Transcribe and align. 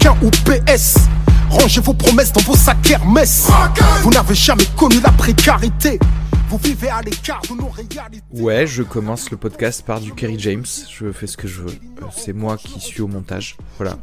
Républicain 0.00 0.16
ou 0.22 0.30
PS 0.30 0.96
Rangez 1.50 1.80
vos 1.80 1.94
promesses 1.94 2.32
dans 2.32 2.40
vos 2.42 2.56
sacs 2.56 2.90
Hermès 2.90 3.48
Vous 4.02 4.10
n'avez 4.10 4.34
jamais 4.34 4.66
connu 4.76 5.00
la 5.00 5.10
précarité 5.10 5.98
vous 6.48 6.58
vivez 6.58 6.88
à 6.88 7.00
l'écart 7.00 7.42
de 7.48 7.54
nos 7.54 7.68
réalités. 7.68 8.24
Ouais, 8.32 8.66
je 8.66 8.82
commence 8.82 9.30
le 9.30 9.36
podcast 9.36 9.84
par 9.86 10.00
du 10.00 10.12
Kerry 10.12 10.36
James. 10.40 10.64
Je 10.90 11.12
fais 11.12 11.28
ce 11.28 11.36
que 11.36 11.46
je 11.46 11.60
veux. 11.60 11.70
Euh, 11.70 12.06
C'est 12.10 12.32
moi 12.32 12.56
qui 12.56 12.80
suis 12.80 13.02
au 13.02 13.06
montage. 13.06 13.56
Voilà. 13.76 13.98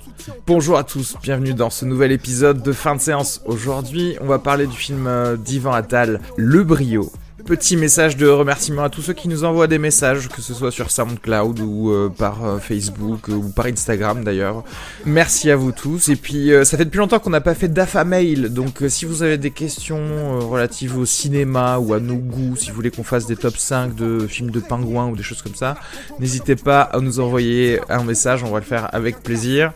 Bonjour 0.46 0.78
à 0.78 0.86
tous, 0.86 1.18
bienvenue 1.22 1.54
dans 1.54 1.70
ce 1.70 1.84
nouvel 1.84 2.14
épisode 2.14 2.64
de 2.64 2.72
fin 2.72 2.96
de 2.96 3.02
séance. 3.02 3.42
Aujourd'hui, 3.48 4.16
on 4.22 4.28
va 4.28 4.40
parler 4.40 4.66
du 4.66 4.78
film 4.78 5.08
euh, 5.08 5.36
d'Ivan 5.36 5.74
Attal, 5.74 6.22
Le 6.38 6.64
Brio. 6.64 7.12
Petit 7.48 7.78
message 7.78 8.18
de 8.18 8.28
remerciement 8.28 8.84
à 8.84 8.90
tous 8.90 9.02
ceux 9.02 9.14
qui 9.14 9.30
nous 9.30 9.46
envoient 9.46 9.68
des 9.68 9.78
messages, 9.78 10.28
que 10.28 10.42
ce 10.42 10.54
soit 10.54 10.70
sur 10.70 10.92
SoundCloud 10.92 11.62
ou 11.62 11.92
euh, 11.92 12.10
par 12.10 12.44
euh, 12.44 12.60
Facebook 12.60 13.30
euh, 13.30 13.36
ou 13.36 13.50
par 13.52 13.68
Instagram 13.68 14.22
d'ailleurs. 14.22 14.66
Merci 15.06 15.50
à 15.50 15.56
vous 15.56 15.72
tous. 15.72 16.10
Et 16.10 16.18
puis 16.18 16.52
ça 16.66 16.78
fait 16.78 16.84
depuis 16.84 16.98
longtemps 16.98 17.20
qu'on 17.20 17.30
n'a 17.30 17.40
pas 17.40 17.56
fait 17.56 17.70
d'AFA 17.70 18.04
mail, 18.04 18.50
donc 18.50 18.84
si 18.90 19.06
vous 19.06 19.24
avez 19.24 19.38
des 19.38 19.52
questions 19.52 20.40
relatives 20.50 20.98
au 20.98 21.06
cinéma 21.06 21.78
ou 21.78 21.94
à 21.94 22.02
nos 22.02 22.18
goûts, 22.18 22.58
si 22.58 22.70
vous 22.70 22.76
voulez 22.76 22.92
qu'on 22.92 23.06
fasse 23.06 23.28
des 23.28 23.38
top 23.38 23.56
5 23.56 23.96
de 23.96 24.28
films 24.28 24.52
de 24.52 24.60
pingouins 24.60 25.08
ou 25.08 25.16
des 25.16 25.24
choses 25.24 25.42
comme 25.42 25.56
ça, 25.56 25.78
n'hésitez 26.20 26.58
pas 26.58 26.82
à 26.82 27.00
nous 27.00 27.22
envoyer 27.22 27.80
un 27.88 28.04
message, 28.04 28.44
on 28.44 28.52
va 28.52 28.60
le 28.60 28.66
faire 28.66 28.94
avec 28.94 29.24
plaisir. 29.24 29.72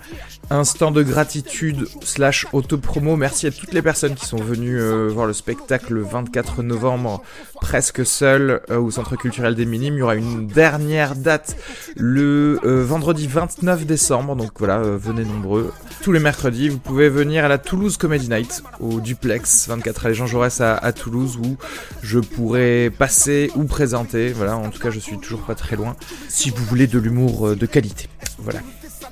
Instant 0.51 0.91
de 0.91 1.01
gratitude 1.01 1.87
slash 2.03 2.45
autopromo. 2.51 3.15
Merci 3.15 3.47
à 3.47 3.51
toutes 3.51 3.71
les 3.71 3.81
personnes 3.81 4.15
qui 4.15 4.25
sont 4.25 4.35
venues 4.35 4.81
euh, 4.81 5.07
voir 5.07 5.25
le 5.25 5.31
spectacle 5.31 5.93
le 5.93 6.01
24 6.01 6.61
novembre, 6.61 7.23
presque 7.61 8.05
seul, 8.05 8.59
euh, 8.69 8.77
au 8.77 8.91
Centre 8.91 9.15
culturel 9.15 9.55
des 9.55 9.65
Minimes. 9.65 9.93
Il 9.93 9.99
y 9.99 10.01
aura 10.01 10.15
une 10.15 10.47
dernière 10.47 11.15
date 11.15 11.55
le 11.95 12.59
euh, 12.65 12.83
vendredi 12.83 13.27
29 13.27 13.85
décembre. 13.85 14.35
Donc 14.35 14.51
voilà, 14.57 14.81
venez 14.81 15.23
nombreux. 15.23 15.71
Tous 16.03 16.11
les 16.11 16.19
mercredis, 16.19 16.67
vous 16.67 16.79
pouvez 16.79 17.07
venir 17.07 17.45
à 17.45 17.47
la 17.47 17.57
Toulouse 17.57 17.95
Comedy 17.95 18.27
Night, 18.27 18.61
au 18.81 18.99
Duplex, 18.99 19.69
24 19.69 20.07
à 20.07 20.11
Jean 20.11 20.27
Jaurès 20.27 20.59
à, 20.59 20.75
à 20.75 20.91
Toulouse, 20.91 21.39
où 21.41 21.55
je 22.03 22.19
pourrai 22.19 22.91
passer 22.99 23.51
ou 23.55 23.63
présenter. 23.63 24.33
Voilà, 24.33 24.57
en 24.57 24.69
tout 24.69 24.81
cas, 24.81 24.89
je 24.89 24.99
suis 24.99 25.17
toujours 25.17 25.43
pas 25.43 25.55
très 25.55 25.77
loin. 25.77 25.95
Si 26.27 26.49
vous 26.49 26.65
voulez 26.65 26.87
de 26.87 26.99
l'humour 26.99 27.55
de 27.55 27.65
qualité. 27.65 28.09
Voilà. 28.37 28.59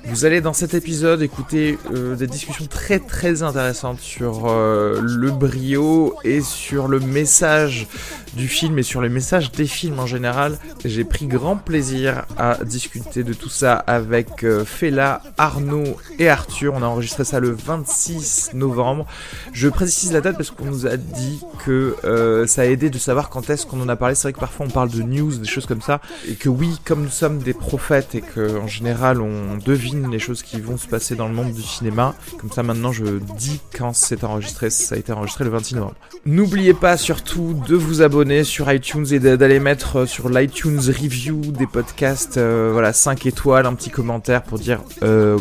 Vous 0.04 0.24
allez 0.24 0.40
dans 0.40 0.52
cet 0.52 0.74
épisode 0.74 1.22
écouter 1.22 1.78
euh, 1.92 2.16
des 2.16 2.26
discussions 2.26 2.66
très 2.66 2.98
très 2.98 3.42
intéressantes 3.42 4.00
sur 4.00 4.46
euh, 4.46 5.00
le 5.02 5.30
brio 5.30 6.14
et 6.24 6.40
sur 6.40 6.88
le 6.88 7.00
message 7.00 7.86
du 8.34 8.48
film 8.48 8.78
et 8.78 8.82
sur 8.82 9.00
les 9.00 9.08
messages 9.08 9.50
des 9.52 9.66
films 9.66 9.98
en 9.98 10.06
général. 10.06 10.58
J'ai 10.84 11.04
pris 11.04 11.26
grand 11.26 11.56
plaisir 11.56 12.26
à 12.38 12.58
discuter 12.64 13.24
de 13.24 13.32
tout 13.32 13.48
ça 13.48 13.74
avec 13.74 14.44
euh, 14.44 14.64
Fela, 14.64 15.22
Arnaud 15.36 15.96
et 16.18 16.28
Arthur. 16.28 16.74
On 16.74 16.82
a 16.82 16.86
enregistré 16.86 17.24
ça 17.24 17.40
le 17.40 17.50
26 17.50 18.50
novembre. 18.54 19.06
Je 19.52 19.68
précise 19.68 20.12
la 20.12 20.20
date 20.20 20.36
parce 20.36 20.50
qu'on 20.50 20.64
nous 20.64 20.86
a 20.86 20.96
dit 20.96 21.40
que 21.64 21.96
euh, 22.04 22.46
ça 22.46 22.62
a 22.62 22.64
aidé 22.66 22.90
de 22.90 22.98
savoir 22.98 23.30
quand 23.30 23.50
est-ce 23.50 23.66
qu'on 23.66 23.80
en 23.80 23.88
a 23.88 23.96
parlé. 23.96 24.14
C'est 24.14 24.28
vrai 24.28 24.32
que 24.32 24.40
parfois 24.40 24.66
on 24.66 24.70
parle 24.70 24.90
de 24.90 25.02
news, 25.02 25.36
des 25.36 25.48
choses 25.48 25.66
comme 25.66 25.82
ça, 25.82 26.00
et 26.28 26.34
que 26.34 26.48
oui, 26.48 26.78
comme 26.84 27.02
nous 27.02 27.10
sommes 27.10 27.38
des 27.38 27.54
prophètes 27.54 28.14
et 28.14 28.20
que 28.20 28.58
en 28.58 28.66
général 28.66 29.20
on 29.20 29.56
devine 29.56 29.89
les 29.94 30.18
choses 30.18 30.42
qui 30.42 30.60
vont 30.60 30.76
se 30.76 30.86
passer 30.86 31.14
dans 31.16 31.28
le 31.28 31.34
monde 31.34 31.52
du 31.52 31.62
cinéma, 31.62 32.14
comme 32.38 32.50
ça 32.50 32.62
maintenant 32.62 32.92
je 32.92 33.18
dis 33.38 33.60
quand 33.76 33.94
c'est 33.94 34.24
enregistré. 34.24 34.70
Ça 34.70 34.94
a 34.94 34.98
été 34.98 35.12
enregistré 35.12 35.44
le 35.44 35.50
26 35.50 35.74
novembre. 35.76 35.94
N'oubliez 36.26 36.74
pas 36.74 36.96
surtout 36.96 37.60
de 37.68 37.74
vous 37.76 38.02
abonner 38.02 38.44
sur 38.44 38.70
iTunes 38.72 39.06
et 39.10 39.18
d'a- 39.18 39.36
d'aller 39.36 39.60
mettre 39.60 40.00
euh, 40.00 40.06
sur 40.06 40.28
l'iTunes 40.28 40.78
review 40.78 41.40
des 41.40 41.66
podcasts, 41.66 42.36
euh, 42.36 42.70
voilà 42.72 42.92
5 42.92 43.24
étoiles, 43.26 43.66
un 43.66 43.74
petit 43.74 43.90
commentaire 43.90 44.42
pour 44.42 44.58
dire 44.58 44.80
euh, 45.02 45.38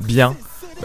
bien 0.00 0.36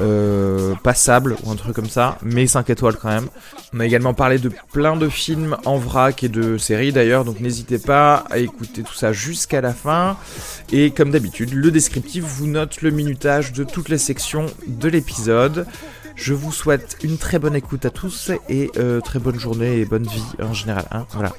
euh, 0.02 0.74
passable 0.84 1.36
ou 1.44 1.52
un 1.52 1.56
truc 1.56 1.76
comme 1.76 1.90
ça, 1.90 2.18
mais 2.22 2.48
5 2.48 2.70
étoiles 2.70 2.96
quand 2.96 3.10
même. 3.10 3.28
On 3.74 3.80
a 3.80 3.86
également 3.86 4.14
parlé 4.14 4.38
de 4.40 4.52
plein 4.72 4.96
de 4.96 5.10
films 5.10 5.58
en 5.66 5.78
vrac 5.78 6.24
et 6.24 6.30
de 6.30 6.58
séries 6.58 6.92
d'ailleurs, 6.92 7.26
donc 7.26 7.40
n'hésitez 7.40 7.78
pas 7.80 8.24
à 8.30 8.38
écouter 8.40 8.84
tout 8.84 8.94
ça 8.94 9.14
jusqu'à 9.14 9.62
la 9.62 9.74
fin. 9.74 10.18
Et 10.72 10.92
comme 10.92 11.12
d'habitude, 11.12 11.54
le 11.54 11.72
descriptif 11.72 12.24
vous 12.24 12.48
note 12.48 12.82
le 12.82 12.92
minutage 12.92 13.54
de 13.54 13.64
toutes 13.64 13.90
les 13.90 13.98
sections 13.98 14.46
de 14.68 14.90
l'épisode. 14.90 15.66
Je 16.16 16.34
vous 16.34 16.52
souhaite 16.52 16.98
une 17.04 17.18
très 17.18 17.40
bonne 17.40 17.56
écoute 17.56 17.86
à 17.86 17.90
tous 17.90 18.32
et 18.50 18.72
euh, 18.78 19.02
très 19.02 19.20
bonne 19.20 19.40
journée 19.40 19.80
et 19.80 19.86
bonne 19.86 20.08
vie 20.08 20.24
en 20.42 20.54
général. 20.54 20.86
hein. 20.92 21.06
voilà. 21.12 21.34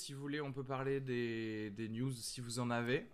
Si 0.00 0.12
vous 0.14 0.20
voulez, 0.20 0.40
on 0.40 0.52
peut 0.52 0.64
parler 0.64 1.00
des, 1.00 1.70
des 1.76 1.88
news 1.88 2.12
si 2.14 2.40
vous 2.40 2.58
en 2.58 2.70
avez. 2.70 3.06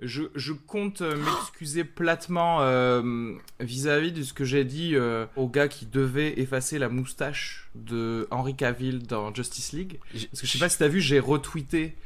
Je, 0.00 0.24
je 0.34 0.52
compte 0.52 1.00
euh, 1.00 1.16
m'excuser 1.16 1.82
platement 1.84 2.58
euh, 2.60 3.32
vis-à-vis 3.60 4.12
de 4.12 4.22
ce 4.22 4.34
que 4.34 4.44
j'ai 4.44 4.64
dit 4.64 4.94
euh, 4.94 5.24
au 5.36 5.48
gars 5.48 5.68
qui 5.68 5.86
devait 5.86 6.38
effacer 6.38 6.78
la 6.78 6.90
moustache 6.90 7.70
de 7.74 8.28
Henry 8.30 8.54
Cavill 8.54 9.06
dans 9.06 9.32
Justice 9.34 9.72
League. 9.72 9.98
Parce 10.12 10.40
que 10.42 10.46
je 10.46 10.52
sais 10.52 10.58
pas 10.58 10.68
si 10.68 10.76
t'as 10.78 10.88
vu, 10.88 11.00
j'ai 11.00 11.18
retweeté 11.18 11.96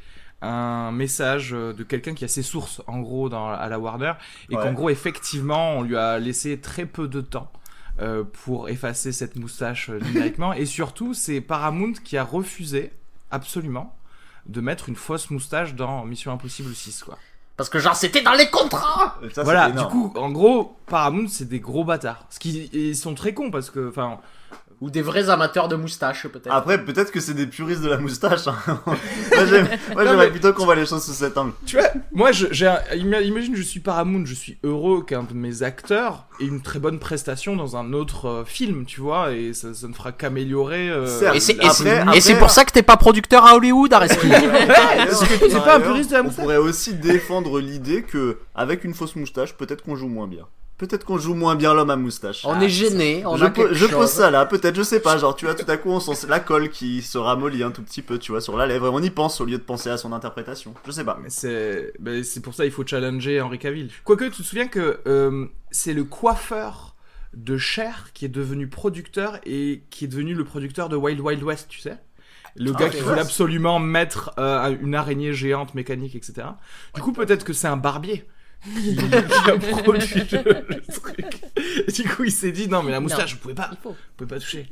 un 0.41 0.91
message 0.93 1.51
de 1.51 1.83
quelqu'un 1.83 2.13
qui 2.13 2.23
a 2.23 2.27
ses 2.29 2.43
sources 2.43 2.81
en 2.87 2.99
gros 3.01 3.27
dans, 3.29 3.49
à 3.49 3.67
la 3.67 3.77
Warner 3.77 4.13
et 4.49 4.55
Ouais. 4.55 4.63
qu'en 4.63 4.73
gros 4.73 4.89
effectivement 4.89 5.73
on 5.77 5.83
lui 5.83 5.97
a 5.97 6.17
laissé 6.17 6.59
très 6.59 6.85
peu 6.87 7.07
de 7.07 7.21
temps 7.21 7.51
euh, 7.99 8.23
pour 8.23 8.67
effacer 8.69 9.11
cette 9.11 9.35
moustache 9.35 9.89
numériquement 9.89 10.53
et 10.53 10.65
surtout 10.65 11.13
c'est 11.13 11.41
Paramount 11.41 11.93
qui 12.03 12.17
a 12.17 12.23
refusé 12.23 12.91
absolument 13.29 13.95
de 14.45 14.61
mettre 14.61 14.89
une 14.89 14.95
fausse 14.95 15.29
moustache 15.29 15.75
dans 15.75 16.05
Mission 16.05 16.31
Impossible 16.31 16.73
6 16.73 17.03
quoi. 17.03 17.17
Parce 17.57 17.69
que 17.69 17.79
genre 17.79 17.95
c'était 17.95 18.21
dans 18.21 18.33
les 18.33 18.49
contrats 18.49 19.19
Ça, 19.33 19.43
voilà, 19.43 19.69
du 19.69 19.83
coup 19.83 20.13
en 20.15 20.31
gros 20.31 20.75
Paramount 20.87 21.27
c'est 21.27 21.47
des 21.47 21.59
gros 21.59 21.83
bâtards. 21.83 22.25
Ce 22.29 22.39
qui 22.39 22.69
ils 22.73 22.95
sont 22.95 23.13
très 23.13 23.33
cons 23.33 23.51
parce 23.51 23.69
que 23.69 23.89
enfin 23.89 24.19
Ou 24.81 24.89
des 24.89 25.03
vrais 25.03 25.29
amateurs 25.29 25.67
de 25.67 25.75
moustaches 25.75 26.25
peut-être. 26.27 26.51
Après, 26.51 26.83
peut-être 26.83 27.11
que 27.11 27.19
c'est 27.19 27.35
des 27.35 27.45
puristes 27.45 27.81
de 27.83 27.89
la 27.89 27.97
moustache. 27.99 28.47
hein. 28.47 28.57
moi, 28.85 29.45
j'aimerais 29.45 29.77
mais- 30.25 30.29
plutôt 30.31 30.53
qu'on 30.53 30.65
voit 30.65 30.73
les 30.75 30.87
choses 30.87 31.05
sous 31.05 31.13
cet 31.13 31.37
angle. 31.37 31.53
Tu 31.67 31.77
vois, 31.77 31.87
moi, 32.11 32.31
je, 32.31 32.47
j'ai 32.49 32.65
un- 32.65 32.79
ima- 32.95 33.21
imagine, 33.21 33.55
je 33.55 33.61
suis 33.61 33.79
Paramount, 33.79 34.25
je 34.25 34.33
suis 34.33 34.57
heureux 34.63 35.03
qu'un 35.05 35.21
de 35.21 35.33
mes 35.35 35.61
acteurs 35.61 36.25
ait 36.39 36.45
une 36.45 36.61
très 36.61 36.79
bonne 36.79 36.97
prestation 36.97 37.55
dans 37.55 37.77
un 37.77 37.93
autre 37.93 38.25
euh, 38.27 38.43
film, 38.43 38.85
tu 38.85 39.01
vois, 39.01 39.33
et 39.33 39.53
ça, 39.53 39.73
ça 39.75 39.87
ne 39.87 39.93
fera 39.93 40.11
qu'améliorer. 40.11 40.89
euh. 40.89 41.05
Et 42.15 42.21
c'est 42.21 42.35
pour 42.39 42.49
ça 42.49 42.65
que 42.65 42.71
t'es 42.71 42.81
pas 42.81 42.97
producteur 42.97 43.45
à 43.45 43.55
Hollywood, 43.55 43.93
Areski. 43.93 44.29
t'es 44.29 45.59
pas 45.59 45.75
un 45.75 45.79
puriste 45.79 46.09
de 46.09 46.15
la 46.15 46.21
On 46.21 46.23
moustache. 46.25 46.43
pourrait 46.43 46.57
aussi 46.57 46.93
défendre 46.95 47.59
l'idée 47.59 48.01
que, 48.03 48.39
avec 48.55 48.83
une 48.83 48.93
fausse 48.95 49.15
moustache, 49.15 49.55
peut-être 49.55 49.83
qu'on 49.83 49.95
joue 49.95 50.07
moins 50.07 50.27
bien. 50.27 50.45
Peut-être 50.81 51.05
qu'on 51.05 51.19
joue 51.19 51.35
moins 51.35 51.55
bien 51.55 51.75
l'homme 51.75 51.91
à 51.91 51.95
moustache. 51.95 52.43
On 52.43 52.59
est 52.59 52.67
gêné, 52.67 53.23
on 53.25 53.37
je, 53.37 53.45
a 53.45 53.49
po- 53.51 53.61
quelque 53.61 53.75
je 53.75 53.85
chose. 53.85 53.91
pose 53.95 54.09
ça 54.09 54.31
là, 54.31 54.47
peut-être, 54.47 54.75
je 54.75 54.81
sais 54.81 54.99
pas, 54.99 55.17
genre 55.19 55.35
tu 55.35 55.45
vois, 55.45 55.53
tout 55.53 55.69
à 55.69 55.77
coup 55.77 55.91
on 55.91 55.99
sent 55.99 56.25
la 56.27 56.39
colle 56.39 56.69
qui 56.69 57.03
se 57.03 57.19
ramollit 57.19 57.61
un 57.61 57.69
tout 57.69 57.83
petit 57.83 58.01
peu, 58.01 58.17
tu 58.17 58.31
vois, 58.31 58.41
sur 58.41 58.57
la 58.57 58.65
lèvre, 58.65 58.87
et 58.87 58.89
on 58.89 58.99
y 58.99 59.11
pense 59.11 59.39
au 59.41 59.45
lieu 59.45 59.57
de 59.59 59.63
penser 59.63 59.89
à 59.91 59.97
son 59.97 60.11
interprétation. 60.11 60.73
Je 60.85 60.91
sais 60.91 61.03
pas. 61.03 61.19
Mais 61.21 61.29
c'est 61.29 61.93
ben, 61.99 62.23
pour 62.43 62.55
ça 62.55 62.65
il 62.65 62.71
faut 62.71 62.85
challenger 62.85 63.39
Henry 63.39 63.59
Cavill. 63.59 63.91
Quoique, 64.03 64.25
tu 64.25 64.41
te 64.41 64.43
souviens 64.43 64.67
que 64.67 64.99
euh, 65.07 65.45
c'est 65.69 65.93
le 65.93 66.03
coiffeur 66.03 66.95
de 67.35 67.57
Cher 67.57 68.09
qui 68.13 68.25
est 68.25 68.29
devenu 68.29 68.67
producteur 68.67 69.37
et 69.45 69.83
qui 69.91 70.05
est 70.05 70.07
devenu 70.09 70.33
le 70.33 70.43
producteur 70.43 70.89
de 70.89 70.95
Wild 70.95 71.19
Wild 71.21 71.43
West, 71.43 71.67
tu 71.69 71.79
sais? 71.79 71.97
Le 72.57 72.73
Ah, 72.75 72.79
gars 72.79 72.89
qui 72.89 72.99
voulait 73.01 73.21
absolument 73.21 73.79
mettre 73.79 74.31
euh, 74.37 74.75
une 74.81 74.95
araignée 74.95 75.33
géante 75.33 75.73
mécanique, 75.73 76.15
etc. 76.15 76.47
Du 76.95 77.01
coup, 77.01 77.13
peut-être 77.13 77.45
que 77.45 77.53
c'est 77.53 77.67
un 77.69 77.77
barbier 77.77 78.25
qui, 78.63 78.95
qui 78.95 79.15
a 79.15 79.57
produit 79.57 80.23
le, 80.31 80.75
le 80.75 80.93
truc. 80.93 81.41
Et 81.87 81.91
du 81.91 82.03
coup, 82.09 82.23
il 82.23 82.31
s'est 82.31 82.51
dit 82.51 82.67
non, 82.67 82.83
mais 82.83 82.91
la 82.91 82.99
moustache, 82.99 83.33
vous 83.33 83.39
pouvez 83.39 83.53
pas, 83.55 83.71
vous 83.83 83.95
pouvez 84.17 84.27
pas 84.27 84.39
toucher. 84.39 84.67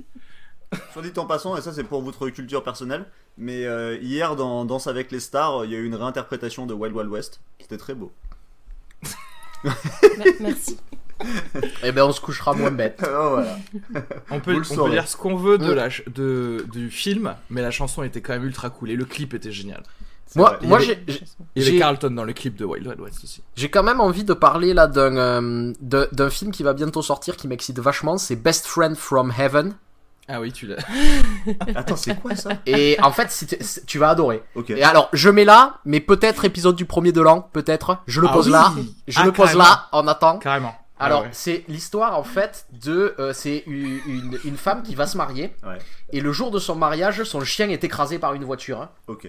Soit 0.93 1.01
dit 1.01 1.11
en 1.17 1.25
passant, 1.25 1.57
et 1.57 1.61
ça 1.61 1.73
c'est 1.73 1.83
pour 1.83 2.01
votre 2.03 2.29
culture 2.29 2.63
personnelle, 2.63 3.05
mais 3.37 3.65
euh, 3.65 3.97
hier 4.01 4.35
dans 4.35 4.65
Danse 4.65 4.85
avec 4.87 5.11
les 5.11 5.19
stars, 5.19 5.65
il 5.65 5.71
y 5.71 5.75
a 5.75 5.79
eu 5.79 5.85
une 5.85 5.95
réinterprétation 5.95 6.67
de 6.67 6.73
Wild 6.75 6.95
Wild 6.95 7.09
West. 7.09 7.41
C'était 7.59 7.77
très 7.77 7.95
beau. 7.95 8.11
Me- 9.63 10.41
Merci. 10.41 10.77
Eh 11.83 11.91
ben, 11.91 12.03
on 12.05 12.13
se 12.13 12.21
couchera 12.21 12.53
moins 12.53 12.71
bête. 12.71 13.01
oh, 13.05 13.29
voilà. 13.31 13.57
On 14.31 14.39
peut, 14.39 14.55
on 14.71 14.85
peut 14.85 14.89
dire 14.89 15.05
ce 15.05 15.17
qu'on 15.17 15.35
veut 15.35 15.57
de 15.57 15.69
la, 15.69 15.89
de, 16.07 16.65
du 16.71 16.89
film, 16.89 17.35
mais 17.49 17.61
la 17.61 17.71
chanson 17.71 18.03
était 18.03 18.21
quand 18.21 18.31
même 18.31 18.45
ultra 18.45 18.69
cool 18.69 18.89
et 18.89 18.95
le 18.95 19.03
clip 19.03 19.33
était 19.33 19.51
génial. 19.51 19.83
Moi, 20.35 20.49
vrai. 20.57 20.67
moi 20.67 20.79
j'ai- 20.79 21.03
j'ai- 21.07 21.23
Il 21.55 21.63
y 21.63 21.67
avait 21.69 21.79
Carlton 21.79 22.11
dans 22.11 22.23
le 22.23 22.33
clip 22.33 22.55
de 22.55 22.65
Wild 22.65 22.85
Wild 22.87 22.99
West 22.99 23.23
aussi. 23.23 23.41
j'ai 23.55 23.69
quand 23.69 23.83
même 23.83 23.99
envie 23.99 24.23
de 24.23 24.33
parler 24.33 24.73
là 24.73 24.87
d'un 24.87 25.17
euh, 25.17 25.73
de- 25.81 26.07
d'un 26.11 26.29
film 26.29 26.51
qui 26.51 26.63
va 26.63 26.73
bientôt 26.73 27.01
sortir 27.01 27.35
qui 27.35 27.47
m'excite 27.47 27.79
vachement. 27.79 28.17
C'est 28.17 28.35
Best 28.35 28.67
Friend 28.67 28.95
from 28.95 29.33
Heaven. 29.37 29.75
Ah 30.31 30.39
oui, 30.39 30.51
tu 30.51 30.67
l'as. 30.67 30.77
Attends, 31.75 31.95
c'est 31.95 32.13
quoi 32.21 32.35
ça? 32.35 32.51
Et 32.67 32.97
en 33.01 33.11
fait, 33.11 33.33
tu- 33.87 33.97
vas 33.97 34.09
adorer. 34.11 34.43
Ok. 34.53 34.69
Et 34.69 34.83
alors, 34.83 35.09
je 35.11 35.27
mets 35.31 35.45
là, 35.45 35.79
mais 35.85 35.99
peut-être 35.99 36.45
épisode 36.45 36.75
du 36.75 36.85
premier 36.85 37.11
de 37.11 37.19
l'an, 37.21 37.49
peut-être. 37.51 37.97
Je 38.05 38.21
le 38.21 38.27
Ah 38.29 38.33
pose 38.33 38.45
oui. 38.45 38.51
là. 38.51 38.71
Je 39.07 39.19
Ah, 39.19 39.25
le 39.25 39.31
pose 39.31 39.45
carrément. 39.47 39.63
là, 39.63 39.87
en 39.91 40.07
attend. 40.07 40.37
Carrément. 40.37 40.75
Alors, 40.99 41.21
Ah 41.21 41.23
ouais. 41.23 41.29
c'est 41.31 41.63
l'histoire 41.67 42.15
en 42.19 42.23
fait 42.23 42.67
de. 42.83 43.15
euh, 43.17 43.33
c'est 43.33 43.63
une, 43.65 43.99
une, 44.05 44.39
une 44.45 44.57
femme 44.57 44.83
qui 44.83 44.93
va 44.95 45.07
se 45.07 45.17
marier. 45.17 45.55
Ouais. 45.65 45.79
Et 46.11 46.19
le 46.21 46.31
jour 46.31 46.51
de 46.51 46.59
son 46.59 46.75
mariage, 46.75 47.23
son 47.23 47.39
chien 47.43 47.69
est 47.69 47.83
écrasé 47.83 48.19
par 48.19 48.33
une 48.35 48.43
voiture. 48.43 48.81
hein. 48.81 48.89
Ok. 49.07 49.27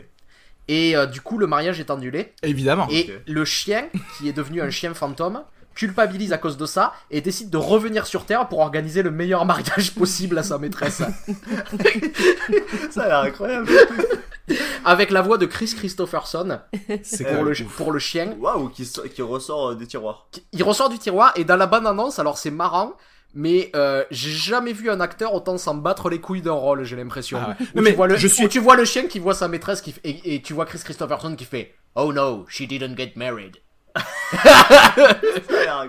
Et 0.68 0.96
euh, 0.96 1.06
du 1.06 1.20
coup, 1.20 1.38
le 1.38 1.46
mariage 1.46 1.80
est 1.80 1.90
annulé. 1.90 2.32
Évidemment. 2.42 2.86
Et 2.90 3.10
le 3.26 3.44
chien, 3.44 3.88
qui 4.16 4.28
est 4.28 4.32
devenu 4.32 4.60
un 4.62 4.70
chien 4.70 4.94
fantôme, 4.94 5.42
culpabilise 5.74 6.32
à 6.32 6.38
cause 6.38 6.56
de 6.56 6.66
ça 6.66 6.92
et 7.10 7.20
décide 7.20 7.50
de 7.50 7.56
revenir 7.56 8.06
sur 8.06 8.26
Terre 8.26 8.48
pour 8.48 8.58
organiser 8.58 9.02
le 9.02 9.10
meilleur 9.10 9.44
mariage 9.44 9.94
possible 9.94 10.38
à 10.38 10.42
sa 10.42 10.58
maîtresse. 10.58 11.02
Ça 12.90 13.02
a 13.02 13.08
l'air 13.08 13.18
incroyable. 13.20 13.68
Avec 14.84 15.10
la 15.10 15.22
voix 15.22 15.38
de 15.38 15.46
Chris 15.46 15.72
Christopherson 15.76 16.60
C'est 17.02 17.24
pour, 17.24 17.44
le, 17.44 17.54
pour 17.76 17.92
le 17.92 17.98
chien. 17.98 18.34
Waouh, 18.38 18.68
qui, 18.68 18.90
qui 19.14 19.22
ressort 19.22 19.70
euh, 19.70 19.74
des 19.74 19.86
tiroirs. 19.86 20.26
Il 20.52 20.62
ressort 20.64 20.88
du 20.88 20.98
tiroir 20.98 21.32
et 21.36 21.44
dans 21.44 21.56
la 21.56 21.66
bande 21.66 21.86
annonce, 21.86 22.18
alors 22.18 22.36
c'est 22.36 22.50
marrant, 22.50 22.94
mais 23.34 23.70
euh, 23.76 24.04
j'ai 24.10 24.30
jamais 24.30 24.72
vu 24.72 24.90
un 24.90 25.00
acteur 25.00 25.34
autant 25.34 25.56
s'en 25.58 25.74
battre 25.74 26.08
les 26.10 26.20
couilles 26.20 26.42
d'un 26.42 26.52
rôle, 26.52 26.84
j'ai 26.84 26.96
l'impression. 26.96 27.38
Ah 27.40 27.56
ouais. 27.60 27.66
Mais 27.82 27.90
tu 27.90 27.96
vois 27.96 28.06
le, 28.08 28.16
je 28.16 28.26
suis- 28.28 28.48
tu 28.48 28.58
vois 28.60 28.76
le 28.76 28.84
chien 28.84 29.06
qui 29.06 29.18
voit 29.18 29.34
sa 29.34 29.48
maîtresse 29.48 29.80
qui, 29.80 29.92
f- 29.92 30.00
et, 30.04 30.34
et 30.34 30.42
tu 30.42 30.52
vois 30.54 30.66
Chris 30.66 30.80
Christopherson 30.82 31.34
qui 31.36 31.44
fait 31.44 31.74
Oh 31.94 32.12
no, 32.12 32.46
she 32.48 32.62
didn't 32.62 32.96
get 32.96 33.12
married. 33.16 33.56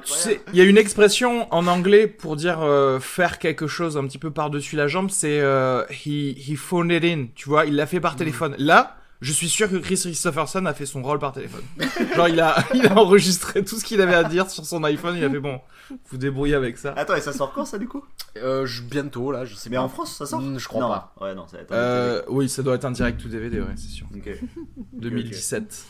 Tu 0.04 0.14
sais, 0.14 0.42
il 0.54 0.58
y 0.58 0.62
a 0.62 0.64
une 0.64 0.78
expression 0.78 1.48
en 1.54 1.68
anglais 1.68 2.08
pour 2.08 2.36
dire 2.36 2.62
euh, 2.62 3.00
faire 3.00 3.38
quelque 3.40 3.68
chose 3.68 3.98
un 3.98 4.06
petit 4.08 4.18
peu 4.18 4.32
par-dessus 4.32 4.76
la 4.76 4.88
jambe, 4.88 5.10
c'est 5.12 5.40
euh, 5.40 5.84
he, 5.90 6.34
he 6.38 6.56
phoned 6.56 6.92
it 6.92 7.04
in, 7.04 7.28
tu 7.36 7.48
vois, 7.50 7.66
il 7.66 7.76
l'a 7.76 7.86
fait 7.86 8.00
par 8.00 8.16
téléphone. 8.16 8.56
Là, 8.58 8.98
je 9.22 9.32
suis 9.32 9.48
sûr 9.50 9.70
que 9.70 9.76
Chris 9.78 9.96
Christopherson 10.02 10.66
a 10.66 10.74
fait 10.74 10.86
son 10.86 11.02
rôle 11.04 11.20
par 11.20 11.32
téléphone. 11.32 11.62
Genre, 12.16 12.28
il 12.28 12.40
a, 12.40 12.56
il 12.74 12.86
a 12.88 12.98
enregistré 12.98 13.64
tout 13.64 13.78
ce 13.80 13.86
qu'il 13.86 14.02
avait 14.02 14.16
à 14.16 14.24
dire 14.24 14.50
sur 14.50 14.66
son 14.66 14.84
iPhone, 14.84 15.16
il 15.16 15.24
a 15.24 15.30
fait 15.30 15.40
bon, 15.40 15.62
vous 16.10 16.18
débrouillez 16.18 16.56
avec 16.56 16.78
ça. 16.78 16.94
Attends, 16.98 17.16
et 17.16 17.22
ça 17.22 17.32
sort 17.32 17.54
quand 17.54 17.66
ça 17.66 17.78
du 17.78 17.88
coup? 17.88 18.04
Euh, 18.38 18.66
je- 18.66 18.82
bientôt 18.82 19.32
là, 19.32 19.46
je 19.46 19.56
sais 19.56 19.70
Mais 19.70 19.76
pas. 19.78 19.84
en 19.84 19.90
France 19.90 20.16
ça 20.18 20.26
sort? 20.26 20.42
Mm, 20.42 20.58
je 20.60 20.68
crois 20.68 20.82
non. 20.82 20.90
pas. 20.90 21.14
Ouais, 21.22 21.36
non, 21.36 21.48
ça 21.48 21.58
va 21.58 21.64
être 21.64 21.72
un 21.72 21.76
Euh, 21.76 22.22
oui, 22.30 22.50
ça 22.50 22.64
doit 22.64 22.76
être 22.76 22.86
un 22.86 22.92
direct 22.92 23.24
ou 23.24 23.28
DVD, 23.30 23.60
ouais, 23.62 23.68
c'est 23.76 23.90
sûr. 23.90 24.08
Ok. 24.16 24.30
2017. 24.94 25.86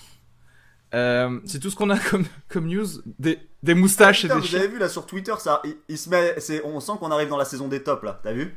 Euh, 0.94 1.40
c'est 1.46 1.60
tout 1.60 1.70
ce 1.70 1.76
qu'on 1.78 1.90
a 1.90 1.98
comme, 1.98 2.26
comme 2.50 2.68
news. 2.68 2.86
Des, 3.18 3.40
des 3.64 3.74
moustaches 3.76 4.24
Putain, 4.24 4.38
et 4.40 4.42
des 4.42 4.48
vous 4.50 4.56
avez 4.56 4.68
vu 4.68 4.78
là 4.78 4.90
sur 4.90 5.06
Twitter, 5.06 5.34
ça, 5.40 5.62
il, 5.64 5.76
il 5.88 5.98
se 5.98 6.10
met, 6.10 6.36
c'est, 6.40 6.62
on 6.66 6.80
sent 6.82 6.94
qu'on 7.00 7.12
arrive 7.12 7.30
dans 7.30 7.38
la 7.38 7.46
saison 7.46 7.68
des 7.70 7.82
tops 7.82 8.04
là. 8.04 8.20
T'as 8.24 8.34
vu? 8.34 8.54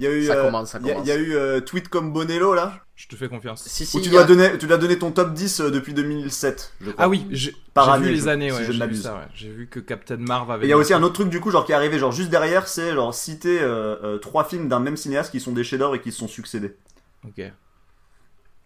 Il 0.00 0.04
y 0.04 0.06
a 0.06 0.10
eu, 0.12 0.24
Ça 0.26 0.32
euh, 0.34 0.44
commence, 0.46 0.70
ça 0.70 0.78
il 0.80 0.86
y 0.86 0.90
a- 0.90 0.94
commence. 0.94 1.06
Il 1.06 1.10
y 1.10 1.12
a 1.12 1.16
eu 1.18 1.34
euh, 1.36 1.60
tweet 1.60 1.88
comme 1.88 2.10
Bonello 2.12 2.54
là, 2.54 2.80
Je 2.96 3.06
te 3.06 3.16
fais 3.16 3.28
confiance. 3.28 3.62
Si, 3.66 3.84
si, 3.84 3.98
où 3.98 4.00
tu 4.00 4.06
il 4.06 4.10
lui 4.10 4.16
a- 4.18 4.22
as 4.22 4.24
donné, 4.24 4.56
tu 4.58 4.64
lui 4.66 4.72
as 4.72 4.78
donné 4.78 4.98
ton 4.98 5.10
top 5.12 5.34
10 5.34 5.60
euh, 5.60 5.70
depuis 5.70 5.92
2007, 5.94 6.72
je 6.80 6.90
crois. 6.90 7.04
Ah 7.04 7.08
oui, 7.08 7.26
j'ai 7.30 7.50
vu 8.00 8.08
les 8.10 8.26
années, 8.28 8.48
si 8.50 8.56
ouais. 8.56 8.62
je 8.64 8.68
ne 8.68 8.72
J'ai 8.72 8.72
vu 8.72 8.78
m'abuse. 8.78 9.02
ça, 9.02 9.14
ouais. 9.14 9.20
J'ai 9.34 9.50
vu 9.50 9.66
que 9.68 9.78
Captain 9.78 10.16
Marv 10.16 10.50
avait. 10.50 10.64
Et 10.64 10.68
il 10.68 10.70
y 10.70 10.72
a 10.72 10.76
aussi 10.78 10.94
un 10.94 11.02
autre 11.02 11.12
truc 11.14 11.28
du 11.28 11.38
coup 11.40 11.50
genre 11.50 11.66
qui 11.66 11.72
est 11.72 11.74
arrivé 11.74 11.98
genre 11.98 12.12
juste 12.12 12.30
derrière, 12.30 12.66
c'est 12.66 12.94
genre 12.94 13.12
citer 13.14 13.60
euh, 13.60 13.96
euh, 14.02 14.18
trois 14.18 14.44
films 14.44 14.68
d'un 14.68 14.80
même 14.80 14.96
cinéaste 14.96 15.30
qui 15.30 15.38
sont 15.40 15.52
des 15.52 15.64
chefs-d'œuvre 15.64 15.94
et 15.96 16.00
qui 16.00 16.12
se 16.12 16.18
sont 16.18 16.28
succédés. 16.28 16.74
Ok. 17.26 17.42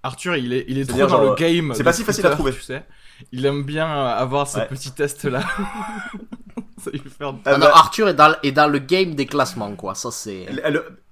Arthur, 0.04 0.36
il 0.36 0.52
est, 0.52 0.66
il 0.68 0.78
est 0.78 0.84
trop 0.84 0.98
dans 0.98 1.08
genre, 1.08 1.24
le 1.30 1.34
game. 1.34 1.72
c'est 1.74 1.82
pas 1.82 1.92
si 1.94 2.04
facile 2.04 2.26
à 2.26 2.30
trouver. 2.30 2.52
Tu 2.52 2.60
sais. 2.60 2.84
Il 3.32 3.44
aime 3.46 3.64
bien 3.64 3.86
avoir 3.88 4.46
ce 4.46 4.58
Ouais. 4.58 4.68
petit 4.68 4.92
test 4.92 5.24
là. 5.24 5.42
Ah 7.46 7.58
non, 7.58 7.66
Arthur 7.66 8.08
est 8.08 8.14
dans, 8.14 8.34
est 8.42 8.52
dans 8.52 8.68
le 8.70 8.78
game 8.78 9.14
des 9.14 9.26
classements, 9.26 9.74
quoi. 9.76 9.94
Ça, 9.94 10.10
c'est. 10.10 10.46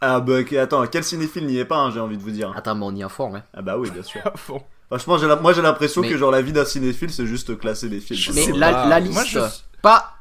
Ah 0.00 0.20
bah 0.20 0.38
attends, 0.60 0.86
quel 0.86 1.04
cinéphile 1.04 1.46
n'y 1.46 1.58
est 1.58 1.64
pas, 1.64 1.76
hein, 1.76 1.90
j'ai 1.90 2.00
envie 2.00 2.16
de 2.16 2.22
vous 2.22 2.30
dire. 2.30 2.52
Attends, 2.56 2.74
mais 2.74 2.84
on 2.86 2.94
y 2.94 3.00
est 3.00 3.04
à 3.04 3.08
fond, 3.08 3.34
hein. 3.34 3.42
Ah 3.54 3.62
bah 3.62 3.76
oui, 3.78 3.90
bien 3.90 4.02
sûr. 4.02 4.20
à 4.26 4.36
fond. 4.36 4.62
Franchement, 4.88 5.16
j'ai 5.16 5.26
moi 5.40 5.52
j'ai 5.54 5.62
l'impression 5.62 6.02
Mais- 6.02 6.10
que 6.10 6.19
genre 6.19 6.30
la 6.30 6.42
vie 6.42 6.52
d'un 6.52 6.66
cinéphile 6.66 7.10
c'est 7.10 7.24
juste 7.26 7.56
classer 7.58 7.88
des 7.88 8.00
films. 8.00 8.34
Mais 8.34 8.52
la, 8.52 8.86
Moi, 8.86 9.00
liste, 9.00 9.26
je- 9.28 9.38
pas, 9.80 10.12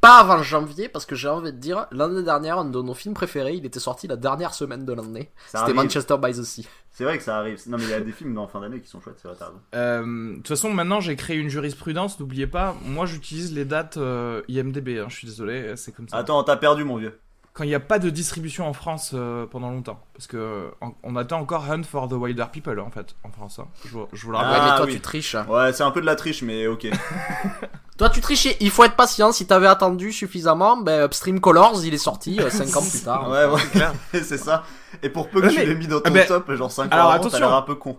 pas 0.00 0.18
avant 0.20 0.40
janvier, 0.42 0.88
parce 0.88 1.04
que 1.04 1.14
j'ai 1.16 1.28
envie 1.28 1.52
de 1.52 1.58
dire, 1.58 1.86
l'année 1.90 2.22
dernière, 2.22 2.58
un 2.58 2.64
de 2.64 2.80
nos 2.80 2.94
films 2.94 3.14
préférés, 3.14 3.54
il 3.54 3.66
était 3.66 3.80
sorti 3.80 4.06
la 4.06 4.16
dernière 4.16 4.54
semaine 4.54 4.84
de 4.84 4.92
l'année. 4.92 5.30
C'était. 5.52 5.72
Manchester 5.74 6.16
by 6.22 6.30
the 6.32 6.44
Sea. 6.44 6.66
C'est 6.92 7.04
vrai 7.04 7.16
que 7.18 7.24
ça 7.24 7.38
arrive. 7.38 7.58
Non 7.68 7.78
mais 7.78 7.84
il 7.84 7.90
y 7.90 7.94
a 7.94 8.00
des 8.00 8.12
films 8.12 8.36
en 8.38 8.48
fin 8.48 8.60
d'année 8.60 8.80
qui 8.80 8.88
sont 8.88 9.00
chouettes, 9.00 9.18
c'est 9.22 9.28
vrai. 9.28 9.36
Euh, 9.74 10.30
De 10.32 10.36
toute 10.36 10.48
façon, 10.48 10.72
maintenant 10.72 11.00
j'ai 11.00 11.16
créé 11.16 11.36
une 11.36 11.48
jurisprudence. 11.48 12.18
N'oubliez 12.20 12.46
pas, 12.46 12.76
moi 12.84 13.06
j'utilise 13.06 13.54
les 13.54 13.64
dates 13.64 13.96
euh, 13.96 14.42
IMDb. 14.48 14.98
hein, 14.98 15.06
je 15.08 15.14
suis 15.16 15.26
désolé, 15.26 15.76
c'est 15.76 15.92
comme 15.92 16.08
ça. 16.08 16.16
Attends, 16.16 16.42
t'as 16.44 16.56
perdu 16.56 16.84
mon 16.84 16.96
vieux. 16.96 17.18
Quand 17.52 17.64
il 17.64 17.68
n'y 17.68 17.74
a 17.74 17.80
pas 17.80 17.98
de 17.98 18.10
distribution 18.10 18.68
en 18.68 18.72
France 18.72 19.10
euh, 19.12 19.44
pendant 19.44 19.70
longtemps, 19.70 20.00
parce 20.14 20.28
que 20.28 20.36
euh, 20.36 20.68
on- 21.02 21.16
attend 21.16 21.40
encore 21.40 21.68
Hunt 21.70 21.82
for 21.82 22.08
the 22.08 22.12
Wilder 22.12 22.44
People 22.52 22.78
en 22.78 22.90
fait 22.90 23.16
en 23.24 23.30
France. 23.32 23.58
hein. 23.58 23.66
Je, 23.84 23.90
vous- 23.90 24.06
je 24.12 24.24
vous 24.24 24.30
le 24.30 24.38
Ah, 24.38 24.42
rappelle. 24.42 24.62
ouais, 24.62 24.70
mais 24.70 24.76
toi, 24.76 24.86
oui. 24.86 24.92
tu 24.94 25.00
triches. 25.00 25.34
Ouais, 25.48 25.72
c'est 25.72 25.82
un 25.82 25.90
peu 25.90 26.00
de 26.00 26.06
la 26.06 26.14
triche, 26.14 26.42
mais 26.42 26.66
ok. 26.68 26.86
Toi, 27.98 28.08
tu 28.08 28.20
triches. 28.22 28.48
Il 28.60 28.70
faut 28.70 28.84
être 28.84 28.96
patient. 28.96 29.30
Si 29.32 29.46
t'avais 29.46 29.66
attendu 29.66 30.10
suffisamment, 30.12 30.76
ben, 30.78 31.04
Upstream 31.04 31.38
Colors, 31.40 31.84
il 31.84 31.92
est 31.92 31.98
sorti 31.98 32.38
5 32.48 32.76
ans 32.76 32.88
plus 32.88 33.02
tard. 33.02 33.28
ouais, 33.30 33.44
ouais, 33.44 34.22
c'est 34.22 34.38
ça. 34.38 34.64
Et 35.02 35.10
pour 35.10 35.28
peu 35.28 35.40
que 35.42 35.46
Ouais, 35.46 35.52
tu 35.52 35.58
mais- 35.58 35.66
l'aies 35.66 35.74
mis 35.74 35.86
dans 35.86 35.98
Ah, 35.98 36.08
ton 36.08 36.12
mais- 36.14 36.26
top, 36.26 36.50
genre 36.52 36.70
5 36.72 36.84
ans 36.86 36.88
t'as 36.90 37.10
attention. 37.12 37.38
l'air 37.40 37.52
un 37.54 37.62
peu 37.62 37.74
con. 37.74 37.98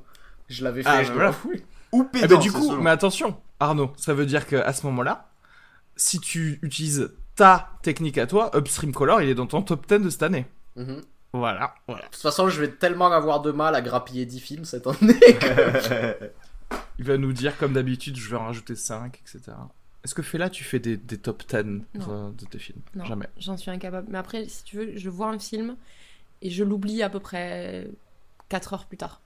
Je 0.50 0.63
l'avais 0.63 0.81
fait, 0.81 0.89
Ah, 0.89 1.04
je 1.04 1.12
voilà. 1.12 1.25
l'avoue. 1.30 1.54
Ou 1.92 2.07
Eh 2.07 2.19
pédant, 2.21 2.36
ben, 2.38 2.42
du 2.42 2.50
c'est 2.50 2.57
coup, 2.57 2.71
mais 2.77 2.89
attention, 2.89 3.38
Arnaud, 3.59 3.92
ça 3.97 4.14
veut 4.14 4.25
dire 4.25 4.47
qu'à 4.47 4.71
ce 4.73 4.85
moment-là, 4.87 5.30
si 5.97 6.19
tu 6.19 6.57
utilises 6.64 7.14
ta 7.35 7.69
technique 7.81 8.18
à 8.18 8.28
toi, 8.28 8.52
Upstream 8.56 8.92
Color, 8.94 9.21
il 9.21 9.30
est 9.30 9.35
dans 9.35 9.47
ton 9.47 9.61
top 9.61 9.88
10 9.88 10.00
de 10.00 10.09
cette 10.09 10.23
année. 10.23 10.45
Mhm. 10.76 11.02
Voilà, 11.33 11.73
voilà. 11.88 12.04
De 12.04 12.09
toute 12.09 12.21
façon, 12.21 12.50
je 12.50 12.59
vais 12.59 12.69
tellement 12.69 13.09
avoir 13.11 13.42
de 13.42 13.52
mal 13.52 13.73
à 13.76 13.81
grappiller 13.81 14.26
10 14.26 14.40
films 14.40 14.66
cette 14.66 14.85
année. 14.88 15.16
Il 17.00 17.06
va 17.06 17.18
nous 17.18 17.33
dire, 17.33 17.57
comme 17.57 17.73
d'habitude, 17.73 18.18
je 18.18 18.30
vais 18.30 18.35
en 18.35 18.45
rajouter 18.45 18.76
5, 18.76 19.19
etc. 19.21 19.56
Est-ce 20.04 20.14
que 20.16 20.21
Fela, 20.21 20.50
tu 20.50 20.64
fais 20.64 20.80
des, 20.80 20.97
des 20.97 21.18
top 21.18 21.44
10 21.47 21.64
Non. 21.95 22.30
de, 22.30 22.35
de 22.35 22.45
tes 22.45 22.59
films? 22.59 22.81
Non. 22.95 23.06
Jamais. 23.06 23.28
J'en 23.38 23.57
suis 23.57 23.71
incapable. 23.71 24.07
Mais 24.09 24.18
après, 24.18 24.45
si 24.47 24.64
tu 24.64 24.78
veux, 24.78 24.97
je 24.97 25.09
vois 25.09 25.30
un 25.30 25.40
film 25.40 25.76
et 26.42 26.50
je 26.50 26.64
l'oublie 26.64 27.02
à 27.04 27.09
peu 27.09 27.19
près 27.19 27.88
4 28.50 28.73
heures 28.73 28.85
plus 28.85 28.97
tard. 28.97 29.21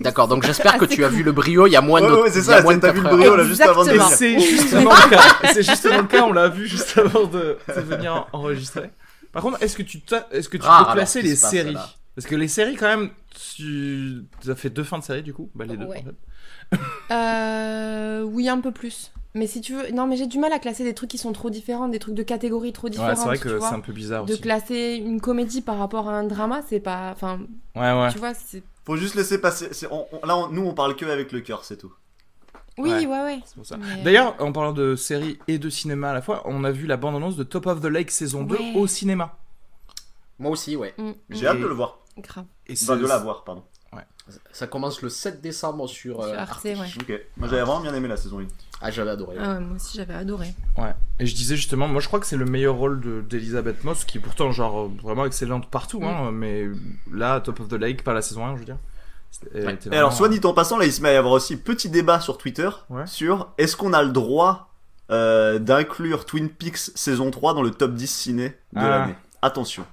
D'accord, 0.00 0.28
donc 0.28 0.44
j'espère 0.44 0.76
que 0.76 0.84
assez 0.84 0.94
tu 0.96 1.04
as 1.04 1.08
vu 1.08 1.22
le 1.22 1.32
brio 1.32 1.66
il 1.66 1.72
y 1.72 1.76
a 1.76 1.80
moins 1.80 2.00
de. 2.02 2.06
Ouais, 2.06 2.22
ouais, 2.22 2.30
c'est 2.30 2.40
il 2.40 2.42
y 2.42 2.44
ça, 2.44 2.56
a 2.58 2.62
moins 2.62 2.74
de 2.76 2.80
t'as 2.80 2.92
vu 2.92 3.00
le 3.00 3.08
brio 3.08 3.34
là 3.36 3.44
juste 3.44 3.62
avant 3.62 3.82
de 3.84 3.90
venir. 3.90 4.04
C'est 4.08 4.38
justement 4.38 4.90
le 4.90 5.10
cas. 5.10 5.22
C'est 5.54 5.62
justement 5.62 5.98
le 6.02 6.06
cas, 6.06 6.22
on 6.24 6.32
l'a 6.32 6.48
vu 6.48 6.66
juste 6.66 6.98
avant 6.98 7.24
de, 7.26 7.56
de 7.68 7.80
venir 7.80 8.26
enregistrer. 8.32 8.90
Par 9.32 9.42
contre, 9.42 9.62
est-ce 9.62 9.76
que 9.76 9.82
tu, 9.82 10.02
est-ce 10.32 10.48
que 10.48 10.56
tu 10.58 10.62
Rare, 10.64 10.78
peux 10.80 10.84
alors, 10.84 10.94
classer 10.96 11.22
les 11.22 11.30
passe, 11.30 11.50
séries? 11.50 11.72
là. 11.72 11.88
Parce 12.14 12.26
que 12.26 12.34
les 12.34 12.48
séries, 12.48 12.74
quand 12.76 12.88
même, 12.88 13.10
tu 13.56 14.24
as 14.48 14.54
fait 14.54 14.68
deux 14.70 14.82
fins 14.84 14.98
de 14.98 15.04
série 15.04 15.22
du 15.22 15.32
coup? 15.32 15.50
Bah, 15.54 15.64
les 15.66 15.76
deux, 15.76 15.86
Ouais. 15.86 15.98
en 15.98 16.76
fait. 16.76 16.78
Euh, 17.12 18.22
oui, 18.22 18.48
un 18.48 18.60
peu 18.60 18.70
plus. 18.72 19.12
Mais 19.34 19.46
si 19.46 19.60
tu 19.60 19.74
veux. 19.74 19.90
Non, 19.92 20.06
mais 20.06 20.16
j'ai 20.16 20.26
du 20.26 20.38
mal 20.38 20.52
à 20.52 20.58
classer 20.58 20.82
des 20.84 20.94
trucs 20.94 21.10
qui 21.10 21.18
sont 21.18 21.32
trop 21.32 21.50
différents, 21.50 21.88
des 21.88 21.98
trucs 22.00 22.14
de 22.14 22.22
catégories 22.22 22.72
trop 22.72 22.88
différentes. 22.88 23.10
Ouais, 23.12 23.16
c'est 23.16 23.24
vrai 23.24 23.38
que 23.38 23.60
c'est 23.60 23.74
un 23.74 23.80
peu 23.80 23.92
bizarre 23.92 24.24
De 24.24 24.32
aussi. 24.32 24.42
classer 24.42 25.00
une 25.04 25.20
comédie 25.20 25.60
par 25.62 25.78
rapport 25.78 26.08
à 26.08 26.12
un 26.14 26.24
drama, 26.24 26.62
c'est 26.68 26.80
pas. 26.80 27.10
Enfin, 27.12 27.38
Ouais, 27.76 27.92
ouais. 27.92 28.10
tu 28.12 28.18
vois, 28.18 28.34
c'est. 28.34 28.62
Faut 28.90 28.96
juste 28.96 29.14
laisser 29.14 29.40
passer. 29.40 29.68
c'est- 29.72 29.86
on- 29.92 30.04
on- 30.10 30.26
là, 30.26 30.36
on- 30.36 30.48
nous, 30.48 30.66
on 30.66 30.74
parle 30.74 30.96
que 30.96 31.04
avec 31.06 31.30
le 31.30 31.40
cœur, 31.42 31.64
c'est 31.64 31.76
tout. 31.76 31.92
Oui, 32.76 32.90
Ouais. 32.90 33.06
ouais, 33.06 33.22
ouais. 33.22 33.40
C'est 33.46 33.54
pour 33.54 33.64
ça. 33.64 33.76
Mais- 33.76 34.02
D'ailleurs, 34.02 34.34
en 34.40 34.50
parlant 34.50 34.72
de 34.72 34.96
séries 34.96 35.38
et 35.46 35.58
de 35.58 35.70
cinéma 35.70 36.10
à 36.10 36.14
la 36.14 36.22
fois, 36.22 36.42
on 36.44 36.64
a 36.64 36.72
vu 36.72 36.86
la 36.88 36.96
bande-annonce 36.96 37.36
de 37.36 37.44
Top 37.44 37.66
of 37.66 37.80
the 37.80 37.84
Lake 37.84 38.10
saison 38.10 38.42
2 38.42 38.56
Ouais. 38.56 38.72
au 38.74 38.88
cinéma. 38.88 39.38
Moi 40.40 40.50
aussi, 40.50 40.74
ouais. 40.74 40.92
Mm, 40.98 41.10
J'ai 41.30 41.46
hâte 41.46 41.60
de 41.60 41.66
le 41.66 41.74
voir. 41.74 41.98
grave. 42.18 42.46
Et 42.66 42.72
Enfin, 42.72 42.96
de 42.96 43.06
la 43.06 43.18
voir, 43.18 43.44
pardon. 43.44 43.62
Ça 44.52 44.66
commence 44.66 45.02
le 45.02 45.08
7 45.08 45.40
décembre 45.40 45.88
sur, 45.88 46.20
euh, 46.20 46.30
Sur 46.30 46.38
Arte, 46.38 46.50
Arte. 46.50 46.64
ouais. 46.64 46.88
Ok. 47.00 47.20
Moi 47.36 47.48
j'avais 47.48 47.62
vraiment 47.62 47.80
bien 47.80 47.94
aimé 47.94 48.08
la 48.08 48.16
saison 48.16 48.40
1. 48.40 48.46
Ah, 48.82 48.90
j'avais 48.90 49.10
adoré. 49.10 49.36
Ah 49.38 49.54
ouais, 49.54 49.60
moi 49.60 49.76
aussi 49.76 49.96
j'avais 49.96 50.14
adoré. 50.14 50.54
Ouais. 50.78 50.94
Et 51.18 51.26
je 51.26 51.34
disais 51.34 51.56
justement, 51.56 51.86
moi 51.88 52.00
je 52.00 52.06
crois 52.08 52.18
que 52.20 52.26
c'est 52.26 52.36
le 52.38 52.46
meilleur 52.46 52.76
rôle 52.76 53.00
de- 53.00 53.20
d'Elisabeth 53.20 53.84
Moss, 53.84 54.04
qui 54.04 54.18
est 54.18 54.20
pourtant 54.20 54.50
genre 54.52 54.86
euh, 54.86 54.90
vraiment 55.02 55.26
excellente 55.26 55.68
partout, 55.70 56.02
hein, 56.04 56.30
mais 56.32 56.66
là, 57.12 57.40
Top 57.40 57.60
of 57.60 57.68
the 57.68 57.74
Lake, 57.74 58.02
pas 58.04 58.14
la 58.14 58.22
saison 58.22 58.46
1, 58.46 58.54
je 58.54 58.58
veux 58.60 58.64
dire. 58.64 58.78
C'était- 59.30 59.50
elle 59.54 59.66
Ouais. 59.66 59.74
était 59.74 59.90
Et 59.90 59.92
alors, 59.96 60.10
vraiment- 60.10 60.16
soit 60.16 60.28
dit 60.28 60.40
en 60.44 60.54
passant, 60.54 60.78
là 60.78 60.86
il 60.86 60.92
se 60.92 61.02
met 61.02 61.10
à 61.10 61.12
y 61.12 61.16
avoir 61.16 61.34
aussi 61.34 61.56
petit 61.56 61.88
débat 61.90 62.20
sur 62.20 62.38
Twitter 62.38 62.68
Ouais. 62.88 63.06
sur 63.06 63.48
est-ce 63.58 63.76
qu'on 63.76 63.92
a 63.92 64.02
le 64.02 64.10
droit 64.12 64.66
euh, 65.12 65.58
d'inclure 65.58 66.24
Twin 66.24 66.48
Peaks 66.48 66.76
saison 66.94 67.30
3 67.32 67.52
dans 67.52 67.62
le 67.62 67.72
top 67.72 67.94
10 67.94 68.06
ciné 68.10 68.50
de 68.50 68.54
Ah. 68.76 68.88
l'année? 68.88 69.14
Attention. 69.42 69.84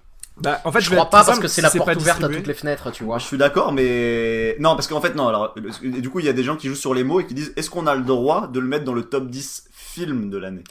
Bah, 0.41 0.61
en 0.65 0.71
fait, 0.71 0.81
je 0.81 0.89
vais 0.89 0.95
crois 0.95 1.09
pas 1.09 1.17
parce 1.23 1.27
simple, 1.29 1.41
que 1.41 1.47
c'est 1.47 1.61
la 1.61 1.71
porte 1.71 1.95
ouverte 1.95 2.23
à 2.23 2.29
toutes 2.29 2.47
les 2.47 2.53
fenêtres, 2.53 2.91
tu 2.91 3.03
vois. 3.03 3.17
Je 3.17 3.25
suis 3.25 3.37
d'accord, 3.37 3.73
mais 3.73 4.55
non, 4.59 4.75
parce 4.75 4.87
qu'en 4.87 5.01
fait, 5.01 5.15
non, 5.15 5.27
alors 5.27 5.55
du 5.81 6.09
coup, 6.09 6.19
il 6.19 6.25
y 6.25 6.29
a 6.29 6.33
des 6.33 6.43
gens 6.43 6.55
qui 6.55 6.67
jouent 6.67 6.75
sur 6.75 6.93
les 6.93 7.03
mots 7.03 7.19
et 7.19 7.25
qui 7.25 7.33
disent 7.33 7.53
est-ce 7.55 7.69
qu'on 7.69 7.87
a 7.87 7.95
le 7.95 8.03
droit 8.03 8.47
de 8.47 8.59
le 8.59 8.67
mettre 8.67 8.85
dans 8.85 8.93
le 8.93 9.03
top 9.03 9.27
10 9.29 9.69
film 9.71 10.29
de 10.29 10.37
l'année? 10.37 10.63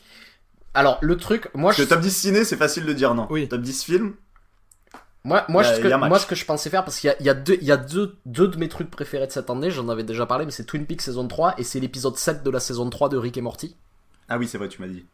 Alors, 0.74 0.98
le 1.00 1.16
truc, 1.16 1.48
moi, 1.54 1.70
Parce 1.70 1.78
je, 1.78 1.84
que 1.84 1.88
top 1.88 2.00
10 2.00 2.10
ciné, 2.16 2.44
c'est 2.44 2.56
facile 2.56 2.84
de 2.84 2.92
dire 2.92 3.14
non. 3.14 3.26
Oui. 3.30 3.48
Top 3.48 3.62
10 3.62 3.82
film, 3.84 4.14
moi, 5.24 5.44
moi, 5.48 5.62
a- 5.62 5.74
ce 5.74 5.80
que, 5.80 5.88
moi, 6.06 6.18
ce 6.20 6.26
que 6.26 6.34
je 6.36 6.44
pensais 6.44 6.70
faire, 6.70 6.84
parce 6.84 7.00
qu'il 7.00 7.08
y 7.08 7.10
a, 7.10 7.16
il 7.18 7.26
y 7.26 7.30
a, 7.30 7.34
deux, 7.34 7.58
il 7.60 7.66
y 7.66 7.72
a 7.72 7.76
deux, 7.76 8.16
deux 8.26 8.46
de 8.46 8.56
mes 8.58 8.68
trucs 8.68 8.90
préférés 8.90 9.26
de 9.26 9.32
cette 9.32 9.50
année, 9.50 9.70
j'en 9.72 9.88
avais 9.88 10.04
déjà 10.04 10.26
parlé, 10.26 10.44
mais 10.44 10.52
c'est 10.52 10.64
Twin 10.64 10.86
Peaks 10.86 11.00
saison 11.02 11.26
3 11.26 11.54
et 11.58 11.64
c'est 11.64 11.80
l'épisode 11.80 12.16
7 12.16 12.44
de 12.44 12.50
la 12.50 12.60
saison 12.60 12.88
3 12.88 13.08
de 13.08 13.16
Rick 13.16 13.36
et 13.36 13.40
Morty. 13.40 13.76
ah 14.28 14.38
oui, 14.38 14.46
c'est 14.46 14.58
vrai, 14.58 14.68
tu 14.68 14.80
m'as 14.80 14.86
dit. 14.88 15.04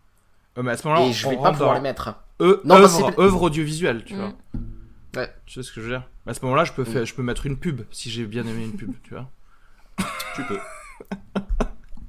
Euh, 0.59 0.63
mais 0.63 0.73
à 0.73 0.77
ce 0.77 0.87
moment-là, 0.87 1.07
et 1.07 1.13
je 1.13 1.27
on 1.27 1.31
vais 1.31 1.37
pas 1.37 1.53
pouvoir 1.53 1.75
les 1.75 1.81
mettre. 1.81 2.15
eux- 2.41 2.61
Non, 2.65 2.75
œuvre, 2.77 3.19
œuvre 3.19 3.43
audiovisuelle, 3.43 4.05
tu 4.05 4.15
Mm. 4.15 4.19
vois. 4.19 4.33
Ouais. 5.17 5.31
Tu 5.47 5.55
sais 5.55 5.63
ce 5.63 5.73
que 5.73 5.81
je 5.81 5.87
veux 5.87 5.93
dire? 5.93 6.09
À 6.27 6.35
ce 6.35 6.41
moment-là, 6.45 6.65
je 6.65 6.73
peux, 6.73 6.83
Mm. 6.83 6.87
faire, 6.87 7.05
je 7.07 7.15
peux 7.15 7.23
mettre 7.23 7.47
une 7.47 7.57
pub 7.59 7.83
si 7.91 8.11
j'ai 8.11 8.25
bien 8.27 8.47
aimé 8.47 8.65
une 8.65 8.77
pub, 8.77 8.93
tu 9.03 9.15
vois. 9.15 9.29
Tu 10.35 10.43
peux. 10.45 10.59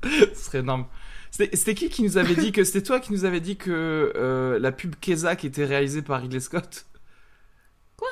Ce 0.36 0.46
serait 0.46 0.60
énorme. 0.60 0.86
C'était 1.32 1.74
qui 1.74 1.90
qui 1.90 2.04
nous 2.04 2.18
avait 2.18 2.36
dit 2.36 2.52
que 2.52 2.64
c'était 2.64 2.84
toi 2.84 3.00
qui 3.00 3.12
nous 3.12 3.26
avait 3.26 3.40
dit 3.40 3.56
que 3.58 4.14
euh, 4.16 4.60
la 4.60 4.72
pub 4.72 4.96
Kezak 5.02 5.46
était 5.46 5.66
réalisée 5.66 6.02
par 6.04 6.22
Ridley 6.22 6.40
Scott? 6.40 6.86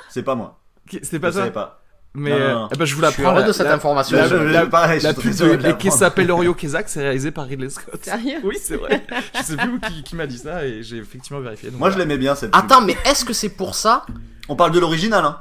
C'est 0.09 0.23
pas 0.23 0.35
moi. 0.35 0.59
C'était 0.89 1.17
Je 1.17 1.17
pas 1.17 1.31
ça 1.31 1.39
savais 1.39 1.51
pas. 1.51 1.80
Mais 2.13 2.31
Non, 2.31 2.37
non, 2.39 2.43
euh, 2.45 2.53
non. 2.55 2.69
eh 2.73 2.77
ben, 2.77 2.85
je 2.85 2.95
vous 2.95 3.01
La, 3.01 3.09
de 3.43 3.51
cette 3.53 3.67
la- 3.67 3.73
information. 3.75 4.17
la- 4.17 4.27
la- 4.51 4.65
pareil, 4.65 4.99
la 5.01 5.13
pub 5.13 5.33
de 5.33 5.55
de 5.55 5.63
l'apprendre. 5.63 5.93
s'appelle 5.93 6.29
Orio 6.31 6.53
Kezak, 6.53 6.89
c'est 6.89 6.99
réalisé 7.01 7.31
par 7.31 7.45
Ridley 7.45 7.69
Scott. 7.69 7.99
Sérieux 8.03 8.39
Oui, 8.43 8.57
c'est 8.61 8.75
vrai. 8.75 9.05
je 9.37 9.43
sais 9.43 9.55
plus 9.55 9.79
qui, 9.79 10.03
qui 10.03 10.15
m'a 10.17 10.27
dit 10.27 10.37
ça 10.37 10.65
et 10.65 10.83
j'ai 10.83 10.97
effectivement 10.97 11.39
vérifié. 11.39 11.69
donc 11.69 11.79
Moi, 11.79 11.89
je 11.89 11.97
l'aimais 11.97 12.17
bien 12.17 12.35
cette 12.35 12.51
pub. 12.51 12.61
Attends, 12.61 12.81
mais 12.81 12.97
est-ce 13.05 13.23
que 13.23 13.31
c'est 13.31 13.47
pour 13.49 13.75
ça? 13.75 14.05
On 14.49 14.57
parle 14.57 14.71
de 14.71 14.79
l'original, 14.79 15.23
hein. 15.23 15.39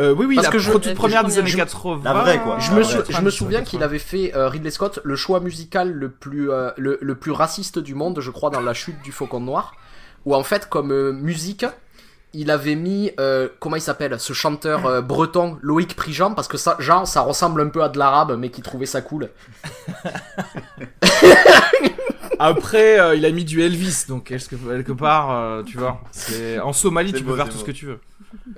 Euh, 0.00 0.12
oui, 0.16 0.26
oui, 0.26 0.34
Parce 0.36 0.46
la 0.48 0.52
que 0.52 0.58
je- 0.58 0.72
toute 0.72 0.94
première 0.94 1.24
des 1.24 1.38
années 1.38 1.48
je- 1.50 1.56
80. 1.56 2.00
La 2.04 2.14
vraie, 2.14 2.40
quoi. 2.40 2.58
Je 2.58 2.70
Ah 2.70 2.74
me, 2.74 2.78
ouais. 2.78 2.84
sou- 2.84 2.90
je 2.92 2.96
me 2.98 3.02
90, 3.06 3.30
souviens 3.30 3.58
qu'il 3.62 3.78
80. 3.80 3.84
avait 3.84 3.98
fait 3.98 4.32
euh, 4.34 4.48
Ridley 4.48 4.70
Scott 4.70 4.98
le 5.04 5.14
choix 5.14 5.40
musical 5.40 5.92
le 5.92 6.08
plus 6.10 6.50
euh, 6.50 6.70
le, 6.78 6.98
le 7.02 7.14
plus 7.16 7.32
raciste 7.32 7.78
du 7.78 7.94
monde, 7.94 8.18
je 8.20 8.30
crois, 8.30 8.50
dans 8.50 8.62
la 8.62 8.72
chute 8.74 9.00
du 9.02 9.12
Faucon 9.12 9.40
Noir, 9.40 9.74
où 10.24 10.34
en 10.34 10.42
fait 10.42 10.68
comme 10.68 10.90
euh, 10.90 11.12
musique, 11.12 11.66
il 12.32 12.50
avait 12.50 12.74
mis 12.74 13.12
euh, 13.18 13.48
comment 13.58 13.76
il 13.76 13.82
s'appelle 13.82 14.18
ce 14.18 14.32
chanteur 14.32 14.86
euh, 14.86 15.00
breton 15.00 15.58
Loïc 15.62 15.96
Prigent 15.96 16.32
parce 16.34 16.48
que 16.48 16.56
ça 16.56 16.76
genre 16.78 17.06
ça 17.06 17.20
ressemble 17.22 17.60
un 17.60 17.68
peu 17.68 17.82
à 17.82 17.88
de 17.88 17.98
l'arabe 17.98 18.36
mais 18.38 18.50
qui 18.50 18.62
trouvait 18.62 18.86
ça 18.86 19.00
cool. 19.00 19.30
Après, 22.42 22.98
euh, 22.98 23.14
il 23.16 23.26
a 23.26 23.30
mis 23.30 23.44
du 23.44 23.60
Elvis, 23.60 24.06
donc 24.08 24.24
quelque, 24.24 24.56
quelque 24.56 24.92
part, 24.92 25.30
euh, 25.30 25.62
tu 25.62 25.76
vois. 25.76 26.00
C'est 26.10 26.58
en 26.58 26.72
Somalie, 26.72 27.12
tu 27.12 27.22
beau, 27.22 27.32
peux 27.32 27.36
faire 27.36 27.50
tout 27.50 27.58
ce 27.58 27.64
que 27.64 27.70
tu 27.70 27.84
veux. 27.84 28.00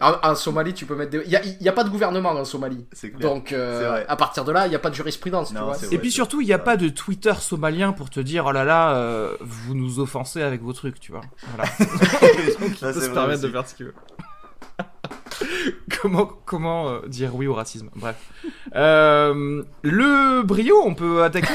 En, 0.00 0.14
en 0.22 0.34
Somalie, 0.34 0.74
tu 0.74 0.84
peux 0.84 0.94
mettre 0.94 1.10
des... 1.10 1.22
il 1.26 1.30
y 1.60 1.68
a, 1.68 1.72
pas 1.72 1.84
de 1.84 1.88
gouvernement 1.88 2.30
en 2.30 2.44
Somalie. 2.44 2.84
C'est 2.92 3.10
clair. 3.10 3.28
Donc 3.28 3.52
euh, 3.52 4.04
à 4.06 4.16
partir 4.16 4.44
de 4.44 4.52
là, 4.52 4.66
il 4.66 4.70
n'y 4.70 4.76
a 4.76 4.78
pas 4.78 4.90
de 4.90 4.94
jurisprudence, 4.94 5.48
tu 5.48 5.58
vois. 5.58 5.76
Et 5.90 5.98
puis 5.98 6.10
surtout, 6.10 6.40
il 6.40 6.46
n'y 6.46 6.52
a 6.52 6.58
pas 6.58 6.76
de 6.76 6.88
Twitter 6.88 7.32
somalien 7.40 7.92
pour 7.92 8.10
te 8.10 8.20
dire 8.20 8.44
oh 8.46 8.52
là 8.52 8.64
là, 8.64 8.96
euh, 8.96 9.36
vous 9.40 9.74
nous 9.74 9.98
offensez 9.98 10.42
avec 10.42 10.62
vos 10.62 10.72
trucs, 10.72 11.00
tu 11.00 11.12
vois. 11.12 11.22
Voilà. 11.54 11.70
Il 11.80 12.74
peut 12.74 12.92
se 12.92 13.00
de 13.00 13.58
aussi. 13.58 13.61
comment 16.44 16.88
euh, 16.88 17.06
dire 17.06 17.34
oui 17.34 17.46
au 17.46 17.54
racisme 17.54 17.88
Bref. 17.94 18.16
Euh, 18.74 19.62
le 19.82 20.42
brio, 20.42 20.82
on 20.84 20.94
peut 20.94 21.22
attaquer. 21.22 21.48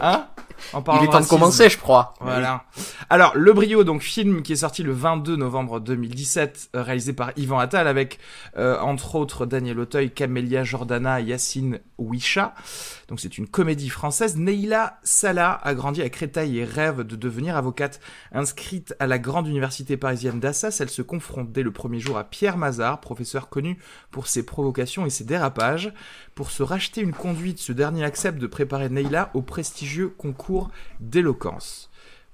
Hein? 0.00 0.26
En 0.72 0.82
Il 0.98 1.04
est 1.04 1.10
temps 1.10 1.20
de 1.20 1.26
commencer, 1.26 1.68
je 1.68 1.78
crois. 1.78 2.14
Voilà. 2.20 2.64
Alors, 3.10 3.32
Le 3.34 3.52
Brio, 3.52 3.84
donc 3.84 4.02
film 4.02 4.42
qui 4.42 4.52
est 4.52 4.56
sorti 4.56 4.82
le 4.82 4.92
22 4.92 5.36
novembre 5.36 5.80
2017, 5.80 6.70
euh, 6.74 6.82
réalisé 6.82 7.12
par 7.12 7.32
Yvan 7.36 7.58
Attal 7.58 7.86
avec 7.86 8.18
euh, 8.56 8.78
entre 8.80 9.14
autres 9.16 9.46
Daniel 9.46 9.78
Auteuil, 9.78 10.10
Camélia 10.10 10.64
Jordana, 10.64 11.20
Yacine 11.20 11.80
Ouicha. 11.98 12.54
Donc 13.08 13.20
c'est 13.20 13.38
une 13.38 13.46
comédie 13.46 13.90
française. 13.90 14.36
Neila 14.36 14.98
Salah 15.02 15.60
a 15.62 15.74
grandi 15.74 16.02
à 16.02 16.08
Créteil 16.08 16.58
et 16.58 16.64
rêve 16.64 17.02
de 17.02 17.16
devenir 17.16 17.56
avocate. 17.56 18.00
Inscrite 18.32 18.94
à 18.98 19.06
la 19.06 19.18
grande 19.18 19.46
université 19.46 19.96
parisienne 19.96 20.40
d'Assas, 20.40 20.78
elle 20.80 20.90
se 20.90 21.02
confronte 21.02 21.52
dès 21.52 21.62
le 21.62 21.70
premier 21.70 22.00
jour 22.00 22.16
à 22.16 22.24
Pierre 22.24 22.56
Mazard, 22.56 23.00
professeur 23.00 23.48
connu 23.48 23.78
pour 24.10 24.26
ses 24.26 24.44
provocations 24.44 25.06
et 25.06 25.10
ses 25.10 25.24
dérapages. 25.24 25.92
Pour 26.34 26.50
se 26.50 26.64
racheter 26.64 27.00
une 27.00 27.12
conduite, 27.12 27.60
ce 27.60 27.70
dernier 27.70 28.02
accepte 28.02 28.40
de 28.40 28.48
préparer 28.48 28.88
Neila 28.88 29.30
au 29.34 29.40
prestigieux 29.40 30.08
concours 30.08 30.68
d'éloquence. 30.98 31.90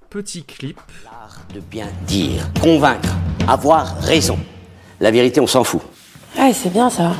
Petit 0.09 0.43
clip. 0.43 0.79
L'art 1.03 1.37
de 1.53 1.59
bien 1.59 1.85
dire, 2.07 2.49
convaincre, 2.63 3.15
avoir 3.47 3.95
raison. 3.99 4.39
La 4.99 5.11
vérité, 5.11 5.39
on 5.39 5.45
s'en 5.45 5.63
fout. 5.63 5.81
Ouais, 6.35 6.51
c'est 6.51 6.73
bien 6.73 6.89
ça. 6.89 7.13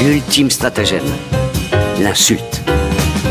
L'ultime 0.00 0.48
stratagème, 0.48 1.02
l'insulte. 2.00 2.62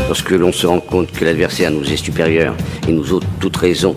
Lorsque 0.08 0.32
l'on 0.32 0.52
se 0.52 0.66
rend 0.66 0.80
compte 0.80 1.10
que 1.12 1.24
l'adversaire 1.24 1.70
nous 1.70 1.90
est 1.90 1.96
supérieur 1.96 2.54
et 2.86 2.92
nous 2.92 3.10
ôte 3.14 3.24
toute 3.40 3.56
raison, 3.56 3.96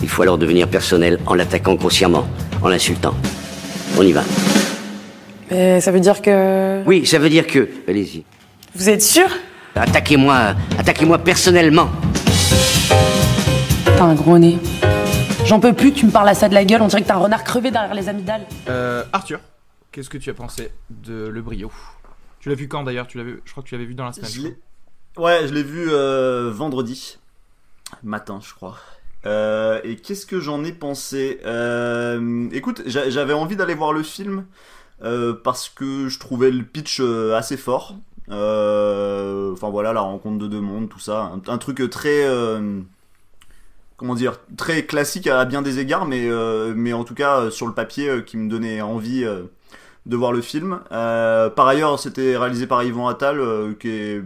il 0.00 0.08
faut 0.08 0.22
alors 0.22 0.38
devenir 0.38 0.66
personnel 0.66 1.20
en 1.26 1.34
l'attaquant 1.34 1.76
consciemment, 1.76 2.26
en 2.62 2.68
l'insultant. 2.68 3.14
On 3.98 4.02
y 4.02 4.12
va. 4.12 4.24
Ça 5.80 5.90
veut 5.92 6.00
dire 6.00 6.20
que. 6.22 6.82
Oui, 6.86 7.06
ça 7.06 7.18
veut 7.18 7.28
dire 7.30 7.46
que... 7.46 7.68
Allez-y. 7.88 8.24
Vous 8.74 8.88
êtes 8.88 9.02
sûr? 9.02 9.26
Attaquez-moi, 9.76 10.54
attaquez-moi 10.78 11.18
personnellement. 11.18 11.90
T'as 13.96 14.04
un 14.04 14.14
gros 14.14 14.38
nez. 14.38 14.58
J'en 15.46 15.60
peux 15.60 15.72
plus, 15.72 15.92
tu 15.92 16.06
me 16.06 16.10
parles 16.10 16.28
à 16.28 16.34
ça 16.34 16.48
de 16.48 16.54
la 16.54 16.64
gueule, 16.64 16.80
on 16.82 16.86
dirait 16.88 17.02
que 17.02 17.06
t'as 17.06 17.14
un 17.14 17.18
renard 17.18 17.44
crevé 17.44 17.70
derrière 17.70 17.94
les 17.94 18.08
amygdales. 18.08 18.46
Euh, 18.68 19.04
Arthur, 19.12 19.40
qu'est-ce 19.92 20.08
que 20.10 20.18
tu 20.18 20.30
as 20.30 20.34
pensé 20.34 20.70
de 20.90 21.26
Le 21.28 21.42
Brio? 21.42 21.70
Tu 22.40 22.48
l'as 22.48 22.54
vu 22.54 22.66
quand 22.68 22.82
d'ailleurs? 22.82 23.06
Tu 23.06 23.18
l'avais, 23.18 23.34
je 23.44 23.50
crois 23.52 23.62
que 23.62 23.68
tu 23.68 23.74
l'avais 23.74 23.86
vu 23.86 23.94
dans 23.94 24.04
la 24.06 24.12
semaine. 24.12 24.54
Ouais, 25.16 25.46
je 25.46 25.52
l'ai 25.54 25.62
vu 25.62 25.88
euh, 25.90 26.50
vendredi 26.52 27.18
matin, 28.02 28.40
je 28.46 28.52
crois. 28.54 28.78
Euh, 29.26 29.80
et 29.84 29.96
qu'est-ce 29.96 30.26
que 30.26 30.40
j'en 30.40 30.64
ai 30.64 30.72
pensé? 30.72 31.40
Euh, 31.46 32.48
Écoute, 32.52 32.82
j'a- 32.86 33.08
j'avais 33.10 33.32
envie 33.32 33.56
d'aller 33.56 33.74
voir 33.74 33.92
le 33.92 34.02
film 34.02 34.38
euh, 34.40 34.42
parce 35.42 35.68
que 35.68 36.08
je 36.08 36.18
trouvais 36.18 36.50
le 36.50 36.64
pitch 36.64 37.00
euh, 37.00 37.36
assez 37.36 37.56
fort. 37.56 37.96
Euh, 38.30 39.52
Enfin 39.52 39.70
voilà, 39.70 39.92
la 39.92 40.00
rencontre 40.00 40.38
de 40.38 40.48
deux 40.48 40.60
mondes, 40.60 40.88
tout 40.88 40.98
ça, 40.98 41.32
un, 41.46 41.58
truc 41.58 41.88
très 41.90 42.24
euh, 42.26 42.80
comment 43.96 44.14
dire, 44.14 44.38
très 44.56 44.84
classique 44.84 45.26
à 45.26 45.44
bien 45.44 45.62
des 45.62 45.78
égards, 45.78 46.06
mais 46.06 46.26
euh, 46.28 46.92
en 46.94 47.04
tout 47.04 47.14
cas 47.14 47.40
euh, 47.40 47.50
sur 47.50 47.66
le 47.66 47.72
papier 47.74 48.08
euh, 48.08 48.20
qui 48.20 48.36
me 48.36 48.48
donnait 48.50 48.80
envie 48.80 49.24
euh, 49.24 49.44
de 50.06 50.16
voir 50.16 50.32
le 50.32 50.40
film. 50.40 50.80
Euh, 50.92 51.50
par 51.50 51.68
ailleurs, 51.68 51.98
c'était 51.98 52.36
réalisé 52.36 52.66
par 52.66 52.82
Yvan 52.84 53.08
Attal, 53.08 53.40
euh, 53.40 53.74
qui 53.74 53.88
est 53.88 54.22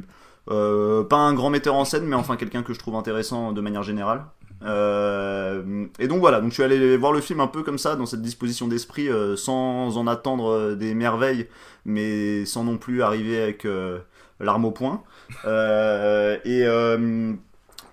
euh, 0.50 1.04
pas 1.04 1.16
un 1.16 1.34
grand 1.34 1.50
metteur 1.50 1.74
en 1.74 1.84
scène, 1.84 2.06
mais 2.06 2.16
enfin 2.16 2.36
quelqu'un 2.36 2.62
que 2.62 2.72
je 2.72 2.78
trouve 2.78 2.96
intéressant 2.96 3.52
de 3.52 3.60
manière 3.60 3.82
générale. 3.82 4.24
Euh, 4.64 5.86
et 5.98 6.08
donc 6.08 6.20
voilà, 6.20 6.40
donc 6.40 6.50
je 6.50 6.54
suis 6.54 6.62
allé 6.62 6.96
voir 6.96 7.12
le 7.12 7.20
film 7.20 7.40
un 7.40 7.46
peu 7.46 7.62
comme 7.62 7.78
ça, 7.78 7.96
dans 7.96 8.06
cette 8.06 8.22
disposition 8.22 8.68
d'esprit, 8.68 9.08
euh, 9.08 9.36
sans 9.36 9.96
en 9.96 10.06
attendre 10.06 10.50
euh, 10.50 10.74
des 10.74 10.94
merveilles, 10.94 11.48
mais 11.84 12.44
sans 12.44 12.64
non 12.64 12.76
plus 12.76 13.02
arriver 13.02 13.40
avec 13.40 13.66
l'arme 14.40 14.64
au 14.64 14.70
poing. 14.70 15.02
Et 16.44 16.64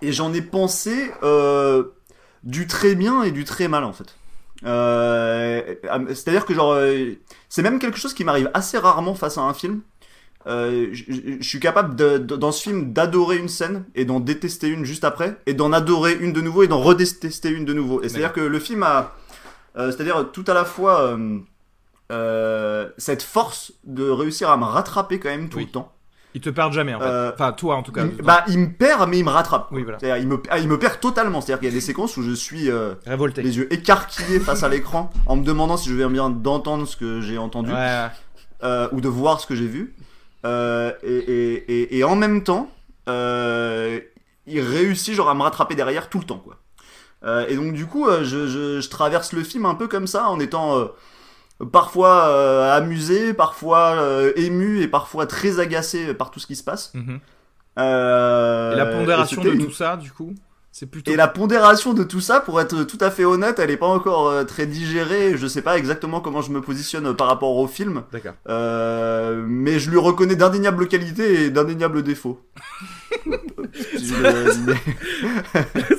et 0.02 0.12
j'en 0.12 0.34
ai 0.34 0.42
pensé 0.42 1.12
du 2.44 2.68
très 2.68 2.96
bien 2.96 3.24
et 3.24 3.32
du 3.32 3.44
très 3.44 3.68
mal 3.68 3.84
en 3.84 3.94
fait. 3.94 4.16
C'est-à-dire 4.62 6.46
que 6.46 6.54
genre, 6.54 6.78
c'est 7.50 7.62
même 7.62 7.80
quelque 7.80 7.98
chose 7.98 8.14
qui 8.14 8.24
m'arrive 8.24 8.50
assez 8.54 8.78
rarement 8.78 9.16
face 9.16 9.38
à 9.38 9.42
un 9.42 9.54
film. 9.54 9.82
Euh, 10.48 10.90
je 10.92 11.42
suis 11.42 11.60
capable 11.60 11.96
de, 11.96 12.20
de- 12.20 12.36
dans 12.36 12.52
ce 12.52 12.62
film 12.62 12.94
d'adorer 12.94 13.38
une 13.38 13.50
scène 13.50 13.84
et 13.96 14.06
d'en 14.06 14.20
détester 14.20 14.68
une 14.68 14.86
juste 14.86 15.04
après 15.04 15.38
et 15.48 15.56
d'en 15.56 15.74
adorer 15.74 16.14
une 16.14 16.34
de 16.34 16.42
nouveau 16.42 16.62
et 16.62 16.68
d'en 16.68 16.80
redétester 16.82 17.50
une 17.50 17.66
de 17.66 17.74
nouveau. 17.74 18.04
Et 18.04 18.10
c'est-à-dire 18.10 18.32
que 18.34 18.42
le 18.42 18.60
film 18.60 18.84
a, 18.84 19.14
euh, 19.76 19.92
c'est-à-dire 19.92 20.30
tout 20.32 20.44
à 20.48 20.54
la 20.54 20.64
fois 20.64 21.18
euh, 22.12 22.90
cette 22.98 23.24
force 23.24 23.74
de 23.86 24.08
réussir 24.08 24.50
à 24.50 24.58
me 24.58 24.66
rattraper 24.66 25.20
quand 25.20 25.30
même 25.30 25.50
tout 25.50 25.58
Oui. 25.58 25.66
le 25.66 25.72
temps. 25.72 25.92
Ils 26.36 26.42
te 26.42 26.50
perdent 26.50 26.74
jamais 26.74 26.94
en 26.94 27.00
fait. 27.00 27.32
Enfin, 27.34 27.54
toi 27.54 27.78
en 27.78 27.82
tout 27.82 27.94
cas. 27.94 28.04
Il, 28.06 28.22
bah, 28.22 28.44
il 28.50 28.60
me 28.60 28.72
perd 28.72 29.10
mais 29.10 29.18
il 29.20 29.24
me 29.26 29.30
rattrape. 29.30 29.70
Oui, 29.72 29.84
voilà. 29.84 30.20
Il 30.20 30.28
me, 30.28 30.42
ah, 30.50 30.60
il 30.60 30.68
me 30.68 30.78
perd 30.78 31.00
totalement. 31.00 31.40
C'est-à-dire 31.42 31.60
qu'il 31.62 31.70
y 31.70 31.72
a 31.72 31.74
des 31.74 31.82
séquences 31.82 32.18
où 32.18 32.22
je 32.22 32.34
suis 32.34 32.70
Révolté. 33.06 33.42
les 33.42 33.58
yeux 33.58 33.74
écarquillés 33.74 34.40
face 34.42 34.62
à 34.62 34.70
l'écran 34.70 35.10
en 35.28 35.38
me 35.38 35.44
demandant 35.44 35.78
si 35.78 35.90
je 35.90 35.96
vais 35.96 36.08
bien 36.08 36.30
d'entendre 36.30 36.86
ce 36.88 36.98
que 36.98 37.22
j'ai 37.22 37.38
entendu 37.38 37.72
Ouais. 37.72 38.08
ou 38.92 39.00
de 39.02 39.08
voir 39.08 39.40
ce 39.40 39.48
que 39.48 39.56
j'ai 39.56 39.68
vu. 39.68 39.96
Euh, 40.46 40.92
et, 41.04 41.18
et, 41.18 41.82
et, 41.82 41.98
et 41.98 42.04
en 42.04 42.16
même 42.16 42.44
temps, 42.44 42.70
euh, 43.10 44.00
il 44.48 44.62
réussit 44.62 45.14
genre 45.14 45.30
à 45.30 45.36
me 45.36 45.42
rattraper 45.42 45.76
derrière 45.76 46.10
tout 46.10 46.20
le 46.20 46.26
temps, 46.26 46.40
quoi. 46.40 46.58
Euh, 47.24 47.48
et 47.48 47.56
donc 47.56 47.74
du 47.74 47.88
coup, 47.88 48.08
je, 48.08 48.48
je, 48.48 48.80
je 48.80 48.90
traverse 48.90 49.34
le 49.34 49.44
film 49.44 49.66
un 49.66 49.74
peu 49.76 49.88
comme 49.88 50.06
ça, 50.06 50.30
en 50.30 50.40
étant 50.40 50.88
parfois 51.72 52.74
amusé, 52.74 53.34
parfois 53.34 53.98
ému 54.36 54.82
et 54.82 54.88
parfois 54.88 55.26
très 55.26 55.60
agacé 55.60 56.14
par 56.14 56.30
tout 56.30 56.40
ce 56.40 56.48
qui 56.48 56.56
se 56.56 56.64
passe. 56.64 56.94
Mhm. 56.94 57.20
Et 57.78 57.82
la 57.82 58.86
pondération 58.86 59.44
de 59.44 59.52
tout 59.52 59.72
ça, 59.72 59.98
du 59.98 60.12
coup, 60.12 60.36
plutôt. 60.86 61.10
Et 61.10 61.16
la 61.16 61.30
pondération 61.30 61.94
de 61.94 62.04
tout 62.04 62.20
ça, 62.20 62.42
pour 62.42 62.60
être 62.60 62.84
tout 62.84 62.98
à 63.00 63.10
fait 63.10 63.24
honnête, 63.24 63.58
elle 63.60 63.72
est 63.72 63.78
pas 63.78 63.88
encore 63.88 64.28
euh, 64.28 64.44
très 64.44 64.66
digérée. 64.66 65.38
Je 65.38 65.48
sais 65.48 65.62
pas 65.62 65.78
exactement 65.78 66.20
comment 66.20 66.42
je 66.42 66.52
me 66.52 66.60
positionne 66.60 67.06
euh, 67.08 67.14
par 67.14 67.28
rapport 67.28 67.56
au 67.56 67.68
film, 67.68 68.04
D'accord. 68.12 68.34
euh, 68.50 69.46
mais 69.48 69.80
je 69.80 69.90
lui 69.90 69.98
reconnais 69.98 70.36
d'indéniables 70.36 70.90
qualités 70.90 71.46
et 71.46 71.50
d'indéniables 71.50 72.04
défauts. 72.04 72.42
Le- 73.26 74.76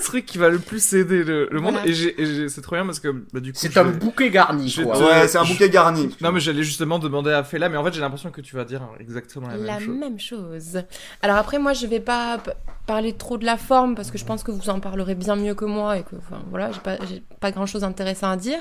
truc 0.03 0.27
qui 0.27 0.39
va 0.39 0.49
le 0.49 0.59
plus 0.59 0.93
aider 0.95 1.25
le, 1.25 1.49
le 1.51 1.61
monde. 1.61 1.77
Et, 1.85 2.49
c'est 2.49 2.61
trop 2.61 2.77
bien 2.77 2.85
parce 2.85 3.01
que 3.01 3.09
bah, 3.33 3.41
du 3.41 3.53
coup. 3.53 3.59
C'est 3.61 3.77
un 3.77 3.85
bouquet 3.85 4.31
garni, 4.31 4.73
quoi. 4.75 4.97
te- 4.97 5.03
Ouais, 5.03 5.29
c'est 5.29 5.39
un 5.39 5.45
bouquet 5.45 5.71
garni. 5.71 6.15
Non, 6.21 6.33
mais 6.33 6.41
j'allais 6.41 6.63
justement 6.63 6.99
demander 6.99 7.31
à 7.31 7.45
Fela, 7.45 7.69
mais 7.69 7.77
en 7.77 7.85
fait, 7.85 7.93
j'ai 7.93 8.01
l'impression 8.01 8.31
que 8.31 8.41
tu 8.41 8.57
vas 8.57 8.65
dire 8.65 8.83
exactement 9.01 9.49
la, 9.49 9.57
La 9.57 9.79
même 9.79 9.87
chose. 9.89 9.97
même 9.99 10.19
chose. 10.19 10.83
Alors 11.23 11.37
après, 11.37 11.59
moi, 11.59 11.73
je 11.73 11.87
vais 11.87 12.01
pas 12.01 12.39
parler 12.87 13.13
trop 13.13 13.37
de 13.37 13.45
la 13.45 13.57
forme 13.57 13.95
parce 13.95 14.11
que 14.11 14.19
je 14.19 14.25
pense 14.25 14.43
que 14.43 14.51
vous 14.51 14.71
en 14.71 14.81
parlerez 14.81 15.15
bien 15.15 15.37
mieux 15.37 15.55
que 15.55 15.65
moi 15.65 15.99
et 15.99 16.03
que, 16.03 16.17
enfin, 16.17 16.43
voilà, 16.51 16.71
j'ai 16.73 16.81
pas, 16.81 16.97
pas 17.41 17.51
grand 17.51 17.67
chose 17.67 17.83
d'intéressant 17.83 18.31
à 18.31 18.37
dire. 18.37 18.61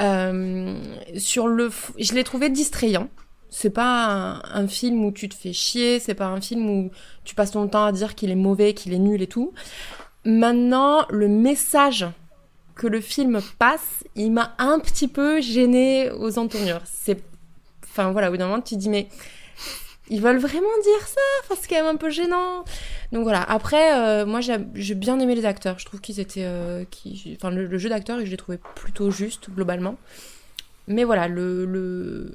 Euh, 0.00 0.74
sur 1.18 1.48
le, 1.48 1.70
je 1.98 2.14
l'ai 2.14 2.24
trouvé 2.24 2.48
distrayant. 2.48 3.08
C'est 3.50 3.70
pas 3.70 4.40
un, 4.54 4.66
film 4.66 5.04
où 5.04 5.12
tu 5.12 5.28
te 5.28 5.34
fais 5.34 5.52
chier, 5.52 6.00
c'est 6.00 6.14
pas 6.14 6.26
un 6.26 6.40
film 6.40 6.70
où 6.70 6.90
tu 7.24 7.34
passes 7.34 7.50
ton 7.50 7.68
temps 7.68 7.84
à 7.84 7.92
dire 7.92 8.14
qu'il 8.14 8.30
est 8.30 8.34
mauvais, 8.34 8.72
qu'il 8.72 8.94
est 8.94 8.98
nul 8.98 9.20
et 9.20 9.26
tout. 9.26 9.52
Maintenant, 10.24 11.04
le 11.10 11.28
message 11.28 12.06
que 12.74 12.86
le 12.86 13.02
film 13.02 13.40
passe, 13.58 14.04
il 14.16 14.32
m'a 14.32 14.54
un 14.56 14.78
petit 14.78 15.06
peu 15.06 15.42
gêné 15.42 16.10
aux 16.12 16.38
entournures. 16.38 16.80
C'est, 16.86 17.22
enfin 17.84 18.10
voilà, 18.10 18.28
au 18.28 18.30
bout 18.30 18.38
d'un 18.38 18.46
moment, 18.46 18.62
tu 18.62 18.76
dis 18.76 18.88
mais 18.88 19.08
ils 20.12 20.20
veulent 20.20 20.38
vraiment 20.38 20.68
dire 20.82 21.08
ça 21.08 21.56
c'est 21.58 21.68
quand 21.68 21.76
même 21.76 21.94
un 21.94 21.96
peu 21.96 22.10
gênant. 22.10 22.64
Donc 23.12 23.22
voilà. 23.22 23.42
Après, 23.42 23.94
euh, 23.94 24.26
moi, 24.26 24.40
j'ai 24.40 24.94
bien 24.94 25.18
aimé 25.18 25.34
les 25.34 25.44
acteurs. 25.44 25.78
Je 25.78 25.86
trouve 25.86 26.00
qu'ils 26.00 26.20
étaient, 26.20 26.44
euh, 26.44 26.84
enfin, 27.36 27.50
le, 27.50 27.78
jeu 27.78 27.88
d'acteur, 27.88 28.18
je 28.20 28.30
l'ai 28.30 28.36
trouvé 28.36 28.58
plutôt 28.74 29.10
juste 29.10 29.50
globalement. 29.50 29.96
Mais 30.86 31.04
voilà, 31.04 31.28
le 31.28 32.28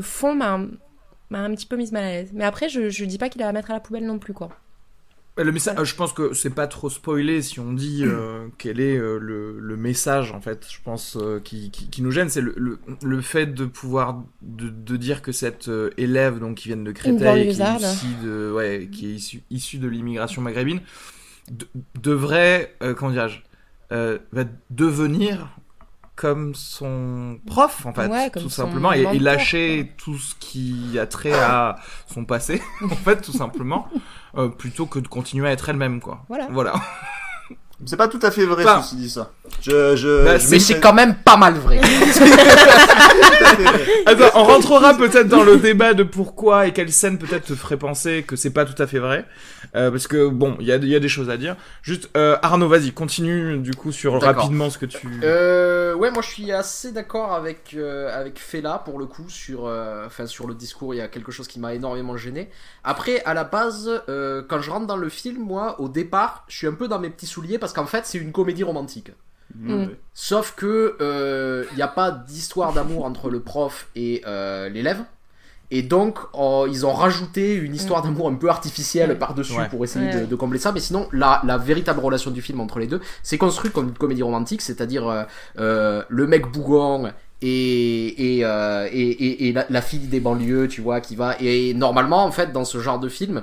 fond 0.00 0.34
m'a 0.34 0.58
un 1.30 1.54
petit 1.54 1.66
peu 1.66 1.76
mise 1.76 1.92
mal 1.92 2.04
à 2.04 2.10
l'aise. 2.10 2.30
Mais 2.32 2.44
après, 2.44 2.68
je 2.68 2.88
je 2.88 3.04
dis 3.04 3.18
pas 3.18 3.28
qu'il 3.28 3.42
est 3.42 3.44
à 3.44 3.52
mettre 3.52 3.70
à 3.70 3.74
la 3.74 3.80
poubelle 3.80 4.06
non 4.06 4.18
plus 4.18 4.32
quoi. 4.32 4.50
Le 5.36 5.50
message, 5.50 5.74
euh, 5.78 5.84
je 5.84 5.96
pense 5.96 6.12
que 6.12 6.32
c'est 6.32 6.50
pas 6.54 6.68
trop 6.68 6.88
spoilé 6.88 7.42
si 7.42 7.58
on 7.58 7.72
dit 7.72 8.04
euh, 8.04 8.46
quel 8.58 8.78
est 8.78 8.96
euh, 8.96 9.18
le, 9.18 9.58
le 9.58 9.76
message 9.76 10.30
en 10.32 10.40
fait. 10.40 10.64
Je 10.70 10.78
pense 10.84 11.16
euh, 11.20 11.40
qui, 11.40 11.70
qui, 11.72 11.88
qui 11.90 12.02
nous 12.02 12.12
gêne, 12.12 12.28
c'est 12.28 12.40
le, 12.40 12.54
le, 12.56 12.78
le 13.02 13.20
fait 13.20 13.46
de 13.46 13.64
pouvoir 13.64 14.22
de, 14.42 14.68
de 14.68 14.96
dire 14.96 15.22
que 15.22 15.32
cette 15.32 15.68
élève 15.96 16.38
donc 16.38 16.58
qui 16.58 16.68
vient 16.68 16.76
de 16.76 16.92
Créteil, 16.92 17.18
qui 17.48 17.56
est 17.62 17.64
issue 17.94 18.14
de 18.24 18.52
ouais, 18.54 18.88
qui 18.92 19.06
est 19.06 19.14
issue, 19.14 19.42
issue 19.50 19.78
de 19.78 19.88
l'immigration 19.88 20.40
maghrébine, 20.40 20.80
de- 21.50 21.66
devrait 22.00 22.74
comment 22.96 23.10
dirais-je 23.10 23.40
va 23.90 24.44
devenir 24.70 25.56
comme 26.16 26.54
son 26.54 27.38
prof 27.46 27.86
en 27.86 27.92
fait, 27.92 28.06
Ouais, 28.06 28.30
tout 28.30 28.50
simplement, 28.50 28.92
et, 28.92 29.18
lâcher 29.18 29.92
tout 29.96 30.16
ce 30.16 30.34
qui 30.36 30.98
a 30.98 31.06
trait 31.06 31.32
à 31.32 31.76
son 32.06 32.24
passé 32.24 32.62
en 32.82 32.88
fait, 32.88 33.20
tout 33.20 33.32
simplement, 33.32 33.88
euh, 34.36 34.48
plutôt 34.48 34.86
que 34.86 34.98
de 34.98 35.08
continuer 35.08 35.48
à 35.48 35.52
être 35.52 35.68
elle-même 35.68 36.00
quoi. 36.00 36.24
Voilà. 36.28 36.48
Voilà. 36.50 36.74
C'est 37.86 37.96
pas 37.96 38.08
tout 38.08 38.20
à 38.22 38.30
fait 38.30 38.46
vrai, 38.46 38.64
Enfin, 38.64 38.82
ceci 38.82 38.96
dit 38.96 39.10
ça. 39.10 39.32
Je, 39.60 39.96
je, 39.96 40.24
bah, 40.24 40.38
je 40.38 40.48
Mais 40.50 40.58
c'est 40.58 40.80
quand 40.80 40.94
même 40.94 41.16
pas 41.16 41.36
mal 41.36 41.54
vrai. 41.58 41.80
Attends, 44.06 44.30
on 44.34 44.44
rentrera 44.44 44.94
peut-être 44.94 45.28
dans 45.28 45.42
le 45.42 45.56
débat 45.56 45.92
de 45.92 46.02
pourquoi 46.02 46.66
et 46.66 46.72
quelle 46.72 46.92
scène 46.92 47.18
peut-être 47.18 47.46
te 47.46 47.54
ferait 47.54 47.76
penser 47.76 48.24
que 48.26 48.36
c'est 48.36 48.50
pas 48.50 48.64
tout 48.64 48.80
à 48.80 48.86
fait 48.86 48.98
vrai. 48.98 49.26
Euh, 49.74 49.90
parce 49.90 50.06
que 50.06 50.28
bon, 50.28 50.56
il 50.60 50.66
y 50.66 50.72
a, 50.72 50.76
il 50.76 50.88
y 50.88 50.94
a 50.94 51.00
des 51.00 51.08
choses 51.08 51.30
à 51.30 51.36
dire. 51.36 51.56
Juste, 51.82 52.08
euh, 52.16 52.36
Arnaud, 52.42 52.68
vas-y, 52.68 52.92
continue 52.92 53.58
du 53.58 53.74
coup 53.74 53.92
sur 53.92 54.20
rapidement 54.20 54.70
ce 54.70 54.78
que 54.78 54.86
tu. 54.86 55.08
Euh, 55.22 55.94
ouais, 55.94 56.10
moi 56.10 56.22
je 56.22 56.28
suis 56.28 56.52
assez 56.52 56.92
d'accord 56.92 57.32
avec 57.32 57.74
euh, 57.74 58.08
avec 58.18 58.38
Fela 58.38 58.82
pour 58.84 58.98
le 58.98 59.06
coup 59.06 59.28
sur 59.28 59.66
euh, 59.66 60.06
enfin 60.06 60.26
sur 60.26 60.46
le 60.46 60.54
discours. 60.54 60.94
Il 60.94 60.98
y 60.98 61.00
a 61.00 61.08
quelque 61.08 61.32
chose 61.32 61.48
qui 61.48 61.58
m'a 61.58 61.74
énormément 61.74 62.16
gêné. 62.16 62.50
Après, 62.84 63.22
à 63.24 63.34
la 63.34 63.44
base, 63.44 63.90
euh, 64.08 64.42
quand 64.48 64.60
je 64.60 64.70
rentre 64.70 64.86
dans 64.86 64.96
le 64.96 65.08
film, 65.08 65.42
moi, 65.42 65.80
au 65.80 65.88
départ, 65.88 66.44
je 66.48 66.56
suis 66.56 66.66
un 66.66 66.74
peu 66.74 66.86
dans 66.88 66.98
mes 66.98 67.10
petits 67.10 67.26
souliers 67.26 67.58
parce 67.64 67.72
qu'en 67.72 67.86
fait, 67.86 68.04
c'est 68.06 68.18
une 68.18 68.32
comédie 68.32 68.62
romantique. 68.64 69.10
Mm. 69.56 69.86
Sauf 70.14 70.54
que 70.56 70.96
euh, 71.00 71.64
il 71.72 71.76
n'y 71.76 71.82
a 71.82 71.88
pas 71.88 72.10
d'histoire 72.10 72.72
d'amour 72.72 73.04
entre 73.04 73.30
le 73.30 73.40
prof 73.40 73.88
et 73.96 74.22
euh, 74.26 74.68
l'élève. 74.68 75.02
Et 75.70 75.82
donc, 75.82 76.18
oh, 76.34 76.66
ils 76.70 76.84
ont 76.86 76.92
rajouté 76.92 77.54
une 77.54 77.74
histoire 77.74 78.02
d'amour 78.02 78.28
un 78.28 78.34
peu 78.34 78.48
artificielle 78.48 79.10
Ouais. 79.10 79.16
par-dessus 79.16 79.56
Ouais. 79.58 79.68
pour 79.68 79.82
essayer 79.84 80.06
Ouais. 80.06 80.20
de, 80.20 80.26
de 80.26 80.36
combler 80.36 80.58
ça. 80.58 80.72
Mais 80.72 80.80
sinon, 80.80 81.08
la, 81.12 81.40
la 81.44 81.56
véritable 81.58 82.00
relation 82.00 82.30
du 82.30 82.42
film 82.42 82.60
entre 82.60 82.78
les 82.78 82.86
deux, 82.86 83.00
c'est 83.22 83.38
construit 83.38 83.70
comme 83.70 83.88
une 83.88 83.94
comédie 83.98 84.22
romantique, 84.22 84.60
c'est-à-dire 84.62 85.08
euh, 85.08 85.24
euh, 85.58 86.02
le 86.08 86.26
mec 86.26 86.46
bougon 86.52 87.10
et, 87.42 88.36
et, 88.38 88.44
euh, 88.44 88.88
et, 88.92 89.00
et- 89.10 89.48
et 89.48 89.52
la, 89.52 89.66
la 89.68 89.82
fille 89.82 90.06
des 90.06 90.20
banlieues, 90.20 90.68
tu 90.68 90.80
vois, 90.80 91.00
qui 91.00 91.16
va. 91.16 91.34
Et 91.40 91.74
normalement, 91.74 92.24
en 92.24 92.30
fait, 92.32 92.52
dans 92.52 92.64
ce 92.64 92.78
genre 92.78 93.00
de 93.00 93.08
film, 93.08 93.42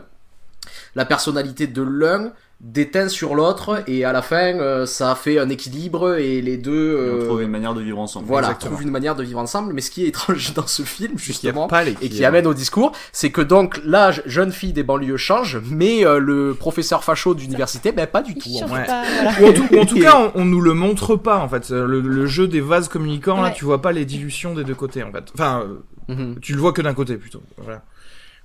la 0.96 1.06
personnalité 1.06 1.68
de 1.68 1.82
l'un 1.82 2.32
déteint 2.64 3.08
sur 3.10 3.34
l'autre 3.34 3.84
et 3.88 4.06
à 4.06 4.12
la 4.14 4.22
fin 4.22 4.54
euh, 4.60 4.86
ça 4.86 5.16
fait 5.16 5.40
un 5.40 5.50
équilibre 5.50 6.18
et 6.18 6.42
les 6.42 6.58
deux 6.58 6.72
euh, 6.96 7.26
trouve 7.26 7.42
une 7.42 7.50
manière 7.50 7.74
de 7.74 7.82
vivre 7.82 7.98
ensemble. 7.98 8.28
voilà 8.28 8.50
Exactement. 8.50 8.72
trouvent 8.74 8.84
une 8.84 8.92
manière 8.92 9.16
de 9.16 9.24
vivre 9.24 9.40
ensemble 9.40 9.74
mais 9.74 9.82
ce 9.82 9.90
qui 9.90 10.06
est 10.06 10.10
étrange 10.10 10.54
dans 10.56 10.68
ce 10.68 10.84
film 10.84 11.18
justement 11.18 11.68
pas 11.68 11.84
les 11.84 11.98
et 12.04 12.10
qui 12.10 12.24
amène 12.24 12.46
au 12.46 12.54
discours 12.54 12.92
c'est 13.12 13.32
que 13.32 13.42
donc 13.42 13.82
la 13.84 14.12
je- 14.12 14.22
jeune 14.28 14.52
fille 14.52 14.74
des 14.74 14.84
banlieues 14.84 15.18
change 15.18 15.60
mais 15.72 16.06
euh, 16.06 16.20
le 16.20 16.54
professeur 16.54 17.04
facho 17.04 17.34
d'université 17.34 17.92
ben 17.92 18.06
pas 18.06 18.22
du 18.22 18.36
tout 18.36 18.50
en. 18.62 18.70
Ouais. 18.72 18.86
pas, 18.86 19.04
voilà. 19.40 19.50
En 19.50 19.54
tout, 19.54 19.66
ou 19.76 19.80
en 19.80 19.86
tout 19.86 20.00
cas, 20.00 20.32
on, 20.36 20.42
on 20.42 20.46
nous 20.46 20.62
le 20.62 20.74
montre 20.76 21.16
pas 21.16 21.40
en 21.40 21.50
fait. 21.50 21.70
Le, 21.72 22.00
le 22.00 22.26
jeu 22.28 22.48
des 22.48 22.62
vases 22.62 22.90
communicants, 22.90 23.42
là, 23.42 23.50
tu 23.50 23.66
vois 23.66 23.82
pas 23.82 23.92
les 23.92 24.06
dilutions 24.06 24.54
des 24.54 24.64
deux 24.64 24.76
côtés 24.76 25.02
en 25.04 25.12
fait. 25.12 25.24
Enfin, 25.34 25.64
euh, 25.66 25.80
Mhm. 26.14 26.40
tu 26.42 26.54
le 26.54 26.60
vois 26.60 26.74
que 26.74 26.82
d'un 26.82 26.94
côté 26.94 27.16
plutôt. 27.16 27.42
Voilà. 27.58 27.84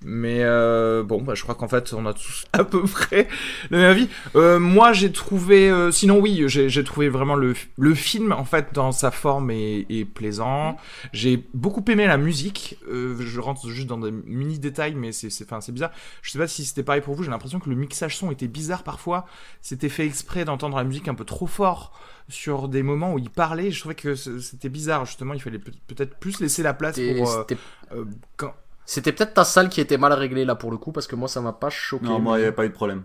Mais 0.04 0.40
euh, 0.44 1.02
bon, 1.02 1.22
bah, 1.22 1.34
je 1.34 1.42
crois 1.42 1.54
qu'en 1.54 1.68
fait, 1.68 1.92
on 1.94 2.04
a 2.06 2.12
tous 2.12 2.44
à 2.52 2.64
peu 2.64 2.82
près 2.82 3.26
le 3.70 3.78
même 3.78 3.90
avis. 3.90 4.08
Euh, 4.36 4.58
moi, 4.58 4.92
j'ai 4.92 5.10
trouvé, 5.10 5.70
euh, 5.70 5.90
sinon 5.90 6.20
oui, 6.20 6.44
j'ai 6.46 6.84
trouvé 6.84 7.08
vraiment 7.08 7.34
le, 7.34 7.54
le 7.78 7.94
film 7.94 8.32
en 8.32 8.44
fait 8.44 8.68
dans 8.74 8.92
sa 8.92 9.10
forme 9.10 9.50
est, 9.50 9.86
est 9.88 10.04
plaisant. 10.04 10.76
J'ai 11.12 11.42
beaucoup 11.54 11.82
aimé 11.88 12.06
la 12.06 12.18
musique. 12.18 12.78
Euh, 12.88 13.16
je 13.18 13.40
rentre 13.40 13.68
juste 13.68 13.86
dans 13.88 13.98
des 13.98 14.10
mini 14.12 14.58
détails, 14.58 14.94
mais 14.94 15.12
c'est, 15.12 15.30
c'est, 15.30 15.44
enfin, 15.44 15.60
c'est 15.60 15.72
bizarre. 15.72 15.92
Je 16.22 16.30
sais 16.30 16.38
pas 16.38 16.46
si 16.46 16.64
c'était 16.66 16.82
pareil 16.82 17.00
pour 17.00 17.14
vous. 17.14 17.22
J'ai 17.22 17.30
l'impression 17.30 17.58
que 17.58 17.70
le 17.70 17.76
mixage 17.76 18.16
son 18.16 18.30
était 18.30 18.48
bizarre 18.48 18.82
parfois. 18.82 19.24
C'était 19.62 19.88
fait 19.88 20.04
exprès 20.06 20.44
d'entendre 20.44 20.76
la 20.76 20.84
musique 20.84 21.08
un 21.08 21.14
peu 21.14 21.24
trop 21.24 21.46
fort 21.46 21.98
sur 22.28 22.68
des 22.68 22.82
moments 22.82 23.14
où 23.14 23.18
il 23.18 23.30
parlait. 23.30 23.70
Je 23.70 23.80
trouvais 23.80 23.94
que 23.94 24.14
c'était 24.14 24.68
bizarre. 24.68 25.06
Justement, 25.06 25.32
il 25.32 25.40
fallait 25.40 25.58
peut- 25.58 25.72
peut-être 25.86 26.16
plus 26.18 26.38
laisser 26.40 26.62
la 26.62 26.74
place 26.74 26.96
pour 27.18 27.30
euh, 27.30 27.44
euh, 27.92 28.04
quand, 28.36 28.54
c'était 28.86 29.12
peut-être 29.12 29.34
ta 29.34 29.44
salle 29.44 29.68
qui 29.68 29.80
était 29.80 29.98
mal 29.98 30.12
réglée 30.14 30.44
là 30.44 30.54
pour 30.54 30.70
le 30.70 30.76
coup 30.78 30.92
parce 30.92 31.06
que 31.06 31.16
moi 31.16 31.28
ça 31.28 31.40
m'a 31.40 31.52
pas 31.52 31.68
choqué 31.70 32.04
Non, 32.06 32.18
moi, 32.20 32.38
il 32.38 32.40
n'y 32.40 32.46
avait 32.46 32.54
pas 32.56 32.64
eu 32.64 32.68
de 32.68 32.74
problème. 32.74 33.02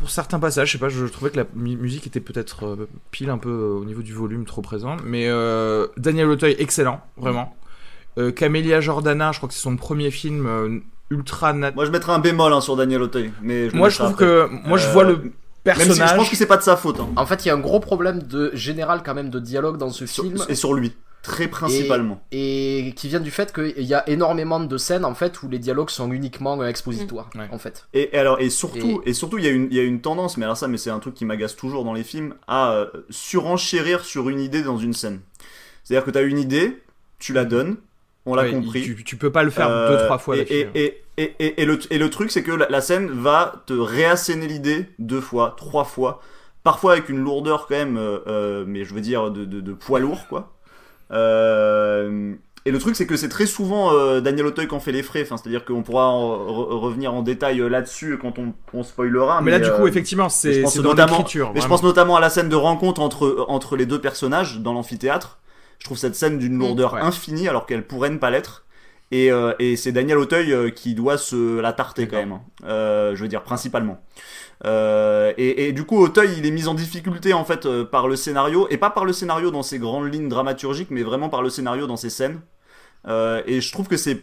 Pour 0.00 0.10
certains 0.10 0.38
passages, 0.38 0.68
je 0.68 0.72
sais 0.72 0.78
pas, 0.78 0.88
je 0.90 1.06
trouvais 1.06 1.30
que 1.30 1.36
la 1.38 1.44
mu- 1.54 1.76
musique 1.76 2.06
était 2.06 2.20
peut-être 2.20 2.66
euh, 2.66 2.88
pile 3.10 3.30
un 3.30 3.38
peu 3.38 3.48
euh, 3.48 3.80
au 3.80 3.84
niveau 3.86 4.02
du 4.02 4.12
volume 4.12 4.44
trop 4.44 4.60
présent. 4.60 4.96
Mais 5.04 5.28
euh, 5.28 5.86
Daniel 5.96 6.28
Auteuil, 6.28 6.56
excellent, 6.58 7.00
vraiment. 7.16 7.54
Euh, 8.18 8.30
Camélia 8.32 8.80
Jordana, 8.80 9.32
je 9.32 9.38
crois 9.38 9.48
que 9.48 9.54
c'est 9.54 9.62
son 9.62 9.76
premier 9.76 10.10
film 10.10 10.46
euh, 10.46 10.78
ultra 11.10 11.52
nat... 11.54 11.70
Moi, 11.72 11.86
je 11.86 11.90
mettrais 11.90 12.12
un 12.12 12.18
bémol 12.18 12.52
hein, 12.52 12.60
sur 12.60 12.76
Daniel 12.76 13.00
Auteuil. 13.00 13.32
Mais 13.40 13.70
je 13.70 13.76
Moi, 13.76 13.88
je 13.88 13.96
trouve 13.96 14.10
après. 14.10 14.24
que 14.26 14.48
moi 14.68 14.76
je 14.76 14.88
vois 14.90 15.04
le 15.04 15.16
Même 15.16 15.32
personnage. 15.64 15.96
si 16.08 16.12
je 16.14 16.18
pense 16.18 16.28
que 16.30 16.36
c'est 16.36 16.46
pas 16.46 16.56
de 16.58 16.62
sa 16.62 16.76
faute. 16.76 17.00
hein. 17.00 17.08
en 17.16 17.24
fait 17.26 17.44
il 17.44 17.48
y 17.48 17.50
a 17.50 17.54
un 17.54 17.58
gros 17.60 17.80
problème 17.80 18.22
de 18.22 18.50
général 18.54 19.02
quand 19.04 19.14
même 19.14 19.30
de 19.30 19.38
dialogue 19.40 19.78
dans 19.78 19.90
ce 19.90 20.04
Sur- 20.06 20.24
film 20.24 20.36
et 20.48 20.54
sur 20.54 20.74
lui. 20.74 20.92
Très 21.22 21.48
principalement. 21.48 22.22
et 22.32 22.92
qui 22.96 23.08
vient 23.08 23.20
du 23.20 23.30
fait 23.30 23.52
qu'il 23.52 23.84
y 23.84 23.92
a 23.94 24.08
énormément 24.08 24.60
de 24.60 24.78
scènes 24.78 25.04
en 25.04 25.14
fait 25.14 25.42
où 25.42 25.48
les 25.48 25.58
dialogues 25.58 25.90
sont 25.90 26.10
uniquement 26.12 26.60
euh, 26.62 26.66
expositoires 26.68 27.28
Mm. 27.34 27.38
Ouais. 27.40 27.48
en 27.52 27.58
fait 27.58 27.86
Et, 27.92 28.14
et 28.14 28.18
alors 28.18 28.40
et 28.40 28.48
surtout 28.50 29.02
et, 29.04 29.12
surtout 29.12 29.36
il 29.38 29.44
y 29.44 29.48
a 29.48 29.50
une 29.50 29.68
il 29.70 29.76
y 29.76 29.80
a 29.80 29.82
une 29.82 30.00
tendance 30.00 30.36
mais 30.38 30.44
alors 30.44 30.56
ça 30.56 30.68
mais 30.68 30.78
c'est 30.78 30.90
un 30.90 31.00
truc 31.00 31.14
qui 31.14 31.24
m'agace 31.26 31.54
toujours 31.56 31.84
dans 31.84 31.92
les 31.92 32.04
films 32.04 32.34
à 32.46 32.72
euh, 32.72 32.86
surenchérir 33.10 34.04
sur 34.04 34.28
une 34.28 34.40
idée 34.40 34.62
dans 34.62 34.78
une 34.78 34.92
scène. 34.94 35.20
C'est-à-dire 35.84 36.04
que 36.04 36.10
tu 36.10 36.18
as 36.18 36.22
une 36.22 36.38
idée, 36.38 36.78
tu 37.18 37.32
la 37.32 37.44
donnes, 37.44 37.76
on 38.26 38.34
l'a 38.34 38.42
Ouais, 38.44 38.50
compris. 38.52 38.82
Tu, 38.82 39.04
tu 39.04 39.16
peux 39.16 39.30
pas 39.32 39.42
le 39.42 39.50
faire 39.50 39.68
Euh, 39.70 39.96
deux 39.98 40.04
trois 40.06 40.18
fois 40.18 40.36
et, 40.36 40.40
d'affilée. 40.40 40.70
et, 40.74 40.84
et, 40.84 41.02
et, 41.18 41.34
et, 41.46 41.62
et 41.62 41.64
le, 41.64 41.78
et 41.90 41.98
le 41.98 42.10
truc, 42.10 42.30
c'est 42.30 42.42
que 42.42 42.52
la, 42.52 42.68
la 42.68 42.80
scène 42.80 43.08
va 43.10 43.62
te 43.66 43.72
réasséner 43.72 44.46
l'idée 44.46 44.86
deux 44.98 45.20
fois, 45.20 45.54
trois 45.56 45.84
fois, 45.84 46.20
parfois 46.62 46.92
avec 46.92 47.08
une 47.08 47.18
lourdeur 47.18 47.66
quand 47.66 47.74
même, 47.76 47.96
euh, 47.96 48.18
euh, 48.26 48.64
mais 48.66 48.84
je 48.84 48.92
veux 48.94 49.00
dire 49.00 49.30
de, 49.30 49.44
de, 49.44 49.60
de 49.60 49.72
poids 49.72 49.98
lourd, 50.00 50.26
quoi. 50.28 50.54
Euh, 51.10 52.34
et 52.64 52.70
le 52.70 52.78
truc, 52.78 52.96
c'est 52.96 53.06
que 53.06 53.16
c'est 53.16 53.28
très 53.30 53.46
souvent 53.46 53.94
euh, 53.94 54.20
Daniel 54.20 54.44
Auteuil 54.46 54.68
qui 54.68 54.74
en 54.74 54.80
fait 54.80 54.92
les 54.92 55.02
frais. 55.02 55.22
Enfin, 55.22 55.36
c'est-à-dire 55.38 55.64
qu'on 55.64 55.82
pourra 55.82 56.08
en- 56.08 56.36
re- 56.36 56.78
revenir 56.78 57.14
en 57.14 57.22
détail 57.22 57.60
euh, 57.60 57.68
là-dessus 57.68 58.18
quand 58.20 58.38
on, 58.38 58.52
on 58.74 58.82
spoilera. 58.82 59.40
mais 59.40 59.50
là, 59.52 59.58
du 59.58 59.70
coup, 59.70 59.84
euh, 59.84 59.88
effectivement, 59.88 60.28
c'est 60.28 60.62
notamment-. 60.82 61.16
Mais 61.54 61.60
je 61.60 61.66
pense 61.68 61.82
notamment 61.82 62.16
à 62.16 62.20
la 62.20 62.28
scène 62.30 62.48
de 62.48 62.56
rencontre 62.56 63.00
entre, 63.00 63.46
entre 63.48 63.76
les 63.76 63.86
deux 63.86 64.00
personnages 64.00 64.58
dans 64.60 64.74
l'amphithéâtre. 64.74 65.38
Je 65.78 65.84
trouve 65.84 65.96
cette 65.96 66.16
scène 66.16 66.38
d'une 66.38 66.58
lourdeur 66.58 66.94
ouais. 66.94 67.00
infinie 67.00 67.48
alors 67.48 67.64
qu'elle 67.64 67.86
pourrait 67.86 68.10
ne 68.10 68.18
pas 68.18 68.30
l'être. 68.30 68.64
Et, 69.10 69.32
euh, 69.32 69.54
et 69.58 69.76
c'est 69.76 69.92
Daniel 69.92 70.18
Auteuil 70.18 70.74
qui 70.74 70.94
doit 70.94 71.16
se 71.16 71.60
la 71.60 71.72
tarter 71.72 72.06
quand 72.08 72.16
même. 72.18 72.32
hein. 72.32 72.40
Euh, 72.66 73.14
je 73.16 73.22
veux 73.22 73.28
dire, 73.28 73.42
principalement. 73.42 73.98
Euh, 74.64 75.32
et, 75.36 75.72
du 75.72 75.84
coup, 75.84 75.98
Auteuil, 75.98 76.34
il 76.36 76.46
est 76.46 76.50
mis 76.50 76.66
en 76.66 76.74
difficulté 76.74 77.32
en 77.32 77.44
fait 77.44 77.66
euh, 77.66 77.84
par 77.84 78.08
le 78.08 78.16
scénario, 78.16 78.66
et 78.70 78.76
pas 78.76 78.90
par 78.90 79.04
le 79.04 79.12
scénario 79.12 79.50
dans 79.50 79.62
ses 79.62 79.78
grandes 79.78 80.12
lignes 80.12 80.28
dramaturgiques, 80.28 80.90
mais 80.90 81.02
vraiment 81.02 81.28
par 81.28 81.42
le 81.42 81.50
scénario 81.50 81.86
dans 81.86 81.96
ses 81.96 82.10
scènes. 82.10 82.40
Euh, 83.06 83.42
et 83.46 83.60
je 83.60 83.72
trouve 83.72 83.88
que 83.88 83.96
c'est 83.96 84.22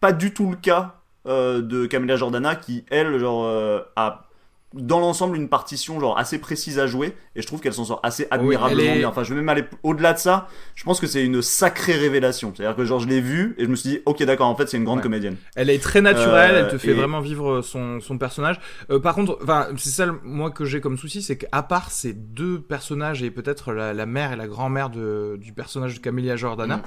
pas 0.00 0.12
du 0.12 0.34
tout 0.34 0.50
le 0.50 0.56
cas 0.56 0.96
de 1.26 1.86
Camélia 1.86 2.16
Jordana 2.16 2.56
qui, 2.56 2.84
elle, 2.90 3.18
genre, 3.18 3.46
a 3.94 4.29
dans 4.74 5.00
l'ensemble 5.00 5.36
une 5.36 5.48
partition 5.48 5.98
genre 5.98 6.16
assez 6.16 6.38
précise 6.38 6.78
à 6.78 6.86
jouer 6.86 7.12
et 7.34 7.42
je 7.42 7.46
trouve 7.46 7.60
qu'elle 7.60 7.72
s'en 7.72 7.84
sort 7.84 7.98
assez 8.04 8.28
admirablement 8.30 8.92
est- 8.92 8.98
bien. 8.98 9.08
Enfin, 9.08 9.24
je 9.24 9.30
vais 9.34 9.40
même 9.40 9.48
aller 9.48 9.64
au-delà 9.82 10.12
de 10.12 10.18
ça. 10.18 10.46
Je 10.76 10.84
pense 10.84 11.00
que 11.00 11.08
c'est 11.08 11.24
une 11.24 11.42
sacrée 11.42 11.94
révélation. 11.96 12.52
C'est-à-dire 12.54 12.76
que 12.76 12.84
genre 12.84 13.00
je 13.00 13.08
l'ai 13.08 13.20
vue 13.20 13.54
et 13.58 13.64
je 13.64 13.68
me 13.68 13.74
suis 13.74 13.90
dit 13.90 13.98
OK 14.06 14.22
d'accord, 14.22 14.46
en 14.48 14.54
fait, 14.54 14.68
c'est 14.68 14.76
une 14.76 14.84
grande 14.84 14.98
Ouais. 14.98 15.02
comédienne. 15.02 15.36
Elle 15.56 15.70
est 15.70 15.82
très 15.82 16.00
naturelle, 16.00 16.54
Euh, 16.54 16.64
elle 16.66 16.70
te 16.70 16.78
fait 16.78 16.90
et- 16.92 16.94
vraiment 16.94 17.20
vivre 17.20 17.62
son, 17.62 18.00
son 18.00 18.16
personnage. 18.16 18.60
Euh, 18.90 19.00
par 19.00 19.14
contre, 19.16 19.38
enfin, 19.42 19.66
c'est 19.76 19.90
ça 19.90 20.06
moi 20.22 20.50
que 20.52 20.64
j'ai 20.64 20.80
comme 20.80 20.96
souci, 20.98 21.20
c'est 21.22 21.36
qu'à 21.36 21.62
part 21.62 21.90
ces 21.90 22.12
deux 22.12 22.60
personnages 22.60 23.22
et 23.24 23.30
peut-être 23.32 23.72
la, 23.72 23.92
la 23.92 24.06
mère 24.06 24.32
et 24.32 24.36
la 24.36 24.46
grand-mère 24.46 24.88
de, 24.90 25.36
du 25.40 25.52
personnage 25.52 25.94
de 25.96 26.00
Camélia 26.00 26.36
Jordana, 26.36 26.82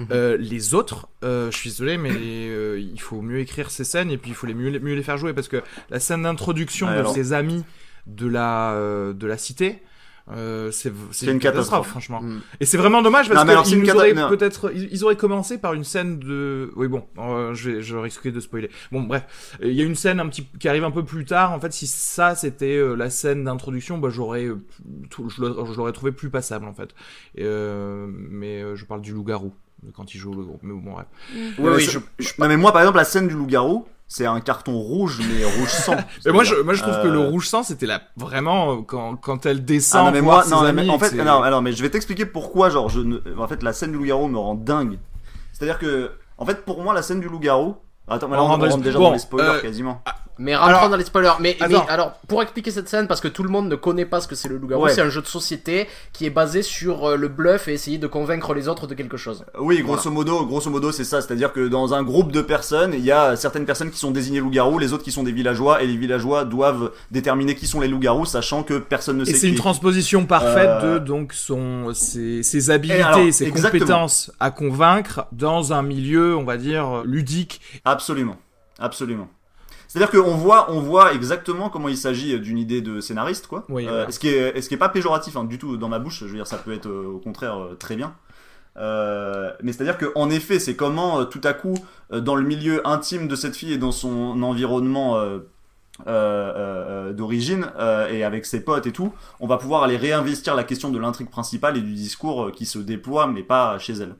Mhm. 0.00 0.06
euh, 0.10 0.36
les 0.38 0.74
autres, 0.74 1.08
euh, 1.24 1.50
je 1.52 1.56
suis 1.56 1.70
désolé, 1.70 1.98
mais 1.98 2.10
euh, 2.12 2.80
il 2.80 3.00
faut 3.00 3.20
mieux 3.22 3.38
écrire 3.38 3.70
ces 3.70 3.84
scènes 3.84 4.10
et 4.10 4.18
puis 4.18 4.30
il 4.30 4.34
faut 4.34 4.46
les 4.46 4.54
mieux, 4.54 4.76
mieux 4.80 4.94
les 4.94 5.02
faire 5.04 5.18
jouer 5.18 5.32
parce 5.32 5.48
que 5.48 5.62
la 5.90 6.00
scène 6.00 6.22
d'introduction 6.24 6.86
Ouais, 6.88 6.94
de 6.94 6.98
alors- 7.00 7.12
ses 7.28 7.32
amis 7.32 7.64
de 8.06 8.26
la 8.26 8.72
euh, 8.72 9.12
de 9.12 9.26
la 9.26 9.36
cité. 9.38 9.82
euh, 10.30 10.70
c'est 10.70 10.90
une 10.90 10.94
une 11.32 11.38
catastrophe, 11.38 11.40
catastrophe. 11.40 11.88
franchement. 11.88 12.20
Mm. 12.20 12.40
Et 12.60 12.66
c'est 12.66 12.76
vraiment 12.76 13.00
dommage 13.00 13.30
parce 13.30 13.68
qu'ils 13.70 13.82
cata- 13.82 13.96
auraient 13.96 14.28
peut-être 14.28 14.70
ils, 14.74 14.88
ils 14.92 15.02
auraient 15.04 15.16
commencé 15.16 15.56
par 15.58 15.72
une 15.72 15.84
scène 15.84 16.18
de 16.18 16.70
oui 16.76 16.86
bon 16.86 17.04
euh, 17.18 17.54
je 17.54 17.70
vais 17.70 17.82
je 17.82 17.96
risquais 17.96 18.30
de 18.30 18.38
spoiler 18.40 18.68
bon 18.92 19.02
bref 19.02 19.24
il 19.62 19.72
y 19.72 19.80
a 19.80 19.84
une 19.84 19.94
scène 19.94 20.20
un 20.20 20.28
petit 20.28 20.44
qui 20.60 20.68
arrive 20.68 20.84
un 20.84 20.90
peu 20.90 21.02
plus 21.04 21.24
tard 21.24 21.52
en 21.52 21.60
fait 21.60 21.72
si 21.72 21.86
ça 21.86 22.34
c'était 22.34 22.76
euh, 22.76 22.94
la 22.94 23.08
scène 23.08 23.44
d'introduction 23.44 23.96
bah 23.96 24.10
j'aurais 24.10 24.48
je 24.48 25.74
l'aurais 25.76 25.92
trouvé 25.92 26.12
plus 26.12 26.28
passable 26.30 26.66
en 26.66 26.74
fait 26.74 26.90
Et, 27.34 27.46
mais 27.46 28.76
je 28.76 28.84
parle 28.84 29.00
du 29.00 29.12
loup-garou 29.12 29.52
quand 29.94 30.14
il 30.14 30.18
joue 30.18 30.30
au 30.32 30.34
loup-garou 30.34 30.58
mais 30.62 30.72
bon 30.74 30.92
bref 30.92 31.06
Oui, 31.34 31.52
Ouais, 31.58 31.74
oui, 31.76 31.84
c'est- 31.84 31.92
je, 31.92 31.98
je- 32.18 32.32
Non 32.38 32.48
mais 32.48 32.56
moi 32.56 32.72
par 32.72 32.82
exemple 32.82 32.98
la 32.98 33.04
scène 33.04 33.28
du 33.28 33.34
loup-garou, 33.34 33.86
c'est 34.06 34.26
un 34.26 34.40
carton 34.40 34.72
rouge 34.78 35.20
mais 35.20 35.44
rouge 35.44 35.68
sang. 35.70 35.96
mais 36.26 36.32
moi 36.32 36.44
je 36.44 36.54
moi 36.56 36.74
je 36.74 36.82
trouve 36.82 36.94
que 37.02 37.08
Euh, 37.08 37.12
le 37.12 37.20
rouge 37.20 37.48
sang 37.48 37.62
c'était 37.62 37.86
là 37.86 38.02
vraiment 38.16 38.72
euh, 38.72 38.82
quand 38.86 39.16
quand 39.16 39.46
elle 39.46 39.58
Ah 39.58 39.60
descend 39.60 40.06
non 40.06 40.12
mais 40.12 40.20
moi 40.22 40.44
non 40.50 40.62
mais 40.62 40.68
amis, 40.82 40.90
en 40.90 40.98
fait 40.98 41.12
non 41.14 41.42
alors 41.42 41.62
mais 41.62 41.72
je 41.72 41.82
vais 41.82 41.90
t'expliquer 41.90 42.26
pourquoi 42.26 42.70
genre 42.70 42.88
je 42.88 43.00
ne 43.00 43.18
en 43.38 43.46
fait 43.48 43.62
la 43.62 43.72
scène 43.72 43.92
du 43.92 43.98
loup-garou 43.98 44.28
me 44.28 44.38
rend 44.38 44.54
dingue. 44.54 44.98
C'est-à-dire 45.52 45.78
que 45.78 46.10
en 46.38 46.46
fait 46.46 46.64
pour 46.64 46.82
moi 46.82 46.94
la 46.94 47.02
scène 47.02 47.20
du 47.20 47.28
loup-garou 47.28 47.76
Attends, 48.10 48.28
mais 48.28 48.36
là, 48.36 48.42
On 48.42 48.46
on, 48.46 48.48
rentre 48.48 48.78
déjà 48.78 48.96
bon, 48.98 49.04
dans 49.08 49.12
les 49.12 49.18
spoilers 49.18 49.48
euh, 49.56 49.60
quasiment. 49.60 50.02
Mais 50.38 50.54
rentrons 50.54 50.76
Alors- 50.76 50.90
dans 50.90 50.96
les 50.96 51.04
spoilers. 51.04 51.32
Mais, 51.40 51.56
mais 51.68 51.74
alors, 51.88 52.12
pour 52.28 52.42
expliquer 52.42 52.70
cette 52.70 52.88
scène, 52.88 53.06
parce 53.08 53.20
que 53.20 53.28
tout 53.28 53.42
le 53.42 53.48
monde 53.48 53.68
ne 53.68 53.74
connaît 53.76 54.04
pas 54.04 54.20
ce 54.20 54.28
que 54.28 54.34
c'est 54.34 54.48
le 54.48 54.56
loup-garou, 54.56 54.84
Ouais. 54.84 54.92
c'est 54.94 55.00
un 55.02 55.08
jeu 55.08 55.20
de 55.20 55.26
société 55.26 55.88
qui 56.12 56.26
est 56.26 56.30
basé 56.30 56.62
sur 56.62 57.04
euh, 57.06 57.16
le 57.16 57.28
bluff 57.28 57.66
et 57.68 57.72
essayer 57.72 57.98
de 57.98 58.06
convaincre 58.06 58.54
les 58.54 58.68
autres 58.68 58.86
de 58.86 58.94
quelque 58.94 59.16
chose. 59.16 59.44
Oui, 59.58 59.82
grosso 59.82 60.10
modo, 60.10 60.46
grosso 60.46 60.70
modo, 60.70 60.92
c'est 60.92 61.04
ça. 61.04 61.20
C'est-à-dire 61.20 61.52
que 61.52 61.66
dans 61.68 61.92
un 61.94 62.02
groupe 62.02 62.30
de 62.32 62.40
personnes, 62.40 62.92
il 62.94 63.04
y 63.04 63.10
a 63.12 63.34
certaines 63.36 63.64
personnes 63.66 63.90
qui 63.90 63.98
sont 63.98 64.10
désignées 64.12 64.40
loups-garous, 64.40 64.78
les 64.78 64.92
autres 64.92 65.02
qui 65.04 65.12
sont 65.12 65.22
des 65.24 65.32
villageois, 65.32 65.82
et 65.82 65.86
les 65.86 65.96
villageois 65.96 66.44
doivent 66.44 66.92
déterminer 67.10 67.54
qui 67.56 67.66
sont 67.66 67.80
les 67.80 67.88
loups-garous, 67.88 68.26
sachant 68.26 68.62
que 68.62 68.78
personne 68.78 69.16
ne 69.18 69.22
Et 69.22 69.26
sait 69.26 69.34
c'est 69.34 69.48
une 69.48 69.54
transposition 69.56 70.24
parfaite 70.26 70.68
Euh, 70.84 70.98
de 71.00 71.04
donc 71.04 71.32
son 71.32 71.92
ses, 71.94 72.42
ses 72.42 72.70
habilités, 72.70 73.02
alors, 73.02 73.32
ses 73.32 73.44
exactement. 73.46 73.80
compétences 73.84 74.30
à 74.38 74.50
convaincre 74.50 75.26
dans 75.32 75.72
un 75.72 75.82
milieu, 75.82 76.36
on 76.36 76.44
va 76.44 76.56
dire 76.56 77.02
ludique. 77.04 77.60
Absolument, 77.84 78.36
absolument. 78.78 79.28
C'est-à-dire 79.88 80.10
qu'on 80.10 80.34
voit, 80.36 80.70
on 80.70 80.80
voit 80.80 81.12
exactement 81.14 81.70
comment 81.70 81.88
il 81.88 81.96
s'agit 81.96 82.38
d'une 82.38 82.58
idée 82.58 82.82
de 82.82 83.00
scénariste, 83.00 83.46
quoi. 83.48 83.64
Oui, 83.68 83.86
Euh, 83.88 84.06
ce 84.10 84.18
qui 84.20 84.28
est, 84.28 84.60
ce 84.60 84.68
qui 84.68 84.74
est 84.74 84.78
pas 84.78 84.90
péjoratif 84.90 85.36
hein, 85.36 85.44
du 85.44 85.58
tout 85.58 85.76
dans 85.78 85.88
ma 85.88 85.98
bouche. 85.98 86.20
Je 86.20 86.26
veux 86.26 86.34
dire, 86.34 86.46
ça 86.46 86.58
peut 86.58 86.72
être 86.72 86.86
euh, 86.86 87.06
au 87.06 87.18
contraire 87.18 87.58
euh, 87.58 87.74
très 87.74 87.96
bien. 87.96 88.14
Euh, 88.76 89.50
mais 89.62 89.72
c'est-à-dire 89.72 89.98
que 89.98 90.12
en 90.14 90.30
effet, 90.30 90.58
c'est 90.60 90.76
comment 90.76 91.20
euh, 91.20 91.24
tout 91.24 91.40
à 91.42 91.52
coup, 91.52 91.74
euh, 92.12 92.20
dans 92.20 92.36
le 92.36 92.44
milieu 92.44 92.86
intime 92.86 93.26
de 93.26 93.34
cette 93.34 93.56
fille 93.56 93.72
et 93.72 93.78
dans 93.78 93.90
son 93.90 94.40
environnement 94.42 95.16
euh, 95.16 95.38
euh, 96.06 96.52
euh, 96.56 97.12
d'origine 97.12 97.72
euh, 97.78 98.08
et 98.08 98.22
avec 98.22 98.46
ses 98.46 98.62
potes 98.62 98.86
et 98.86 98.92
tout, 98.92 99.12
on 99.40 99.48
va 99.48 99.56
pouvoir 99.56 99.82
aller 99.82 99.96
réinvestir 99.96 100.54
la 100.54 100.62
question 100.62 100.90
de 100.90 100.98
l'intrigue 100.98 101.28
principale 101.30 101.76
et 101.76 101.80
du 101.80 101.92
discours 101.94 102.44
euh, 102.46 102.50
qui 102.52 102.66
se 102.66 102.78
déploie, 102.78 103.26
mais 103.26 103.42
pas 103.42 103.78
chez 103.80 103.94
elle. 103.94 104.14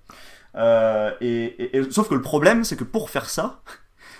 Euh, 0.56 1.12
et, 1.20 1.44
et- 1.44 1.76
et- 1.76 1.90
sauf 1.92 2.08
que 2.08 2.14
le 2.14 2.22
problème, 2.22 2.64
c'est 2.64 2.74
que 2.76 2.84
pour 2.84 3.10
faire 3.10 3.28
ça, 3.30 3.60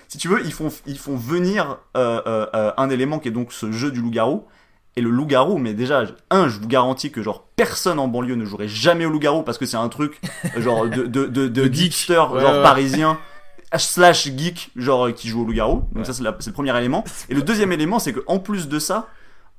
si 0.09 0.17
tu 0.17 0.27
veux, 0.27 0.41
ils 0.45 0.51
font, 0.51 0.67
ils 0.85 0.97
font 0.97 1.15
venir 1.15 1.77
euh, 1.95 2.21
euh, 2.27 2.45
euh, 2.53 2.71
un 2.75 2.89
élément 2.89 3.19
qui 3.19 3.29
est 3.29 3.31
donc 3.31 3.53
ce 3.53 3.71
jeu 3.71 3.91
du 3.91 4.01
loup-garou. 4.01 4.45
Et 4.95 5.01
le 5.01 5.11
loup-garou, 5.11 5.59
mais 5.59 5.73
déjà, 5.73 6.03
un, 6.31 6.49
je 6.49 6.59
vous 6.59 6.67
garantis 6.67 7.09
que 7.11 7.21
genre 7.21 7.45
personne 7.55 7.99
en 7.99 8.07
banlieue 8.09 8.35
ne 8.35 8.43
jouerait 8.43 8.67
jamais 8.67 9.05
au 9.05 9.09
loup-garou 9.11 9.43
parce 9.43 9.57
que 9.57 9.65
c'est 9.65 9.77
un 9.77 9.87
truc 9.87 10.19
euh, 10.57 10.61
genre 10.61 10.87
de, 10.87 11.03
de, 11.03 11.25
de, 11.25 11.25
de 11.27 11.47
De 11.47 11.63
geek. 11.65 11.73
geekster, 11.91 12.31
Ouais, 12.33 12.41
genre 12.41 12.55
ouais. 12.55 12.63
parisien, 12.63 13.17
slash 13.77 14.25
geek, 14.35 14.71
genre 14.75 15.13
qui 15.13 15.29
joue 15.29 15.43
au 15.43 15.45
loup-garou. 15.45 15.75
Donc 15.93 15.97
Ouais. 15.97 16.03
ça, 16.03 16.11
c'est 16.13 16.23
le 16.23 16.51
premier 16.53 16.75
élément. 16.77 17.03
Et 17.29 17.35
le 17.35 17.41
deuxième 17.43 17.71
élément, 17.71 17.99
c'est 17.99 18.11
que 18.13 18.21
en 18.27 18.39
plus 18.39 18.67
de 18.67 18.79
ça, 18.79 19.07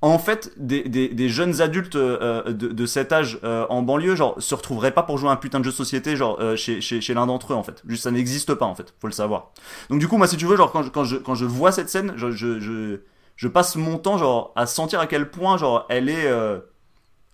en 0.02 0.18
fait, 0.18 0.52
des, 0.56 0.82
des, 0.84 1.08
des 1.08 1.28
jeunes 1.28 1.60
adultes 1.60 1.96
euh, 1.96 2.44
de, 2.52 2.68
de 2.68 2.86
cet 2.86 3.12
âge 3.12 3.38
euh, 3.44 3.66
en 3.68 3.82
banlieue, 3.82 4.16
genre, 4.16 4.34
se 4.42 4.54
retrouveraient 4.54 4.92
pas 4.92 5.02
pour 5.02 5.18
jouer 5.18 5.28
à 5.28 5.32
un 5.32 5.36
putain 5.36 5.58
de 5.60 5.64
jeu 5.64 5.70
de 5.72 5.76
société, 5.76 6.16
genre, 6.16 6.38
euh, 6.40 6.56
chez, 6.56 6.80
chez, 6.80 7.00
chez 7.02 7.12
l'un 7.12 7.26
d'entre 7.26 7.52
eux, 7.52 7.56
en 7.56 7.62
fait. 7.62 7.82
Juste, 7.86 8.04
ça 8.04 8.10
n'existe 8.10 8.54
pas, 8.54 8.64
en 8.66 8.74
fait. 8.74 8.94
Faut 9.00 9.08
le 9.08 9.12
savoir. 9.12 9.50
Donc, 9.90 9.98
du 10.00 10.08
coup, 10.08 10.16
moi, 10.16 10.26
si 10.26 10.38
tu 10.38 10.46
veux, 10.46 10.56
genre, 10.56 10.72
quand 10.72 10.82
je, 10.82 10.88
quand 10.90 11.04
je, 11.04 11.16
quand 11.16 11.34
je 11.34 11.44
vois 11.44 11.70
cette 11.72 11.90
scène, 11.90 12.14
je, 12.16 12.30
je, 12.30 12.60
je, 12.60 13.00
je 13.36 13.48
passe 13.48 13.76
mon 13.76 13.98
temps, 13.98 14.16
genre, 14.16 14.52
à 14.56 14.64
sentir 14.66 15.00
à 15.00 15.06
quel 15.06 15.30
point, 15.30 15.58
genre, 15.58 15.84
elle 15.90 16.08
est. 16.08 16.26
euh, 16.26 16.60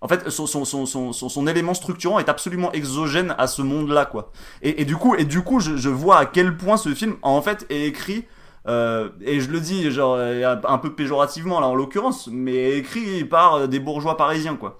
En 0.01 0.07
fait, 0.07 0.29
son, 0.29 0.45
son, 0.45 0.65
son, 0.85 1.13
son 1.13 1.47
élément 1.47 1.73
structurant 1.73 2.19
est 2.19 2.29
absolument 2.29 2.71
exogène 2.73 3.33
à 3.39 3.47
ce 3.47 3.63
monde-là, 3.63 4.05
quoi. 4.05 4.31
Et, 4.61 4.81
et 4.81 4.85
du 4.85 4.95
coup, 4.95 5.15
et 5.15 5.25
du 5.25 5.41
coup 5.41 5.59
je, 5.59 5.75
je 5.75 5.89
vois 5.89 6.19
à 6.19 6.25
quel 6.27 6.55
point 6.55 6.77
ce 6.77 6.93
film, 6.93 7.15
en 7.23 7.41
fait, 7.41 7.65
est 7.71 7.85
écrit. 7.87 8.25
Euh, 8.67 9.09
et 9.21 9.39
je 9.39 9.49
le 9.49 9.61
dis 9.61 9.89
genre 9.91 10.15
euh, 10.17 10.55
un 10.67 10.77
peu 10.77 10.93
péjorativement 10.93 11.59
là 11.59 11.67
en 11.67 11.75
l'occurrence, 11.75 12.27
mais 12.31 12.77
écrit 12.77 13.23
par 13.23 13.53
euh, 13.55 13.67
des 13.67 13.79
bourgeois 13.79 14.17
parisiens 14.17 14.55
quoi. 14.55 14.77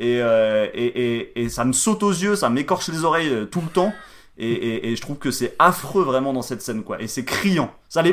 Et, 0.00 0.18
et, 0.74 1.42
et, 1.42 1.48
ça 1.48 1.64
me 1.64 1.72
saute 1.72 2.04
aux 2.04 2.12
yeux, 2.12 2.36
ça 2.36 2.50
m'écorche 2.50 2.88
les 2.88 3.02
oreilles 3.02 3.48
tout 3.50 3.60
le 3.60 3.66
temps. 3.66 3.92
Et, 4.40 4.52
et, 4.52 4.88
et 4.90 4.96
je 4.96 5.00
trouve 5.02 5.18
que 5.18 5.32
c'est 5.32 5.56
affreux 5.58 6.04
vraiment 6.04 6.32
dans 6.32 6.42
cette 6.42 6.62
scène 6.62 6.84
quoi. 6.84 7.02
Et 7.02 7.08
c'est 7.08 7.24
criant. 7.24 7.72
Ça, 7.88 8.04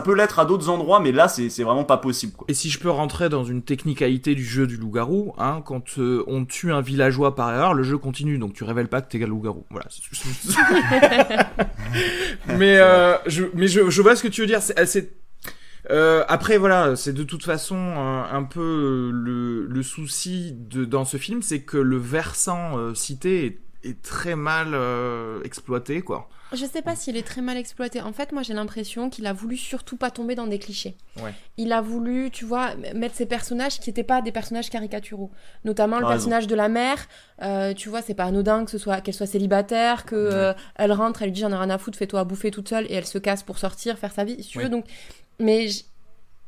peut 0.00 0.14
l'être 0.14 0.38
à 0.38 0.44
d'autres 0.44 0.68
endroits, 0.68 1.00
mais 1.00 1.12
là 1.12 1.28
c'est 1.28 1.48
c'est 1.48 1.62
vraiment 1.64 1.84
pas 1.84 1.96
possible 1.96 2.32
quoi. 2.34 2.44
Et 2.48 2.54
si 2.54 2.68
je 2.68 2.78
peux 2.78 2.90
rentrer 2.90 3.30
dans 3.30 3.44
une 3.44 3.62
technicalité 3.62 4.34
du 4.34 4.44
jeu 4.44 4.66
du 4.66 4.76
loup-garou, 4.76 5.32
hein, 5.38 5.62
quand 5.64 5.98
euh, 5.98 6.24
on 6.26 6.44
tue 6.44 6.72
un 6.72 6.82
villageois 6.82 7.34
par 7.34 7.50
erreur, 7.54 7.72
le 7.72 7.84
jeu 7.84 7.96
continue, 7.96 8.36
donc 8.36 8.52
tu 8.52 8.64
révèles 8.64 8.88
pas 8.88 9.00
que 9.00 9.10
t'es 9.10 9.18
le 9.18 9.26
loup-garou. 9.26 9.64
Voilà. 9.70 9.86
c'est- 9.90 10.58
mais 12.58 12.76
euh, 12.78 13.16
je, 13.26 13.44
mais 13.54 13.68
je, 13.68 13.88
je 13.90 14.02
vois 14.02 14.16
ce 14.16 14.22
que 14.22 14.28
tu 14.28 14.40
veux 14.42 14.46
dire. 14.46 14.62
C'est, 14.62 14.84
c'est- 14.86 15.14
euh, 15.90 16.24
après 16.28 16.58
voilà, 16.58 16.94
c'est 16.96 17.12
de 17.12 17.24
toute 17.24 17.44
façon 17.44 17.76
un, 17.76 18.24
un 18.32 18.44
peu 18.44 19.10
le, 19.12 19.66
le 19.66 19.82
souci 19.82 20.52
de, 20.52 20.84
dans 20.84 21.04
ce 21.04 21.16
film, 21.16 21.42
c'est 21.42 21.62
que 21.62 21.76
le 21.78 21.96
versant 21.96 22.78
euh, 22.78 22.94
cité 22.94 23.46
est, 23.46 23.58
est 23.84 24.00
très 24.02 24.36
mal 24.36 24.68
euh, 24.74 25.42
exploité, 25.44 26.02
quoi. 26.02 26.28
Je 26.54 26.66
sais 26.66 26.82
pas 26.82 26.94
s'il 26.94 27.16
est 27.16 27.26
très 27.26 27.40
mal 27.40 27.56
exploité. 27.56 28.02
En 28.02 28.12
fait, 28.12 28.30
moi 28.32 28.42
j'ai 28.42 28.52
l'impression 28.52 29.08
qu'il 29.08 29.26
a 29.26 29.32
voulu 29.32 29.56
surtout 29.56 29.96
pas 29.96 30.10
tomber 30.10 30.34
dans 30.34 30.46
des 30.46 30.58
clichés. 30.58 30.96
Ouais. 31.22 31.32
Il 31.56 31.72
a 31.72 31.80
voulu, 31.80 32.30
tu 32.30 32.44
vois, 32.44 32.74
mettre 32.94 33.14
ces 33.14 33.24
personnages 33.24 33.80
qui 33.80 33.88
n'étaient 33.88 34.04
pas 34.04 34.20
des 34.20 34.32
personnages 34.32 34.68
caricaturaux. 34.68 35.30
Notamment 35.64 35.98
le 35.98 36.04
raison. 36.04 36.16
personnage 36.16 36.46
de 36.46 36.54
la 36.54 36.68
mère. 36.68 36.98
Euh, 37.40 37.72
tu 37.72 37.88
vois, 37.88 38.02
c'est 38.02 38.12
pas 38.12 38.24
anodin 38.24 38.66
que 38.66 38.70
ce 38.70 38.76
soit 38.76 39.00
qu'elle 39.00 39.14
soit 39.14 39.26
célibataire, 39.26 40.04
que 40.04 40.14
euh, 40.14 40.52
elle 40.74 40.92
rentre, 40.92 41.22
elle 41.22 41.28
lui 41.28 41.32
dit 41.32 41.40
j'en 41.40 41.50
ai 41.52 41.56
rien 41.56 41.70
à 41.70 41.78
foutre, 41.78 41.96
fais-toi 41.96 42.20
à 42.20 42.24
bouffer 42.24 42.50
toute 42.50 42.68
seule, 42.68 42.84
et 42.90 42.94
elle 42.94 43.06
se 43.06 43.16
casse 43.18 43.42
pour 43.42 43.56
sortir, 43.58 43.98
faire 43.98 44.12
sa 44.12 44.24
vie, 44.24 44.42
si 44.42 44.50
tu 44.50 44.58
Oui. 44.58 44.64
veux. 44.64 44.70
Donc, 44.70 44.84
mais 45.38 45.68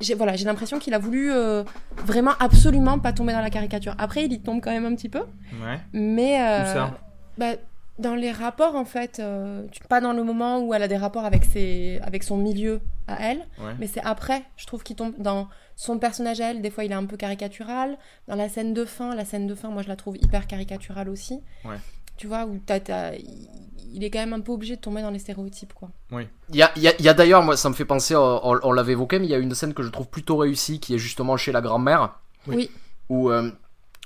j'ai 0.00 0.14
voilà, 0.14 0.36
j'ai 0.36 0.44
l'impression 0.44 0.78
qu'il 0.78 0.92
a 0.92 0.98
voulu 0.98 1.32
euh, 1.32 1.64
vraiment 2.04 2.32
absolument 2.40 2.98
pas 2.98 3.12
tomber 3.14 3.32
dans 3.32 3.40
la 3.40 3.48
caricature. 3.48 3.94
Après, 3.96 4.24
il 4.26 4.32
y 4.34 4.40
tombe 4.40 4.60
quand 4.62 4.70
même 4.72 4.84
un 4.84 4.94
petit 4.94 5.08
peu. 5.08 5.20
Ouais. 5.62 5.80
Mais 5.94 6.42
euh, 6.42 6.62
Où 6.62 6.74
ça? 6.74 6.98
Bah, 7.38 7.52
dans 7.98 8.14
les 8.14 8.32
rapports 8.32 8.74
en 8.74 8.84
fait, 8.84 9.18
euh, 9.20 9.62
pas 9.88 10.00
dans 10.00 10.12
le 10.12 10.24
moment 10.24 10.60
où 10.60 10.74
elle 10.74 10.82
a 10.82 10.88
des 10.88 10.96
rapports 10.96 11.24
avec 11.24 11.44
ses, 11.44 12.00
avec 12.02 12.22
son 12.24 12.36
milieu 12.36 12.80
à 13.06 13.30
elle, 13.30 13.38
Ouais. 13.60 13.74
mais 13.78 13.86
c'est 13.86 14.02
après, 14.02 14.42
je 14.56 14.66
trouve 14.66 14.82
qu'il 14.82 14.96
tombe 14.96 15.14
dans 15.18 15.48
son 15.76 15.98
personnage 15.98 16.40
à 16.40 16.50
elle. 16.50 16.62
Des 16.62 16.70
fois, 16.70 16.84
il 16.84 16.90
est 16.92 16.94
un 16.96 17.04
peu 17.04 17.16
caricatural. 17.16 17.96
Dans 18.28 18.36
la 18.36 18.48
scène 18.48 18.74
de 18.74 18.84
fin, 18.84 19.14
la 19.14 19.24
scène 19.24 19.46
de 19.46 19.54
fin, 19.54 19.68
moi, 19.70 19.82
je 19.82 19.88
la 19.88 19.96
trouve 19.96 20.16
hyper 20.16 20.46
caricaturale 20.46 21.08
aussi. 21.08 21.40
Ouais. 21.64 21.76
tu 22.16 22.28
vois, 22.28 22.44
où 22.46 22.60
t'as, 22.64 22.78
t'as- 22.78 23.14
il 23.16 23.48
il 23.96 24.02
est 24.02 24.10
quand 24.10 24.18
même 24.20 24.32
un 24.32 24.40
peu 24.40 24.50
obligé 24.52 24.74
de 24.76 24.80
tomber 24.80 25.02
dans 25.02 25.10
les 25.10 25.18
stéréotypes, 25.20 25.72
quoi. 25.72 25.88
Il 26.12 26.56
y 26.56 26.62
a, 26.62 26.70
il 26.76 26.82
y 26.82 26.88
a- 26.88 26.94
il 26.98 27.04
y 27.04 27.08
a 27.08 27.14
d'ailleurs, 27.14 27.42
moi, 27.44 27.56
ça 27.56 27.68
me 27.68 27.74
fait 27.74 27.84
penser, 27.84 28.16
on, 28.16 28.40
on- 28.44 28.58
on 28.62 28.72
l'avait 28.72 28.92
évoqué, 28.92 29.18
mais 29.20 29.26
il 29.26 29.30
y 29.30 29.34
a 29.34 29.38
une 29.38 29.54
scène 29.54 29.72
que 29.74 29.82
je 29.84 29.88
trouve 29.88 30.08
plutôt 30.08 30.36
réussie 30.36 30.78
qui 30.80 30.94
est 30.94 30.98
justement 30.98 31.36
chez 31.36 31.52
la 31.52 31.60
grand-mère. 31.60 32.18
Oui. 32.48 32.70
Où, 33.08 33.30
euh, 33.30 33.50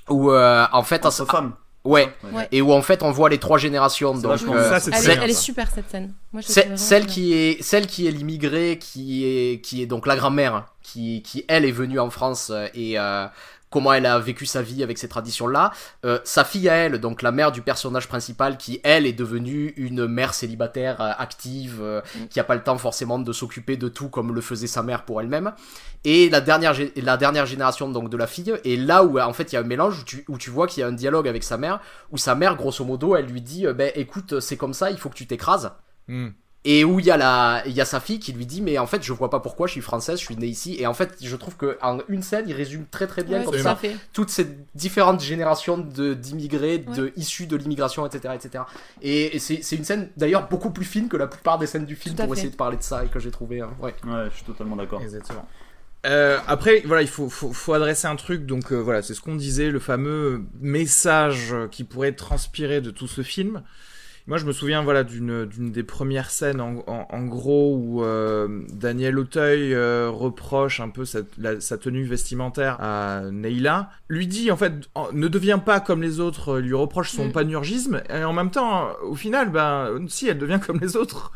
où 0.09 0.31
euh, 0.31 0.65
en 0.71 0.83
fait, 0.83 1.05
Entre 1.07 1.21
à- 1.21 1.25
femmes. 1.25 1.53
Ouais, 1.89 2.13
Ouais. 2.31 2.47
et 2.51 2.61
où 2.61 2.71
en 2.73 2.81
fait 2.81 3.03
on 3.03 3.11
voit 3.11 3.29
les 3.29 3.37
trois 3.37 3.57
générations. 3.57 4.13
Donc, 4.15 4.41
euh. 4.47 4.79
Ça, 4.79 4.89
Elle, 4.91 4.97
est, 5.03 5.13
bien, 5.15 5.23
elle 5.23 5.29
est 5.29 5.33
ça. 5.33 5.41
super 5.41 5.69
cette 5.73 5.89
scène. 5.89 6.13
Moi, 6.33 6.41
je 6.41 6.75
celle 6.77 7.05
qui 7.05 7.33
est 7.33 7.61
celle 7.63 7.87
qui 7.87 8.07
est 8.07 8.11
l'immigrée 8.11 8.77
qui 8.79 9.25
est 9.25 9.61
qui 9.61 9.81
est 9.81 9.85
donc 9.87 10.05
la 10.07 10.15
grand-mère 10.15 10.65
qui 10.83 11.21
qui 11.23 11.45
elle 11.47 11.65
est 11.65 11.71
venue 11.71 11.99
en 11.99 12.09
France 12.09 12.51
euh, 12.53 12.67
et 12.73 12.97
euh, 12.99 13.25
comment 13.69 13.93
elle 13.93 14.05
a 14.05 14.17
vécu 14.19 14.45
sa 14.45 14.61
vie 14.61 14.83
avec 14.83 14.97
ces 14.97 15.07
traditions 15.07 15.47
là 15.47 15.71
sa 16.23 16.43
fille 16.43 16.69
à 16.69 16.75
elle 16.75 16.99
donc 16.99 17.21
la 17.21 17.31
mère 17.31 17.51
du 17.51 17.61
personnage 17.61 18.07
principal 18.07 18.57
qui 18.57 18.79
elle 18.83 19.05
est 19.05 19.13
devenue 19.13 19.73
une 19.77 20.07
mère 20.07 20.33
célibataire 20.33 21.01
euh, 21.01 21.11
active 21.17 21.79
euh, 21.81 22.01
qui 22.29 22.39
a 22.39 22.43
pas 22.43 22.55
le 22.55 22.63
temps 22.63 22.77
forcément 22.77 23.19
de 23.19 23.33
s'occuper 23.33 23.77
de 23.77 23.87
tout 23.87 24.09
comme 24.09 24.33
le 24.33 24.41
faisait 24.41 24.67
sa 24.67 24.83
mère 24.83 25.05
pour 25.05 25.21
elle-même. 25.21 25.53
Et 26.03 26.29
la 26.29 26.41
dernière 26.41 26.75
la 26.95 27.17
dernière 27.17 27.45
génération 27.45 27.89
donc 27.89 28.09
de 28.09 28.17
la 28.17 28.27
fille 28.27 28.53
et 28.63 28.77
là 28.77 29.03
où 29.03 29.19
en 29.19 29.33
fait 29.33 29.51
il 29.51 29.55
y 29.55 29.57
a 29.57 29.61
un 29.61 29.63
mélange 29.63 30.01
où 30.01 30.03
tu, 30.03 30.25
où 30.27 30.37
tu 30.37 30.49
vois 30.49 30.67
qu'il 30.67 30.81
y 30.81 30.83
a 30.83 30.87
un 30.87 30.93
dialogue 30.93 31.27
avec 31.27 31.43
sa 31.43 31.57
mère 31.57 31.79
où 32.11 32.17
sa 32.17 32.35
mère 32.35 32.55
grosso 32.55 32.83
modo 32.85 33.15
elle 33.15 33.25
lui 33.25 33.41
dit 33.41 33.65
euh, 33.65 33.73
ben 33.73 33.91
écoute 33.95 34.39
c'est 34.39 34.57
comme 34.57 34.73
ça 34.73 34.91
il 34.91 34.97
faut 34.97 35.09
que 35.09 35.15
tu 35.15 35.27
t'écrases. 35.27 35.71
Hmm. 36.07 36.29
Et 36.65 36.83
où 36.83 36.99
il 36.99 37.05
y 37.05 37.11
a 37.11 37.15
la 37.15 37.63
il 37.65 37.71
y 37.71 37.79
a 37.79 37.85
sa 37.85 38.01
fille 38.01 38.19
qui 38.19 38.33
lui 38.33 38.45
dit 38.45 38.61
mais 38.61 38.77
en 38.77 38.85
fait 38.85 39.01
je 39.01 39.13
vois 39.13 39.29
pas 39.29 39.39
pourquoi 39.39 39.65
je 39.67 39.71
suis 39.71 39.81
française 39.81 40.19
je 40.19 40.25
suis 40.25 40.35
née 40.35 40.47
ici 40.47 40.75
et 40.77 40.87
en 40.87 40.93
fait 40.93 41.15
je 41.21 41.35
trouve 41.37 41.55
que 41.55 41.77
en 41.81 41.99
une 42.09 42.21
scène 42.21 42.45
il 42.49 42.53
résume 42.53 42.85
très 42.91 43.07
très 43.07 43.23
bien 43.23 43.39
Ouais, 43.39 43.45
comme 43.45 43.57
ça 43.59 43.77
fait. 43.77 43.95
toutes 44.11 44.29
ces 44.29 44.45
différentes 44.75 45.21
générations 45.21 45.77
de 45.77 46.13
d'immigrés 46.13 46.79
de 46.79 47.03
Ouais. 47.05 47.13
issus 47.15 47.47
de 47.47 47.55
l'immigration 47.55 48.05
etc 48.05 48.33
etc 48.35 48.65
et, 49.01 49.37
et 49.37 49.39
c'est 49.39 49.61
c'est 49.63 49.77
une 49.77 49.85
scène 49.85 50.09
d'ailleurs 50.17 50.49
beaucoup 50.49 50.71
plus 50.71 50.83
fine 50.83 51.07
que 51.07 51.15
la 51.15 51.27
plupart 51.27 51.59
des 51.59 51.65
scènes 51.65 51.85
du 51.85 51.95
film 51.95 52.15
pour 52.15 52.25
fait. 52.25 52.33
essayer 52.33 52.49
de 52.49 52.55
parler 52.57 52.75
de 52.75 52.83
ça 52.83 53.05
et 53.05 53.07
que 53.07 53.19
j'ai 53.21 53.31
trouvé 53.31 53.61
hein, 53.61 53.69
ouais 53.81 53.95
Ouais, 54.05 54.25
je 54.29 54.35
suis 54.35 54.45
totalement 54.45 54.75
d'accord. 54.75 55.01
Exactement. 55.01 55.47
Euh, 56.05 56.39
après, 56.47 56.81
voilà, 56.85 57.01
il 57.01 57.09
faut, 57.09 57.29
faut, 57.29 57.51
faut 57.51 57.73
adresser 57.73 58.07
un 58.07 58.15
truc. 58.15 58.45
Donc 58.45 58.71
euh, 58.71 58.77
voilà, 58.77 59.01
c'est 59.01 59.13
ce 59.13 59.19
qu'on 59.19 59.35
disait, 59.35 59.69
le 59.69 59.79
fameux 59.79 60.45
message 60.61 61.53
qui 61.71 61.83
pourrait 61.83 62.13
transpirer 62.13 62.79
de 62.79 62.89
tout 62.89 63.07
ce 63.07 63.21
film. 63.21 63.63
Moi, 64.29 64.37
je 64.37 64.45
me 64.45 64.53
souviens, 64.53 64.81
voilà, 64.83 65.03
d'une 65.03 65.47
des 65.71 65.83
premières 65.83 66.29
scènes, 66.29 66.61
en, 66.61 66.83
en, 66.87 67.07
en 67.09 67.25
gros, 67.25 67.75
où 67.75 68.03
euh, 68.03 68.61
Daniel 68.71 69.19
Auteuil 69.19 69.73
euh, 69.73 70.09
reproche 70.09 70.79
un 70.79 70.89
peu 70.89 71.03
sa, 71.03 71.19
la- 71.37 71.59
sa 71.59 71.77
tenue 71.77 72.03
vestimentaire 72.05 72.77
à 72.79 73.23
Neila. 73.31 73.89
Lui 74.07 74.27
dit, 74.27 74.51
en 74.51 74.55
fait, 74.55 74.71
ne 75.13 75.27
deviens 75.27 75.57
pas 75.59 75.79
comme 75.79 76.01
les 76.01 76.19
autres, 76.19 76.59
lui 76.59 76.75
reproche 76.75 77.09
son 77.11 77.25
Mm. 77.27 77.31
panurgisme. 77.31 78.01
Et 78.09 78.23
en 78.23 78.31
même 78.33 78.51
temps, 78.51 78.89
au 79.03 79.15
final, 79.15 79.49
ben, 79.51 80.05
si, 80.07 80.27
elle 80.27 80.37
devient 80.37 80.59
comme 80.65 80.79
les 80.79 80.95
autres. 80.95 81.31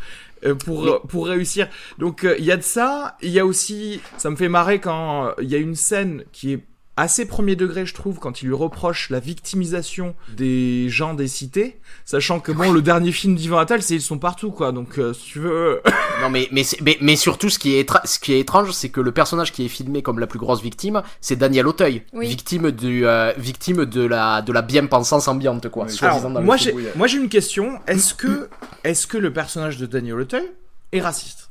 euh, 0.45 0.55
Pour, 0.55 1.01
pour 1.07 1.27
réussir. 1.27 1.67
Donc 1.97 2.25
euh, 2.25 2.35
il 2.37 2.45
y 2.45 2.51
a 2.51 2.57
de 2.57 2.61
ça, 2.61 3.15
il 3.21 3.29
y 3.31 3.39
a 3.39 3.45
aussi, 3.45 4.01
ça 4.17 4.29
me 4.29 4.35
fait 4.35 4.49
marrer 4.49 4.79
quand 4.79 5.27
euh, 5.27 5.31
il 5.41 5.49
y 5.49 5.55
a 5.55 5.57
une 5.57 5.73
scène 5.75 6.25
qui 6.33 6.51
est 6.53 6.63
assez 6.95 7.25
premier 7.25 7.55
degré, 7.55 7.85
je 7.85 7.93
trouve, 7.93 8.19
quand 8.19 8.41
il 8.41 8.47
lui 8.47 8.53
reproche 8.53 9.09
la 9.09 9.19
victimisation 9.19 10.15
des 10.35 10.89
gens 10.89 11.13
des 11.15 11.27
cités, 11.27 11.79
sachant 12.05 12.39
que 12.39 12.51
bon, 12.51 12.71
le 12.71 12.81
dernier 12.83 13.11
film 13.11 13.35
d'Ivan 13.35 13.57
Attal, 13.57 13.81
c'est 13.81 13.95
ils 13.95 14.01
sont 14.01 14.19
partout, 14.19 14.51
quoi. 14.51 14.71
Donc, 14.71 14.99
euh, 14.99 15.13
si 15.13 15.25
tu 15.31 15.39
veux, 15.39 15.81
non 16.21 16.29
mais 16.29 16.47
mais, 16.51 16.63
c'est- 16.63 16.79
mais 16.81 16.97
mais 17.01 17.15
surtout 17.15 17.49
ce 17.49 17.57
qui 17.57 17.75
est 17.75 17.89
ce 18.05 18.19
qui 18.19 18.33
est 18.33 18.39
étrange 18.39 18.71
c'est 18.71 18.89
que 18.89 19.01
le 19.01 19.11
personnage 19.11 19.51
qui 19.51 19.65
est 19.65 19.69
filmé 19.69 20.01
comme 20.03 20.19
la 20.19 20.27
plus 20.27 20.37
grosse 20.39 20.61
victime 20.61 21.01
c'est 21.21 21.35
Daniel 21.35 21.67
Auteuil 21.67 22.03
Oui. 22.13 22.27
victime 22.27 22.69
du 22.71 23.05
euh, 23.07 23.33
victime 23.37 23.85
de 23.85 24.01
la 24.05 24.41
de 24.43 24.53
la 24.53 24.61
bien 24.61 24.85
pensance 24.85 25.27
ambiante 25.27 25.69
quoi 25.69 25.85
Oui. 25.85 25.91
soi-disant 25.91 26.19
alors, 26.19 26.31
dans 26.33 26.39
le 26.41 26.45
moi 26.45 26.57
j'ai, 26.57 26.75
moi 26.95 27.07
j'ai 27.07 27.17
une 27.17 27.29
question. 27.29 27.79
Est-ce 27.87 28.13
que, 28.13 28.49
est-ce 28.83 29.07
que 29.07 29.17
le 29.17 29.33
personnage 29.33 29.77
de 29.77 29.85
Daniel 29.87 30.19
Auteuil 30.19 30.45
est 30.91 31.01
raciste? 31.01 31.49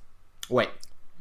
Ouais 0.51 0.69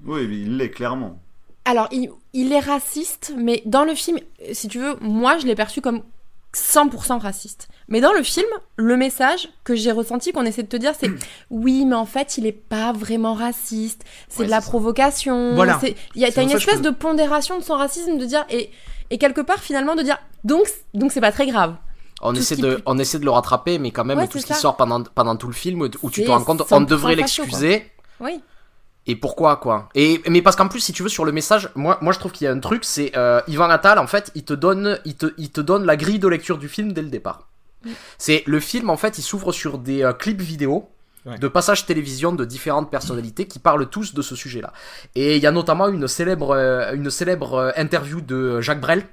Oui, 0.06 0.28
mais 0.28 0.36
il 0.38 0.58
l'est 0.58 0.70
clairement. 0.70 1.22
Alors, 1.66 1.88
il, 1.92 2.10
il 2.34 2.52
est 2.54 2.60
raciste, 2.60 3.34
mais 3.38 3.62
dans 3.66 3.84
le 3.84 3.94
film, 3.96 4.20
si 4.52 4.68
tu 4.68 4.80
veux, 4.80 4.96
moi, 5.02 5.38
je 5.38 5.46
l'ai 5.46 5.56
perçu 5.56 5.80
comme 5.82 6.02
100% 6.56 7.20
raciste. 7.20 7.68
Mais 7.88 8.02
dans 8.02 8.14
le 8.14 8.24
film, 8.24 8.48
le 8.78 8.98
message 8.98 9.48
que 9.64 9.76
j'ai 9.76 9.92
ressenti, 9.92 10.32
qu'on 10.32 10.46
essaie 10.46 10.64
de 10.64 10.68
te 10.68 10.78
dire, 10.78 10.94
c'est 11.00 11.10
oui, 11.50 11.86
mais 11.86 11.96
en 11.96 12.06
fait, 12.06 12.38
il 12.38 12.46
est 12.46 12.52
pas 12.52 12.92
vraiment 12.94 13.34
raciste. 13.34 14.04
C'est 14.28 14.40
Ouais, 14.40 14.46
de 14.46 14.52
la 14.52 14.62
provocation. 14.62 15.56
Voilà. 15.56 15.80
y 16.16 16.26
a- 16.26 16.32
T'as 16.32 16.44
une 16.44 16.52
espèce 16.52 16.82
de 16.82 16.90
pondération 16.90 17.58
de 17.58 17.64
son 17.64 17.76
racisme, 17.76 18.18
de 18.18 18.26
dire 18.26 18.46
et 18.50 18.70
et 19.14 19.18
quelque 19.18 19.42
part 19.42 19.60
finalement 19.60 19.96
de 19.96 20.04
dire 20.04 20.18
donc 20.46 20.68
donc 20.94 21.12
c'est 21.12 21.20
pas 21.20 21.34
très 21.34 21.46
grave. 21.46 21.76
On 22.22 22.32
Tout 22.34 22.40
essaie, 22.40 22.56
de, 22.56 22.76
peut- 22.76 22.82
on 22.86 22.98
essaie 23.00 23.20
de 23.20 23.26
le 23.26 23.32
rattraper, 23.32 23.78
mais 23.80 23.92
quand 23.92 24.06
même, 24.06 24.18
Ouais, 24.20 24.28
tout 24.28 24.38
ce 24.40 24.46
qui 24.46 24.54
sort 24.54 24.78
pendant, 24.78 25.04
pendant 25.04 25.36
tout 25.36 25.48
le 25.48 25.54
film, 25.54 25.82
où 25.82 26.10
tu 26.12 26.24
te 26.24 26.30
rends 26.30 26.44
compte, 26.44 26.62
on 26.72 26.82
100% 26.82 26.86
devrait 26.86 27.16
l'excuser. 27.16 27.92
Oui. 28.20 28.42
Et 29.08 29.16
pourquoi, 29.16 29.58
quoi? 29.58 29.90
Et 29.96 30.22
Mais 30.30 30.42
parce 30.42 30.56
qu'en 30.56 30.68
plus, 30.68 30.80
si 30.80 30.94
tu 30.94 31.02
veux, 31.04 31.10
sur 31.10 31.26
le 31.26 31.32
message, 31.32 31.70
moi, 31.76 31.98
moi 32.02 32.14
je 32.14 32.20
trouve 32.20 32.32
qu'il 32.32 32.46
y 32.46 32.48
a 32.48 32.52
un 32.52 32.60
truc, 32.60 32.86
c'est 32.86 33.12
euh, 33.18 33.42
Ivan 33.48 33.70
Attal, 33.70 33.98
en 33.98 34.08
fait, 34.08 34.32
il 34.36 34.44
te, 34.44 34.54
donne, 34.54 35.00
il, 35.06 35.16
te, 35.16 35.34
il 35.38 35.50
te 35.50 35.62
donne 35.62 35.86
la 35.86 35.98
grille 35.98 36.20
de 36.20 36.28
lecture 36.28 36.58
du 36.58 36.70
film 36.70 36.94
dès 36.94 37.02
le 37.02 37.10
départ. 37.10 37.48
C'est 38.18 38.44
le 38.46 38.60
film, 38.60 38.90
en 38.90 38.98
fait, 38.98 39.18
il 39.18 39.24
s'ouvre 39.24 39.52
sur 39.52 39.78
des 39.78 40.04
euh, 40.04 40.14
clips 40.14 40.42
vidéo. 40.42 40.90
Ouais. 41.24 41.38
de 41.38 41.48
passages 41.48 41.86
télévision 41.86 42.32
de 42.32 42.44
différentes 42.46 42.90
personnalités 42.90 43.48
qui 43.48 43.60
parlent 43.60 43.88
tous 43.88 44.16
de 44.16 44.24
ce 44.24 44.36
sujet-là. 44.36 44.74
Et 45.14 45.36
il 45.36 45.44
y 45.44 45.46
a 45.46 45.52
notamment 45.52 45.88
une 45.88 46.08
célèbre, 46.08 46.56
euh, 46.56 46.96
une 46.96 47.12
célèbre 47.12 47.54
euh, 47.54 47.72
interview 47.78 48.22
de 48.22 48.60
Jacques 48.60 48.82
Brel, 48.82 49.06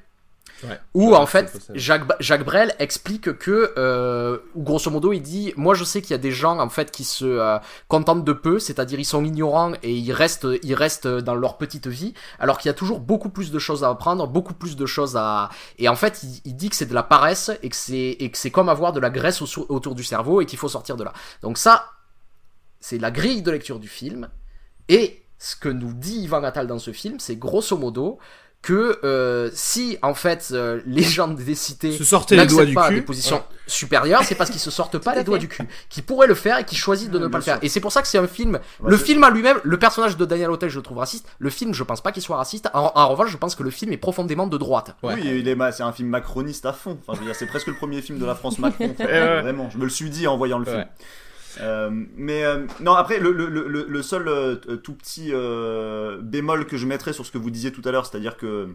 Ouais. 0.65 0.81
où 0.95 1.15
en 1.15 1.27
fait. 1.27 1.57
Jacques, 1.75 2.03
Jacques 2.21 2.45
Brel 2.45 2.75
explique 2.81 3.39
que 3.39 3.73
euh, 3.77 4.39
grosso 4.57 4.91
modo 4.91 5.13
il 5.13 5.21
dit 5.23 5.53
moi 5.57 5.75
je 5.75 5.85
sais 5.85 6.03
qu'il 6.03 6.11
y 6.11 6.15
a 6.15 6.19
des 6.19 6.33
gens 6.33 6.59
en 6.59 6.69
fait 6.69 6.91
qui 6.91 7.05
se 7.05 7.25
euh, 7.25 7.59
contentent 7.87 8.25
de 8.25 8.33
peu 8.33 8.59
c'est-à-dire 8.59 8.99
ils 8.99 9.05
sont 9.05 9.25
ignorants 9.25 9.73
et 9.85 9.93
ils 9.95 10.13
restent 10.13 10.49
ils 10.65 10.75
restent 10.75 11.07
dans 11.07 11.37
leur 11.37 11.59
petite 11.59 11.87
vie 11.87 12.13
alors 12.41 12.59
qu'il 12.59 12.69
y 12.69 12.71
a 12.71 12.75
toujours 12.75 12.99
beaucoup 12.99 13.29
plus 13.29 13.53
de 13.53 13.59
choses 13.61 13.85
à 13.85 13.89
apprendre 13.91 14.27
beaucoup 14.27 14.55
plus 14.55 14.75
de 14.75 14.85
choses 14.87 15.17
à 15.17 15.49
et 15.79 15.89
en 15.89 15.95
fait 15.95 16.25
il, 16.25 16.41
il 16.45 16.57
dit 16.57 16.71
que 16.71 16.77
c'est 16.77 16.87
de 16.87 16.95
la 16.95 17.05
paresse 17.05 17.53
et 17.63 17.69
que 17.69 17.77
c'est 17.77 18.17
et 18.19 18.31
que 18.31 18.37
c'est 18.39 18.51
comme 18.51 18.69
avoir 18.69 18.93
de 18.93 18.99
la 19.01 19.11
graisse 19.11 19.41
au- 19.43 19.67
autour 19.69 19.95
du 19.95 20.03
cerveau 20.03 20.41
et 20.41 20.47
qu'il 20.47 20.59
faut 20.59 20.69
sortir 20.69 20.97
de 20.97 21.05
là 21.05 21.13
donc 21.43 21.57
ça 21.57 21.85
c'est 22.81 22.99
la 22.99 23.11
grille 23.13 23.43
de 23.43 23.51
lecture 23.53 23.79
du 23.79 23.89
film 23.89 24.29
et 24.89 25.23
ce 25.39 25.55
que 25.55 25.69
nous 25.69 25.93
dit 25.93 26.19
Ivan 26.21 26.43
Attal 26.43 26.67
dans 26.67 26.81
ce 26.81 26.93
film 26.93 27.21
c'est 27.21 27.37
grosso 27.37 27.77
modo 27.77 28.19
que 28.61 28.99
euh, 29.05 29.51
si 29.55 29.99
en 30.03 30.15
fait 30.15 30.49
euh, 30.53 30.81
les 30.85 31.03
gens 31.05 31.29
des 31.29 31.55
cités 31.55 31.93
Se 31.97 32.03
sortaient 32.05 32.37
les 32.37 32.45
doigts 32.47 32.65
n'acceptent 32.65 32.69
du 32.71 32.75
pas 32.75 32.89
cul. 32.89 32.95
des 32.97 33.01
positions 33.03 33.43
supérieures, 33.69 34.25
c'est 34.25 34.35
parce 34.35 34.51
qu'ils 34.51 34.61
se 34.61 34.71
sortent 34.71 34.99
pas 34.99 35.15
les 35.15 35.23
doigts 35.25 35.39
du 35.39 35.47
cul, 35.49 35.63
qui 35.89 36.03
pourraient 36.03 36.27
le 36.27 36.35
faire 36.35 36.59
et 36.59 36.65
qui 36.65 36.75
choisissent 36.75 37.11
de 37.11 37.19
ne 37.19 37.29
pas 37.29 37.39
le 37.39 37.45
faire. 37.45 37.59
Et 37.63 37.69
c'est 37.69 37.81
pour 37.81 37.93
ça 37.93 38.03
que 38.03 38.09
c'est 38.09 38.19
un 38.19 38.27
film. 38.27 38.59
Le 38.85 38.97
film 38.97 39.23
à 39.25 39.31
lui-même, 39.31 39.59
le 39.63 39.79
personnage 39.79 40.17
de 40.17 40.25
Daniel 40.25 40.51
Auteuil, 40.51 40.71
je 40.71 40.77
le 40.77 40.83
trouve 40.83 40.99
raciste. 40.99 41.27
Le 41.39 41.51
film, 41.51 41.73
je 41.73 41.85
pense 41.85 42.01
pas 42.03 42.11
qu'il 42.13 42.23
soit 42.23 42.37
raciste. 42.37 42.69
En, 42.75 42.91
en 42.95 43.09
revanche, 43.09 43.31
je 43.31 43.37
pense 43.37 43.55
que 43.55 43.63
le 43.63 43.71
film 43.71 43.93
est 43.93 43.97
profondément 43.97 44.47
de 44.47 44.59
droite. 44.59 44.97
Ouais. 45.03 45.15
Oui, 45.15 45.23
il 45.25 45.47
est, 45.49 45.55
ma- 45.55 45.71
c'est 45.73 45.83
un 45.85 45.93
film 45.93 46.09
macroniste 46.09 46.67
à 46.67 46.73
fond. 46.73 46.99
Enfin, 47.07 47.21
c'est 47.35 47.47
presque 47.47 47.69
le 47.69 47.75
premier 47.75 48.03
film 48.03 48.19
de 48.19 48.27
la 48.27 48.35
France 48.35 48.59
Macron. 48.59 48.95
Vraiment, 48.99 49.71
je 49.71 49.79
me 49.79 49.85
le 49.85 49.91
suis 49.91 50.11
dit 50.11 50.27
en 50.27 50.37
voyant 50.37 50.59
le 50.59 50.65
film. 50.65 50.85
Euh, 51.61 51.91
mais 52.17 52.45
euh, 52.45 52.67
non, 52.81 52.93
après, 52.95 53.19
le, 53.19 53.33
le, 53.33 53.47
le, 53.49 53.87
le 53.89 54.03
seul 54.03 54.29
euh, 54.29 54.57
tout 54.57 54.93
petit 54.95 55.31
euh, 55.33 56.19
bémol 56.21 56.67
que 56.67 56.77
je 56.77 56.87
mettrais 56.87 57.13
sur 57.13 57.25
ce 57.27 57.33
que 57.33 57.39
vous 57.39 57.51
disiez 57.51 57.73
tout 57.73 57.83
à 57.85 57.91
l'heure, 57.91 58.07
c'est-à-dire 58.07 58.37
que, 58.37 58.69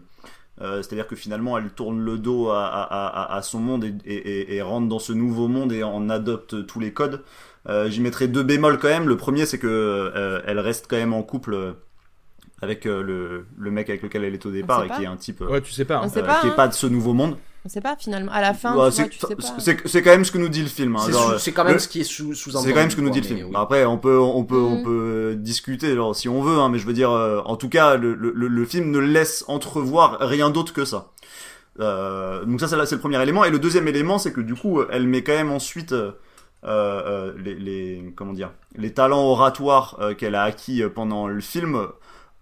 euh, 0.60 0.82
c'est-à-dire 0.82 1.06
que 1.06 1.16
finalement, 1.16 1.56
elle 1.56 1.70
tourne 1.70 2.00
le 2.00 2.18
dos 2.18 2.48
à, 2.50 2.66
à, 2.66 3.06
à, 3.06 3.36
à 3.36 3.42
son 3.42 3.60
monde 3.60 3.84
et, 3.84 3.94
et, 4.04 4.16
et- 4.16 4.56
et 4.56 4.62
rentre 4.62 4.88
dans 4.88 4.98
ce 4.98 5.12
nouveau 5.12 5.48
monde 5.48 5.72
et 5.72 5.82
en 5.82 6.08
adopte 6.10 6.66
tous 6.66 6.80
les 6.80 6.92
codes. 6.92 7.22
Euh, 7.68 7.88
J'y 7.88 8.00
mettrais 8.00 8.28
deux 8.28 8.42
bémols 8.42 8.78
quand 8.78 8.88
même. 8.88 9.08
Le 9.08 9.16
premier, 9.16 9.46
c'est 9.46 9.58
que 9.58 9.66
euh, 9.68 10.40
elle 10.46 10.58
reste 10.58 10.86
quand 10.88 10.96
même 10.96 11.14
en 11.14 11.22
couple 11.22 11.54
euh, 11.54 11.72
avec 12.60 12.86
euh, 12.86 13.02
le, 13.02 13.46
le 13.56 13.70
mec 13.70 13.88
avec 13.88 14.02
lequel 14.02 14.24
elle 14.24 14.34
est 14.34 14.44
au 14.46 14.50
départ 14.50 14.84
et 14.84 14.88
pas. 14.88 14.96
qui 14.98 15.02
est 15.04 15.06
un 15.06 15.16
type 15.16 15.40
euh, 15.42 15.46
Ouais, 15.48 15.60
tu 15.62 15.72
sais 15.72 15.84
pas. 15.84 16.00
On 16.00 16.04
hein. 16.04 16.12
euh, 16.16 16.40
qui 16.40 16.46
est 16.46 16.50
hein. 16.50 16.54
pas 16.56 16.68
de 16.68 16.74
ce 16.74 16.86
nouveau 16.86 17.14
monde. 17.14 17.36
On 17.66 17.68
sait 17.70 17.80
pas 17.80 17.96
finalement. 17.98 18.30
À 18.30 18.42
la 18.42 18.52
fin, 18.52 18.74
vois, 18.74 18.92
c'est 18.92 19.08
tu 19.08 19.18
sais 19.18 19.34
pas. 19.36 19.42
c'est- 19.58 19.88
c'est 19.88 20.02
quand 20.02 20.10
même 20.10 20.24
ce 20.26 20.30
que 20.30 20.36
nous 20.38 20.50
dit 20.50 20.60
le 20.62 20.68
film. 20.68 20.96
hein. 20.96 21.00
C'est 21.06 21.12
Genre, 21.12 21.32
sous- 21.32 21.38
c'est 21.38 21.52
quand 21.52 21.64
même 21.64 21.72
le- 21.74 21.78
ce 21.78 21.88
qui 21.88 22.00
est 22.00 22.04
sous 22.04 22.34
sous 22.34 22.50
c'est 22.50 22.72
quand 22.72 22.80
même 22.80 22.90
ce 22.90 22.96
que 22.96 23.00
nous 23.00 23.08
dit 23.10 23.20
le 23.22 23.26
film. 23.26 23.56
Après, 23.56 23.86
on 23.86 23.96
peut, 23.96 24.18
on 24.18 24.44
peut, 24.44 24.58
on 24.60 24.76
Mhm. 24.78 24.84
peut 24.84 25.34
discuter, 25.38 25.94
genre, 25.94 26.14
si 26.14 26.28
on 26.28 26.42
veut, 26.42 26.58
hein, 26.58 26.68
mais 26.68 26.78
je 26.78 26.86
veux 26.86 26.92
dire, 26.92 27.10
euh, 27.10 27.40
en 27.46 27.56
tout 27.56 27.70
cas, 27.70 27.96
le, 27.96 28.12
le, 28.14 28.30
le 28.32 28.64
film 28.66 28.90
ne 28.90 28.98
laisse 28.98 29.44
entrevoir 29.48 30.18
rien 30.20 30.50
d'autre 30.50 30.74
que 30.74 30.84
ça. 30.84 31.10
Euh, 31.80 32.44
donc 32.44 32.60
ça, 32.60 32.68
c'est 32.68 32.76
là, 32.76 32.84
c'est 32.86 32.96
le 32.96 33.00
premier 33.00 33.20
élément. 33.22 33.44
Et 33.44 33.50
le 33.50 33.58
deuxième 33.58 33.88
élément, 33.88 34.18
c'est 34.18 34.32
que 34.32 34.40
du 34.42 34.54
coup, 34.54 34.82
elle 34.90 35.06
met 35.06 35.22
quand 35.22 35.32
même 35.32 35.50
ensuite 35.50 35.92
euh, 35.92 36.12
euh, 36.64 37.32
les, 37.42 37.54
les, 37.54 38.12
comment 38.14 38.32
dire, 38.34 38.50
les 38.76 38.92
talents 38.92 39.24
oratoires 39.24 39.96
euh, 40.00 40.14
qu'elle 40.14 40.34
a 40.34 40.42
acquis 40.44 40.82
euh, 40.82 40.88
pendant 40.88 41.26
le 41.28 41.40
film 41.40 41.88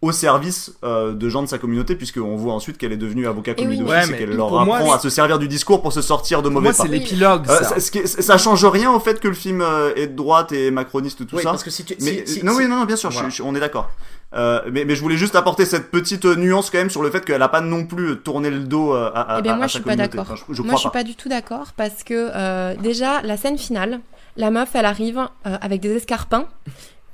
au 0.03 0.11
service 0.13 0.73
euh, 0.83 1.13
de 1.15 1.29
gens 1.29 1.43
de 1.43 1.47
sa 1.47 1.59
communauté, 1.59 1.95
puisqu'on 1.95 2.35
voit 2.37 2.53
ensuite 2.53 2.77
qu'elle 2.77 2.91
est 2.93 2.97
devenue 2.97 3.27
avocat 3.29 3.55
commis 3.55 3.69
oui. 3.69 3.79
d'office 3.79 4.09
Ouais, 4.09 4.15
et 4.15 4.19
qu'elle 4.19 4.31
leur 4.37 4.51
moi, 4.65 4.77
apprend 4.79 4.93
à 4.93 4.99
se 4.99 5.09
servir 5.09 5.39
du 5.39 5.47
discours 5.49 5.81
pour 5.81 5.93
se 5.93 6.03
sortir 6.03 6.43
de 6.43 6.49
Pour 6.49 6.55
mauvais 6.61 6.71
moi, 6.71 6.77
pas. 6.77 6.83
c'est 6.83 6.89
l'épilogue. 6.89 7.45
Euh, 7.49 7.59
ça. 7.59 7.65
ça, 7.65 7.81
ce 7.81 7.91
qui 7.93 7.99
est- 7.99 8.21
ça 8.21 8.37
change 8.37 8.65
rien 8.65 8.91
au 8.93 8.99
fait 8.99 9.21
que 9.21 9.29
le 9.29 9.35
film 9.35 9.61
euh, 9.63 9.95
est 9.95 10.09
de 10.09 10.17
droite 10.17 10.51
et 10.53 10.71
macroniste 10.73 11.25
tout 11.27 11.37
Oui, 11.37 11.43
ça. 11.45 11.51
parce 11.51 11.63
que 11.63 11.71
si 11.71 11.85
tu. 11.85 11.95
Mais 12.01 12.25
si- 12.27 12.35
si- 12.41 12.45
non, 12.45 12.53
si- 12.53 12.59
oui, 12.59 12.67
non, 12.69 12.77
non, 12.79 12.85
bien 12.85 12.97
sûr, 12.97 13.11
je- 13.11 13.15
Voilà. 13.17 13.29
je- 13.31 13.43
on 13.45 13.55
est 13.55 13.61
d'accord. 13.61 13.91
Euh, 14.35 14.61
mais, 14.73 14.85
mais 14.85 14.97
je 14.97 15.03
voulais 15.03 15.17
juste 15.19 15.37
apporter 15.37 15.67
cette 15.67 15.91
petite 15.91 16.25
nuance 16.25 16.71
quand 16.71 16.79
même 16.79 16.91
sur 16.91 17.03
le 17.03 17.11
fait 17.11 17.25
qu'elle 17.25 17.43
a 17.43 17.49
pas 17.49 17.61
non 17.61 17.85
plus 17.85 18.17
tourné 18.17 18.51
le 18.51 18.61
dos 18.61 18.93
à, 18.95 19.09
à, 19.17 19.39
Eh 19.39 19.43
bien, 19.43 19.53
à- 19.53 19.57
moi, 19.57 19.65
à 19.67 19.69
je 19.69 19.73
sa 19.75 19.79
suis 19.79 19.85
pas 19.85 19.91
communauté. 19.93 20.17
d'accord. 20.17 20.33
Enfin, 20.33 20.45
je, 20.49 20.55
je 20.55 20.63
Moi, 20.63 20.73
je 20.75 20.79
suis 20.81 20.89
pas. 20.89 20.93
pas 20.95 21.05
du 21.05 21.15
tout 21.15 21.29
d'accord 21.29 21.67
parce 21.77 22.03
que 22.03 22.31
euh, 22.35 22.75
déjà, 22.83 23.23
la 23.23 23.37
scène 23.37 23.57
finale, 23.59 24.01
la 24.37 24.51
meuf, 24.51 24.71
elle 24.75 24.87
arrive 24.87 25.19
euh, 25.47 25.57
avec 25.61 25.81
des 25.81 25.91
escarpins 25.95 26.47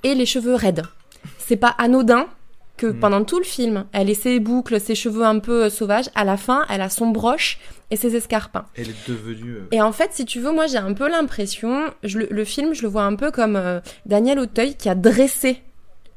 et 0.05 0.15
les 0.15 0.25
cheveux 0.27 0.55
raides. 0.55 0.85
C'est 1.39 1.57
pas 1.57 1.75
anodin 1.79 2.27
que 2.79 2.87
Mm. 2.87 3.01
pendant 3.01 3.25
tout 3.25 3.39
le 3.39 3.45
film, 3.45 3.85
elle 3.93 4.09
ait 4.09 4.15
ses 4.15 4.41
boucles, 4.41 4.81
ses 4.81 4.95
cheveux 4.95 5.25
un 5.25 5.39
peu 5.41 5.65
euh, 5.65 5.71
sauvages. 5.71 6.07
À 6.15 6.25
la 6.25 6.37
fin, 6.39 6.65
elle 6.71 6.81
a 6.81 6.89
son 6.89 7.09
broche 7.09 7.59
et 7.91 7.97
ses 7.97 8.17
escarpins. 8.17 8.65
Elle 8.77 8.89
est 8.89 9.09
devenue. 9.09 9.57
euh, 9.57 9.67
Et 9.73 9.83
en 9.83 9.93
fait, 9.93 10.11
si 10.13 10.25
tu 10.25 10.41
veux, 10.41 10.53
moi, 10.53 10.67
j'ai 10.67 10.79
un 10.79 10.95
peu 10.95 11.09
l'impression, 11.11 11.85
je 12.03 12.19
le, 12.21 12.29
le 12.31 12.45
film, 12.45 12.73
je 12.75 12.83
le 12.83 12.89
vois 12.89 13.03
un 13.03 13.15
peu 13.17 13.31
comme 13.31 13.57
euh, 13.57 13.81
Daniel 14.07 14.39
Auteuil 14.39 14.75
qui 14.77 14.89
a 14.89 14.95
dressé 14.95 15.63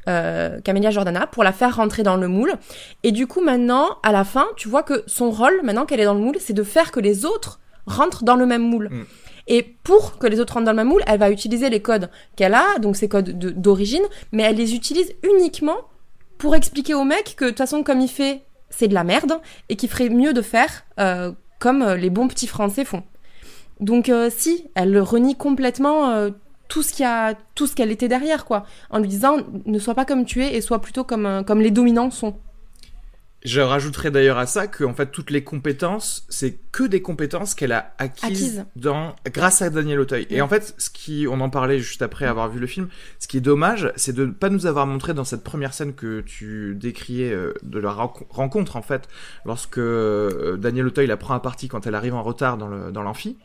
euh, 0.07 0.59
Camélia 0.61 0.89
Jordana 0.91 1.27
pour 1.27 1.43
la 1.43 1.51
faire 1.51 1.75
rentrer 1.75 2.03
dans 2.03 2.15
le 2.17 2.27
moule. 2.27 2.53
Et 3.03 3.11
du 3.11 3.27
coup, 3.27 3.41
maintenant, 3.41 3.97
à 4.03 4.11
la 4.11 4.23
fin, 4.23 4.45
tu 4.57 4.67
vois 4.67 4.83
que 4.83 5.03
son 5.07 5.29
rôle, 5.29 5.59
maintenant 5.63 5.85
qu'elle 5.85 5.99
est 5.99 6.05
dans 6.05 6.13
le 6.15 6.19
moule, 6.21 6.37
c'est 6.39 6.53
de 6.53 6.63
faire 6.63 6.91
que 6.91 6.99
les 6.99 7.25
autres 7.25 7.59
rentrent 7.85 8.23
dans 8.23 8.35
le 8.35 8.45
même 8.45 8.63
moule. 8.63 8.89
Mm. 8.91 9.03
Et 9.47 9.63
pour 9.83 10.17
que 10.17 10.27
les 10.27 10.39
autres 10.39 10.53
rentrent 10.53 10.65
dans 10.65 10.71
le 10.71 10.77
même 10.77 10.87
moule, 10.87 11.03
elle 11.07 11.19
va 11.19 11.29
utiliser 11.31 11.69
les 11.69 11.81
codes 11.81 12.09
qu'elle 12.35 12.53
a, 12.53 12.77
donc 12.79 12.95
ces 12.95 13.09
codes 13.09 13.37
de- 13.37 13.49
d'origine, 13.49 14.03
mais 14.31 14.43
elle 14.43 14.55
les 14.55 14.75
utilise 14.75 15.13
uniquement 15.23 15.77
pour 16.41 16.55
expliquer 16.55 16.95
au 16.95 17.03
mec 17.03 17.35
que 17.37 17.45
de 17.45 17.49
toute 17.51 17.59
façon, 17.59 17.83
comme 17.83 18.01
il 18.01 18.07
fait, 18.07 18.41
c'est 18.71 18.87
de 18.87 18.95
la 18.95 19.03
merde, 19.03 19.39
et 19.69 19.75
qu'il 19.75 19.89
ferait 19.89 20.09
mieux 20.09 20.33
de 20.33 20.41
faire 20.41 20.85
euh, 20.99 21.31
comme 21.59 21.83
euh, 21.83 21.95
les 21.95 22.09
bons 22.09 22.27
petits 22.27 22.47
Français 22.47 22.83
font. 22.83 23.03
Donc 23.79 24.09
euh, 24.09 24.31
si, 24.35 24.67
elle 24.73 24.97
renie 24.97 25.35
complètement 25.35 26.29
tout 26.67 26.81
ce 26.81 27.33
tout 27.53 27.67
ce 27.67 27.75
qu'elle 27.75 27.91
était 27.91 28.07
derrière, 28.07 28.45
quoi, 28.45 28.65
en 28.89 28.97
lui 28.97 29.07
disant 29.07 29.37
ne 29.67 29.77
sois 29.77 29.93
pas 29.93 30.03
comme 30.03 30.25
tu 30.25 30.43
es 30.43 30.55
et 30.55 30.61
sois 30.61 30.81
plutôt 30.81 31.03
comme 31.03 31.61
les 31.61 31.71
dominants 31.71 32.09
sont. 32.09 32.33
Je 33.43 33.59
rajouterais 33.59 34.11
d'ailleurs 34.11 34.37
à 34.37 34.45
ça 34.45 34.67
que 34.67 34.83
en 34.83 34.93
fait 34.93 35.07
toutes 35.11 35.31
les 35.31 35.43
compétences, 35.43 36.25
c'est 36.29 36.59
que 36.71 36.83
des 36.83 37.01
compétences 37.01 37.55
qu'elle 37.55 37.71
a 37.71 37.93
acquises, 37.97 38.23
Acquises. 38.59 38.65
dans 38.75 39.15
grâce 39.33 39.61
à 39.63 39.69
Daniel 39.71 39.99
Auteuil. 39.99 40.27
Et 40.29 40.41
en 40.41 40.47
fait, 40.47 40.75
ce 40.77 40.89
qui 40.91 41.25
on 41.29 41.41
en 41.41 41.49
parlait 41.49 41.79
juste 41.79 42.01
après 42.03 42.25
avoir 42.25 42.49
vu 42.49 42.59
le 42.59 42.67
film, 42.67 42.87
ce 43.19 43.27
qui 43.27 43.37
est 43.37 43.41
dommage, 43.41 43.91
c'est 43.95 44.13
de 44.13 44.25
ne 44.25 44.31
pas 44.31 44.49
nous 44.49 44.67
avoir 44.67 44.85
montré 44.85 45.13
dans 45.15 45.23
cette 45.23 45.43
première 45.43 45.73
scène 45.73 45.93
que 45.95 46.21
tu 46.21 46.75
décriais 46.75 47.31
euh, 47.33 47.53
de 47.63 47.79
la 47.79 47.89
renco- 47.91 48.25
rencontre 48.29 48.75
en 48.77 48.83
fait, 48.83 49.09
lorsque 49.45 49.79
euh, 49.79 50.55
Daniel 50.57 50.85
Auteuil 50.87 51.07
la 51.07 51.17
prend 51.17 51.33
à 51.33 51.39
partie 51.39 51.67
quand 51.67 51.87
elle 51.87 51.95
arrive 51.95 52.13
en 52.13 52.23
retard 52.23 52.57
dans 52.57 52.67
le 52.67 52.91
dans 52.91 53.01
l'amphi. 53.01 53.37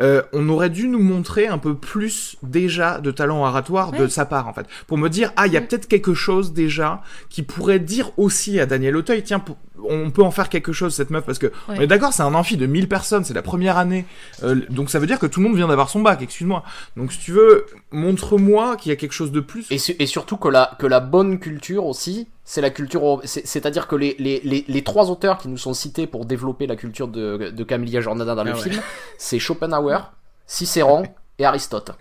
Euh, 0.00 0.22
on 0.32 0.48
aurait 0.48 0.70
dû 0.70 0.88
nous 0.88 1.02
montrer 1.02 1.46
un 1.46 1.58
peu 1.58 1.76
plus 1.76 2.36
déjà 2.42 2.98
de 3.00 3.10
talent 3.10 3.44
oratoire 3.46 3.92
de 3.92 4.08
sa 4.08 4.24
part 4.24 4.48
en 4.48 4.52
fait, 4.54 4.66
pour 4.86 4.98
me 4.98 5.08
dire 5.08 5.32
ah 5.36 5.46
il 5.46 5.52
y 5.52 5.56
a 5.56 5.60
peut-être 5.60 5.86
quelque 5.86 6.14
chose 6.14 6.52
déjà 6.52 7.02
qui 7.28 7.42
pourrait 7.42 7.78
dire 7.78 8.10
aussi 8.16 8.58
à 8.58 8.66
Daniel 8.66 8.96
Auteuil 8.96 9.22
tiens 9.22 9.33
on 9.88 10.10
peut 10.10 10.22
en 10.22 10.30
faire 10.30 10.48
quelque 10.48 10.72
chose 10.72 10.94
cette 10.94 11.10
meuf 11.10 11.24
parce 11.24 11.38
que 11.38 11.52
on 11.68 11.74
est 11.74 11.86
d'accord 11.86 12.12
c'est 12.12 12.22
un 12.22 12.34
amphi 12.34 12.56
de 12.56 12.66
1000 12.66 12.88
personnes 12.88 13.24
c'est 13.24 13.34
la 13.34 13.42
première 13.42 13.76
année 13.76 14.06
euh, 14.42 14.56
donc 14.70 14.88
ça 14.90 14.98
veut 14.98 15.06
dire 15.06 15.18
que 15.18 15.26
tout 15.26 15.40
le 15.40 15.48
monde 15.48 15.56
vient 15.56 15.68
d'avoir 15.68 15.88
son 15.90 16.00
bac 16.00 16.22
excuse-moi 16.22 16.62
donc 16.96 17.12
si 17.12 17.18
tu 17.18 17.32
veux 17.32 17.66
montre-moi 17.92 18.76
qu'il 18.76 18.90
y 18.90 18.92
a 18.92 18.96
quelque 18.96 19.12
chose 19.12 19.32
de 19.32 19.40
plus 19.40 19.70
Et, 19.70 19.78
su- 19.78 19.96
et 19.98 20.06
surtout 20.06 20.36
que 20.36 20.48
la, 20.48 20.76
que 20.78 20.86
la 20.86 21.00
bonne 21.00 21.38
culture 21.38 21.86
aussi, 21.86 22.28
c'est 22.44 22.60
la 22.60 22.70
culture. 22.70 23.20
C'est-à-dire 23.24 23.86
que 23.86 23.96
les, 23.96 24.14
les, 24.18 24.40
les, 24.44 24.64
les 24.68 24.82
trois 24.84 25.10
auteurs 25.10 25.38
qui 25.38 25.48
nous 25.48 25.56
sont 25.56 25.74
cités 25.74 26.06
pour 26.06 26.26
développer 26.26 26.66
la 26.66 26.76
culture 26.76 27.08
de, 27.08 27.50
de 27.50 27.64
Camélia 27.64 28.00
Jordana 28.00 28.34
dans 28.34 28.44
le 28.44 28.52
Ah 28.52 28.56
ouais. 28.56 28.62
film, 28.62 28.82
c'est 29.18 29.38
Schopenhauer, 29.38 30.12
Cicéron 30.46 31.04
et 31.38 31.44
Aristote. 31.44 31.92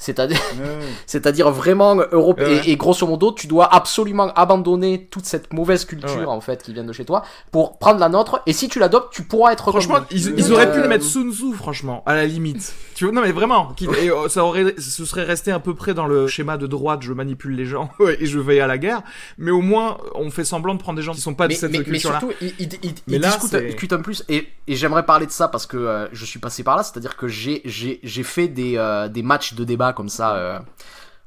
C'est-à-dire, 0.00 0.40
c'est-à-dire 1.06 1.50
vraiment 1.50 1.96
Europe 2.12 2.38
Ouais, 2.38 2.44
ouais. 2.46 2.68
et, 2.68 2.70
et 2.72 2.76
grosso 2.76 3.06
modo, 3.06 3.32
tu 3.32 3.46
dois 3.48 3.72
absolument 3.74 4.32
abandonner 4.34 5.06
toute 5.10 5.24
cette 5.26 5.52
mauvaise 5.52 5.84
culture 5.84 6.08
Ouais. 6.18 6.24
en 6.24 6.40
fait 6.40 6.62
qui 6.62 6.72
vient 6.72 6.84
de 6.84 6.92
chez 6.92 7.04
toi 7.04 7.22
pour 7.50 7.78
prendre 7.78 7.98
la 8.00 8.08
nôtre. 8.08 8.40
Et 8.46 8.52
si 8.52 8.68
tu 8.68 8.78
l'adoptes, 8.78 9.12
tu 9.12 9.22
pourras 9.24 9.52
être 9.52 9.70
Franchement, 9.72 9.98
ils, 10.10 10.28
Euh, 10.28 10.34
ils 10.36 10.52
auraient 10.52 10.70
pu 10.70 10.78
euh, 10.78 10.82
le 10.82 10.88
mettre 10.88 11.04
Sun 11.04 11.32
Tzu, 11.32 11.52
franchement, 11.54 12.02
à 12.06 12.14
la 12.14 12.26
limite. 12.26 12.72
Tu 12.98 13.04
vois, 13.04 13.14
non 13.14 13.22
mais 13.22 13.30
vraiment, 13.30 13.76
et, 13.80 14.10
euh, 14.10 14.28
ça 14.28 14.44
aurait, 14.44 14.74
ce 14.76 15.04
serait 15.04 15.22
resté 15.22 15.52
à 15.52 15.60
peu 15.60 15.72
près 15.76 15.94
dans 15.94 16.08
le 16.08 16.26
schéma 16.26 16.56
de 16.56 16.66
droite, 16.66 17.00
je 17.02 17.12
manipule 17.12 17.54
les 17.54 17.64
gens 17.64 17.90
et 18.18 18.26
je 18.26 18.40
vais 18.40 18.58
à 18.58 18.66
la 18.66 18.76
guerre. 18.76 19.02
Mais 19.36 19.52
au 19.52 19.60
moins, 19.60 19.98
on 20.16 20.30
fait 20.32 20.42
semblant 20.44 20.74
de 20.74 20.80
prendre 20.80 20.96
des 20.96 21.04
gens 21.04 21.12
qui 21.12 21.20
sont 21.20 21.34
pas 21.34 21.46
mais, 21.46 21.54
de 21.54 21.60
cette 21.60 21.70
mais- 21.70 21.78
mais 21.78 21.84
culture-là. 21.84 22.18
surtout, 22.18 22.34
Mais 22.40 22.52
il 23.06 23.20
là, 23.20 23.28
discute, 23.28 23.50
c'est- 23.50 23.66
discute 23.66 23.92
un 23.92 24.00
plus. 24.00 24.24
Et, 24.28 24.48
et 24.66 24.74
j'aimerais 24.74 25.04
parler 25.06 25.26
de 25.26 25.30
ça 25.30 25.46
parce 25.46 25.64
que 25.66 25.76
euh, 25.76 26.08
je 26.12 26.24
suis 26.24 26.40
passé 26.40 26.64
par 26.64 26.76
là. 26.76 26.82
C'est-à-dire 26.82 27.16
que 27.16 27.28
j'ai, 27.28 27.62
j'ai, 27.64 28.00
j'ai 28.02 28.22
fait 28.24 28.48
des, 28.48 28.74
euh, 28.76 29.06
des 29.06 29.22
matchs 29.22 29.54
de 29.54 29.62
débat 29.62 29.87
comme 29.92 30.08
ça 30.08 30.36
euh, 30.36 30.58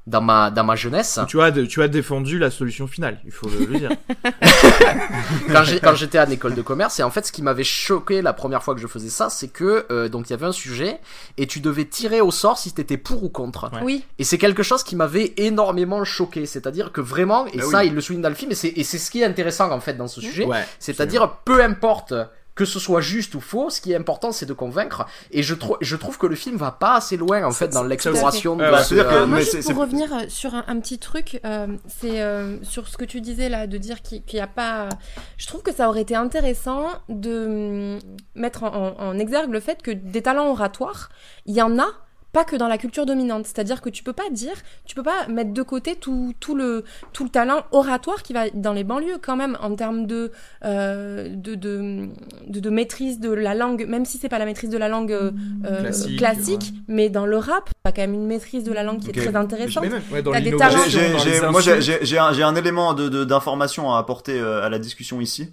dans, 0.08 0.22
ma, 0.22 0.50
dans 0.52 0.64
ma 0.64 0.76
jeunesse. 0.76 1.20
Tu 1.28 1.42
as, 1.42 1.52
tu 1.52 1.82
as 1.84 1.88
défendu 1.88 2.40
la 2.40 2.50
solution 2.50 2.88
finale, 2.88 3.20
il 3.26 3.32
faut 3.32 3.48
le, 3.50 3.66
le 3.66 3.80
dire. 3.80 3.92
quand, 5.52 5.64
j'ai- 5.64 5.80
quand 5.80 5.96
j'étais 5.96 6.18
à 6.18 6.26
l'école 6.26 6.56
de 6.56 6.62
commerce. 6.62 7.00
Et 7.00 7.04
en 7.04 7.10
fait, 7.12 7.26
ce 7.26 7.32
qui 7.32 7.42
m'avait 7.42 7.64
choqué 7.64 8.22
la 8.22 8.34
première 8.34 8.64
fois 8.64 8.74
que 8.76 8.82
je 8.82 8.88
faisais 8.88 9.10
ça, 9.10 9.30
c'est 9.30 9.48
que 9.48 9.86
euh, 9.92 10.10
donc 10.10 10.30
il 10.30 10.32
y 10.32 10.34
avait 10.34 10.46
un 10.46 10.52
sujet 10.52 11.00
et 11.38 11.48
tu 11.48 11.60
devais 11.60 11.86
tirer 11.86 12.22
au 12.22 12.32
sort 12.32 12.58
si 12.58 12.74
t'étais 12.74 12.98
pour 12.98 13.24
ou 13.24 13.30
contre. 13.30 13.70
Ouais. 13.74 13.80
Oui, 13.84 14.06
Et 14.20 14.24
c'est 14.24 14.38
quelque 14.38 14.64
chose 14.64 14.84
qui 14.84 14.96
m'avait 14.96 15.34
énormément 15.38 16.04
choqué. 16.04 16.46
C'est-à-dire 16.46 16.92
que 16.92 17.02
vraiment, 17.02 17.46
et 17.48 17.58
Bah 17.58 17.64
ça, 17.70 17.80
oui. 17.82 17.88
il 17.88 17.94
le 17.96 18.02
souligne 18.02 18.22
dans 18.22 18.30
le 18.30 18.36
film, 18.36 18.52
et 18.52 18.56
c'est, 18.56 18.70
et 18.76 18.84
c'est 18.84 18.98
ce 18.98 19.12
qui 19.12 19.22
est 19.22 19.26
intéressant 19.26 19.70
en 19.72 19.80
fait 19.80 19.94
dans 19.94 20.08
ce 20.08 20.22
sujet. 20.22 20.46
Ouais. 20.46 20.66
C'est-à-dire, 20.80 21.38
peu 21.46 21.64
importe 21.64 22.14
que 22.62 22.66
ce 22.66 22.80
soit 22.80 23.02
juste 23.02 23.34
ou 23.34 23.40
faux, 23.42 23.72
ce 23.72 23.82
qui 23.82 23.92
est 23.92 23.96
important, 23.96 24.32
c'est 24.32 24.46
de 24.46 24.54
convaincre. 24.54 25.08
Et 25.32 25.42
je, 25.42 25.56
trou- 25.56 25.78
je 25.82 25.96
trouve 25.96 26.20
que 26.20 26.28
le 26.28 26.36
film 26.36 26.58
va 26.58 26.70
pas 26.72 26.94
assez 26.96 27.18
loin, 27.18 27.44
en 27.44 27.50
fait, 27.52 27.70
dans 27.70 27.82
l'exploration 27.84 28.56
de 28.56 28.62
Euh, 28.64 28.68
que- 28.68 29.00
Alors, 29.16 29.28
moi, 29.28 29.40
juste 29.40 29.74
pour 29.74 29.82
revenir 29.82 30.14
euh, 30.14 30.20
sur 30.28 30.54
un, 30.54 30.64
un 30.68 30.80
petit 30.80 31.00
truc, 31.00 31.40
euh, 31.44 31.68
c'est 31.88 32.22
euh, 32.22 32.64
sur 32.64 32.88
ce 32.88 32.98
que 32.98 33.06
tu 33.06 33.20
disais 33.20 33.50
là, 33.50 33.66
de 33.66 33.78
dire 33.80 34.04
qu'il 34.04 34.22
n'y 34.34 34.40
a 34.40 34.46
pas. 34.46 34.90
Je 35.38 35.48
trouve 35.48 35.64
que 35.64 35.74
ça 35.74 35.90
aurait 35.90 36.02
été 36.02 36.16
intéressant 36.16 36.86
de 37.10 37.98
hum, 37.98 38.00
mettre 38.36 38.62
en, 38.64 38.68
en- 38.76 39.00
en 39.08 39.18
exergue 39.18 39.52
le 39.52 39.60
fait 39.60 39.82
que 39.82 39.90
des 39.92 40.22
talents 40.22 40.50
oratoires, 40.52 41.10
il 41.48 41.56
y 41.56 41.62
en 41.64 41.80
a. 41.80 41.88
Pas 42.34 42.46
que 42.46 42.56
dans 42.56 42.68
la 42.70 42.78
culture 42.78 43.06
dominante, 43.06 43.46
c'est-à-dire 43.46 43.82
que 43.82 43.90
tu 43.90 44.04
peux 44.04 44.14
pas 44.14 44.30
dire, 44.32 44.54
tu 44.86 44.96
peux 44.96 45.04
pas 45.04 45.28
mettre 45.28 45.52
de 45.54 45.62
côté 45.64 45.96
tout, 45.96 46.34
tout 46.40 46.56
le 46.56 46.86
tout 47.12 47.24
le 47.26 47.30
talent 47.30 47.64
oratoire 47.72 48.24
qui 48.24 48.32
va 48.32 48.50
dans 48.54 48.72
les 48.72 48.86
banlieues 48.86 49.18
quand 49.22 49.36
même 49.36 49.58
en 49.62 49.76
termes 49.76 50.08
de 50.08 50.32
euh, 50.64 51.28
de, 51.36 51.56
de, 51.56 52.08
de 52.48 52.60
de 52.62 52.70
maîtrise 52.70 53.20
de 53.20 53.32
la 53.32 53.54
langue, 53.54 53.86
même 53.88 54.06
si 54.06 54.18
c'est 54.18 54.30
pas 54.30 54.40
la 54.40 54.46
maîtrise 54.46 54.70
de 54.70 54.78
la 54.78 54.88
langue 54.88 55.12
euh, 55.12 55.32
euh, 55.66 55.92
Classique, 56.18 56.74
mais 56.88 57.10
dans 57.10 57.26
le 57.26 57.38
rap, 57.38 57.70
t'as 57.84 57.92
quand 57.92 58.02
même 58.02 58.14
une 58.14 58.28
maîtrise 58.28 58.64
de 58.64 58.72
la 58.72 58.84
langue 58.84 59.00
qui 59.02 59.10
est 59.10 59.14
très 59.14 59.36
intéressante. 59.36 59.86
Ouais, 60.12 60.22
dans 60.22 60.32
T'as 60.32 60.40
des 60.42 60.56
talents. 60.56 60.78
J'ai- 60.88 60.90
j'ai- 60.90 61.12
dans 61.12 61.18
j'ai- 61.20 61.32
les 61.42 61.48
moi, 61.50 61.60
j'ai- 61.62 61.72
insultes. 61.74 62.00
j'ai 62.00 62.06
j'ai 62.06 62.18
un, 62.18 62.32
j'ai 62.34 62.44
un 62.44 62.56
élément 62.56 62.94
de- 62.94 63.10
de- 63.10 63.26
d'information 63.26 63.94
à 63.94 63.98
apporter 64.00 64.40
euh, 64.40 64.64
à 64.64 64.70
la 64.70 64.80
discussion 64.80 65.20
ici 65.20 65.52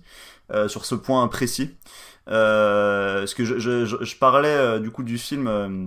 euh, 0.52 0.68
sur 0.68 0.84
ce 0.84 0.94
point 0.94 1.26
précis. 1.28 1.74
Euh, 2.30 3.20
parce 3.20 3.34
que 3.34 3.44
je, 3.44 3.58
je, 3.58 3.84
je, 3.84 3.96
je 4.00 4.16
parlais 4.16 4.48
euh, 4.48 4.78
du 4.78 4.90
coup 4.90 5.02
du 5.02 5.18
film 5.18 5.46
euh, 5.48 5.86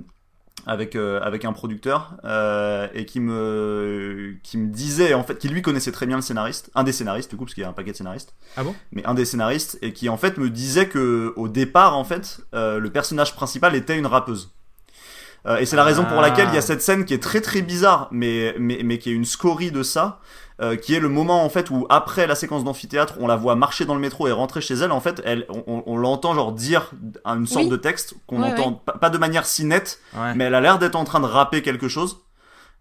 avec 0.67 0.95
euh, 0.95 1.19
avec 1.21 1.45
un 1.45 1.53
producteur 1.53 2.15
euh, 2.23 2.87
et 2.93 3.05
qui 3.05 3.19
me 3.19 4.35
qui 4.43 4.57
me 4.57 4.67
disait 4.67 5.13
en 5.13 5.23
fait 5.23 5.37
qui 5.37 5.49
lui 5.49 5.61
connaissait 5.61 5.91
très 5.91 6.05
bien 6.05 6.15
le 6.15 6.21
scénariste, 6.21 6.69
un 6.75 6.83
des 6.83 6.91
scénaristes 6.91 7.31
du 7.31 7.37
coup 7.37 7.45
parce 7.45 7.53
qu'il 7.55 7.63
y 7.63 7.65
a 7.65 7.69
un 7.69 7.73
paquet 7.73 7.91
de 7.91 7.97
scénaristes. 7.97 8.33
Ah 8.57 8.63
bon? 8.63 8.75
Mais 8.91 9.05
un 9.05 9.13
des 9.13 9.25
scénaristes 9.25 9.77
et 9.81 9.93
qui 9.93 10.09
en 10.09 10.17
fait 10.17 10.37
me 10.37 10.49
disait 10.49 10.87
que 10.87 11.33
au 11.35 11.47
départ 11.47 11.97
en 11.97 12.03
fait 12.03 12.41
euh, 12.53 12.79
le 12.79 12.89
personnage 12.91 13.35
principal 13.35 13.75
était 13.75 13.97
une 13.97 14.07
rappeuse. 14.07 14.51
Et 15.59 15.65
c'est 15.65 15.75
la 15.75 15.83
raison 15.83 16.05
pour 16.05 16.19
Ah. 16.19 16.21
laquelle 16.21 16.49
il 16.49 16.53
y 16.53 16.57
a 16.59 16.61
cette 16.61 16.83
scène 16.83 17.03
qui 17.03 17.15
est 17.15 17.23
très 17.23 17.41
très 17.41 17.63
bizarre, 17.63 18.09
mais, 18.11 18.53
mais, 18.59 18.81
mais 18.83 18.99
qui 18.99 19.09
est 19.09 19.13
une 19.13 19.25
scorie 19.25 19.71
de 19.71 19.81
ça, 19.81 20.19
euh, 20.61 20.75
qui 20.75 20.93
est 20.93 20.99
le 20.99 21.09
moment 21.09 21.43
en 21.43 21.49
fait 21.49 21.69
où 21.71 21.85
après 21.89 22.27
la 22.27 22.35
séquence 22.35 22.63
d'amphithéâtre, 22.63 23.15
on 23.19 23.27
la 23.27 23.35
voit 23.35 23.55
marcher 23.55 23.85
dans 23.85 23.95
le 23.95 23.99
métro 23.99 24.27
et 24.27 24.31
rentrer 24.31 24.61
chez 24.61 24.75
elle. 24.75 24.91
En 24.91 24.99
fait, 25.01 25.21
elle, 25.25 25.45
on, 25.67 25.83
on 25.85 25.97
l'entend 25.97 26.33
genre 26.35 26.51
dire 26.51 26.91
une 27.25 27.47
sorte 27.47 27.65
Oui. 27.65 27.69
de 27.71 27.77
texte 27.77 28.13
qu'on 28.27 28.41
Ouais, 28.43 28.51
entend 28.51 28.73
pas, 28.73 28.93
pas 28.93 29.09
de 29.09 29.17
manière 29.17 29.45
si 29.45 29.65
nette, 29.65 29.99
Ouais. 30.15 30.33
mais 30.35 30.43
elle 30.45 30.55
a 30.55 30.61
l'air 30.61 30.77
d'être 30.79 30.95
en 30.95 31.03
train 31.03 31.19
de 31.19 31.25
rapper 31.25 31.61
quelque 31.61 31.87
chose. 31.87 32.17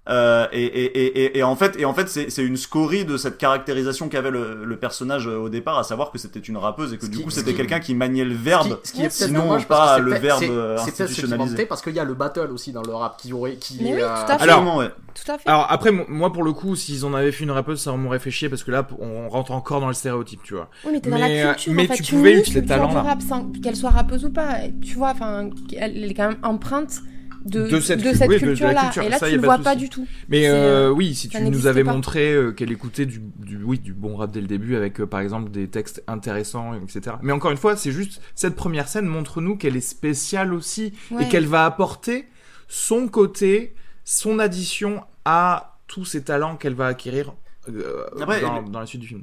Euh, 0.09 0.47
et, 0.51 0.65
et, 0.65 1.39
et, 1.39 1.43
en 1.43 1.55
fait, 1.57 1.79
et 1.79 1.85
en 1.85 1.93
fait, 1.93 2.09
c'est 2.09 2.31
c'est 2.31 2.43
une 2.43 2.57
scorie 2.57 3.05
de 3.05 3.17
cette 3.19 3.37
caractérisation 3.37 4.09
qu'avait 4.09 4.31
le, 4.31 4.65
le 4.65 4.77
personnage 4.79 5.29
euh, 5.29 5.37
au 5.37 5.49
départ, 5.51 5.79
à 5.79 5.85
savoir 5.85 6.11
que 6.11 6.19
c'était 6.19 6.41
une 6.41 6.57
rappeuse 6.57 6.95
et 6.95 6.97
que 6.97 7.05
Ce 7.05 7.11
du 7.11 7.19
qui- 7.19 7.23
coup 7.25 7.31
c'était 7.31 7.53
quelqu'un 7.53 7.81
qui 7.81 7.95
maniait 7.95 8.25
le 8.25 8.31
Ce 8.33 8.37
qui, 8.39 8.43
verbe. 8.45 8.79
ce 8.83 8.93
qui 8.93 9.03
est 9.03 9.11
sinon 9.11 9.43
dommage 9.45 9.69
pas 9.69 9.97
c'est 9.97 10.03
le 10.03 10.15
verbe 10.15 10.41
c'est- 10.41 10.47
C'est 10.47 11.03
institutionnalisé. 11.03 11.49
segmenté 11.51 11.67
parce 11.67 11.83
qu'il 11.83 11.93
y 11.95 12.01
a 12.01 12.05
le 12.05 12.15
battle 12.15 12.51
aussi 12.51 12.73
dans 12.73 12.83
le 12.83 12.93
rap 12.95 13.19
qui 13.21 13.33
aurait, 13.35 13.57
qui 13.57 13.79
Mais 13.83 13.91
est, 13.91 13.95
oui, 13.97 14.01
euh, 14.03 14.07
tout 14.07 14.33
à 14.33 14.39
fait. 14.39 14.43
Alors- 14.43 14.57
Absolument, 14.59 14.77
ouais. 14.79 14.89
Tout 15.15 15.33
à 15.33 15.39
fait. 15.39 15.49
Alors 15.49 15.67
après, 15.71 15.91
mo- 15.93 16.05
moi 16.09 16.33
pour 16.33 16.45
le 16.45 16.53
coup, 16.55 16.75
s'ils 16.77 17.05
en 17.05 17.13
avaient 17.13 17.31
fait 17.31 17.45
une 17.45 17.51
rappeuse, 17.51 17.81
ça 17.81 17.93
m'aurait 17.93 18.19
fait 18.21 18.31
chier 18.31 18.49
parce 18.49 18.65
que 18.65 18.71
là, 18.71 18.89
on 18.99 19.29
rentre 19.29 19.53
encore 19.53 19.81
dans 19.81 19.89
le 19.89 19.95
stéréotype, 19.95 20.41
tu 20.43 20.55
vois. 20.55 20.71
oui, 20.87 20.93
mais 20.95 21.01
t'es 21.01 21.11
dans 21.11 21.19
mais, 21.19 21.45
la 21.45 21.55
culture. 21.55 21.73
mais 21.75 21.83
en 21.85 21.87
fait. 21.89 21.95
tu 21.97 22.03
tu 22.05 22.15
pouvais 22.15 22.33
utiliser 22.33 22.61
culture 22.61 22.77
talent, 22.77 22.89
du 22.89 22.95
là. 22.95 23.03
rap 23.03 23.21
sans 23.23 23.53
qu'elle 23.63 23.77
soit 23.77 23.91
rappeuse 23.91 24.25
ou 24.25 24.31
pas. 24.31 24.57
Tu 24.83 24.95
vois, 24.97 25.11
enfin, 25.11 25.51
elle 25.77 26.03
est 26.11 26.15
quand 26.15 26.29
même 26.31 26.39
empreinte 26.43 27.01
de, 27.45 27.69
De 27.69 27.81
cette 27.81 28.03
de 28.03 28.13
cette 28.13 28.29
oui, 28.29 28.39
culture-là. 28.39 28.85
culture, 28.85 29.03
Et 29.03 29.09
là, 29.09 29.19
ça, 29.19 29.29
tu 29.29 29.37
le 29.37 29.43
vois 29.43 29.59
pas 29.59 29.75
du 29.77 29.89
tout. 29.89 30.07
Mais 30.29 30.49
euh, 30.49 30.89
euh, 30.89 30.91
oui, 30.91 31.15
si 31.15 31.29
ça 31.29 31.39
tu 31.39 31.45
nous 31.51 31.67
avais 31.67 31.85
pas. 31.85 31.93
montré 31.93 32.33
euh, 32.33 32.53
qu'elle 32.53 32.71
écoutait 32.71 33.07
du, 33.07 33.21
du, 33.39 33.63
oui, 33.63 33.79
du 33.79 33.93
bon 33.95 34.17
rap 34.17 34.31
dès 34.31 34.41
le 34.41 34.47
début 34.47 34.77
avec, 34.77 35.01
euh, 35.01 35.07
par 35.07 35.21
exemple, 35.21 35.51
des 35.51 35.69
textes 35.69 36.03
intéressants, 36.07 36.75
etc. 36.75 37.17
Mais 37.23 37.33
encore 37.33 37.51
une 37.51 37.57
fois, 37.57 37.77
c'est 37.77 37.93
juste, 37.93 38.21
cette 38.35 38.57
première 38.57 38.89
scène 38.89 39.07
montre-nous 39.07 39.57
qu'elle 39.57 39.77
est 39.77 39.81
spéciale 39.81 40.53
aussi 40.53 40.93
Ouais. 41.11 41.25
et 41.25 41.29
qu'elle 41.29 41.47
va 41.47 41.65
apporter 41.65 42.27
son 42.69 43.09
côté, 43.09 43.75
son 44.05 44.39
addition 44.39 45.03
à 45.25 45.79
tous 45.87 46.05
ces 46.05 46.23
talents 46.23 46.57
qu'elle 46.57 46.75
va 46.75 46.87
acquérir 46.87 47.33
euh, 47.69 48.05
Après, 48.21 48.41
dans, 48.41 48.81
la 48.81 48.87
suite 48.87 49.01
du 49.01 49.09
film. 49.09 49.23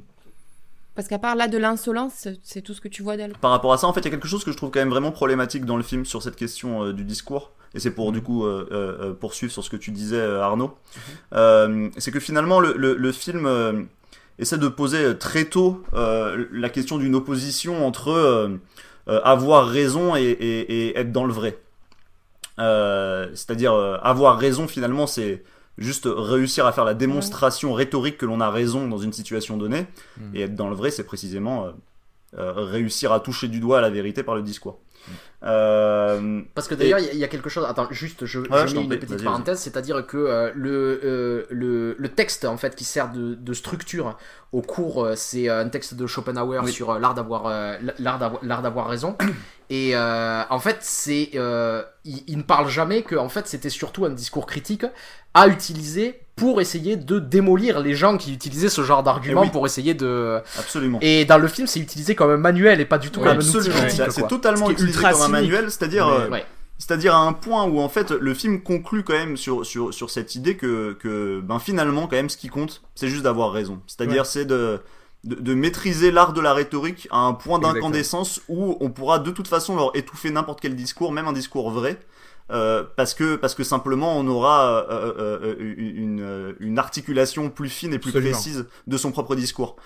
Parce 0.94 1.06
qu'à 1.08 1.18
part 1.18 1.36
là 1.36 1.46
de 1.48 1.56
l'insolence, 1.58 2.12
c'est- 2.16 2.40
c'est 2.42 2.60
tout 2.62 2.74
ce 2.74 2.80
que 2.80 2.88
tu 2.88 3.02
vois 3.02 3.16
d'elle. 3.16 3.32
Par 3.40 3.52
rapport 3.52 3.72
à 3.72 3.78
ça, 3.78 3.86
en 3.86 3.92
fait, 3.92 4.00
il 4.00 4.04
y 4.04 4.08
a 4.08 4.10
quelque 4.10 4.26
chose 4.28 4.42
que 4.44 4.50
je 4.52 4.56
trouve 4.56 4.70
quand 4.70 4.80
même 4.80 4.90
vraiment 4.90 5.12
problématique 5.12 5.64
dans 5.64 5.76
le 5.76 5.82
film 5.82 6.04
sur 6.04 6.22
cette 6.22 6.36
question 6.36 6.82
euh, 6.84 6.92
du 6.92 7.04
discours. 7.04 7.52
Et 7.74 7.80
c'est 7.80 7.90
pour 7.90 8.12
du 8.12 8.22
coup 8.22 8.44
euh, 8.44 8.66
euh, 8.72 8.96
euh, 9.00 9.14
poursuivre 9.14 9.52
sur 9.52 9.62
ce 9.62 9.70
que 9.70 9.76
tu 9.76 9.90
disais, 9.90 10.20
Arnaud. 10.20 10.76
Euh, 11.34 11.88
c'est 11.98 12.10
que 12.10 12.20
finalement, 12.20 12.60
le, 12.60 12.74
le, 12.76 12.94
le 12.94 13.12
film 13.12 13.88
essaie 14.38 14.58
de 14.58 14.68
poser 14.68 15.18
très 15.18 15.44
tôt 15.44 15.82
la 15.92 16.68
question 16.70 16.98
d'une 16.98 17.14
opposition 17.14 17.86
entre 17.86 18.58
avoir 19.06 19.68
raison 19.68 20.16
et, 20.16 20.22
et, 20.22 20.88
et 20.88 20.98
être 20.98 21.12
dans 21.12 21.24
le 21.24 21.32
vrai. 21.32 21.58
C'est-à-dire 22.58 23.72
avoir 24.02 24.38
raison, 24.38 24.66
finalement, 24.66 25.06
c'est 25.06 25.42
juste 25.78 26.08
réussir 26.10 26.66
à 26.66 26.72
faire 26.72 26.84
la 26.84 26.94
démonstration 26.94 27.72
rhétorique 27.72 28.18
que 28.18 28.26
l'on 28.26 28.40
a 28.40 28.50
raison 28.50 28.88
dans 28.88 28.98
une 28.98 29.12
situation 29.12 29.56
donnée. 29.56 29.86
Mm. 30.16 30.36
Et 30.36 30.40
être 30.42 30.54
dans 30.54 30.68
le 30.68 30.74
vrai, 30.74 30.90
c'est 30.90 31.04
précisément 31.04 31.66
euh, 31.66 31.70
euh, 32.38 32.52
réussir 32.56 33.12
à 33.12 33.20
toucher 33.20 33.48
du 33.48 33.60
doigt 33.60 33.80
la 33.80 33.90
vérité 33.90 34.22
par 34.22 34.34
le 34.34 34.42
discours. 34.42 34.80
Euh, 35.44 36.42
Parce 36.54 36.66
que 36.66 36.74
d'ailleurs, 36.74 36.98
il 36.98 37.06
y 37.06 37.08
a- 37.08 37.12
il 37.12 37.18
y, 37.18 37.24
a 37.24 37.28
quelque 37.28 37.48
chose. 37.48 37.64
Attends, 37.68 37.86
juste, 37.90 38.26
je, 38.26 38.40
Ouais, 38.40 38.66
je 38.66 38.74
mets 38.74 38.82
une 38.82 38.88
petite 38.88 39.22
parenthèse, 39.22 39.60
c'est-à-dire 39.60 40.04
que 40.06 40.16
euh, 40.16 40.50
le, 40.54 41.00
euh, 41.04 41.46
le, 41.50 41.94
le 41.96 42.08
texte 42.08 42.44
en 42.44 42.56
fait 42.56 42.74
qui 42.74 42.84
sert 42.84 43.12
de, 43.12 43.34
de 43.34 43.52
structure 43.52 44.18
au 44.52 44.62
cours, 44.62 45.08
c'est 45.14 45.48
un 45.48 45.68
texte 45.68 45.94
de 45.94 46.06
Schopenhauer 46.06 46.60
Oui. 46.64 46.72
sur 46.72 46.98
l'art 46.98 47.14
d'avoir 47.14 47.48
l'art 47.98 48.18
d'avoir 48.18 48.44
l'art 48.44 48.62
d'avoir 48.62 48.88
raison. 48.88 49.16
Et 49.70 49.94
en 49.96 50.58
fait, 50.58 50.78
c'est 50.80 51.30
il, 52.04 52.24
il 52.26 52.36
ne 52.38 52.42
parle 52.42 52.68
jamais 52.68 53.02
que 53.02 53.14
en 53.14 53.28
fait 53.28 53.46
c'était 53.46 53.70
surtout 53.70 54.04
un 54.06 54.10
discours 54.10 54.46
critique 54.46 54.86
à 55.34 55.46
utiliser 55.46 56.20
pour 56.38 56.60
essayer 56.60 56.96
de 56.96 57.18
démolir 57.18 57.80
les 57.80 57.94
gens 57.94 58.16
qui 58.16 58.32
utilisaient 58.32 58.68
ce 58.68 58.82
genre 58.82 59.02
d'argument 59.02 59.42
Eh 59.42 59.46
oui. 59.46 59.50
pour 59.52 59.66
essayer 59.66 59.94
de. 59.94 60.40
absolument. 60.58 60.98
Et 61.02 61.24
dans 61.24 61.38
le 61.38 61.48
film, 61.48 61.66
c'est 61.66 61.80
utilisé 61.80 62.14
comme 62.14 62.30
un 62.30 62.36
manuel 62.36 62.80
et 62.80 62.84
pas 62.84 62.98
du 62.98 63.10
tout 63.10 63.20
Oui, 63.20 63.26
comme 63.26 63.38
un 63.38 63.40
outil 63.40 64.00
c'est 64.10 64.26
totalement 64.28 64.66
Ce 64.66 64.72
utilisé 64.72 64.96
ultra 64.98 65.12
comme 65.12 65.22
un 65.22 65.28
manuel, 65.28 65.70
c'est-à-dire 65.70 66.06
Mais- 66.08 66.14
euh, 66.24 66.28
Ouais. 66.30 66.46
C'est-à-dire 66.80 67.12
à 67.16 67.18
un 67.26 67.32
point 67.32 67.64
où 67.64 67.80
en 67.80 67.88
fait 67.88 68.12
le 68.12 68.34
film 68.34 68.62
conclut 68.62 69.02
quand 69.02 69.12
même 69.14 69.36
sur, 69.36 69.66
sur, 69.66 69.92
sur 69.92 70.10
cette 70.10 70.36
idée 70.36 70.56
que, 70.56 70.92
que 71.00 71.40
ben 71.40 71.58
finalement 71.58 72.02
quand 72.06 72.14
même 72.14 72.30
ce 72.30 72.36
qui 72.36 72.46
compte 72.46 72.82
c'est 72.94 73.08
juste 73.08 73.24
d'avoir 73.24 73.50
raison. 73.50 73.80
C'est-à-dire 73.88 74.26
c'est 74.26 74.44
de, 74.44 74.78
de, 75.24 75.34
de 75.34 75.54
maîtriser 75.54 76.12
l'art 76.12 76.32
de 76.32 76.40
la 76.40 76.54
rhétorique 76.54 77.08
à 77.10 77.18
un 77.18 77.32
point 77.32 77.58
d'incandescence 77.58 78.42
où 78.48 78.76
on 78.78 78.90
pourra 78.90 79.18
de 79.18 79.32
toute 79.32 79.48
façon 79.48 79.74
leur 79.74 79.90
étouffer 79.96 80.30
n'importe 80.30 80.60
quel 80.60 80.76
discours, 80.76 81.10
même 81.10 81.26
un 81.26 81.32
discours 81.32 81.68
vrai. 81.72 81.98
Euh, 82.50 82.82
parce 82.96 83.14
que 83.14 83.36
parce 83.36 83.54
que 83.54 83.64
simplement 83.64 84.16
on 84.18 84.26
aura 84.26 84.86
euh, 84.90 85.12
euh, 85.18 85.38
euh, 85.42 85.74
une, 85.76 86.54
une 86.60 86.78
articulation 86.78 87.50
plus 87.50 87.68
fine 87.68 87.92
et 87.94 87.98
plus 87.98 88.10
Absolument. 88.10 88.32
précise 88.32 88.66
de 88.86 88.96
son 88.96 89.10
propre 89.12 89.34
discours. 89.34 89.76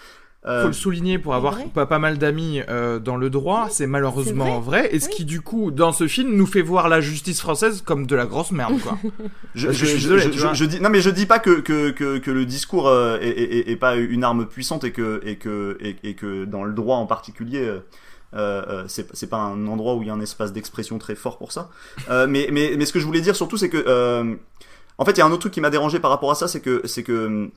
Euh, 0.44 0.62
faut 0.62 0.66
le 0.68 0.72
souligner 0.72 1.20
pour 1.20 1.34
avoir 1.36 1.56
pas, 1.68 1.86
pas 1.86 2.00
mal 2.00 2.18
d'amis 2.18 2.62
euh, 2.68 2.98
dans 2.98 3.16
le 3.16 3.30
droit, 3.30 3.68
c'est 3.70 3.86
malheureusement 3.86 4.58
vrai. 4.58 4.88
et 4.92 4.98
ce 4.98 5.06
Oui. 5.06 5.14
qui 5.14 5.24
du 5.24 5.40
coup 5.40 5.70
dans 5.70 5.92
ce 5.92 6.08
film 6.08 6.34
nous 6.34 6.46
fait 6.46 6.62
voir 6.62 6.88
la 6.88 7.00
justice 7.00 7.40
française 7.40 7.80
comme 7.86 8.06
de 8.08 8.16
la 8.16 8.26
grosse 8.26 8.50
merde 8.50 8.80
quoi. 8.80 8.98
Je, 9.54 9.68
je, 9.68 9.72
je 9.72 9.86
suis 9.86 9.98
je- 9.98 10.02
désolé, 10.08 10.22
je- 10.22 10.28
tu 10.30 10.38
je- 10.38 10.42
vois. 10.42 10.52
je 10.54 10.64
dis 10.64 10.80
non 10.80 10.90
mais 10.90 11.00
je 11.00 11.10
dis 11.10 11.26
pas 11.26 11.38
que 11.38 11.60
que, 11.60 11.90
que, 11.90 12.18
que 12.18 12.30
le 12.32 12.44
discours 12.44 12.88
euh, 12.88 13.18
est, 13.20 13.28
est, 13.28 13.58
est- 13.68 13.70
est 13.70 13.76
pas 13.76 13.94
une 13.94 14.24
arme 14.24 14.46
puissante 14.46 14.82
et 14.82 14.90
que 14.90 15.20
et 15.24 15.36
que 15.36 15.78
et, 15.80 15.94
et 16.02 16.14
que 16.14 16.44
dans 16.44 16.64
le 16.64 16.72
droit 16.72 16.96
en 16.96 17.06
particulier 17.06 17.78
euh, 18.34 18.62
euh, 18.68 18.84
c'est 18.86 19.26
pas 19.26 19.38
un 19.38 19.66
endroit 19.66 19.94
où 19.94 20.02
il 20.02 20.08
y 20.08 20.10
a 20.10 20.14
un 20.14 20.20
espace 20.20 20.52
d'expression 20.52 20.98
très 20.98 21.14
fort 21.14 21.38
pour 21.38 21.52
ça. 21.52 21.68
Euh, 22.08 22.26
mais 22.26 22.48
mais 22.50 22.74
mais 22.78 22.86
ce 22.86 22.92
que 22.92 23.00
je 23.00 23.04
voulais 23.04 23.20
dire 23.20 23.36
surtout 23.36 23.56
c'est 23.56 23.68
que 23.68 24.38
en 24.98 25.04
fait 25.04 25.12
il 25.12 25.18
y 25.18 25.20
a 25.20 25.26
un 25.26 25.30
autre 25.30 25.40
truc 25.40 25.52
qui 25.52 25.60
m'a 25.60 25.70
dérangé 25.70 26.00
par 26.00 26.10
rapport 26.10 26.30
à 26.30 26.34
ça 26.34 26.48
c'est 26.48 26.60
que 26.60 26.82
que 27.02 27.50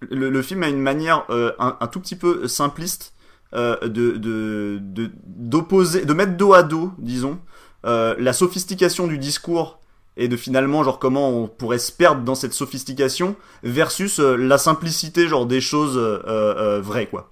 le, 0.00 0.42
film 0.42 0.62
a 0.62 0.68
une 0.68 0.80
manière 0.80 1.26
un, 1.58 1.86
tout 1.86 2.00
petit 2.00 2.16
peu 2.16 2.48
simpliste 2.48 3.14
de 3.52 3.78
de 3.86 4.78
de 4.80 5.10
de 5.40 6.12
mettre 6.12 6.36
dos 6.36 6.54
à 6.54 6.62
dos 6.62 6.90
disons 6.98 7.38
la 7.84 8.32
sophistication 8.32 9.06
du 9.06 9.18
discours 9.18 9.78
et 10.16 10.26
de 10.26 10.36
finalement 10.36 10.82
genre 10.82 10.98
comment 10.98 11.30
on 11.30 11.46
pourrait 11.46 11.78
se 11.78 11.92
perdre 11.92 12.22
dans 12.22 12.34
cette 12.34 12.52
sophistication 12.52 13.36
versus 13.62 14.18
la 14.18 14.58
simplicité 14.58 15.28
genre 15.28 15.46
des 15.46 15.60
choses 15.60 15.96
vraies 15.96 17.06
quoi. 17.06 17.30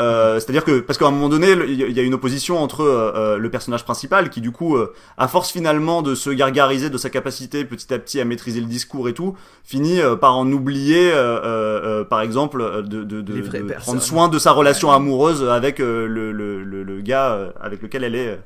Euh, 0.00 0.40
C'est-à-dire 0.40 0.64
que 0.64 0.80
parce 0.80 0.98
qu'à 0.98 1.06
un 1.06 1.10
moment 1.10 1.28
donné 1.28 1.52
il 1.68 1.74
y 1.92 2.00
a- 2.00 2.02
une 2.02 2.14
opposition 2.14 2.58
entre 2.62 2.80
euh, 2.82 3.12
euh, 3.14 3.36
le 3.36 3.50
personnage 3.50 3.84
principal 3.84 4.30
qui 4.30 4.40
du 4.40 4.50
coup 4.50 4.74
euh, 4.76 4.94
à 5.18 5.28
force 5.28 5.50
finalement 5.52 6.00
de 6.00 6.14
se 6.14 6.30
gargariser 6.30 6.88
de 6.88 6.96
sa 6.96 7.10
capacité 7.10 7.66
petit 7.66 7.92
à 7.92 7.98
petit 7.98 8.18
à 8.18 8.24
maîtriser 8.24 8.60
le 8.60 8.66
discours 8.66 9.06
et 9.10 9.12
tout 9.12 9.36
finit 9.64 10.00
euh, 10.00 10.16
par 10.16 10.34
en 10.38 10.50
oublier 10.50 11.12
euh, 11.12 11.16
euh, 11.44 12.00
euh, 12.00 12.04
par 12.04 12.22
exemple 12.22 12.62
de, 12.84 13.04
de, 13.04 13.20
de, 13.20 13.32
prendre 13.80 14.00
soin 14.00 14.28
de 14.30 14.38
sa 14.38 14.52
relation 14.52 14.90
amoureuse 14.90 15.44
avec 15.46 15.78
le, 15.78 16.06
le, 16.06 16.32
le, 16.32 16.82
le 16.82 17.00
gars 17.02 17.52
avec 17.60 17.82
lequel 17.82 18.04
elle 18.04 18.14
est 18.14 18.40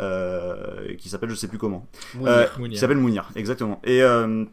euh, 0.00 0.94
qui 0.98 1.08
s'appelle 1.10 1.28
je 1.30 1.34
sais 1.34 1.48
plus 1.48 1.58
comment 1.58 1.86
Mounir. 2.14 2.70
qui 2.70 2.78
s'appelle 2.78 2.96
Mounir, 2.96 3.28
exactement. 3.36 3.80
Et 3.84 4.02
euh, 4.02 4.44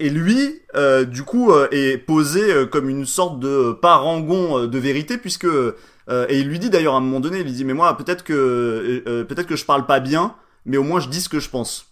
et 0.00 0.08
lui, 0.08 0.62
euh, 0.74 1.04
du 1.04 1.22
coup, 1.22 1.52
euh, 1.52 1.68
est 1.70 1.98
posé 1.98 2.52
euh, 2.52 2.66
comme 2.66 2.88
une 2.88 3.04
sorte 3.04 3.38
de 3.38 3.72
parangon 3.72 4.66
de 4.66 4.78
vérité, 4.78 5.18
puisque 5.18 5.46
et 6.28 6.40
il 6.40 6.48
lui 6.48 6.58
dit 6.58 6.70
d'ailleurs 6.70 6.94
à 6.94 6.96
un 6.96 7.00
moment 7.00 7.20
donné, 7.20 7.38
il 7.38 7.44
lui 7.44 7.52
dit 7.52 7.64
mais 7.64 7.72
moi 7.72 7.96
peut-être 7.96 8.24
que 8.24 9.24
peut-être 9.28 9.46
que 9.46 9.54
je 9.54 9.64
parle 9.64 9.86
pas 9.86 10.00
bien, 10.00 10.34
mais 10.66 10.76
au 10.76 10.82
moins 10.82 10.98
je 10.98 11.08
dis 11.08 11.20
ce 11.20 11.28
que 11.28 11.38
je 11.38 11.48
pense. 11.48 11.86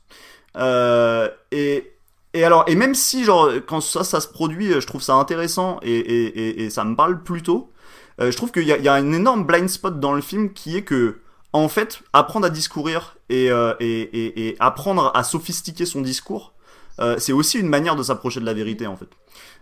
Et 1.52 1.92
et 2.34 2.44
alors 2.44 2.64
et 2.66 2.74
même 2.74 2.96
si 2.96 3.22
genre 3.22 3.48
quand 3.68 3.80
ça 3.80 4.02
ça 4.02 4.20
se 4.20 4.26
produit, 4.26 4.72
je 4.72 4.86
trouve 4.88 5.02
ça 5.02 5.14
intéressant 5.14 5.78
et 5.82 5.94
et 5.94 6.64
et, 6.64 6.70
ça 6.70 6.82
me 6.82 6.96
parle 6.96 7.22
plutôt. 7.22 7.70
Je 8.18 8.36
trouve 8.36 8.50
qu'il 8.50 8.64
y 8.64 8.88
a, 8.88 8.92
un 8.92 9.12
énorme 9.12 9.44
blind 9.44 9.68
spot 9.68 10.00
dans 10.00 10.14
le 10.14 10.20
film 10.20 10.52
qui 10.52 10.76
est 10.76 10.82
que 10.82 11.20
en 11.52 11.68
fait, 11.68 12.02
apprendre 12.12 12.46
à 12.46 12.50
discourir 12.50 13.18
et, 13.28 13.50
et, 13.78 14.48
et 14.48 14.56
apprendre 14.58 15.12
à 15.14 15.22
sophistiquer 15.22 15.86
son 15.86 16.00
discours, 16.00 16.54
euh, 17.00 17.16
c'est 17.18 17.32
aussi 17.32 17.58
une 17.58 17.68
manière 17.68 17.96
de 17.96 18.02
s'approcher 18.02 18.40
de 18.40 18.44
la 18.44 18.54
vérité 18.54 18.86
en 18.86 18.96
fait. 18.96 19.08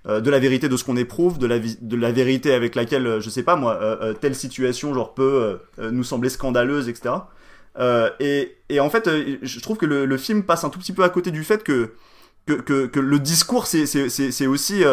Euh, 0.06 0.20
de 0.20 0.30
la 0.30 0.38
vérité 0.38 0.68
de 0.68 0.76
ce 0.76 0.84
qu'on 0.84 0.96
éprouve, 0.96 1.38
de 1.38 1.46
la, 1.46 2.12
vérité 2.12 2.52
avec 2.52 2.74
laquelle, 2.74 3.06
euh, 3.06 3.20
je 3.20 3.28
sais 3.28 3.42
pas 3.42 3.56
moi, 3.56 3.78
telle 4.20 4.34
situation 4.34 4.94
genre 4.94 5.14
peut 5.14 5.58
nous 5.78 6.04
sembler 6.04 6.28
scandaleuse, 6.28 6.88
etc. 6.88 7.14
Et, 8.20 8.80
en 8.80 8.90
fait, 8.90 9.08
je 9.42 9.60
trouve 9.60 9.76
que 9.76 9.86
le, 9.86 10.16
film 10.16 10.44
passe 10.44 10.64
un 10.64 10.70
tout 10.70 10.78
petit 10.78 10.92
peu 10.92 11.04
à 11.04 11.08
côté 11.08 11.30
du 11.30 11.44
fait 11.44 11.62
que, 11.62 11.92
que, 12.46 13.00
le 13.00 13.18
discours, 13.18 13.66
c'est 13.66 14.46
aussi 14.46 14.84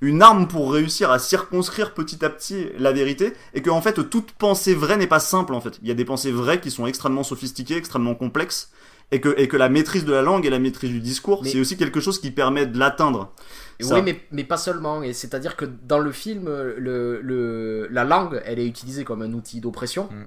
une 0.00 0.22
arme 0.22 0.48
pour 0.48 0.72
réussir 0.72 1.10
à 1.10 1.18
circonscrire 1.18 1.94
petit 1.94 2.24
à 2.24 2.30
petit 2.30 2.68
la 2.78 2.92
vérité, 2.92 3.32
et 3.54 3.62
que 3.62 3.70
en 3.70 3.80
fait, 3.80 4.10
toute 4.10 4.32
pensée 4.32 4.74
vraie 4.74 4.96
n'est 4.96 5.06
pas 5.06 5.20
simple 5.20 5.54
en 5.54 5.60
fait. 5.60 5.78
Il 5.82 5.88
y 5.88 5.90
a 5.90 5.94
des 5.94 6.04
pensées 6.04 6.32
vraies 6.32 6.60
qui 6.60 6.70
sont 6.70 6.86
extrêmement 6.86 7.22
sophistiquées, 7.22 7.76
extrêmement 7.76 8.14
complexes, 8.14 8.70
et 9.12 9.20
que, 9.20 9.34
et 9.38 9.48
que 9.48 9.56
la 9.56 9.68
maîtrise 9.68 10.04
de 10.04 10.12
la 10.12 10.22
langue 10.22 10.46
et 10.46 10.50
la 10.50 10.58
maîtrise 10.58 10.90
du 10.90 11.00
discours, 11.00 11.42
Mais- 11.42 11.50
c'est 11.50 11.60
aussi 11.60 11.76
quelque 11.76 12.00
chose 12.00 12.20
qui 12.20 12.30
permet 12.30 12.66
de 12.66 12.78
l'atteindre. 12.78 13.32
Ça. 13.80 13.94
Oui, 13.94 14.02
mais, 14.02 14.20
mais 14.30 14.44
pas 14.44 14.58
seulement. 14.58 15.02
Et 15.02 15.12
c'est-à-dire 15.14 15.56
que 15.56 15.64
dans 15.64 15.98
le 15.98 16.12
film, 16.12 16.46
le, 16.46 17.20
le, 17.22 17.88
la 17.90 18.04
langue, 18.04 18.40
elle 18.44 18.58
est 18.58 18.66
utilisée 18.66 19.04
comme 19.04 19.22
un 19.22 19.32
outil 19.32 19.60
d'oppression. 19.60 20.04
Mm. 20.04 20.24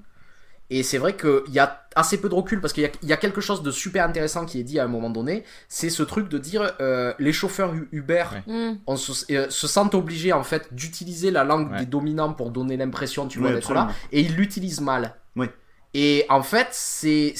Et 0.70 0.82
c'est 0.82 0.98
vrai 0.98 1.14
qu'il 1.14 1.52
y 1.52 1.58
a 1.58 1.82
assez 1.94 2.18
peu 2.20 2.28
de 2.28 2.34
recul 2.34 2.60
parce 2.60 2.72
qu'il 2.72 2.82
y 2.82 2.86
a, 2.86 2.90
il 3.02 3.08
y 3.08 3.12
a 3.12 3.16
quelque 3.18 3.40
chose 3.42 3.62
de 3.62 3.70
super 3.70 4.04
intéressant 4.04 4.44
qui 4.46 4.58
est 4.58 4.62
dit 4.64 4.80
à 4.80 4.84
un 4.84 4.88
moment 4.88 5.10
donné. 5.10 5.44
C'est 5.68 5.90
ce 5.90 6.02
truc 6.02 6.28
de 6.30 6.38
dire 6.38 6.72
euh, 6.80 7.12
les 7.18 7.32
chauffeurs 7.34 7.74
Uber 7.92 8.24
Ouais. 8.46 8.74
On 8.86 8.96
se, 8.96 9.30
euh, 9.32 9.46
se 9.50 9.66
sentent 9.68 9.94
obligés 9.94 10.32
en 10.32 10.42
fait 10.42 10.72
d'utiliser 10.74 11.30
la 11.30 11.44
langue 11.44 11.70
Ouais. 11.70 11.80
des 11.80 11.86
dominants 11.86 12.32
pour 12.32 12.50
donner 12.50 12.76
l'impression, 12.78 13.28
tu 13.28 13.38
vois, 13.38 13.52
d'être 13.52 13.72
là. 13.74 13.90
Et 14.10 14.20
ils 14.22 14.34
l'utilisent 14.34 14.80
mal. 14.80 15.14
Oui. 15.36 15.46
Et 15.94 16.26
en 16.28 16.42
fait, 16.42 16.68
c'est 16.72 17.34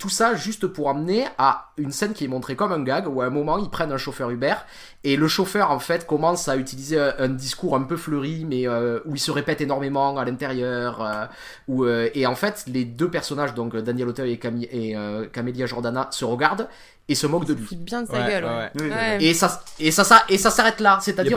tout 0.00 0.08
ça 0.08 0.34
juste 0.34 0.66
pour 0.66 0.88
amener 0.88 1.26
à 1.36 1.72
une 1.76 1.92
scène 1.92 2.14
qui 2.14 2.24
est 2.24 2.28
montrée 2.28 2.56
comme 2.56 2.72
un 2.72 2.82
gag 2.82 3.06
où 3.06 3.20
à 3.20 3.26
un 3.26 3.30
moment 3.30 3.58
ils 3.58 3.68
prennent 3.68 3.92
un 3.92 3.98
chauffeur 3.98 4.30
Uber 4.30 4.54
et 5.04 5.14
le 5.16 5.28
chauffeur 5.28 5.70
en 5.70 5.78
fait 5.78 6.06
commence 6.06 6.48
à 6.48 6.56
utiliser 6.56 6.98
un, 6.98 7.28
discours 7.28 7.76
un 7.76 7.82
peu 7.82 7.98
fleuri 7.98 8.46
mais 8.48 8.66
euh, 8.66 9.00
où 9.04 9.14
il 9.14 9.18
se 9.18 9.30
répète 9.30 9.60
énormément 9.60 10.16
à 10.16 10.24
l'intérieur 10.24 11.02
euh, 11.02 11.26
où, 11.68 11.84
euh, 11.84 12.08
et 12.14 12.26
en 12.26 12.34
fait 12.34 12.64
les 12.66 12.86
deux 12.86 13.10
personnages 13.10 13.52
donc 13.52 13.76
Daniel 13.76 14.08
Auteuil 14.08 14.32
et, 14.32 14.38
Camille, 14.38 14.68
et 14.72 14.96
Camélia 15.34 15.66
Jordana 15.66 16.08
se 16.10 16.24
regardent 16.24 16.66
et 17.10 17.14
se 17.14 17.26
moquent 17.26 17.46
de 17.46 17.54
lui. 17.54 17.66
Bien 17.76 18.02
de 18.02 18.06
sa 18.06 18.14
Ouais, 18.14 18.28
gueule. 18.28 18.44
ouais, 18.44 18.70
ouais. 18.90 19.18
Et 19.24 19.34
ça, 19.34 19.62
et 19.78 19.90
ça, 19.90 20.04
ça, 20.04 20.22
et 20.28 20.38
ça 20.38 20.50
s'arrête 20.50 20.80
là. 20.80 20.98
C'est-à-dire, 21.02 21.36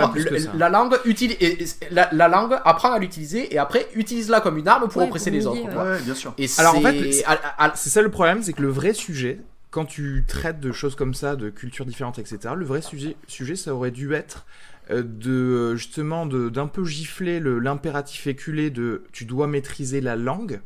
la 0.57 0.69
langue 0.69 0.97
et- 1.05 1.09
et- 1.63 1.65
la, 1.91 2.09
la 2.11 2.27
langue 2.27 2.53
apprend 2.63 2.91
à 2.93 2.99
l'utiliser 2.99 3.53
et 3.53 3.57
après 3.57 3.87
utilise-la 3.95 4.41
comme 4.41 4.57
une 4.57 4.67
arme 4.67 4.87
pour 4.87 5.01
Ouais, 5.01 5.07
oppresser 5.07 5.31
pour 5.31 5.39
les 5.39 5.47
autres. 5.47 5.65
ouais. 5.67 5.73
quoi. 5.73 5.83
Ouais, 5.83 5.99
bien 6.01 6.15
sûr. 6.15 6.33
Et 6.37 6.47
Alors, 6.57 6.75
en 6.77 6.81
c'est- 6.81 6.91
fait, 7.01 7.11
c'est- 7.11 7.89
ça 7.89 8.01
le 8.01 8.09
problème, 8.11 8.41
c'est 8.43 8.53
que 8.53 8.61
le 8.61 8.69
vrai 8.69 8.93
sujet, 8.93 9.39
quand 9.71 9.85
tu 9.85 10.23
traites 10.27 10.59
de 10.59 10.71
choses 10.71 10.95
comme 10.95 11.13
ça, 11.13 11.35
de 11.35 11.49
cultures 11.49 11.85
différentes, 11.85 12.19
etc., 12.19 12.37
le 12.55 12.65
vrai 12.65 12.81
sujet, 12.81 13.15
sujet 13.27 13.55
ça 13.55 13.73
aurait 13.73 13.91
dû 13.91 14.13
être 14.13 14.45
euh, 14.91 15.01
de 15.01 15.75
justement 15.77 16.25
de- 16.25 16.49
d'un 16.49 16.67
peu 16.67 16.83
gifler 16.83 17.39
le- 17.39 17.57
l'impératif 17.59 18.27
éculé 18.27 18.69
de 18.69 19.05
tu 19.13 19.23
dois 19.23 19.47
maîtriser 19.47 20.01
la 20.01 20.17
langue, 20.17 20.59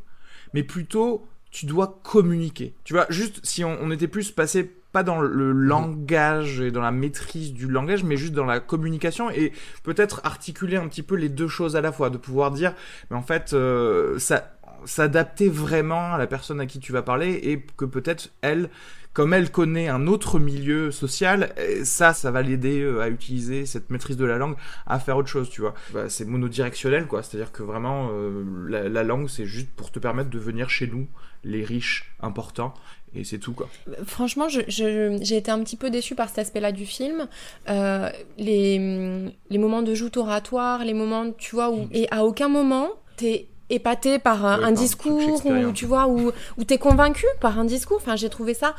mais 0.54 0.64
plutôt 0.64 1.24
tu 1.52 1.66
dois 1.66 2.00
communiquer. 2.02 2.74
Tu 2.84 2.94
vois, 2.94 3.06
juste 3.10 3.38
si 3.44 3.62
on, 3.64 3.78
on 3.80 3.90
était 3.92 4.08
plus 4.08 4.32
passé 4.32 4.72
pas 4.92 5.02
dans 5.02 5.20
le 5.20 5.52
langage 5.52 6.60
et 6.60 6.70
dans 6.70 6.80
la 6.80 6.90
maîtrise 6.90 7.52
du 7.52 7.68
langage, 7.68 8.04
mais 8.04 8.16
juste 8.16 8.32
dans 8.32 8.46
la 8.46 8.60
communication 8.60 9.30
et 9.30 9.52
peut-être 9.82 10.20
articuler 10.24 10.76
un 10.76 10.88
petit 10.88 11.02
peu 11.02 11.14
les 11.14 11.28
deux 11.28 11.48
choses 11.48 11.76
à 11.76 11.80
la 11.80 11.92
fois, 11.92 12.10
de 12.10 12.16
pouvoir 12.16 12.50
dire, 12.50 12.74
mais 13.10 13.16
en 13.16 13.22
fait, 13.22 13.52
euh, 13.52 14.18
ça 14.18 14.52
s'adapter 14.84 15.48
vraiment 15.48 16.14
à 16.14 16.18
la 16.18 16.28
personne 16.28 16.60
à 16.60 16.66
qui 16.66 16.78
tu 16.78 16.92
vas 16.92 17.02
parler 17.02 17.32
et 17.42 17.66
que 17.76 17.84
peut-être 17.84 18.30
elle 18.42 18.70
comme 19.18 19.34
elle 19.34 19.50
connaît 19.50 19.88
un 19.88 20.06
autre 20.06 20.38
milieu 20.38 20.92
social, 20.92 21.52
euh, 21.58 21.84
ça, 21.84 22.14
ça 22.14 22.30
va 22.30 22.40
l'aider 22.40 22.82
euh, 22.82 23.00
à 23.00 23.08
utiliser 23.08 23.66
cette 23.66 23.90
maîtrise 23.90 24.16
de 24.16 24.24
la 24.24 24.38
langue 24.38 24.54
à 24.86 25.00
faire 25.00 25.16
autre 25.16 25.28
chose, 25.28 25.50
tu 25.50 25.60
vois. 25.60 25.74
Bah, 25.92 26.08
c'est 26.08 26.24
monodirectionnel, 26.24 27.08
quoi. 27.08 27.24
C'est-à-dire 27.24 27.50
que 27.50 27.64
vraiment, 27.64 28.10
euh, 28.12 28.44
la, 28.68 28.88
la 28.88 29.02
langue, 29.02 29.28
c'est 29.28 29.44
juste 29.44 29.70
pour 29.74 29.90
te 29.90 29.98
permettre 29.98 30.30
de 30.30 30.38
venir 30.38 30.70
chez 30.70 30.86
nous, 30.86 31.08
les 31.42 31.64
riches, 31.64 32.14
importants, 32.20 32.74
et 33.14 33.24
c'est 33.24 33.38
tout, 33.38 33.52
quoi. 33.52 33.68
Franchement, 34.04 34.48
j'ai 34.48 35.36
été 35.36 35.50
un 35.50 35.62
petit 35.62 35.76
peu 35.76 35.90
déçue 35.90 36.14
par 36.14 36.28
cet 36.28 36.38
aspect-là 36.38 36.72
du 36.72 36.86
film. 36.86 37.28
Euh, 37.68 38.10
les, 38.36 39.32
les 39.50 39.58
moments 39.58 39.82
de 39.82 39.94
joute 39.94 40.16
oratoire, 40.16 40.84
les 40.84 40.94
moments, 40.94 41.30
tu 41.32 41.54
vois, 41.54 41.70
où. 41.70 41.88
Et 41.92 42.06
à 42.10 42.24
aucun 42.24 42.48
moment, 42.48 42.88
t'es 43.16 43.48
épaté 43.70 44.18
par 44.18 44.44
un, 44.46 44.60
Ouais, 44.68 44.72
discours, 44.72 45.44
ou 45.46 45.72
tu 45.72 45.86
vois, 45.86 46.08
où, 46.08 46.32
où 46.56 46.64
t'es 46.64 46.78
convaincu 46.78 47.26
par 47.40 47.58
un 47.58 47.64
discours. 47.64 47.98
Enfin, 47.98 48.16
j'ai 48.16 48.28
trouvé 48.28 48.54
ça 48.54 48.74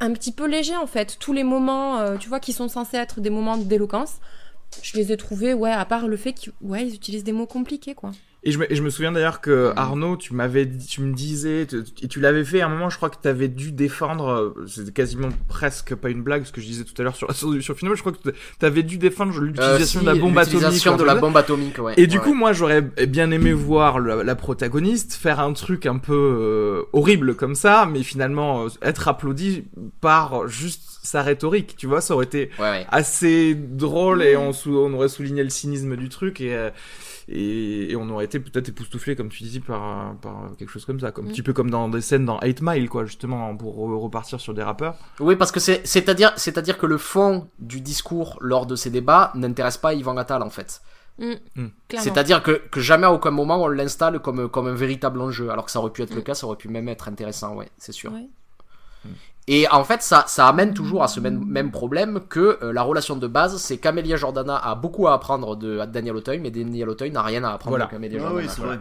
un 0.00 0.12
petit 0.12 0.32
peu 0.32 0.46
léger, 0.46 0.76
en 0.76 0.86
fait. 0.86 1.16
Tous 1.18 1.32
les 1.32 1.44
moments, 1.44 1.98
euh, 1.98 2.16
tu 2.16 2.28
vois, 2.28 2.40
qui 2.40 2.52
sont 2.52 2.68
censés 2.68 2.96
être 2.96 3.20
des 3.20 3.30
moments 3.30 3.56
d'éloquence, 3.56 4.16
je 4.82 4.96
les 4.96 5.12
ai 5.12 5.16
trouvés, 5.16 5.54
ouais, 5.54 5.72
à 5.72 5.84
part 5.84 6.08
le 6.08 6.16
fait 6.16 6.32
qu'ils 6.32 6.52
ouais, 6.60 6.86
ils 6.86 6.94
utilisent 6.94 7.24
des 7.24 7.32
mots 7.32 7.46
compliqués, 7.46 7.94
quoi. 7.94 8.12
Et 8.44 8.52
je 8.52 8.58
me, 8.60 8.72
et 8.72 8.76
je 8.76 8.82
me 8.84 8.88
souviens 8.90 9.10
d'ailleurs 9.10 9.40
que 9.40 9.72
Arnaud, 9.74 10.16
tu 10.16 10.32
m'avais, 10.32 10.64
tu 10.88 11.00
me 11.00 11.12
disais, 11.12 11.66
tu- 11.68 11.82
et 12.02 12.06
tu 12.06 12.20
l'avais 12.20 12.44
fait 12.44 12.60
à 12.60 12.66
un 12.66 12.68
moment, 12.68 12.88
je 12.88 12.96
crois 12.96 13.10
que 13.10 13.16
tu 13.20 13.26
avais 13.26 13.48
dû 13.48 13.72
défendre, 13.72 14.28
euh, 14.56 14.64
c'était 14.68 14.92
quasiment 14.92 15.28
presque 15.48 15.96
pas 15.96 16.08
une 16.08 16.22
blague, 16.22 16.44
ce 16.44 16.52
que 16.52 16.60
je 16.60 16.66
disais 16.66 16.84
tout 16.84 16.94
à 16.98 17.02
l'heure 17.02 17.16
sur, 17.16 17.32
sur, 17.34 17.60
sur 17.60 17.76
Film, 17.76 17.92
je 17.96 18.00
crois 18.00 18.12
que 18.12 18.18
tu 18.30 18.64
avais 18.64 18.84
dû 18.84 18.96
défendre 18.96 19.36
l'utilisation 19.40 19.98
Euh, 19.98 20.02
si, 20.02 20.06
de 20.06 20.06
la 20.06 20.14
bombe 20.14 20.38
atomique. 20.38 20.52
l'utilisation 20.54 20.96
de 20.96 21.02
la 21.04 21.14
bombe 21.16 21.36
atomique, 21.36 21.78
ouais. 21.78 21.94
Et 21.96 22.06
du 22.06 22.20
coup, 22.20 22.32
moi, 22.32 22.52
j'aurais 22.52 22.82
bien 22.82 23.32
aimé 23.32 23.52
voir 23.52 23.98
la, 23.98 24.22
la 24.22 24.34
protagoniste 24.36 25.14
faire 25.14 25.40
un 25.40 25.52
truc 25.52 25.84
un 25.86 25.98
peu 25.98 26.14
euh, 26.14 26.82
horrible 26.92 27.34
comme 27.34 27.56
ça, 27.56 27.88
mais 27.90 28.04
finalement 28.04 28.66
euh, 28.66 28.68
être 28.82 29.08
applaudi 29.08 29.64
par 30.00 30.46
juste 30.46 30.87
sa 31.08 31.22
rhétorique, 31.22 31.76
tu 31.76 31.86
vois, 31.86 32.00
ça 32.00 32.14
aurait 32.14 32.26
été 32.26 32.50
Ouais, 32.58 32.70
ouais. 32.70 32.86
assez 32.90 33.54
drôle 33.54 34.22
et 34.22 34.36
on, 34.36 34.52
sou- 34.52 34.76
on 34.78 34.92
aurait 34.94 35.08
souligné 35.08 35.42
le 35.42 35.50
cynisme 35.50 35.96
du 35.96 36.08
truc 36.08 36.40
et, 36.40 36.54
euh, 36.54 36.70
et, 37.28 37.90
et 37.92 37.96
on 37.96 38.08
aurait 38.10 38.24
été 38.24 38.40
peut-être 38.40 38.68
époustouflé, 38.70 39.14
comme 39.16 39.28
tu 39.28 39.42
disais, 39.42 39.60
par, 39.60 40.14
par 40.16 40.50
quelque 40.58 40.70
chose 40.70 40.84
comme 40.86 41.00
ça, 41.00 41.10
comme 41.12 41.26
un 41.26 41.28
Mm. 41.28 41.32
petit 41.32 41.42
peu 41.42 41.52
comme 41.52 41.70
dans 41.70 41.88
des 41.88 42.00
scènes 42.00 42.24
dans 42.24 42.38
8 42.42 42.62
Mile, 42.62 42.88
quoi, 42.88 43.04
justement, 43.04 43.54
pour 43.56 43.76
re- 43.76 43.98
repartir 44.00 44.40
sur 44.40 44.54
des 44.54 44.62
rappeurs. 44.62 44.96
Oui, 45.20 45.36
parce 45.36 45.52
que 45.52 45.60
c'est, 45.60 45.86
c'est-à-dire, 45.86 46.34
que 46.78 46.86
le 46.86 46.96
fond 46.98 47.48
du 47.58 47.80
discours 47.80 48.38
lors 48.40 48.64
de 48.66 48.76
ces 48.76 48.90
débats 48.90 49.32
n'intéresse 49.34 49.76
pas 49.78 49.92
Yvan 49.94 50.16
Attal, 50.16 50.42
en 50.42 50.50
fait. 50.50 50.80
Mm, 51.18 51.32
Mm. 51.56 51.66
C'est-à-dire 51.98 52.42
que, 52.42 52.52
que 52.70 52.80
jamais 52.80 53.06
à 53.06 53.12
aucun 53.12 53.32
moment 53.32 53.62
on 53.62 53.68
l'installe 53.68 54.20
comme, 54.20 54.48
comme 54.48 54.68
un 54.68 54.74
véritable 54.74 55.20
enjeu, 55.20 55.50
alors 55.50 55.64
que 55.64 55.70
ça 55.72 55.80
aurait 55.80 55.90
pu 55.90 56.02
être 56.02 56.14
le 56.14 56.20
Mm. 56.20 56.24
cas, 56.24 56.34
ça 56.34 56.46
aurait 56.46 56.56
pu 56.56 56.68
même 56.68 56.88
être 56.88 57.08
intéressant, 57.08 57.56
ouais, 57.56 57.68
c'est 57.76 57.92
sûr. 57.92 58.12
Ouais. 58.12 58.28
Et 59.50 59.66
en 59.70 59.82
fait, 59.82 60.02
ça, 60.02 60.24
ça 60.28 60.46
amène 60.46 60.74
toujours 60.74 61.02
à 61.02 61.08
ce 61.08 61.18
même, 61.20 61.42
même 61.44 61.70
problème 61.70 62.20
que 62.28 62.58
euh, 62.62 62.72
la 62.72 62.82
relation 62.82 63.16
de 63.16 63.26
base, 63.26 63.56
c'est 63.56 63.78
qu'Amelia 63.78 64.16
Jordana 64.16 64.56
a 64.56 64.74
beaucoup 64.74 65.08
à 65.08 65.14
apprendre 65.14 65.56
de 65.56 65.78
à 65.78 65.86
Daniel 65.86 66.16
Auteuil, 66.16 66.38
mais 66.38 66.50
Daniel 66.50 66.88
Auteuil 66.90 67.10
n'a 67.10 67.22
rien 67.22 67.42
à 67.44 67.52
apprendre 67.52 67.70
Voilà. 67.72 67.86
de 67.86 67.90
Camélia 67.90 68.18
Ah 68.20 68.28
Jordana. 68.28 68.46
oui, 68.46 68.52
c'est 68.54 68.62
vrai. 68.62 68.78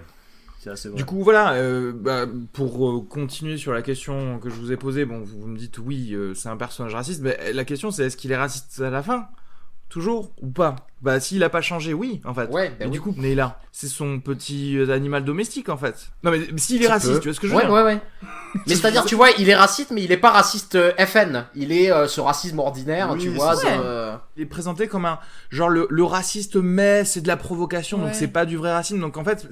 C'est 0.59 0.69
assez 0.71 0.89
vrai. 0.89 0.97
Du 0.97 1.05
coup, 1.05 1.23
voilà, 1.23 1.53
euh, 1.53 1.93
bah, 1.95 2.25
pour 2.51 2.89
euh, 2.89 3.01
continuer 3.01 3.55
sur 3.57 3.71
la 3.73 3.81
question 3.81 4.39
que 4.39 4.49
je 4.49 4.55
vous 4.55 4.71
ai 4.73 4.75
posée, 4.77 5.05
bon, 5.05 5.19
vous, 5.19 5.39
vous 5.41 5.47
me 5.47 5.57
dites 5.57 5.77
oui, 5.77 6.13
euh, 6.13 6.33
c'est 6.33 6.49
un 6.49 6.57
personnage 6.57 6.95
raciste, 6.95 7.21
mais 7.21 7.53
la 7.53 7.63
question 7.63 7.89
c'est 7.91 8.05
est-ce 8.07 8.17
qu'il 8.17 8.31
est 8.33 8.37
raciste 8.37 8.81
à 8.81 8.89
la 8.89 9.01
fin? 9.01 9.27
Toujours 9.87 10.31
ou 10.41 10.47
pas? 10.47 10.75
Bah, 11.01 11.19
s'il 11.19 11.43
a 11.43 11.49
pas 11.49 11.61
changé, 11.61 11.93
oui, 11.93 12.21
en 12.25 12.33
fait. 12.33 12.49
Ouais, 12.49 12.71
ben 12.79 12.89
du 12.89 12.97
oui. 12.97 13.03
coup, 13.03 13.13
Neila, 13.21 13.59
c'est 13.71 13.87
son 13.87 14.19
petit 14.19 14.77
euh, 14.77 14.89
animal 14.91 15.23
domestique, 15.23 15.69
en 15.69 15.77
fait. 15.77 16.07
Non, 16.23 16.31
mais 16.31 16.39
s'il 16.57 16.83
est 16.83 16.87
raciste, 16.87 17.13
peu. 17.13 17.19
tu 17.19 17.27
vois 17.27 17.33
ce 17.35 17.39
que 17.39 17.47
je 17.47 17.51
veux 17.53 17.57
ouais, 17.59 17.65
dire 17.65 17.73
Ouais, 17.73 17.83
ouais. 17.83 18.01
Mais 18.65 18.73
c'est-à-dire, 18.75 19.05
tu 19.05 19.13
vois, 19.13 19.29
il 19.37 19.49
est 19.49 19.55
raciste, 19.55 19.91
mais 19.91 20.01
il 20.03 20.11
est 20.11 20.17
pas 20.17 20.31
raciste 20.31 20.75
euh, 20.75 20.91
FN. 21.05 21.45
Il 21.53 21.71
est 21.71 21.91
euh, 21.91 22.07
ce 22.07 22.19
racisme 22.21 22.57
ordinaire, 22.59 23.11
Oui, 23.11 23.19
tu 23.19 23.29
vois. 23.29 23.55
ça. 23.55 23.67
euh, 23.79 24.15
Il 24.37 24.41
est 24.43 24.45
présenté 24.47 24.87
comme 24.87 25.05
un 25.05 25.19
genre 25.51 25.69
le, 25.69 25.85
le 25.89 26.03
raciste 26.03 26.55
mais 26.55 27.03
c'est 27.05 27.21
de 27.21 27.27
la 27.27 27.37
provocation 27.37 27.97
donc 27.97 28.07
Ouais. 28.07 28.13
c'est 28.13 28.27
pas 28.29 28.45
du 28.45 28.55
vrai 28.57 28.71
racisme 28.71 28.99
donc 29.01 29.17
en 29.17 29.23
fait 29.23 29.47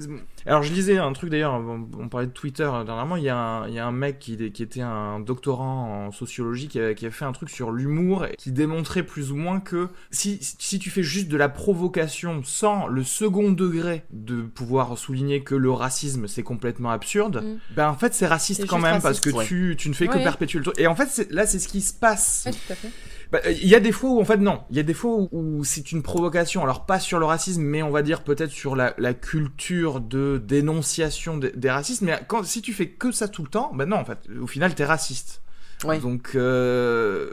alors 0.46 0.62
je 0.62 0.72
lisais 0.72 0.96
un 0.98 1.12
truc 1.12 1.30
d'ailleurs 1.30 1.54
on, 1.54 1.86
on 1.98 2.08
parlait 2.08 2.26
de 2.26 2.32
Twitter 2.32 2.68
dernièrement 2.86 3.16
il 3.16 3.22
y 3.24 3.28
a 3.28 3.36
un, 3.36 3.68
il 3.68 3.74
y 3.74 3.78
a 3.78 3.86
un 3.86 3.92
mec 3.92 4.18
qui, 4.18 4.50
qui 4.52 4.62
était 4.62 4.80
un 4.82 5.20
doctorant 5.20 6.06
en 6.06 6.10
sociologie 6.12 6.68
qui 6.68 6.80
a, 6.80 6.94
qui 6.94 7.06
a 7.06 7.10
fait 7.10 7.24
un 7.24 7.32
truc 7.32 7.50
sur 7.50 7.70
l'humour 7.72 8.24
et 8.26 8.34
qui 8.36 8.50
démontrait 8.52 9.02
plus 9.02 9.30
ou 9.32 9.36
moins 9.36 9.60
que 9.60 9.88
si, 10.10 10.38
si 10.40 10.78
tu 10.78 10.90
fais 10.90 11.02
juste 11.02 11.28
de 11.28 11.35
la 11.36 11.48
provocation 11.48 12.42
sans 12.44 12.86
le 12.86 13.04
second 13.04 13.52
degré 13.52 14.04
de 14.10 14.42
pouvoir 14.42 14.96
souligner 14.98 15.42
que 15.42 15.54
le 15.54 15.70
racisme 15.70 16.26
c'est 16.26 16.42
complètement 16.42 16.90
absurde 16.90 17.42
Mm. 17.44 17.58
ben 17.76 17.88
en 17.90 17.94
fait 17.94 18.14
c'est 18.14 18.26
raciste 18.26 18.66
quand 18.66 18.78
même 18.78 19.00
parce 19.02 19.20
que 19.20 19.30
Ouais. 19.30 19.44
tu, 19.46 19.74
tu 19.78 19.88
ne 19.88 19.94
fais 19.94 20.06
que 20.08 20.16
Ouais. 20.16 20.22
perpétuer 20.22 20.58
le 20.58 20.64
truc 20.64 20.78
et 20.80 20.86
en 20.86 20.94
fait 20.94 21.26
là 21.30 21.46
c'est 21.46 21.58
ce 21.58 21.68
qui 21.68 21.80
se 21.80 21.92
passe 21.92 22.44
Ouais, 22.46 22.52
tout 22.52 22.72
à 22.72 22.74
fait. 22.74 22.88
bah, 23.32 23.40
Il 23.50 23.66
y 23.68 23.74
a 23.74 23.80
des 23.80 23.92
fois 23.92 24.10
où 24.10 24.20
en 24.20 24.24
fait 24.24 24.36
non, 24.38 24.60
il 24.70 24.76
y 24.76 24.80
a 24.80 24.82
des 24.82 24.94
fois 24.94 25.12
où, 25.14 25.28
où 25.32 25.64
c'est 25.64 25.92
une 25.92 26.02
provocation, 26.02 26.62
alors 26.62 26.86
pas 26.86 26.98
sur 27.00 27.18
le 27.18 27.24
racisme, 27.26 27.62
mais 27.62 27.82
on 27.82 27.90
va 27.90 28.02
dire 28.02 28.22
peut-être 28.24 28.50
sur 28.50 28.76
la, 28.76 28.94
la 28.98 29.14
culture 29.14 30.00
de 30.00 30.42
dénonciation 30.44 31.36
des, 31.36 31.50
des 31.52 31.70
racistes, 31.70 32.02
mais 32.02 32.18
quand, 32.28 32.44
si 32.44 32.62
tu 32.62 32.72
fais 32.72 32.88
que 32.88 33.12
ça 33.12 33.28
tout 33.28 33.42
le 33.42 33.48
temps, 33.48 33.70
bah 33.74 33.86
non 33.86 33.96
en 33.96 34.04
fait, 34.04 34.18
au 34.40 34.46
final 34.46 34.74
t'es 34.74 34.84
raciste. 34.84 35.42
Ouais. 35.84 35.98
Donc 35.98 36.30
euh, 36.34 37.32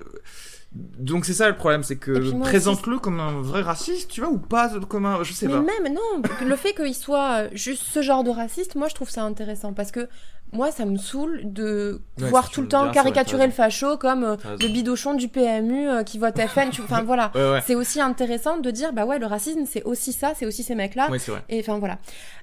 donc 0.76 1.26
c'est 1.26 1.34
ça 1.34 1.48
le 1.50 1.56
problème, 1.56 1.84
c'est 1.84 1.98
que 1.98 2.40
présente-le 2.42 2.98
comme 3.00 3.20
un 3.20 3.42
vrai 3.42 3.62
raciste, 3.62 4.10
tu 4.10 4.22
vois, 4.22 4.30
ou 4.32 4.40
pas 4.40 4.72
comme 4.90 5.06
un, 5.06 5.24
je 5.24 5.32
sais 5.34 5.46
Mais 5.48 5.54
pas. 5.54 5.60
même, 5.62 5.94
non, 5.94 6.22
le 6.48 6.56
fait 6.56 6.74
qu'il 6.74 6.96
soit 6.96 7.44
euh, 7.44 7.50
juste 7.54 7.84
ce 7.84 8.02
genre 8.02 8.24
de 8.24 8.32
raciste, 8.32 8.76
moi 8.76 8.88
je 8.88 8.96
trouve 8.96 9.10
ça 9.10 9.24
intéressant 9.24 9.74
parce 9.74 9.92
que 9.92 10.08
moi 10.52 10.72
ça 10.72 10.86
me 10.86 10.98
saoule 10.98 11.42
de 11.46 12.02
Ouais, 12.20 12.30
voir 12.30 12.50
tout 12.52 12.62
le 12.62 12.68
temps 12.68 12.90
caricaturer 12.92 13.46
le 13.48 13.52
facho 13.52 13.98
comme 13.98 14.24
euh, 14.24 14.36
le 14.62 14.68
bidochon 14.68 15.14
du 15.16 15.28
PMU 15.28 15.88
euh, 15.90 16.04
qui 16.04 16.18
vote 16.20 16.40
FN. 16.48 16.70
tu- 16.72 16.82
Enfin 16.82 17.02
voilà. 17.04 17.32
Ouais 17.36 17.52
ouais, 17.52 17.62
C'est 17.66 17.76
aussi 17.76 18.00
intéressant 18.02 18.58
de 18.58 18.72
dire 18.72 18.94
bah 18.94 19.06
ouais, 19.06 19.20
le 19.20 19.26
racisme 19.28 19.66
c'est 19.66 19.84
aussi 19.84 20.12
ça, 20.14 20.34
c'est 20.36 20.46
aussi 20.48 20.64
ces 20.64 20.76
mecs-là. 20.76 21.10
ouais 21.12 21.20
c'est 21.20 21.32
vrai. 21.32 21.44
Et 21.50 21.60
enfin 21.60 21.78
voilà. 21.80 21.98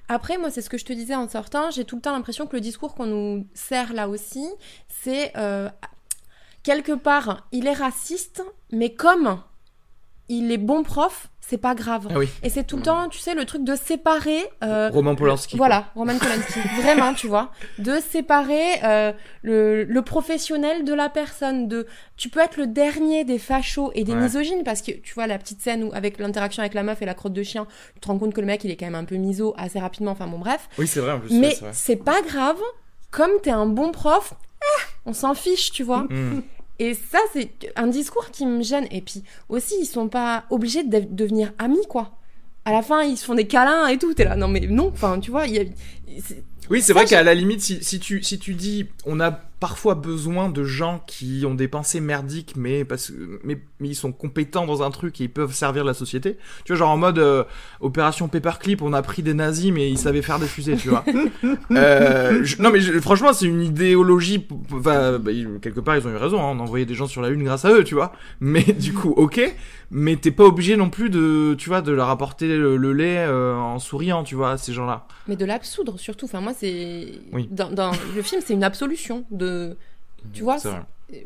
Après, 0.09 0.37
moi, 0.37 0.49
c'est 0.51 0.61
ce 0.61 0.69
que 0.69 0.77
je 0.77 0.83
te 0.83 0.91
disais 0.91 1.15
en 1.15 1.29
sortant. 1.29 1.71
J'ai 1.71 1.85
tout 1.85 1.95
le 1.95 2.01
temps 2.01 2.11
l'impression 2.11 2.45
que 2.47 2.55
le 2.55 2.59
discours 2.61 2.95
qu'on 2.95 3.05
nous 3.05 3.47
sert 3.53 3.93
là 3.93 4.09
aussi, 4.09 4.45
c'est 4.89 5.31
euh, 5.37 5.69
quelque 6.63 6.93
part, 6.93 7.47
il 7.51 7.67
est 7.67 7.73
raciste, 7.73 8.43
mais 8.71 8.93
comme 8.93 9.41
il 10.29 10.51
est 10.51 10.57
bon 10.57 10.83
prof, 10.83 11.27
c'est 11.41 11.57
pas 11.57 11.75
grave. 11.75 12.07
Ah 12.09 12.17
oui, 12.17 12.29
Et 12.43 12.49
c'est 12.49 12.63
tout 12.63 12.77
le 12.77 12.83
temps, 12.83 13.09
tu 13.09 13.19
sais, 13.19 13.33
le 13.33 13.43
truc 13.43 13.65
de 13.65 13.75
séparer. 13.75 14.45
euh, 14.63 14.89
Roman 14.93 15.13
Polanski. 15.15 15.57
voilà, 15.57 15.87
Roman 15.95 16.17
Polanski, 16.17 16.59
vraiment, 16.81 17.13
tu 17.13 17.27
vois, 17.27 17.51
de 17.79 17.99
séparer 17.99 18.81
euh, 18.85 19.11
le, 19.41 19.83
le 19.83 20.01
professionnel 20.03 20.85
de 20.85 20.93
la 20.93 21.09
personne. 21.09 21.67
De, 21.67 21.85
tu 22.15 22.29
peux 22.29 22.39
être 22.39 22.55
le 22.55 22.67
dernier 22.67 23.25
des 23.25 23.39
fachos 23.39 23.91
et 23.93 24.05
des 24.05 24.13
Ouais. 24.13 24.21
misogynes 24.21 24.63
parce 24.63 24.81
que 24.81 24.91
tu 24.91 25.13
vois 25.13 25.27
la 25.27 25.37
petite 25.37 25.59
scène 25.61 25.83
où 25.83 25.89
avec 25.93 26.17
l'interaction 26.19 26.61
avec 26.61 26.75
la 26.75 26.83
meuf 26.83 27.01
et 27.01 27.05
la 27.05 27.15
crotte 27.15 27.33
de 27.33 27.43
chien, 27.43 27.67
tu 27.95 27.99
te 27.99 28.07
rends 28.07 28.17
compte 28.17 28.33
que 28.33 28.39
le 28.39 28.47
mec 28.47 28.63
il 28.63 28.71
est 28.71 28.77
quand 28.77 28.85
même 28.85 28.95
un 28.95 29.03
peu 29.03 29.15
miso 29.15 29.53
assez 29.57 29.79
rapidement. 29.79 30.11
Enfin 30.11 30.27
bon 30.27 30.39
bref, 30.39 30.69
Oui 30.77 30.87
c'est 30.87 31.01
vrai 31.01 31.11
en 31.11 31.19
plus. 31.19 31.37
mais 31.37 31.57
c'est 31.73 31.97
pas 31.97 32.21
grave. 32.21 32.59
Comme 33.09 33.31
t'es 33.43 33.51
un 33.51 33.65
bon 33.65 33.91
prof, 33.91 34.33
on 35.05 35.13
s'en 35.13 35.33
fiche, 35.33 35.71
tu 35.71 35.83
vois. 35.83 36.03
Mm. 36.03 36.43
Et 36.79 36.93
ça, 36.93 37.19
c'est 37.33 37.71
un 37.75 37.87
discours 37.87 38.31
qui 38.31 38.45
me 38.45 38.63
gêne. 38.63 38.87
Et 38.91 39.01
puis 39.01 39.23
aussi, 39.49 39.75
ils 39.79 39.85
sont 39.85 40.07
pas 40.07 40.45
obligés 40.49 40.83
de 40.83 40.99
devenir 41.09 41.53
amis, 41.59 41.85
quoi. 41.87 42.11
À 42.65 42.71
la 42.71 42.81
fin, 42.81 43.03
ils 43.03 43.17
se 43.17 43.25
font 43.25 43.35
des 43.35 43.47
câlins 43.47 43.87
et 43.87 43.97
tout. 43.97 44.13
T'es 44.13 44.23
là, 44.23 44.35
non 44.35 44.47
mais 44.47 44.61
non. 44.61 44.87
Enfin, 44.87 45.19
tu 45.19 45.31
vois, 45.31 45.47
y 45.47 45.59
a. 45.59 45.63
Oui, 46.69 46.81
c'est 46.81 46.93
vrai 46.93 47.05
qu'à 47.05 47.23
la 47.23 47.33
limite, 47.33 47.61
si, 47.61 47.83
si, 47.83 47.99
tu, 47.99 48.23
si 48.23 48.39
tu 48.39 48.53
dis, 48.53 48.87
on 49.05 49.19
a 49.19 49.39
parfois 49.61 49.95
besoin 49.95 50.49
de 50.49 50.65
gens 50.65 51.01
qui 51.07 51.43
ont 51.47 51.55
des 51.55 51.69
pensées 51.69 52.01
merdiques, 52.01 52.55
mais, 52.57 52.83
parce, 52.83 53.13
mais, 53.45 53.61
mais 53.79 53.87
ils 53.89 53.95
sont 53.95 54.11
compétents 54.11 54.65
dans 54.65 54.83
un 54.83 54.89
truc 54.91 55.21
et 55.21 55.25
ils 55.25 55.29
peuvent 55.29 55.53
servir 55.53 55.85
la 55.85 55.93
société. 55.93 56.37
Tu 56.65 56.73
vois, 56.73 56.79
genre 56.79 56.89
en 56.89 56.97
mode 56.97 57.19
euh, 57.19 57.43
opération 57.79 58.27
Paperclip, 58.27 58.81
on 58.81 58.91
a 58.91 59.01
pris 59.03 59.21
des 59.23 59.33
nazis, 59.35 59.71
mais 59.71 59.89
ils 59.89 59.97
savaient 59.99 60.23
faire 60.23 60.39
des 60.39 60.47
fusées, 60.47 60.75
tu 60.75 60.89
vois. 60.89 61.05
Euh, 61.71 62.43
je- 62.43 62.61
non, 62.61 62.69
mais 62.71 62.81
je- 62.81 62.99
franchement, 62.99 63.33
c'est 63.33 63.45
une 63.45 63.61
idéologie. 63.61 64.45
bah, 64.71 65.13
quelque 65.61 65.79
part, 65.79 65.95
ils 65.97 66.07
ont 66.07 66.11
eu 66.11 66.15
raison, 66.17 66.39
hein, 66.39 66.51
on 66.55 66.59
a 66.59 66.63
envoyé 66.63 66.85
des 66.85 66.95
gens 66.95 67.07
sur 67.07 67.21
la 67.21 67.29
Lune 67.29 67.43
grâce 67.43 67.63
à 67.65 67.71
eux, 67.71 67.83
tu 67.83 67.95
vois. 67.95 68.11
Mais 68.39 68.63
du 68.79 68.93
coup, 68.93 69.11
ok, 69.15 69.39
mais 69.91 70.15
t'es 70.15 70.31
pas 70.31 70.43
obligé 70.45 70.75
non 70.75 70.89
plus 70.89 71.09
de, 71.09 71.55
tu 71.57 71.69
vois, 71.69 71.81
de 71.81 71.91
leur 71.91 72.09
apporter 72.09 72.47
le, 72.57 72.77
le 72.77 72.93
lait 72.93 73.19
euh, 73.27 73.55
en 73.55 73.79
souriant, 73.79 74.23
tu 74.23 74.35
vois, 74.35 74.51
à 74.51 74.57
ces 74.57 74.73
gens-là. 74.73 75.05
Mais 75.27 75.35
de 75.35 75.45
l'absoudre 75.45 75.99
surtout. 75.99 76.25
Enfin, 76.25 76.41
moi, 76.41 76.53
c'est. 76.57 77.07
Oui. 77.31 77.47
Dans, 77.51 77.69
dans 77.71 77.91
le 78.15 78.21
film, 78.21 78.41
c'est 78.43 78.53
une 78.53 78.63
absolution 78.63 79.25
de. 79.31 79.50
Tu 80.33 80.43
vois, 80.43 80.57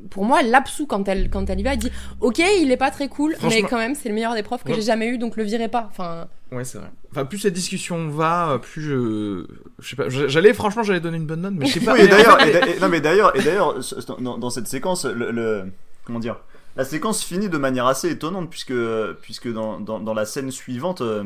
pour 0.09 0.25
moi, 0.25 0.39
elle 0.41 0.49
l'absout 0.49 0.87
quand 0.87 1.07
elle, 1.07 1.29
quand 1.29 1.47
elle 1.49 1.59
y 1.59 1.63
va. 1.63 1.73
Elle 1.73 1.79
dit 1.79 1.91
Ok, 2.21 2.39
il 2.39 2.71
est 2.71 2.77
pas 2.77 2.89
très 2.91 3.07
cool, 3.07 3.35
mais 3.43 3.61
quand 3.61 3.77
même, 3.77 3.93
c'est 3.93 4.09
le 4.09 4.15
meilleur 4.15 4.33
des 4.33 4.41
profs 4.41 4.63
que 4.63 4.69
Ouais. 4.69 4.75
j'ai 4.75 4.81
jamais 4.81 5.07
eu, 5.09 5.17
donc 5.17 5.35
le 5.37 5.43
virez 5.43 5.67
pas. 5.67 5.87
Enfin, 5.91 6.27
Ouais, 6.51 6.63
c'est 6.63 6.77
vrai. 6.77 6.89
Enfin, 7.11 7.25
plus 7.25 7.39
cette 7.39 7.53
discussion 7.53 8.07
va, 8.09 8.59
plus 8.61 8.81
je. 8.81 9.45
Je 9.79 9.89
sais 9.89 9.95
pas. 9.95 10.09
J'allais, 10.09 10.53
franchement, 10.53 10.81
j'allais 10.83 10.99
donner 11.01 11.17
une 11.17 11.25
bonne 11.27 11.41
note, 11.41 11.53
mais 11.55 11.65
je 11.65 11.73
sais 11.73 11.79
pas. 11.81 11.93
Oui, 11.93 12.07
d'ailleurs, 12.07 12.37
non 12.81 12.89
mais 12.89 13.01
d'ailleurs, 13.01 13.35
et 13.35 13.41
d'ailleurs, 13.43 13.75
dans, 14.19 14.37
dans 14.37 14.49
cette 14.49 14.67
séquence, 14.67 15.05
le, 15.05 15.31
le- 15.31 15.65
comment 16.03 16.19
dire, 16.19 16.37
la 16.77 16.85
séquence 16.85 17.23
finit 17.23 17.49
de 17.49 17.57
manière 17.57 17.85
assez 17.85 18.09
étonnante 18.09 18.49
puisque 18.49 18.73
puisque 19.21 19.51
dans, 19.51 19.79
dans, 19.79 19.99
dans 19.99 20.13
la 20.13 20.25
scène 20.25 20.49
suivante, 20.51 21.01
euh, 21.01 21.23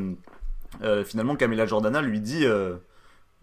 euh, 0.84 1.04
finalement, 1.06 1.36
Camilla 1.36 1.66
Jordana 1.66 2.02
lui 2.02 2.20
dit, 2.20 2.46
euh, 2.46 2.76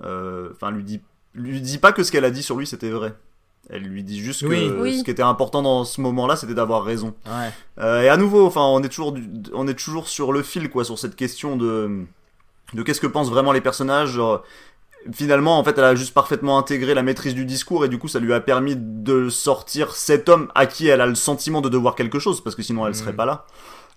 euh, 0.04 0.50
enfin 0.52 0.70
lui 0.70 0.82
dit, 0.84 1.00
lui 1.34 1.60
dit 1.60 1.78
pas 1.78 1.92
que 1.92 2.02
ce 2.02 2.12
qu'elle 2.12 2.24
a 2.24 2.30
dit 2.30 2.42
sur 2.42 2.56
lui 2.56 2.66
c'était 2.66 2.90
vrai. 2.90 3.14
Elle 3.68 3.82
lui 3.82 4.04
dit 4.04 4.20
juste 4.20 4.42
que 4.42 4.46
Oui. 4.46 4.70
Oui. 4.78 4.98
ce 4.98 5.04
qui 5.04 5.10
était 5.10 5.22
important 5.22 5.60
dans 5.62 5.84
ce 5.84 6.00
moment-là, 6.00 6.36
c'était 6.36 6.54
d'avoir 6.54 6.84
raison. 6.84 7.14
Ouais. 7.26 7.50
Euh, 7.78 8.02
et 8.02 8.08
à 8.08 8.16
nouveau, 8.16 8.46
enfin, 8.46 8.62
on 8.62 8.80
est 8.82 8.88
toujours, 8.88 9.12
du- 9.12 9.28
on 9.54 9.66
est 9.66 9.74
toujours 9.74 10.08
sur 10.08 10.32
le 10.32 10.42
fil, 10.42 10.70
quoi, 10.70 10.84
sur 10.84 10.98
cette 10.98 11.16
question 11.16 11.56
de, 11.56 12.04
de 12.74 12.82
qu'est-ce 12.82 13.00
que 13.00 13.06
pensent 13.08 13.30
vraiment 13.30 13.52
les 13.52 13.60
personnages. 13.60 14.20
finalement, 15.12 15.58
en 15.58 15.62
fait, 15.64 15.78
elle 15.78 15.84
a 15.84 15.94
juste 15.94 16.14
parfaitement 16.14 16.58
intégré 16.58 16.92
la 16.94 17.02
maîtrise 17.04 17.34
du 17.34 17.44
discours 17.44 17.84
et 17.84 17.88
du 17.88 17.96
coup, 17.98 18.08
ça 18.08 18.18
lui 18.18 18.32
a 18.32 18.40
permis 18.40 18.74
de 18.76 19.28
sortir 19.28 19.94
cet 19.94 20.28
homme 20.28 20.48
à 20.56 20.66
qui 20.66 20.88
elle 20.88 21.00
a 21.00 21.06
le 21.06 21.14
sentiment 21.14 21.60
de 21.60 21.68
devoir 21.68 21.94
quelque 21.94 22.18
chose, 22.18 22.40
parce 22.42 22.56
que 22.56 22.62
sinon, 22.62 22.86
elle 22.88 22.94
serait 22.96 23.12
Mhm. 23.12 23.16
pas 23.16 23.24
là. 23.26 23.46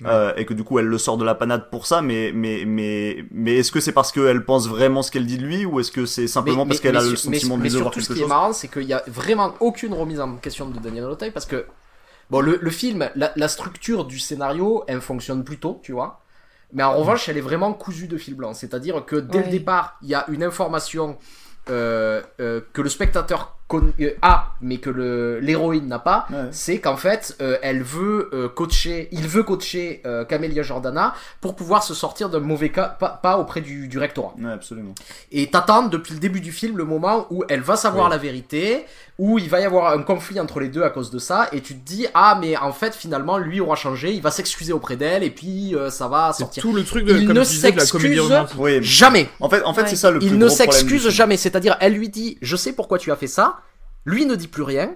Ouais. 0.02 0.08
Euh, 0.10 0.34
et 0.38 0.46
que 0.46 0.54
du 0.54 0.64
coup, 0.64 0.80
elle 0.80 0.86
le 0.86 0.98
sort 0.98 1.18
de 1.18 1.26
la 1.26 1.36
panade 1.36 1.70
pour 1.70 1.86
ça, 1.86 2.02
mais 2.02 2.32
mais 2.34 2.64
mais 2.66 3.26
mais 3.32 3.58
est-ce 3.58 3.72
que 3.72 3.82
c'est 3.82 3.92
parce 3.92 4.14
qu'elle 4.14 4.46
pense 4.46 4.68
vraiment 4.70 5.02
ce 5.04 5.12
qu'elle 5.12 5.26
dit 5.26 5.38
de 5.38 5.44
lui, 5.44 5.66
ou 5.66 5.82
est-ce 5.82 5.92
que 5.92 6.06
c'est 6.06 6.28
simplement 6.28 6.66
parce 6.66 6.80
qu'elle 6.80 6.96
a 6.96 7.02
le 7.02 7.10
mais- 7.10 7.16
sentiment 7.18 7.58
de 7.58 7.64
mais 7.64 7.68
lui 7.70 7.76
devoir 7.76 7.94
surtout, 7.94 8.00
ce 8.02 8.08
quelque 8.08 8.14
qui 8.16 8.20
est 8.22 8.24
chose 8.24 8.30
marrant, 8.30 8.54
c'est 8.54 8.70
qu'il 8.70 8.84
y 8.84 8.94
a 8.94 9.04
vraiment 9.08 9.54
aucune 9.60 9.94
remise 9.94 10.22
en 10.22 10.38
question 10.38 10.70
de 10.70 10.80
Daniel 10.80 11.04
Auteuil 11.04 11.32
parce 11.32 11.46
que 11.46 11.66
bon, 12.30 12.40
le, 12.40 12.58
le 12.62 12.70
film, 12.72 13.10
la, 13.16 13.34
la 13.36 13.48
structure 13.50 14.06
du 14.06 14.20
scénario, 14.20 14.86
elle 14.88 15.02
fonctionne 15.02 15.44
plutôt, 15.44 15.82
tu 15.84 15.92
vois. 15.92 16.22
Mais 16.72 16.84
en 16.84 16.94
revanche, 16.96 17.28
elle 17.28 17.38
est 17.38 17.42
vraiment 17.42 17.74
cousue 17.74 18.08
de 18.08 18.18
fil 18.18 18.36
blanc. 18.36 18.54
C'est-à-dire 18.54 19.04
que 19.04 19.18
dès 19.18 19.44
le 19.44 19.50
départ, 19.50 19.98
il 20.02 20.08
y 20.08 20.16
a 20.16 20.24
une 20.30 20.44
information 20.44 21.18
euh, 21.70 22.22
euh, 22.40 22.62
que 22.72 22.82
le 22.82 22.88
spectateur 22.90 23.59
a, 24.22 24.48
mais 24.62 24.78
que 24.78 24.90
le- 24.90 25.40
l'héroïne 25.40 25.88
n'a 25.88 26.00
pas. 26.00 26.26
Ouais. 26.32 26.48
C'est 26.52 26.80
qu'en 26.80 26.98
fait, 26.98 27.36
euh, 27.42 27.58
elle 27.62 27.84
veut 27.84 28.30
euh, 28.34 28.50
coacher, 28.50 29.08
il 29.12 29.28
veut 29.28 29.44
coacher 29.44 30.02
euh, 30.06 30.26
Camélia 30.26 30.64
Jordana 30.64 31.14
pour 31.42 31.56
pouvoir 31.56 31.84
se 31.84 31.94
sortir 31.94 32.30
d'un 32.30 32.40
mauvais 32.40 32.70
cas, 32.70 32.88
pas, 32.88 33.10
pas 33.10 33.38
auprès 33.38 33.62
du, 33.62 33.88
du 33.88 34.00
rectorat. 34.00 34.34
Ouais, 34.40 34.52
absolument. 34.52 34.96
Et 35.32 35.48
t'attends 35.52 35.84
depuis 35.84 36.14
le 36.14 36.20
début 36.20 36.42
du 36.42 36.52
film 36.52 36.78
le 36.78 36.86
moment 36.86 37.28
où 37.30 37.44
elle 37.50 37.62
va 37.62 37.76
savoir 37.76 38.10
la 38.10 38.18
vérité, 38.18 38.86
où 39.20 39.38
il 39.38 39.50
va 39.50 39.60
y 39.60 39.66
avoir 39.66 39.94
un 39.94 40.02
conflit 40.02 40.40
entre 40.40 40.60
les 40.62 40.70
deux 40.70 40.84
à 40.84 40.90
cause 40.90 41.12
de 41.12 41.20
ça, 41.20 41.50
et 41.52 41.62
tu 41.62 41.76
te 41.76 41.86
dis 41.86 42.08
ah 42.14 42.38
mais 42.40 42.56
en 42.58 42.72
fait 42.72 42.96
finalement 42.96 43.38
lui 43.38 43.60
aura 43.60 43.76
changé, 43.76 44.14
il 44.14 44.22
va 44.22 44.32
s'excuser 44.32 44.72
auprès 44.74 44.96
d'elle 44.96 45.24
et 45.24 45.30
puis 45.30 45.76
euh, 45.76 45.90
ça 45.90 46.08
va 46.08 46.32
C'est 46.34 46.40
sortir. 46.44 46.62
tout 46.64 46.74
le 46.74 46.84
truc 46.86 47.06
de, 47.06 47.18
Il 47.18 47.28
comme 47.28 47.36
ne 47.38 47.44
s'excuse. 47.44 48.32
Jamais. 48.82 49.30
En 49.40 49.50
fait, 49.50 49.62
en 49.64 49.74
fait, 49.74 49.82
Ouais. 49.84 49.88
c'est 49.90 49.96
ça 49.96 50.12
le 50.12 50.20
plus 50.20 50.28
Il 50.28 50.38
ne 50.38 50.46
gros 50.46 50.56
problème 50.56 50.70
du 50.70 50.78
s'excuse 50.82 51.10
jamais. 51.10 51.38
C'est-à-dire 51.38 51.78
elle 51.80 51.94
lui 51.94 52.10
dit 52.10 52.38
je 52.42 52.56
sais 52.56 52.74
pourquoi 52.74 52.98
tu 52.98 53.12
as 53.12 53.16
fait 53.16 53.28
ça, 53.28 53.59
lui 54.06 54.26
ne 54.26 54.36
dit 54.36 54.48
plus 54.48 54.64
rien. 54.64 54.96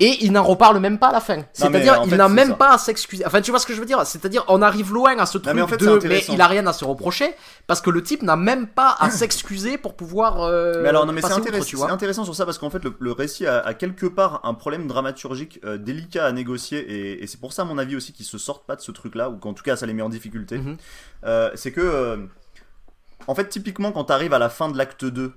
Et 0.00 0.24
il 0.24 0.30
n'en 0.30 0.44
reparle 0.44 0.78
même 0.78 1.00
pas 1.00 1.08
à 1.08 1.12
la 1.12 1.20
fin. 1.20 1.42
C'est-à-dire, 1.52 2.02
il 2.06 2.14
n'a 2.14 2.28
même 2.28 2.50
ça. 2.50 2.54
pas 2.54 2.72
à 2.74 2.78
s'excuser. 2.78 3.26
Enfin, 3.26 3.40
tu 3.40 3.50
vois 3.50 3.58
ce 3.58 3.66
que 3.66 3.74
je 3.74 3.80
veux 3.80 3.84
dire? 3.84 4.06
C'est-à-dire, 4.06 4.44
on 4.46 4.62
arrive 4.62 4.92
loin 4.92 5.18
à 5.18 5.26
ce 5.26 5.38
truc 5.38 5.52
mais 5.52 5.60
en 5.60 5.66
fait, 5.66 5.74
c'est 5.80 5.86
de, 5.86 5.90
mais 5.90 5.96
intéressant. 5.96 6.32
il 6.34 6.40
a 6.40 6.46
rien 6.46 6.64
à 6.68 6.72
se 6.72 6.84
reprocher 6.84 7.34
parce 7.66 7.80
que 7.80 7.90
le 7.90 8.00
type 8.04 8.22
n'a 8.22 8.36
même 8.36 8.68
pas 8.68 8.94
à 9.00 9.10
s'excuser 9.10 9.76
pour 9.76 9.96
pouvoir. 9.96 10.40
euh, 10.42 10.82
Mais 10.84 10.88
alors, 10.90 11.04
non, 11.04 11.12
mais 11.12 11.20
c'est 11.20 11.32
intéressant, 11.32 11.64
tu 11.86 11.92
intéressant 11.92 12.22
sur 12.22 12.36
ça 12.36 12.44
parce 12.46 12.58
qu'en 12.58 12.70
fait, 12.70 12.84
le, 12.84 12.94
le 12.96 13.10
récit 13.10 13.44
a, 13.44 13.58
a 13.58 13.74
quelque 13.74 14.06
part 14.06 14.40
un 14.44 14.54
problème 14.54 14.86
dramaturgique 14.86 15.58
euh, 15.64 15.78
délicat 15.78 16.26
à 16.26 16.30
négocier 16.30 16.78
et, 16.78 17.24
et 17.24 17.26
c'est 17.26 17.40
pour 17.40 17.52
ça, 17.52 17.62
à 17.62 17.64
mon 17.64 17.76
avis 17.76 17.96
aussi, 17.96 18.12
qu'ils 18.12 18.24
se 18.26 18.38
sortent 18.38 18.66
pas 18.68 18.76
de 18.76 18.80
ce 18.82 18.92
truc-là 18.92 19.30
ou 19.30 19.36
qu'en 19.38 19.52
tout 19.52 19.64
cas, 19.64 19.74
ça 19.74 19.86
les 19.86 19.94
met 19.94 20.02
en 20.02 20.10
difficulté. 20.10 20.58
Mhm. 20.58 20.76
Euh, 21.24 21.50
c'est 21.56 21.72
que, 21.72 22.28
en 23.26 23.34
fait, 23.34 23.48
typiquement, 23.48 23.90
quand 23.90 24.04
t'arrives 24.04 24.32
à 24.32 24.38
la 24.38 24.48
fin 24.48 24.68
de 24.68 24.78
l'acte 24.78 25.04
2, 25.04 25.32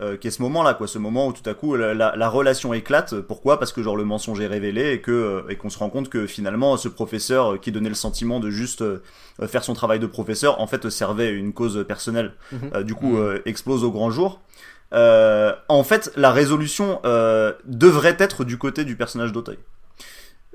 euh, 0.00 0.16
qui 0.16 0.28
est 0.28 0.30
ce 0.30 0.42
moment-là, 0.42 0.74
quoi, 0.74 0.86
ce 0.86 0.98
moment 0.98 1.26
où 1.28 1.32
tout 1.32 1.48
à 1.48 1.54
coup 1.54 1.74
la, 1.76 1.94
la- 1.94 2.14
la 2.16 2.28
relation 2.28 2.74
éclate. 2.74 3.20
Pourquoi? 3.20 3.58
Parce 3.58 3.72
que 3.72 3.82
genre 3.82 3.96
le 3.96 4.04
mensonge 4.04 4.40
est 4.40 4.46
révélé 4.46 4.92
et 4.92 5.00
que 5.00 5.10
euh, 5.10 5.42
et 5.48 5.56
qu'on 5.56 5.70
se 5.70 5.78
rend 5.78 5.88
compte 5.90 6.08
que 6.08 6.26
finalement 6.26 6.76
ce 6.76 6.88
professeur 6.88 7.54
euh, 7.54 7.58
qui 7.58 7.72
donnait 7.72 7.88
le 7.88 7.94
sentiment 7.94 8.38
de 8.40 8.50
juste 8.50 8.82
euh, 8.82 9.02
euh, 9.40 9.48
faire 9.48 9.64
son 9.64 9.74
travail 9.74 9.98
de 9.98 10.06
professeur, 10.06 10.60
en 10.60 10.66
fait 10.66 10.88
servait 10.90 11.32
une 11.32 11.52
cause 11.52 11.84
personnelle. 11.88 12.32
Mhm. 12.52 12.70
Euh, 12.74 12.82
du 12.82 12.94
coup, 12.94 13.16
euh, 13.16 13.40
explose 13.46 13.84
au 13.84 13.90
grand 13.90 14.10
jour. 14.10 14.40
Euh, 14.92 15.52
en 15.68 15.82
fait, 15.82 16.12
la 16.16 16.30
résolution 16.30 17.00
euh, 17.04 17.52
devrait 17.64 18.16
être 18.20 18.44
du 18.44 18.56
côté 18.58 18.84
du 18.84 18.96
personnage 18.96 19.32
d'Auteuil. 19.32 19.58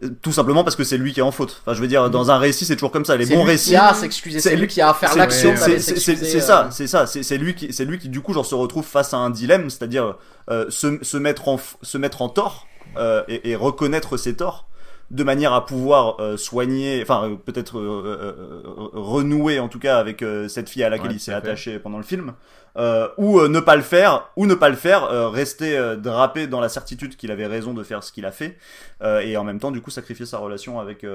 Euh, 0.04 0.10
Tout 0.22 0.32
simplement 0.32 0.64
parce 0.64 0.76
que 0.76 0.84
c'est 0.84 0.98
lui 0.98 1.14
qui 1.14 1.20
est 1.20 1.24
en 1.24 1.32
faute. 1.32 1.62
Enfin, 1.62 1.74
je 1.76 1.82
veux 1.82 1.88
dire, 1.88 2.10
dans 2.10 2.32
un 2.32 2.38
récit, 2.38 2.66
c'est 2.66 2.76
toujours 2.76 2.92
comme 2.92 3.06
ça. 3.06 3.16
Les 3.18 3.26
bons 3.36 3.44
récits, 3.44 3.72
c'est 4.42 4.50
lui 4.56 4.68
qui 4.68 4.82
a 4.82 4.90
à 4.90 4.94
faire 4.94 5.10
l'action 5.20 5.50
d'aller 5.68 5.80
c'est- 6.16 6.16
euh, 6.38 6.42
ça, 6.42 6.70
c'est 6.72 6.88
ça, 6.88 7.06
c'est 7.08 7.38
lui 7.38 7.54
qui, 7.56 7.72
c'est 7.74 7.86
lui 7.86 8.00
qui 8.00 8.10
du 8.10 8.22
coup 8.22 8.34
genre 8.34 8.46
se 8.46 8.56
retrouve 8.56 8.86
face 8.86 9.14
à 9.14 9.18
un 9.18 9.30
dilemme, 9.30 9.70
c'est-à-dire 9.70 10.16
euh, 10.50 10.66
se, 10.70 10.98
se 11.04 11.18
mettre 11.18 11.48
en, 11.48 11.60
se 11.82 11.98
mettre 11.98 12.22
en 12.22 12.30
tort 12.30 12.68
euh, 12.98 13.24
et, 13.28 13.52
et 13.52 13.56
reconnaître 13.56 14.18
ses 14.18 14.36
torts 14.36 14.68
de 15.12 15.24
manière 15.24 15.54
à 15.54 15.66
pouvoir 15.66 16.20
euh, 16.22 16.38
soigner, 16.38 17.02
enfin 17.04 17.30
euh, 17.30 17.36
peut-être 17.36 17.78
euh, 17.78 18.64
renouer 18.94 19.60
en 19.60 19.68
tout 19.68 19.78
cas 19.78 19.98
avec 20.00 20.24
cette 20.48 20.70
fille 20.70 20.84
à 20.84 20.90
laquelle 20.90 21.10
Ouais, 21.10 21.16
il 21.16 21.20
s'est 21.20 21.34
attaché 21.34 21.78
pendant 21.80 21.98
le 21.98 22.04
film, 22.04 22.34
ou 23.18 23.42
ne 23.48 23.60
pas 23.60 23.76
le 23.76 23.82
faire, 23.82 24.30
ou 24.38 24.46
ne 24.46 24.56
pas 24.56 24.70
le 24.70 24.76
faire, 24.76 25.32
rester 25.32 25.78
drapé 25.98 26.48
dans 26.48 26.62
la 26.62 26.70
certitude 26.70 27.16
qu'il 27.18 27.30
avait 27.32 27.48
raison 27.48 27.74
de 27.74 27.84
faire 27.84 28.04
ce 28.04 28.12
qu'il 28.12 28.26
a 28.26 28.32
fait, 28.32 28.58
et 29.04 29.36
en 29.38 29.44
même 29.44 29.60
temps 29.60 29.72
du 29.72 29.82
coup 29.82 29.92
sacrifier 29.92 30.26
sa 30.26 30.38
relation 30.38 30.80
avec 30.80 31.06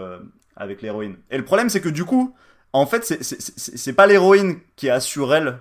avec 0.56 0.82
l'héroïne. 0.82 1.16
Et 1.30 1.38
le 1.38 1.44
problème 1.44 1.68
c'est 1.70 1.80
que 1.80 1.88
du 1.88 2.04
coup, 2.04 2.34
en 2.72 2.86
fait 2.86 3.04
c'est 3.04 3.22
c'est- 3.22 3.92
pas 3.94 4.06
l'héroïne 4.06 4.58
qui 4.76 4.90
a 4.90 5.00
sur 5.00 5.34
elle 5.34 5.58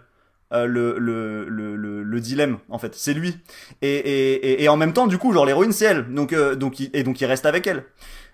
euh, 0.53 0.65
le, 0.67 0.99
le, 0.99 1.45
le, 1.49 1.75
le, 1.75 2.03
le 2.03 2.19
dilemme 2.19 2.59
en 2.69 2.77
fait. 2.77 2.93
C'est 2.95 3.13
lui. 3.15 3.35
Et, 3.81 3.95
et, 3.95 4.33
et, 4.51 4.63
et 4.63 4.69
en 4.69 4.77
même 4.77 4.93
temps 4.93 5.07
du 5.07 5.17
coup 5.17 5.33
genre 5.33 5.45
l'héroïne 5.45 5.71
c'est 5.71 5.85
elle. 5.85 6.13
Donc 6.13 6.33
euh, 6.33 6.55
donc 6.55 6.79
il, 6.79 6.89
et 6.93 7.03
donc 7.03 7.19
il 7.19 7.25
reste 7.25 7.45
avec 7.47 7.65
elle 7.67 7.83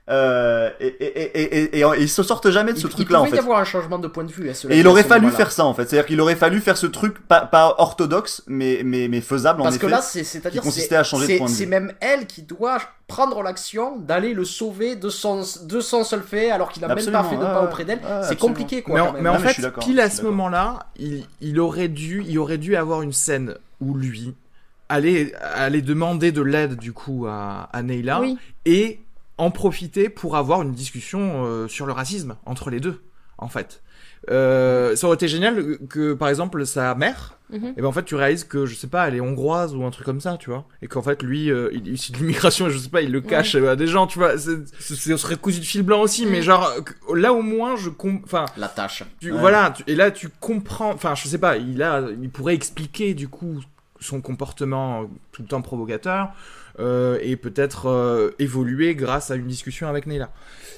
euh, 0.10 0.70
et, 0.80 0.88
et, 0.88 1.22
et, 1.22 1.42
et, 1.42 1.80
et, 1.80 1.82
et 1.82 2.02
ils 2.02 2.10
se 2.10 2.24
sortent 2.24 2.50
jamais 2.50 2.74
de 2.74 2.78
ce 2.80 2.88
il, 2.88 2.90
truc 2.90 3.08
il 3.08 3.14
là 3.14 3.22
en 3.22 3.26
fait 3.26 3.36
y 3.36 3.40
avoir 3.40 3.60
un 3.60 3.64
changement 3.64 4.00
de 4.00 4.08
point 4.08 4.24
de 4.24 4.32
vue. 4.32 4.50
et 4.50 4.80
il 4.80 4.88
à 4.88 4.90
aurait 4.90 5.04
ce 5.04 5.08
fallu 5.08 5.30
faire 5.30 5.52
ça 5.52 5.64
en 5.64 5.74
fait 5.76 5.88
c'est 5.90 5.96
à 5.98 6.00
dire 6.00 6.08
qu'il 6.08 6.20
aurait 6.20 6.36
fallu 6.36 6.60
faire 6.60 6.76
ce 6.76 6.88
truc 6.88 7.20
pas, 7.28 7.42
pas 7.42 7.76
orthodoxe 7.78 8.42
mais 8.48 8.82
mais 8.84 9.08
mais 9.08 9.22
faisable 9.22 9.62
Parce 9.62 9.76
en 9.76 9.78
que 9.80 9.86
effet 9.86 9.96
là, 9.96 10.02
c'est 10.02 10.24
c'est-à-dire 10.24 10.62
qui 10.62 10.68
consistait 10.68 10.90
c'est- 10.90 10.96
à 10.96 11.04
changer 11.04 11.34
de 11.34 11.38
point 11.38 11.46
de 11.46 11.52
vue. 11.52 11.58
C'est 11.58 11.66
même 11.68 11.94
elle 12.02 12.26
qui 12.26 12.42
doit 12.42 12.80
prendre 13.08 13.44
l'action 13.44 13.98
d'aller 14.00 14.34
le 14.34 14.44
sauver 14.44 14.96
de 14.96 15.10
son 15.10 15.44
de 15.64 15.80
son 15.80 16.04
seul 16.04 16.24
fait 16.24 16.50
alors 16.50 16.72
qu'il 16.72 16.84
a 16.84 16.88
même 16.88 16.98
pas 16.98 17.24
fait 17.24 17.36
de 17.38 17.42
pas 17.42 17.64
auprès 17.64 17.86
d'elle. 17.86 18.00
ouais, 18.00 18.24
c'est 18.24 18.40
compliqué 18.40 18.82
quoi. 18.82 18.96
Mais, 18.96 19.06
quand 19.06 19.14
même. 19.14 19.22
mais 19.24 19.30
en 19.30 19.34
Ouais, 19.34 19.40
mais 19.44 19.54
je 19.54 19.62
fait, 19.62 19.72
pile 19.80 20.00
à 20.00 20.10
ce 20.10 20.24
moment-là, 20.24 20.88
il, 20.98 21.26
il 21.42 21.60
aurait 21.60 21.90
dû, 21.90 22.24
il 22.28 22.40
aurait 22.40 22.58
dû 22.58 22.76
avoir 22.76 23.02
une 23.04 23.14
scène 23.14 23.56
où 23.80 23.94
lui 23.96 24.34
allait, 24.90 25.34
allait 25.56 25.82
demander 25.82 26.32
de 26.32 26.42
l'aide 26.42 26.76
du 26.76 26.92
coup 26.92 27.28
à, 27.28 27.70
à 27.72 27.84
Neila 27.84 28.20
Oui. 28.22 28.38
et 28.66 29.00
en 29.42 29.52
profiter 29.52 30.10
pour 30.10 30.36
avoir 30.38 30.62
une 30.62 30.72
discussion 30.74 31.46
euh, 31.46 31.68
sur 31.68 31.86
le 31.86 31.94
racisme 31.94 32.36
entre 32.46 32.70
les 32.70 32.80
deux, 32.80 33.02
en 33.38 33.48
fait. 33.48 33.82
Euh, 34.30 34.96
ça 34.96 35.08
aurait 35.08 35.16
été 35.16 35.28
génial 35.28 35.80
que, 35.90 36.14
par 36.14 36.30
exemple, 36.30 36.64
sa 36.66 36.94
mère, 36.96 37.38
Mhm. 37.50 37.74
et 37.76 37.82
ben 37.82 37.86
en 37.88 37.92
fait, 37.92 38.04
tu 38.04 38.14
réalises 38.16 38.44
que 38.44 38.66
je 38.68 38.76
sais 38.76 38.88
pas, 38.88 39.08
elle 39.08 39.16
est 39.16 39.20
hongroise 39.20 39.76
ou 39.76 39.84
un 39.84 39.90
truc 39.90 40.06
comme 40.06 40.22
ça, 40.22 40.38
tu 40.40 40.52
vois, 40.52 40.66
et 40.84 40.88
qu'en 40.88 41.02
fait, 41.02 41.22
lui, 41.24 41.50
euh, 41.52 41.70
il 41.74 41.90
est 41.90 41.94
issu 41.94 42.12
de 42.12 42.18
l'immigration, 42.18 42.70
je 42.70 42.78
sais 42.78 42.88
pas, 42.90 43.02
il 43.02 43.12
le 43.12 43.20
cache 43.20 43.56
à 43.56 43.76
des 43.76 43.88
gens, 43.88 44.06
tu 44.08 44.20
vois. 44.20 44.38
C'est- 44.38 44.60
c'est- 44.80 44.96
Ce 44.96 45.18
serait 45.18 45.36
cousu 45.38 45.60
de 45.60 45.66
fil 45.66 45.82
blanc 45.82 46.02
aussi, 46.02 46.26
mais 46.28 46.38
Mhm. 46.38 46.44
genre 46.44 46.72
là 47.16 47.34
au 47.34 47.42
moins, 47.42 47.76
je 47.76 47.90
enfin, 48.24 48.46
La 48.58 48.68
tâche. 48.70 49.04
tu- 49.20 49.32
Ouais. 49.32 49.40
voilà, 49.40 49.72
tu- 49.76 49.84
et 49.88 49.96
là 49.96 50.12
tu 50.12 50.30
comprends, 50.40 50.92
enfin 50.94 51.16
je 51.16 51.28
sais 51.28 51.40
pas, 51.40 51.58
il 51.58 51.82
a, 51.82 52.04
il 52.22 52.30
pourrait 52.30 52.54
expliquer 52.54 53.14
du 53.16 53.28
coup 53.28 53.60
son 54.00 54.22
comportement 54.22 55.02
euh, 55.02 55.06
tout 55.32 55.42
le 55.42 55.48
temps 55.48 55.62
provocateur 55.64 56.28
euh, 56.28 56.32
et 56.80 57.36
peut-être 57.36 57.88
euh, 57.88 58.32
évoluer 58.40 58.96
grâce 58.96 59.32
à 59.32 59.36
une 59.36 59.48
discussion 59.48 59.88
avec 59.88 60.06
Neila. 60.08 60.32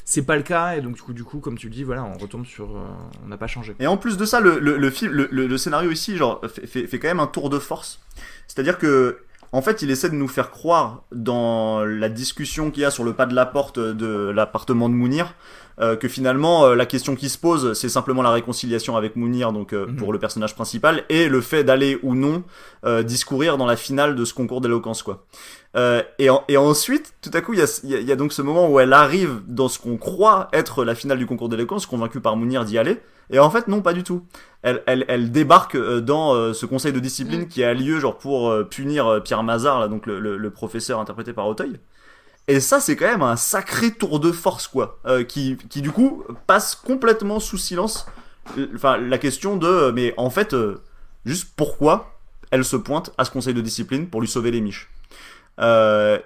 C'est 0.06 0.24
pas 0.24 0.36
le 0.36 0.44
cas 0.44 0.76
et 0.76 0.82
donc 0.82 0.96
du 0.96 1.02
coup, 1.02 1.14
du 1.14 1.24
coup, 1.24 1.40
comme 1.40 1.58
tu 1.58 1.68
le 1.68 1.74
dis, 1.74 1.84
voilà, 1.84 2.04
on 2.04 2.18
retombe 2.18 2.46
sur, 2.46 2.76
euh, 2.76 2.82
on 3.24 3.28
n'a 3.28 3.38
pas 3.38 3.48
changé. 3.48 3.76
Et 3.80 3.88
en 3.88 3.98
plus 3.98 4.18
de 4.18 4.26
ça, 4.26 4.40
le, 4.40 4.60
le, 4.60 4.78
le 4.78 4.90
film, 4.90 5.12
le- 5.14 5.28
le 5.32 5.58
scénario 5.58 5.92
ici, 5.92 6.18
genre, 6.18 6.42
fait, 6.54 6.68
fait, 6.68 6.88
fait 6.88 7.00
quand 7.00 7.08
même 7.08 7.20
un 7.22 7.28
tour 7.28 7.50
de 7.50 7.60
force. 7.60 8.00
C'est-à-dire 8.48 8.78
que, 8.78 9.20
en 9.54 9.62
fait, 9.62 9.82
il 9.84 9.92
essaie 9.92 10.10
de 10.10 10.16
nous 10.16 10.28
faire 10.28 10.50
croire 10.52 11.04
dans 11.12 11.86
la 11.86 12.10
discussion 12.10 12.72
qu'il 12.72 12.82
y 12.82 12.86
a 12.86 12.92
sur 12.92 13.04
le 13.04 13.14
pas 13.14 13.26
de 13.28 13.36
la 13.36 13.46
porte 13.46 13.78
de 13.80 14.30
l'appartement 14.30 14.90
de 14.90 14.96
Mounir, 14.96 15.36
euh, 15.80 15.96
que 15.96 16.08
finalement, 16.08 16.66
euh, 16.66 16.76
la 16.76 16.86
question 16.86 17.16
qui 17.16 17.30
se 17.30 17.38
pose, 17.38 17.74
c'est 17.74 17.90
simplement 17.90 18.22
la 18.22 18.32
réconciliation 18.32 18.96
avec 18.98 19.16
Mounir, 19.16 19.52
donc 19.54 19.74
euh, 19.74 19.86
Mhm. 19.88 19.96
pour 19.96 20.14
le 20.14 20.20
personnage 20.20 20.56
principal, 20.56 21.04
et 21.10 21.28
le 21.30 21.42
fait 21.42 21.64
d'aller 21.64 21.98
ou 22.04 22.16
non 22.16 22.44
euh, 22.86 23.02
discourir 23.04 23.58
dans 23.58 23.66
la 23.66 23.76
finale 23.76 24.16
de 24.16 24.26
ce 24.26 24.34
concours 24.34 24.62
d'éloquence, 24.62 25.04
quoi. 25.04 25.26
Euh, 25.76 26.04
et, 26.20 26.30
en- 26.30 26.44
et 26.48 26.58
ensuite, 26.58 27.14
tout 27.22 27.32
à 27.34 27.42
coup, 27.42 27.54
il 27.54 27.60
y 27.60 27.64
a, 27.64 27.82
il 27.84 27.90
y 27.90 27.96
a- 27.96 28.00
y 28.02 28.12
a 28.12 28.16
donc 28.16 28.32
ce 28.34 28.42
moment 28.44 28.70
où 28.70 28.80
elle 28.80 28.94
arrive 28.94 29.42
dans 29.48 29.68
ce 29.68 29.80
qu'on 29.80 29.98
croit 29.98 30.50
être 30.54 30.84
la 30.86 30.94
finale 30.96 31.18
du 31.18 31.26
concours 31.26 31.50
d'éloquence, 31.50 31.86
convaincue 31.88 32.20
par 32.20 32.36
Mounir 32.36 32.66
d'y 32.66 32.78
aller. 32.78 33.00
Et 33.32 33.40
en 33.40 33.50
fait, 33.50 33.68
non, 33.68 33.82
pas 33.82 33.94
du 33.94 34.04
tout. 34.04 34.22
Elle, 34.62 34.84
elle, 34.86 35.06
elle 35.08 35.32
débarque 35.32 35.76
euh, 35.76 36.02
dans 36.02 36.54
ce 36.54 36.66
conseil 36.68 36.92
de 36.94 37.00
discipline 37.00 37.42
Mm. 37.44 37.48
qui 37.48 37.64
a 37.64 37.74
lieu 37.74 38.00
genre 38.00 38.18
pour 38.18 38.54
punir 38.70 39.22
Pierre 39.24 39.42
Mazard, 39.44 39.80
là, 39.80 39.88
donc 39.88 40.06
le, 40.06 40.20
le- 40.20 40.38
le 40.38 40.50
professeur 40.52 41.00
interprété 41.00 41.34
par 41.34 41.48
Auteuil. 41.48 41.80
Et 42.48 42.60
ça, 42.60 42.80
c'est 42.82 42.96
quand 42.96 43.06
même 43.08 43.22
un 43.22 43.36
sacré 43.38 43.92
tour 43.92 44.20
de 44.20 44.32
force, 44.32 44.68
quoi, 44.68 45.00
euh, 45.06 45.24
qui, 45.24 45.58
qui 45.70 45.82
du 45.82 45.92
coup 45.92 46.24
passe 46.48 46.76
complètement 46.76 47.40
sous 47.40 47.58
silence. 47.58 48.06
euh, 48.58 48.68
Enfin, 48.76 48.98
la 48.98 49.18
question 49.18 49.56
de, 49.56 49.68
euh, 49.68 49.92
mais 49.94 50.14
en 50.18 50.30
fait, 50.30 50.54
euh, 50.54 50.82
juste 51.26 51.50
pourquoi 51.56 52.18
elle 52.52 52.66
se 52.66 52.76
pointe 52.76 53.12
à 53.18 53.26
ce 53.26 53.32
conseil 53.32 53.54
de 53.54 53.62
discipline 53.62 54.08
pour 54.10 54.20
lui 54.22 54.28
sauver 54.28 54.52
les 54.52 54.62
miches. 54.62 54.90
Euh, 55.60 56.20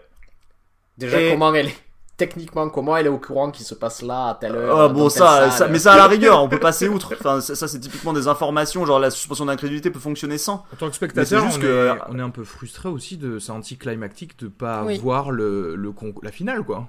Déjà, 0.97 1.21
Et- 1.21 1.29
comment 1.31 1.53
elle 1.53 1.67
est 1.67 1.77
techniquement, 2.17 2.67
comment 2.69 2.97
elle 2.97 3.05
est 3.05 3.09
au 3.09 3.19
courant 3.19 3.51
qu'il 3.51 3.65
se 3.65 3.75
passe 3.75 4.01
là 4.01 4.29
à 4.29 4.35
telle 4.35 4.55
heure 4.55 4.79
Ah 4.81 4.87
dans 4.87 4.93
bon 4.93 5.01
telle 5.09 5.11
ça, 5.19 5.27
salle? 5.27 5.51
ça- 5.51 5.67
mais 5.67 5.79
ça 5.79 5.93
à 5.93 5.97
la 5.97 6.07
rigueur, 6.07 6.41
on 6.41 6.49
peut 6.49 6.59
passer 6.59 6.87
outre. 6.89 7.13
Enfin 7.19 7.39
ça, 7.41 7.55
ça, 7.55 7.67
c'est 7.67 7.79
typiquement 7.79 8.13
des 8.13 8.27
informations, 8.27 8.85
genre 8.85 8.99
la 8.99 9.11
suspension 9.11 9.45
d'incrédulité 9.45 9.91
peut 9.91 9.99
fonctionner 9.99 10.37
sans. 10.37 10.63
En 10.73 10.75
tant 10.79 10.89
que 10.89 10.95
spectateur, 10.95 11.43
juste 11.45 11.57
on, 11.57 11.61
que- 11.61 11.87
est, 11.95 11.99
on 12.09 12.17
est 12.19 12.21
un 12.23 12.29
peu 12.31 12.43
frustré 12.43 12.89
aussi 12.89 13.17
de 13.17 13.39
c'est 13.39 13.51
anticlimactique 13.51 14.37
de 14.39 14.47
pas 14.47 14.83
Oui. 14.83 14.97
voir 14.97 15.31
le, 15.31 15.75
le 15.75 15.91
con- 15.91 16.13
la 16.23 16.31
finale 16.31 16.63
quoi. 16.63 16.87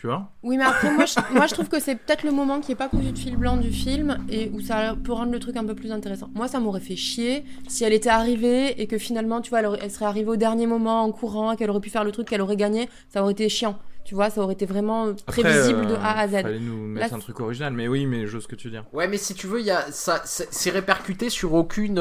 Tu 0.00 0.06
vois? 0.06 0.30
Oui, 0.42 0.56
mais 0.56 0.64
après, 0.64 0.90
moi, 0.94 1.04
je, 1.04 1.14
moi, 1.34 1.46
je 1.46 1.52
trouve 1.52 1.68
que 1.68 1.78
c'est 1.78 1.94
peut-être 1.96 2.22
le 2.22 2.30
moment 2.30 2.60
qui 2.60 2.72
est 2.72 2.76
pas 2.76 2.88
cousu 2.88 3.12
de 3.12 3.18
fil 3.18 3.36
blanc 3.36 3.58
du 3.58 3.70
film 3.70 4.16
et 4.30 4.50
où 4.54 4.62
ça 4.62 4.94
peut 5.04 5.12
rendre 5.12 5.30
le 5.32 5.38
truc 5.38 5.56
un 5.58 5.64
peu 5.64 5.74
plus 5.74 5.92
intéressant. 5.92 6.30
Moi, 6.32 6.48
ça 6.48 6.58
m'aurait 6.58 6.80
fait 6.80 6.96
chier 6.96 7.44
si 7.68 7.84
elle 7.84 7.92
était 7.92 8.08
arrivée 8.08 8.80
et 8.80 8.86
que 8.86 8.96
finalement, 8.96 9.42
tu 9.42 9.50
vois, 9.50 9.58
elle, 9.58 9.66
aurait- 9.66 9.80
elle 9.82 9.90
serait 9.90 10.06
arrivée 10.06 10.30
au 10.30 10.36
dernier 10.36 10.66
moment 10.66 11.02
en 11.02 11.12
courant, 11.12 11.54
qu'elle 11.54 11.68
aurait 11.68 11.80
pu 11.80 11.90
faire 11.90 12.04
le 12.04 12.12
truc, 12.12 12.28
qu'elle 12.28 12.40
aurait 12.40 12.56
gagné. 12.56 12.88
Ça 13.12 13.22
aurait 13.22 13.32
été 13.32 13.46
chiant. 13.50 13.78
Tu 14.04 14.14
vois, 14.14 14.30
ça 14.30 14.40
aurait 14.40 14.54
été 14.54 14.66
vraiment 14.66 15.08
Après, 15.26 15.42
prévisible 15.42 15.86
de 15.86 15.94
euh, 15.94 16.02
A 16.02 16.20
à 16.20 16.28
Z. 16.28 16.42
Fallait 16.42 16.58
nous 16.58 16.86
mettre 16.86 17.12
Là, 17.12 17.16
un 17.16 17.20
truc 17.20 17.38
original, 17.40 17.72
mais 17.72 17.86
oui, 17.86 18.06
mais 18.06 18.26
j'ose 18.26 18.42
ce 18.44 18.48
que 18.48 18.56
tu 18.56 18.68
veux 18.68 18.72
dire. 18.72 18.84
Ouais, 18.92 19.06
mais 19.06 19.18
si 19.18 19.34
tu 19.34 19.46
veux, 19.46 19.60
il 19.60 19.66
y 19.66 19.70
a 19.70 19.90
ça, 19.92 20.22
c'est 20.24 20.52
c'est 20.52 20.70
répercuté 20.70 21.30
sur 21.30 21.54
aucune. 21.54 21.98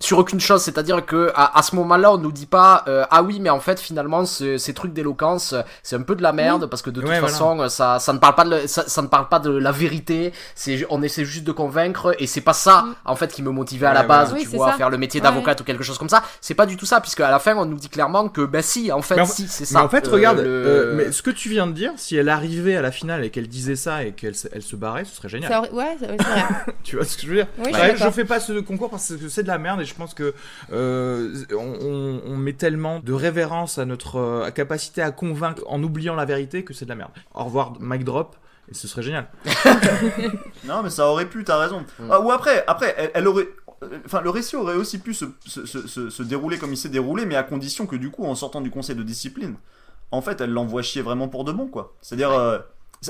Sur 0.00 0.18
aucune 0.18 0.38
chose, 0.38 0.62
c'est-à-dire 0.62 1.04
que 1.04 1.32
à, 1.34 1.58
à 1.58 1.62
ce 1.62 1.74
moment-là, 1.76 2.12
on 2.12 2.18
nous 2.18 2.30
dit 2.30 2.46
pas 2.46 2.84
euh, 2.86 3.04
ah 3.10 3.22
oui, 3.22 3.40
mais 3.40 3.50
en 3.50 3.58
fait 3.58 3.80
finalement 3.80 4.24
ce- 4.26 4.56
ces 4.56 4.72
trucs 4.72 4.92
d'éloquence, 4.92 5.54
c'est 5.82 5.96
un 5.96 6.02
peu 6.02 6.14
de 6.14 6.22
la 6.22 6.32
merde 6.32 6.66
parce 6.66 6.82
que 6.82 6.90
de 6.90 7.00
toute 7.00 7.10
Ouais, 7.10 7.18
façon 7.20 7.68
ça, 7.68 7.98
ça 7.98 8.12
ne 8.12 8.18
parle 8.18 8.34
pas 8.36 8.44
de 8.44 8.50
la- 8.50 8.68
ça, 8.68 8.84
ça 8.86 9.02
ne 9.02 9.08
parle 9.08 9.28
pas 9.28 9.40
de 9.40 9.50
la 9.50 9.72
vérité. 9.72 10.32
C'est 10.54 10.86
on 10.90 11.02
essaie 11.02 11.24
juste 11.24 11.42
de 11.44 11.50
convaincre 11.52 12.14
et 12.20 12.28
c'est 12.28 12.40
pas 12.42 12.52
ça 12.52 12.82
Mm. 12.82 12.94
en 13.06 13.16
fait 13.16 13.32
qui 13.32 13.42
me 13.42 13.50
motivait 13.50 13.86
à 13.86 13.90
Ouais, 13.90 13.94
la 13.96 14.02
base, 14.04 14.28
tu 14.30 14.34
Oui, 14.48 14.56
vois, 14.56 14.70
ça. 14.70 14.76
faire 14.76 14.90
le 14.90 14.98
métier 14.98 15.20
Ouais. 15.20 15.24
d'avocate 15.24 15.60
ou 15.60 15.64
quelque 15.64 15.82
chose 15.82 15.98
comme 15.98 16.08
ça. 16.08 16.22
C'est 16.40 16.54
pas 16.54 16.66
du 16.66 16.76
tout 16.76 16.86
ça 16.86 17.00
puisque 17.00 17.20
à 17.20 17.30
la 17.30 17.40
fin 17.40 17.56
on 17.56 17.64
nous 17.64 17.76
dit 17.76 17.88
clairement 17.88 18.28
que 18.28 18.42
bah 18.42 18.62
si, 18.62 18.92
en 18.92 19.02
fait 19.02 19.16
Mais 19.16 19.22
en- 19.22 19.26
si 19.26 19.48
c'est 19.48 19.64
ça. 19.64 19.80
Mais 19.80 19.84
en 19.84 19.88
fait, 19.88 20.06
Euh, 20.06 20.12
regarde, 20.12 20.38
le- 20.38 20.44
euh, 20.46 20.94
mais 20.94 21.10
ce 21.10 21.22
que 21.22 21.30
tu 21.30 21.48
viens 21.48 21.66
de 21.66 21.72
dire, 21.72 21.90
si 21.96 22.14
elle 22.16 22.28
arrivait 22.28 22.76
à 22.76 22.82
la 22.82 22.92
finale 22.92 23.24
et 23.24 23.30
qu'elle 23.30 23.48
disait 23.48 23.74
ça 23.76 24.04
et 24.04 24.12
qu'elle 24.12 24.36
se- 24.36 24.46
elle 24.52 24.62
se 24.62 24.76
barrait, 24.76 25.04
ce 25.04 25.16
serait 25.16 25.28
génial. 25.28 25.50
Ça 25.50 25.60
Ouais, 25.60 25.68
ça- 26.00 26.06
ouais, 26.06 26.16
c'est 26.20 26.24
vrai. 26.24 26.44
Tu 26.84 26.96
vois 26.96 27.04
ce 27.04 27.16
que 27.16 27.22
je 27.22 27.28
veux 27.28 27.34
dire? 27.36 27.46
Oui, 27.58 27.72
je 27.96 28.10
fais 28.10 28.24
pas 28.24 28.38
ce 28.38 28.52
concours 28.60 28.90
parce 28.90 29.08
que 29.16 29.28
c'est 29.28 29.42
de 29.42 29.48
la 29.48 29.58
merde 29.58 29.80
et 29.80 29.84
je 29.88 29.94
pense 29.94 30.14
que 30.14 30.34
euh, 30.72 31.34
on, 31.56 32.36
met 32.36 32.52
tellement 32.52 33.00
de 33.00 33.12
révérence 33.12 33.78
à 33.78 33.84
notre 33.84 34.16
euh, 34.16 34.50
capacité 34.50 35.02
à 35.02 35.10
convaincre 35.10 35.62
en 35.66 35.82
oubliant 35.82 36.14
la 36.14 36.24
vérité 36.24 36.62
que 36.64 36.72
c'est 36.74 36.84
de 36.84 36.90
la 36.90 36.94
merde. 36.96 37.10
Au 37.34 37.44
revoir, 37.44 37.72
mic 37.80 38.04
drop. 38.04 38.36
Et 38.70 38.74
ce 38.74 38.86
serait 38.86 39.02
génial. 39.02 39.28
Non 40.64 40.82
mais 40.82 40.90
ça 40.90 41.06
aurait 41.08 41.26
pu, 41.26 41.44
t'as 41.44 41.58
raison. 41.58 41.80
Mm. 41.98 42.08
Ah, 42.10 42.20
ou 42.20 42.30
après, 42.30 42.64
après, 42.66 42.94
elle, 42.98 43.10
elle 43.14 43.28
aurait, 43.28 43.48
enfin 44.04 44.20
le 44.20 44.30
récit 44.30 44.56
aurait 44.56 44.74
aussi 44.76 44.98
pu 44.98 45.14
se, 45.14 45.24
se, 45.46 45.66
se, 45.66 46.10
se- 46.10 46.22
dérouler 46.22 46.58
comme 46.58 46.72
il 46.72 46.76
s'est 46.76 46.88
déroulé, 46.88 47.24
mais 47.26 47.36
à 47.36 47.42
condition 47.42 47.86
que 47.86 47.96
du 47.96 48.10
coup, 48.10 48.24
en 48.24 48.34
sortant 48.34 48.60
du 48.60 48.70
conseil 48.70 48.94
de 48.96 49.02
discipline, 49.02 49.56
en 50.10 50.20
fait, 50.22 50.40
elle 50.40 50.50
l'envoie 50.52 50.82
chier 50.82 51.02
vraiment 51.02 51.28
pour 51.28 51.44
de 51.44 51.52
bon, 51.52 51.66
quoi. 51.66 51.94
C'est-à-dire. 52.02 52.30
euh, 52.32 52.58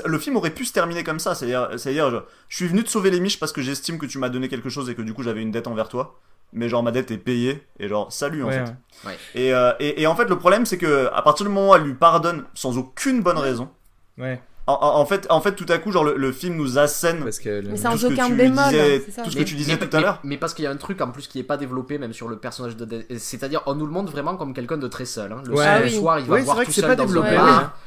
le 0.05 0.19
film 0.19 0.35
aurait 0.37 0.51
pu 0.51 0.65
se 0.65 0.71
terminer 0.73 1.03
comme 1.03 1.19
ça, 1.19 1.33
c'est-à-dire, 1.33 1.67
c'est-à-dire, 1.77 2.11
je, 2.11 2.17
je 2.47 2.55
suis 2.57 2.67
venu 2.67 2.83
te 2.83 2.89
sauver 2.89 3.09
les 3.09 3.19
miches 3.19 3.39
parce 3.39 3.51
que 3.51 3.61
j'estime 3.61 3.97
que 3.97 4.05
tu 4.05 4.19
m'as 4.19 4.29
donné 4.29 4.47
quelque 4.47 4.69
chose 4.69 4.87
et 4.89 4.93
que 4.95 5.01
du 5.01 5.15
coup 5.15 5.23
j'avais 5.23 5.41
une 5.41 5.49
dette 5.51 5.65
envers 5.65 5.89
toi, 5.89 6.19
mais 6.53 6.69
genre 6.69 6.83
ma 6.83 6.91
dette 6.91 7.11
est 7.11 7.17
payée 7.17 7.63
et 7.79 7.87
genre 7.87 8.11
salut 8.11 8.43
en 8.43 8.47
Ouais, 8.47 8.53
fait. 8.65 9.07
ouais. 9.07 9.17
Et, 9.35 9.53
euh, 9.53 9.71
et, 9.79 10.01
et 10.01 10.07
en 10.07 10.15
fait, 10.15 10.25
le 10.25 10.37
problème, 10.37 10.65
c'est 10.65 10.77
que 10.77 11.09
à 11.13 11.21
partir 11.21 11.45
du 11.45 11.51
moment 11.51 11.71
où 11.71 11.75
elle 11.75 11.83
lui 11.83 11.93
pardonne 11.93 12.43
sans 12.53 12.77
aucune 12.77 13.21
bonne 13.21 13.37
raison, 13.37 13.69
Ouais, 14.17 14.41
en, 14.67 14.73
en- 14.73 15.05
fait, 15.05 15.25
en 15.29 15.41
fait, 15.41 15.53
tout 15.55 15.65
à 15.69 15.77
coup, 15.77 15.91
genre 15.91 16.03
le, 16.03 16.15
le 16.17 16.31
film 16.31 16.55
nous 16.55 16.77
assène 16.77 17.23
parce. 17.23 17.39
Mais 17.43 17.61
tout 17.61 17.97
ce 17.97 18.07
que 18.07 18.13
tu 18.27 18.33
bémol, 18.35 18.65
disais- 18.69 19.03
tout 19.23 19.31
ce 19.31 19.37
que 19.37 19.43
tu 19.43 19.55
disais 19.55 19.77
tout 19.77 19.95
à 19.95 20.01
l'heure. 20.01 20.19
Mais 20.23 20.37
parce 20.37 20.53
qu'il 20.53 20.63
y 20.65 20.67
a 20.67 20.71
un 20.71 20.75
truc 20.77 20.99
en 21.01 21.09
plus 21.11 21.27
qui 21.27 21.39
est 21.39 21.43
pas 21.43 21.57
développé 21.57 21.97
même 21.97 22.13
sur 22.13 22.27
le 22.27 22.37
personnage 22.37 22.75
de 22.75 22.85
Dead- 22.85 23.17
c'est-à-dire 23.17 23.61
on 23.65 23.75
nous 23.75 23.85
le 23.85 23.91
montre 23.91 24.11
vraiment 24.11 24.35
comme 24.35 24.53
quelqu'un 24.53 24.77
de 24.77 24.87
très 24.87 25.05
seul. 25.05 25.31
hein. 25.31 25.41
Le, 25.45 25.51
Ouais. 25.51 25.55
soir, 25.63 25.67
Ah 25.75 25.79
le 25.79 25.85
oui. 25.85 25.91
soir, 25.95 26.19
il 26.19 26.25
va 26.25 26.33
Oui, 26.33 26.39
c'est 26.41 26.45
voir 26.45 26.55
vrai 26.57 26.65
tout 26.65 26.69
que 26.71 26.75
c'est 26.75 26.81
seul 26.81 26.89
pas 26.89 26.95
dans 26.95 27.05
développé, 27.05 27.29
un 27.35 27.45
bar. 27.45 27.77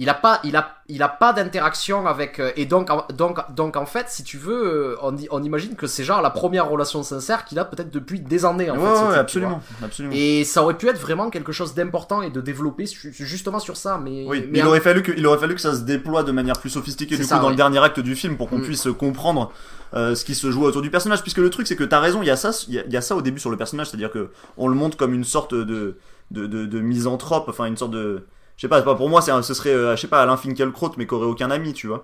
Il 0.00 0.08
a 0.08 0.14
pas, 0.14 0.40
il 0.44 0.54
a, 0.56 0.76
il 0.88 1.02
a 1.02 1.08
pas 1.08 1.32
d'interaction 1.32 2.06
avec 2.06 2.38
euh, 2.38 2.52
et 2.56 2.66
donc, 2.66 2.88
en- 2.88 3.04
donc, 3.12 3.38
donc 3.54 3.76
en 3.76 3.84
fait, 3.84 4.06
si 4.08 4.22
tu 4.22 4.38
veux, 4.38 4.94
euh, 4.94 4.96
on, 5.02 5.16
on 5.30 5.42
imagine 5.42 5.74
que 5.74 5.88
c'est 5.88 6.04
genre 6.04 6.22
la 6.22 6.30
première 6.30 6.68
relation 6.68 7.02
sincère 7.02 7.44
qu'il 7.44 7.58
a 7.58 7.64
peut-être 7.64 7.90
depuis 7.90 8.20
des 8.20 8.44
années. 8.44 8.70
En 8.70 8.76
Ouais, 8.76 8.80
fait, 8.80 9.02
ouais, 9.02 9.08
type, 9.10 9.18
absolument, 9.18 9.60
absolument. 9.82 10.14
Et 10.16 10.44
ça 10.44 10.62
aurait 10.62 10.78
pu 10.78 10.88
être 10.88 11.00
vraiment 11.00 11.30
quelque 11.30 11.50
chose 11.52 11.74
d'important 11.74 12.22
et 12.22 12.30
de 12.30 12.40
développer 12.40 12.84
justement 13.12 13.58
sur 13.58 13.76
ça, 13.76 13.98
mais, 14.02 14.24
Oui, 14.28 14.46
mais 14.50 14.60
il 14.60 14.66
aurait 14.66 14.80
fallu 14.80 15.02
que, 15.02 15.12
il 15.16 15.26
aurait 15.26 15.38
fallu 15.38 15.56
que 15.56 15.60
ça 15.60 15.74
se 15.74 15.80
déploie 15.80 16.22
de 16.22 16.30
manière 16.32 16.58
plus 16.60 16.70
sophistiquée 16.70 17.16
du 17.16 17.26
coup 17.26 17.34
dans 17.40 17.50
le 17.50 17.56
dernier 17.56 17.78
acte 17.82 18.00
du 18.00 18.14
film 18.14 18.36
pour 18.36 18.48
qu'on 18.48 18.58
Mm. 18.58 18.62
puisse 18.62 18.88
comprendre 18.98 19.52
euh, 19.94 20.14
ce 20.14 20.24
qui 20.24 20.34
se 20.36 20.50
joue 20.50 20.62
autour 20.64 20.82
du 20.82 20.90
personnage. 20.90 21.22
Puisque 21.22 21.38
le 21.38 21.50
truc 21.50 21.66
c'est 21.66 21.76
que 21.76 21.82
t'as 21.84 21.98
raison, 22.00 22.22
il 22.22 22.26
y 22.26 22.30
a 22.30 22.36
ça, 22.36 22.50
il 22.68 22.74
y 22.74 22.78
a, 22.78 22.84
il 22.86 22.92
y 22.92 22.96
a 22.96 23.00
ça 23.00 23.16
au 23.16 23.22
début 23.22 23.40
sur 23.40 23.50
le 23.50 23.56
personnage, 23.56 23.88
c'est-à-dire 23.88 24.12
que 24.12 24.30
on 24.56 24.68
le 24.68 24.74
montre 24.76 24.96
comme 24.96 25.12
une 25.12 25.24
sorte 25.24 25.54
de 25.54 25.96
de, 26.30 26.46
de, 26.46 26.66
de 26.66 26.80
misanthrope, 26.80 27.46
enfin 27.48 27.64
une 27.64 27.76
sorte 27.76 27.92
de 27.92 28.26
je 28.58 28.62
sais 28.62 28.68
pas, 28.68 28.82
pas 28.82 28.94
pour 28.94 29.08
moi, 29.08 29.22
c'est 29.22 29.32
ce 29.42 29.54
serait, 29.54 29.70
euh, 29.72 29.96
je 29.96 30.00
sais 30.02 30.08
pas, 30.08 30.20
Alain 30.20 30.36
Finkielkraut, 30.36 30.92
mais 30.98 31.06
qui 31.06 31.14
aurait 31.14 31.26
aucun 31.26 31.50
ami, 31.50 31.72
tu 31.72 31.86
vois. 31.86 32.02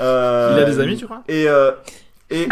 Euh, 0.00 0.52
Il 0.56 0.62
a 0.62 0.64
des 0.66 0.78
amis, 0.80 0.96
tu 0.98 1.06
crois? 1.06 1.22
Et, 1.28 1.48
euh, 1.48 1.70
et, 2.30 2.42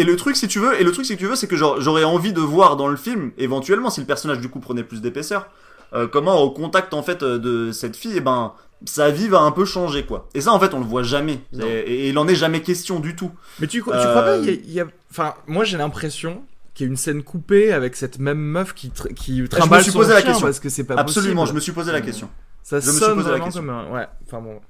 et, 0.00 0.04
le 0.04 0.16
truc, 0.16 0.36
si 0.36 0.46
tu 0.48 0.58
veux, 0.58 0.78
et 0.80 0.84
le 0.84 0.92
truc, 0.92 1.06
si 1.06 1.16
tu 1.16 1.26
veux, 1.26 1.34
c'est 1.34 1.46
que 1.46 1.56
j'aurais 1.56 2.04
envie 2.04 2.32
de 2.32 2.40
voir 2.40 2.76
dans 2.76 2.88
le 2.88 2.96
film, 2.96 3.32
éventuellement, 3.38 3.90
si 3.90 4.00
le 4.00 4.06
personnage 4.06 4.38
du 4.40 4.48
coup 4.48 4.60
prenait 4.60 4.84
plus 4.84 5.00
d'épaisseur, 5.00 5.48
euh, 5.94 6.06
comment 6.06 6.40
au 6.40 6.50
contact 6.50 6.94
en 6.94 7.02
fait 7.02 7.24
de 7.24 7.72
cette 7.72 7.96
fille, 7.96 8.16
et 8.16 8.20
ben, 8.20 8.52
sa 8.84 9.10
vie 9.10 9.28
va 9.28 9.40
un 9.40 9.50
peu 9.50 9.64
changer, 9.64 10.04
quoi. 10.04 10.28
Et 10.34 10.40
ça, 10.40 10.52
en 10.52 10.60
fait, 10.60 10.74
on 10.74 10.78
le 10.78 10.84
voit 10.84 11.02
jamais. 11.02 11.40
Et, 11.58 11.64
et 11.66 12.08
il 12.10 12.18
en 12.18 12.28
est 12.28 12.34
jamais 12.34 12.60
question 12.60 13.00
du 13.00 13.16
tout. 13.16 13.30
Mais 13.60 13.66
tu, 13.66 13.82
tu 13.82 13.90
Euh, 13.90 14.10
crois 14.10 14.22
pas 14.22 14.36
il 14.38 14.44
y 14.44 14.48
a- 14.50 14.52
il 14.52 14.72
y 14.72 14.80
a, 14.80 14.86
Enfin, 15.10 15.34
moi 15.48 15.64
j'ai 15.64 15.76
l'impression 15.76 16.42
a 16.84 16.86
une 16.90 16.96
scène 16.96 17.22
coupée 17.22 17.72
avec 17.72 17.96
cette 17.96 18.18
même 18.18 18.38
meuf 18.38 18.74
qui, 18.74 18.88
tr- 18.88 19.12
qui 19.14 19.46
trimballe 19.48 19.84
son 19.84 19.92
posé 19.92 20.10
la 20.12 20.20
chien 20.20 20.28
question. 20.30 20.46
parce 20.46 20.60
que 20.60 20.68
c'est 20.68 20.84
pas 20.84 20.94
Absolument, 20.96 21.46
je 21.46 21.52
me 21.54 21.60
suis 21.60 21.72
posé 21.72 21.92
la 21.92 22.00
question. 22.00 22.28
Ça 22.62 22.80
Je 22.80 22.86
me 22.88 22.92
suis 22.92 23.14
posé 23.14 23.30
la 23.30 23.40
question. 23.40 23.60
comme 23.62 23.70
un... 23.70 23.90
Ouais, 23.90 24.06
enfin 24.26 24.40
bon. 24.40 24.60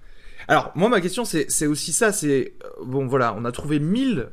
Alors, 0.49 0.73
moi, 0.75 0.89
ma 0.89 1.01
question, 1.01 1.25
c'est 1.25 1.51
c'est 1.51 1.67
aussi 1.67 1.93
ça, 1.93 2.13
c'est... 2.13 2.55
euh, 2.65 2.85
Bon, 2.85 3.07
voilà, 3.07 3.35
on 3.39 3.45
a 3.45 3.53
trouvé 3.53 3.79
mille 3.79 4.29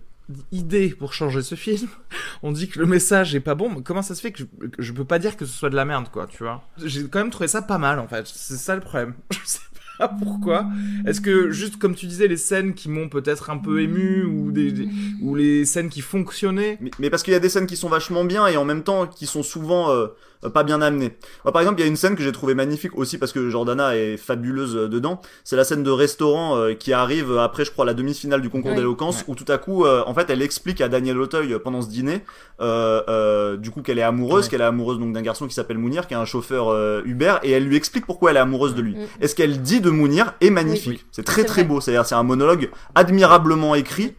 idées 0.51 0.89
pour 0.89 1.13
changer 1.13 1.41
ce 1.41 1.55
film. 1.55 1.88
On 2.43 2.51
dit 2.51 2.67
que 2.67 2.80
le 2.80 2.86
message 2.86 3.34
est 3.34 3.39
pas 3.39 3.55
bon, 3.55 3.69
mais 3.69 3.82
comment 3.82 4.01
ça 4.01 4.13
se 4.13 4.21
fait 4.21 4.32
que 4.34 4.39
je, 4.39 4.43
que 4.67 4.82
je 4.82 4.91
peux 4.91 5.05
pas 5.05 5.19
dire 5.19 5.38
que 5.38 5.45
ce 5.45 5.53
soit 5.57 5.69
de 5.69 5.75
la 5.75 5.86
merde, 5.86 6.09
quoi, 6.11 6.28
tu 6.28 6.43
vois? 6.43 6.63
J'ai 6.84 7.07
quand 7.07 7.19
même 7.19 7.30
trouvé 7.30 7.47
ça 7.47 7.61
pas 7.61 7.78
mal, 7.78 7.97
en 7.99 8.07
fait. 8.07 8.28
C'est 8.28 8.57
ça 8.57 8.75
le 8.75 8.82
problème. 8.82 9.13
Pas 9.98 10.08
pourquoi. 10.24 10.68
Est-ce 11.06 11.22
que, 11.22 11.52
juste 11.52 11.78
comme 11.78 11.95
tu 11.95 12.06
disais, 12.06 12.28
les 12.28 12.38
scènes 12.38 12.74
qui 12.74 12.89
m'ont 12.89 13.10
peut-être 13.10 13.50
un 13.50 13.58
peu 13.58 13.82
ému, 13.82 14.24
ou, 14.24 14.52
des, 14.52 14.88
ou 15.22 15.36
les 15.36 15.66
scènes 15.66 15.89
qui 15.89 16.02
fonctionnaient... 16.02 16.78
Mais, 16.82 16.91
mais 17.00 17.10
parce 17.10 17.24
qu'il 17.24 17.34
y 17.34 17.36
a 17.36 17.39
des 17.39 17.50
scènes 17.50 17.68
qui 17.68 17.78
sont 17.78 17.89
vachement 17.89 18.24
bien 18.26 18.48
et 18.48 18.58
en 18.58 18.66
même 18.66 18.84
temps 18.84 19.08
qui 19.08 19.26
sont 19.26 19.43
souvent 19.43 19.91
euh, 19.91 20.08
pas 20.54 20.64
bien 20.64 20.82
amenées. 20.82 21.18
Moi, 21.44 21.52
par 21.52 21.62
exemple, 21.62 21.80
il 21.80 21.84
y 21.84 21.86
a 21.86 21.90
une 21.90 21.96
scène 21.96 22.16
que 22.16 22.24
j'ai 22.24 22.32
trouvée 22.32 22.54
magnifique 22.54 22.96
aussi 22.98 23.18
parce 23.18 23.32
que 23.32 23.50
Jordana 23.50 23.96
est 23.98 24.18
fabuleuse 24.18 24.76
euh, 24.76 24.88
dedans. 24.88 25.20
C'est 25.44 25.56
la 25.56 25.64
scène 25.64 25.84
de 25.84 25.90
restaurant 25.92 26.58
euh, 26.58 26.74
qui 26.74 26.94
arrive 26.94 27.38
après, 27.38 27.66
je 27.66 27.72
crois, 27.72 27.86
la 27.86 27.94
demi-finale 27.94 28.42
du 28.42 28.50
concours 28.50 28.72
Oui. 28.72 28.78
d'éloquence 28.78 29.24
où 29.28 29.36
tout 29.36 29.52
à 29.52 29.58
coup, 29.58 29.86
euh, 29.86 30.04
en 30.06 30.14
fait, 30.14 30.30
elle 30.30 30.42
explique 30.42 30.82
à 30.82 30.88
Daniel 30.90 31.20
Auteuil 31.20 31.54
euh, 31.54 31.60
pendant 31.60 31.82
ce 31.82 31.90
dîner, 31.90 32.24
euh, 32.62 33.02
euh, 33.10 33.58
du 33.58 33.72
coup, 33.72 33.82
qu'elle 33.82 34.00
est 34.00 34.04
amoureuse, 34.04 34.46
Ouais. 34.46 34.50
qu'elle 34.52 34.62
est 34.62 34.66
amoureuse 34.66 35.00
donc 35.00 35.14
d'un 35.14 35.22
garçon 35.22 35.48
qui 35.48 35.54
s'appelle 35.54 35.78
Mounir, 35.78 36.08
qui 36.08 36.14
est 36.14 36.18
un 36.18 36.26
chauffeur 36.26 36.70
euh, 36.70 37.02
Uber, 37.06 37.36
et 37.44 37.52
elle 37.52 37.66
lui 37.66 37.76
explique 37.76 38.06
pourquoi 38.06 38.32
elle 38.32 38.38
est 38.38 38.42
amoureuse 38.42 38.76
de 38.76 38.82
lui. 38.82 38.96
Mm. 38.96 39.06
Et 39.22 39.28
ce 39.28 39.36
qu'elle 39.36 39.62
dit 39.62 39.82
de 39.82 39.90
Mounir 39.90 40.34
est 40.42 40.50
magnifique. 40.50 41.02
Oui. 41.04 41.06
C'est 41.12 41.24
très 41.26 41.44
très 41.46 41.64
beau. 41.64 41.82
C'est-à-dire, 41.82 42.06
c'est 42.06 42.16
un 42.16 42.24
monologue 42.24 42.70
admirablement 42.96 43.76
écrit. 43.76 44.14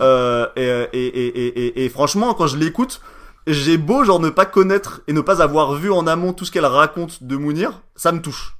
Euh, 0.00 0.46
et, 0.56 0.62
et, 0.92 1.06
et, 1.06 1.26
et, 1.26 1.66
et, 1.80 1.84
et 1.84 1.88
franchement, 1.88 2.32
quand 2.34 2.46
je 2.46 2.56
l'écoute, 2.56 3.00
j'ai 3.46 3.78
beau 3.78 4.04
genre 4.04 4.20
ne 4.20 4.30
pas 4.30 4.46
connaître 4.46 5.02
et 5.06 5.12
ne 5.12 5.20
pas 5.20 5.42
avoir 5.42 5.74
vu 5.74 5.90
en 5.90 6.06
amont 6.06 6.32
tout 6.32 6.44
ce 6.44 6.52
qu'elle 6.52 6.66
raconte 6.66 7.22
de 7.22 7.36
Mounir, 7.36 7.82
ça 7.96 8.12
me 8.12 8.20
touche. 8.20 8.56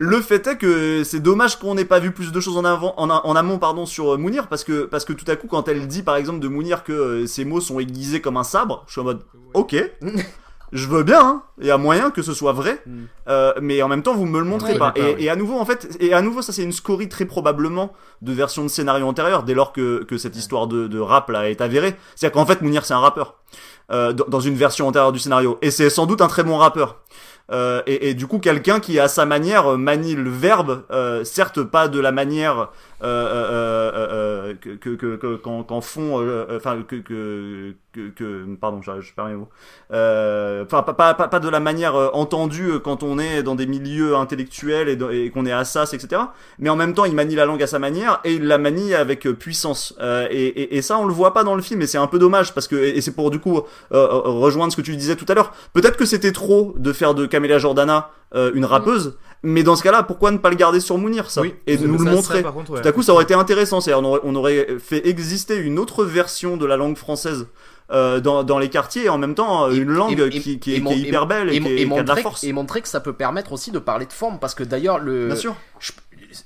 Le 0.00 0.20
fait 0.20 0.46
est 0.46 0.56
que 0.56 1.02
c'est 1.02 1.18
dommage 1.18 1.58
qu'on 1.58 1.74
n'ait 1.74 1.84
pas 1.84 1.98
vu 1.98 2.12
plus 2.12 2.30
de 2.30 2.40
choses 2.40 2.56
en, 2.56 2.64
avant, 2.64 2.94
en, 2.98 3.10
en 3.10 3.36
amont 3.36 3.58
pardon, 3.58 3.84
sur 3.84 4.14
euh, 4.14 4.16
Mounir 4.16 4.46
parce 4.46 4.62
que, 4.62 4.84
parce 4.84 5.04
que 5.04 5.12
tout 5.12 5.28
à 5.28 5.34
coup 5.34 5.48
quand 5.48 5.66
elle 5.66 5.88
dit 5.88 6.02
par 6.04 6.14
exemple 6.14 6.38
de 6.38 6.46
Mounir 6.46 6.84
que 6.84 6.92
euh, 6.92 7.26
ses 7.26 7.44
mots 7.44 7.60
sont 7.60 7.80
aiguisés 7.80 8.20
comme 8.20 8.36
un 8.36 8.44
sabre, 8.44 8.84
je 8.86 8.92
suis 8.92 9.00
en 9.00 9.04
mode 9.04 9.24
ok, 9.54 9.74
je 10.72 10.86
veux 10.88 11.02
bien, 11.02 11.20
hein, 11.20 11.42
il 11.60 11.66
y 11.66 11.70
a 11.70 11.78
moyen 11.78 12.10
que 12.10 12.22
ce 12.22 12.32
soit 12.34 12.52
vrai, 12.52 12.80
Mm. 12.86 12.92
euh, 13.28 13.52
mais 13.60 13.80
en 13.82 13.88
même 13.88 14.02
temps 14.02 14.14
vous 14.14 14.26
me 14.26 14.38
le 14.38 14.44
montrez 14.44 14.72
Oui. 14.72 14.78
pas. 14.78 14.92
Et, 14.96 15.02
oui. 15.02 15.14
et 15.24 15.30
à 15.30 15.36
nouveau 15.36 15.58
en 15.58 15.64
fait, 15.64 15.96
et 16.00 16.12
à 16.14 16.20
nouveau 16.22 16.42
ça 16.42 16.52
c'est 16.52 16.62
une 16.62 16.72
scorie 16.72 17.08
très 17.08 17.24
probablement 17.24 17.92
de 18.22 18.32
version 18.32 18.62
de 18.62 18.68
scénario 18.68 19.06
antérieur 19.06 19.42
dès 19.44 19.54
lors 19.54 19.72
que, 19.72 20.04
que 20.04 20.18
cette 20.18 20.36
histoire 20.36 20.66
de, 20.66 20.86
de 20.88 20.98
rap 20.98 21.30
là 21.30 21.48
est 21.50 21.60
avérée. 21.60 21.94
C'est-à-dire 22.16 22.34
qu'en 22.34 22.46
fait 22.46 22.60
Mounir 22.62 22.84
c'est 22.84 22.94
un 22.94 22.98
rappeur 23.00 23.36
euh, 23.90 24.12
dans 24.12 24.40
une 24.40 24.54
version 24.54 24.86
antérieure 24.86 25.12
du 25.12 25.18
scénario 25.18 25.58
et 25.62 25.70
c'est 25.70 25.88
sans 25.90 26.06
doute 26.06 26.20
un 26.20 26.28
très 26.28 26.44
bon 26.44 26.56
rappeur. 26.58 26.96
Euh, 27.50 27.80
et, 27.86 28.10
et 28.10 28.14
du 28.14 28.26
coup, 28.26 28.40
quelqu'un 28.40 28.78
qui, 28.78 29.00
à 29.00 29.08
sa 29.08 29.24
manière, 29.24 29.68
euh, 29.72 29.76
manie 29.78 30.14
le 30.14 30.28
verbe, 30.28 30.82
euh, 30.90 31.24
certes 31.24 31.62
pas 31.62 31.88
de 31.88 31.98
la 31.98 32.12
manière 32.12 32.68
euh, 33.02 33.04
euh, 33.04 33.90
euh, 33.94 34.54
que 34.60 34.70
que 34.76 34.96
que 34.96 35.16
que- 35.16 35.36
qu'en 35.36 35.62
qu'en 35.62 35.80
font, 35.80 36.20
euh, 36.20 36.44
euh, 36.50 36.56
enfin 36.58 36.82
que 36.86 36.96
que 36.96 37.72
que, 37.98 38.08
que 38.14 38.54
pardon, 38.60 38.80
je, 38.82 39.00
je 39.00 39.12
perds 39.14 39.26
mes 39.26 39.34
mots. 39.34 39.48
Euh, 39.92 40.64
Enfin, 40.64 40.82
pas, 40.82 40.92
pas 40.92 41.14
pas 41.14 41.28
pas 41.28 41.40
de 41.40 41.48
la 41.48 41.60
manière 41.60 41.94
euh, 41.94 42.08
entendue 42.12 42.72
euh, 42.72 42.78
quand 42.78 43.02
on 43.02 43.18
est 43.18 43.42
dans 43.42 43.54
des 43.54 43.66
milieux 43.66 44.16
intellectuels 44.16 44.88
et, 44.88 45.30
qu'on 45.30 45.46
est 45.46 45.52
à 45.52 45.64
SAS, 45.64 45.94
etc. 45.94 46.22
Mais 46.58 46.68
en 46.68 46.76
même 46.76 46.94
temps, 46.94 47.04
il 47.04 47.14
manie 47.14 47.34
la 47.34 47.44
langue 47.46 47.62
à 47.62 47.66
sa 47.66 47.78
manière 47.78 48.20
et 48.24 48.34
il 48.34 48.46
la 48.46 48.58
manie 48.58 48.94
avec 48.94 49.26
euh, 49.26 49.34
puissance. 49.34 49.94
Euh, 50.00 50.26
et, 50.30 50.46
et, 50.46 50.76
et 50.76 50.82
ça, 50.82 50.98
on 50.98 51.06
le 51.06 51.12
voit 51.12 51.32
pas 51.32 51.44
dans 51.44 51.54
le 51.54 51.62
film, 51.62 51.82
et 51.82 51.86
c'est 51.86 51.98
un 51.98 52.06
peu 52.06 52.18
dommage 52.18 52.54
parce 52.54 52.68
que 52.68 52.76
et 52.76 53.00
c'est 53.00 53.14
pour 53.14 53.30
du 53.30 53.38
coup 53.38 53.60
euh, 53.92 54.06
rejoindre 54.10 54.72
ce 54.72 54.76
que 54.76 54.82
tu 54.82 54.96
disais 54.96 55.16
tout 55.16 55.26
à 55.28 55.34
l'heure. 55.34 55.52
Peut-être 55.72 55.96
que 55.96 56.04
c'était 56.04 56.32
trop 56.32 56.74
de 56.76 56.92
faire 56.92 57.14
de 57.14 57.26
Camélia 57.26 57.58
Jordana 57.58 58.10
euh, 58.34 58.50
une 58.54 58.66
rappeuse, 58.66 59.16
mais 59.42 59.62
dans 59.62 59.74
ce 59.76 59.82
cas-là, 59.82 60.02
pourquoi 60.02 60.30
ne 60.30 60.36
pas 60.38 60.50
le 60.50 60.56
garder 60.56 60.80
sur 60.80 60.98
Mounir 60.98 61.30
ça 61.30 61.40
Oui, 61.40 61.54
et 61.66 61.76
de 61.78 61.86
nous 61.86 61.98
ça 61.98 62.10
le 62.10 62.16
serait, 62.20 62.42
montrer? 62.42 62.52
contre, 62.52 62.72
ouais. 62.72 62.82
Tout 62.82 62.88
à 62.88 62.92
coup, 62.92 63.02
ça 63.02 63.12
aurait 63.12 63.24
été 63.24 63.34
intéressant. 63.34 63.80
C'est-à-dire, 63.80 64.04
on 64.06 64.10
aurait, 64.10 64.20
on 64.24 64.34
aurait 64.34 64.66
fait 64.78 65.06
exister 65.08 65.56
une 65.56 65.78
autre 65.78 66.04
version 66.04 66.56
de 66.58 66.66
la 66.66 66.76
langue 66.76 66.96
française 66.96 67.46
euh, 67.90 68.20
dans, 68.20 68.44
dans 68.44 68.58
les 68.58 68.68
quartiers 68.68 69.04
et 69.06 69.08
en 69.08 69.18
même 69.18 69.34
temps 69.34 69.66
euh, 69.66 69.70
une 69.72 69.88
langue 69.90 70.20
et- 70.20 70.28
qui, 70.40 70.52
et- 70.52 70.58
qui 70.58 70.74
est, 70.74 70.76
et 70.76 70.80
mon- 70.80 70.90
qui 70.90 70.96
est 70.96 71.08
hyper 71.08 71.26
belle 71.26 71.48
et, 71.48 71.60
qui, 71.60 71.92
a 71.92 72.02
de 72.02 72.08
la 72.08 72.16
force. 72.16 72.44
et 72.44 72.52
montrer 72.52 72.82
que 72.82 72.88
ça 72.88 73.00
peut 73.00 73.14
permettre 73.14 73.52
aussi 73.52 73.70
de 73.70 73.78
parler 73.78 74.04
de 74.06 74.12
forme 74.12 74.38
parce 74.38 74.54
que 74.54 74.62
d'ailleurs 74.62 74.98
le 74.98 75.26
Bien 75.28 75.36
sûr. 75.36 75.56
je- 75.80 75.92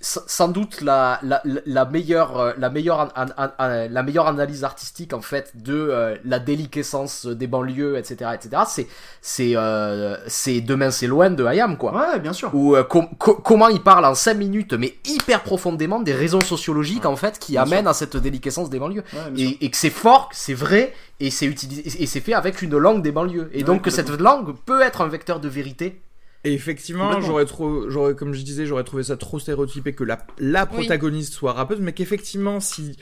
sans 0.01 0.49
doute 0.49 0.80
la, 0.80 1.18
la, 1.22 1.43
la 1.66 1.84
meilleure 1.84 2.55
la 2.59 2.70
meilleure 2.70 3.01
an- 3.01 3.09
an- 3.16 3.26
an- 3.36 3.51
an- 3.59 3.86
la 3.90 4.03
meilleure 4.03 4.26
analyse 4.26 4.64
artistique 4.64 5.12
en 5.12 5.20
fait 5.20 5.53
de 5.55 5.74
euh, 5.74 6.16
la 6.24 6.38
déliquescence 6.38 7.26
des 7.26 7.47
banlieues 7.47 7.97
etc 7.99 8.30
etc 8.34 8.62
c'est 8.68 8.86
c'est 9.20 9.53
euh, 9.57 10.16
c'est 10.26 10.61
demain 10.61 10.90
c'est 10.90 11.07
loin 11.07 11.30
de 11.30 11.45
Hayam 11.45 11.76
quoi 11.76 11.93
Ouais, 11.95 12.20
bien 12.20 12.32
sûr. 12.32 12.51
ou 12.55 12.76
euh, 12.76 12.84
com- 12.84 13.09
co- 13.18 13.34
comment 13.34 13.68
il 13.68 13.80
parle 13.82 14.05
en 14.05 14.14
5 14.14 14.34
minutes 14.34 14.72
mais 14.74 14.95
hyper 15.07 15.43
profondément 15.43 16.01
des 16.01 16.14
raisons 16.14 16.40
sociologiques 16.40 17.07
en 17.07 17.16
fait 17.16 17.38
qui 17.38 17.53
Bien 17.53 17.62
amènent 17.62 17.86
à 17.86 17.93
cette 17.95 18.16
déliquescence 18.16 18.70
des 18.70 18.78
banlieues 18.78 19.05
Ouais, 19.12 19.40
et, 19.43 19.64
et 19.64 19.70
que 19.70 19.76
c'est 19.76 19.90
fort, 19.90 20.28
c'est 20.32 20.55
vrai, 20.55 20.93
et 21.20 21.30
c'est 21.30 21.47
utilisé, 21.47 21.82
et 22.03 22.07
c'est 22.07 22.20
fait 22.20 22.32
avec 22.34 22.62
une 22.62 22.76
langue 22.76 23.03
des 23.03 23.12
banlieues. 23.12 23.51
Et 23.53 23.59
Ouais, 23.59 23.62
donc 23.64 23.82
que 23.82 23.90
cette 23.90 24.09
langue 24.11 24.55
peut 24.64 24.80
être 24.80 25.01
un 25.03 25.09
vecteur 25.09 25.38
de 25.40 25.49
vérité. 25.49 26.01
Et 26.45 26.53
effectivement, 26.55 27.20
j'aurais 27.20 27.45
trop, 27.47 27.88
j'aurais, 27.88 28.14
comme 28.16 28.34
je 28.34 28.43
disais, 28.43 28.66
j'aurais 28.66 28.82
trouvé 28.84 29.05
ça 29.05 29.16
trop 29.16 29.38
stéréotypé 29.38 29.95
que 29.95 30.03
la, 30.05 30.26
la 30.38 30.64
Oui. 30.64 30.68
protagoniste 30.78 31.34
soit 31.34 31.53
rappeuse, 31.53 31.80
mais 31.80 31.93
qu'effectivement, 31.93 32.59
si 32.59 32.97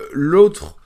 euh, 0.00 0.04
l'autre 0.12 0.76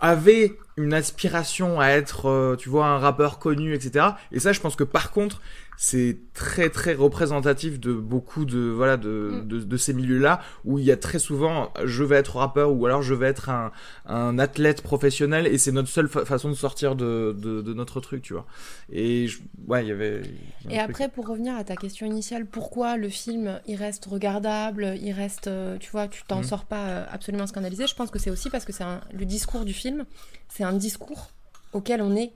avait 0.00 0.58
une 0.76 0.92
aspiration 0.94 1.78
à 1.80 1.88
être, 1.90 2.26
euh, 2.28 2.56
tu 2.56 2.68
vois, 2.68 2.86
un 2.86 2.98
rappeur 2.98 3.38
connu, 3.38 3.74
etc. 3.74 4.06
Et 4.32 4.40
ça, 4.40 4.52
je 4.52 4.58
pense 4.60 4.74
que 4.74 4.82
par 4.84 5.12
contre, 5.12 5.40
c'est 5.84 6.16
très 6.32 6.70
très 6.70 6.94
représentatif 6.94 7.80
de 7.80 7.92
beaucoup 7.92 8.44
de 8.44 8.60
voilà 8.60 8.96
de, 8.96 9.08
Mm. 9.42 9.48
de, 9.48 9.58
de 9.60 9.76
ces 9.76 9.92
milieux-là 9.92 10.40
où 10.64 10.78
il 10.78 10.84
y 10.84 10.92
a 10.92 10.96
très 10.96 11.18
souvent 11.18 11.72
je 11.84 12.04
vais 12.04 12.14
être 12.16 12.36
rappeur 12.36 12.72
ou 12.72 12.86
alors 12.86 13.02
je 13.02 13.14
vais 13.14 13.26
être 13.26 13.48
un, 13.50 13.72
un 14.06 14.38
athlète 14.38 14.80
professionnel 14.82 15.44
et 15.48 15.58
c'est 15.58 15.72
notre 15.72 15.88
seule 15.88 16.06
fa- 16.08 16.24
façon 16.24 16.50
de 16.50 16.54
sortir 16.54 16.94
de, 16.94 17.34
de, 17.36 17.62
de 17.62 17.74
notre 17.74 18.00
truc, 18.00 18.22
tu 18.22 18.32
vois. 18.32 18.46
Et 18.92 19.26
je- 19.26 19.40
ouais, 19.66 19.84
il 19.84 19.88
y 19.88 19.90
avait. 19.90 20.20
Et 20.20 20.68
truc. 20.68 20.78
après, 20.78 21.08
pour 21.08 21.26
revenir 21.26 21.56
à 21.56 21.64
ta 21.64 21.74
question 21.74 22.06
initiale, 22.06 22.46
pourquoi 22.46 22.96
le 22.96 23.08
film 23.08 23.60
il 23.66 23.74
reste 23.74 24.04
regardable, 24.04 24.94
il 25.02 25.10
reste, 25.12 25.48
euh, 25.48 25.78
tu 25.78 25.90
vois, 25.90 26.06
tu 26.06 26.22
t'en 26.28 26.38
Mhm. 26.38 26.44
sors 26.44 26.64
pas 26.64 26.86
euh, 26.90 27.04
absolument 27.10 27.48
scandalisé 27.48 27.88
Je 27.88 27.94
pense 27.96 28.10
que 28.12 28.20
c'est 28.20 28.30
aussi 28.30 28.50
parce 28.50 28.64
que 28.64 28.72
c'est 28.72 28.84
le 29.12 29.24
discours 29.24 29.64
du 29.64 29.72
film, 29.72 30.04
c'est 30.48 30.62
un 30.62 30.74
discours 30.74 31.30
auquel 31.72 32.02
on 32.02 32.14
est 32.14 32.32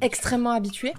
extrêmement 0.00 0.50
habitué 0.50 0.92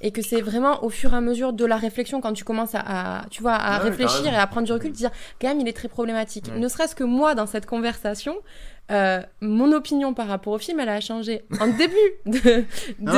et 0.00 0.10
que 0.10 0.22
c'est 0.22 0.40
vraiment 0.40 0.82
au 0.84 0.90
fur 0.90 1.12
et 1.12 1.16
à 1.16 1.20
mesure 1.20 1.52
de 1.52 1.64
la 1.64 1.76
réflexion 1.76 2.20
quand 2.20 2.32
tu 2.32 2.44
commences 2.44 2.74
à, 2.74 3.20
à, 3.20 3.28
tu 3.28 3.42
vois 3.42 3.54
à 3.54 3.78
Ouais, 3.82 3.90
réfléchir 3.90 4.32
et 4.32 4.36
à 4.36 4.46
prendre 4.46 4.66
du 4.66 4.72
recul 4.72 4.90
te 4.92 4.96
dire 4.96 5.10
quand 5.40 5.48
même 5.48 5.60
il 5.60 5.68
est 5.68 5.72
très 5.76 5.88
problématique 5.88 6.46
Ouais. 6.52 6.58
ne 6.58 6.68
serait-ce 6.68 6.94
que 6.94 7.04
moi 7.04 7.34
dans 7.34 7.46
cette 7.46 7.66
conversation 7.66 8.34
euh, 8.92 9.20
mon 9.40 9.72
opinion 9.72 10.12
par 10.14 10.26
rapport 10.28 10.52
au 10.52 10.58
film 10.58 10.78
elle 10.80 10.88
a 10.88 11.00
changé 11.00 11.44
en 11.60 11.66
début 11.82 11.94
de, 12.26 12.64
de- 12.98 13.10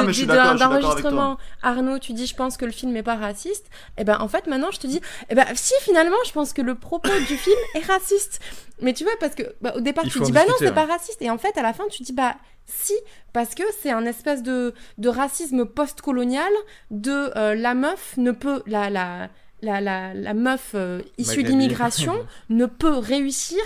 d'enregistrement. 0.59 1.37
Arnaud 1.63 1.99
tu 1.99 2.13
dis 2.13 2.27
je 2.27 2.35
pense 2.37 2.57
que 2.57 2.65
le 2.65 2.71
film 2.73 2.97
est 2.97 3.03
pas 3.03 3.17
raciste. 3.17 3.67
Et 3.99 4.05
ben 4.05 4.19
en 4.21 4.29
fait 4.29 4.47
maintenant 4.47 4.71
je 4.71 4.79
te 4.79 4.87
dis 4.87 5.01
eh 5.31 5.35
ben 5.35 5.47
si 5.55 5.75
finalement 5.83 6.17
je 6.27 6.33
pense 6.33 6.53
que 6.53 6.63
le 6.63 6.75
propos 6.77 7.11
du 7.29 7.37
film 7.37 7.57
est 7.75 7.85
raciste. 7.87 8.41
Mais 8.81 8.93
tu 8.93 9.05
vois 9.05 9.13
parce 9.21 9.35
que 9.35 9.43
bah, 9.61 9.73
au 9.77 9.81
départ 9.81 10.05
tu 10.05 10.21
dis 10.21 10.33
bah 10.33 10.41
non 10.49 10.55
c'est 10.59 10.75
pas 10.75 10.87
raciste. 10.87 11.21
Et 11.23 11.31
en 11.31 11.39
fait 11.39 11.57
à 11.59 11.63
la 11.63 11.73
fin 11.73 11.85
tu 11.91 12.03
dis 12.03 12.13
bah 12.13 12.35
si 12.67 12.95
parce 13.33 13.55
que 13.55 13.63
c'est 13.83 13.91
un 13.91 14.07
espèce 14.07 14.43
de, 14.43 14.75
de 14.99 15.09
racisme 15.09 15.65
post-colonial 15.67 16.51
de 16.91 17.31
euh, 17.37 17.55
la 17.55 17.75
meuf 17.75 18.15
ne 18.17 18.31
peut 18.31 18.63
la 18.67 18.91
la 18.91 19.29
la, 19.63 19.81
la, 19.81 20.13
la 20.15 20.35
meuf 20.35 20.73
euh, 20.75 21.01
issue 21.19 21.43
d'immigration 21.43 22.15
ne 22.51 22.67
peut 22.67 22.97
réussir 22.99 23.59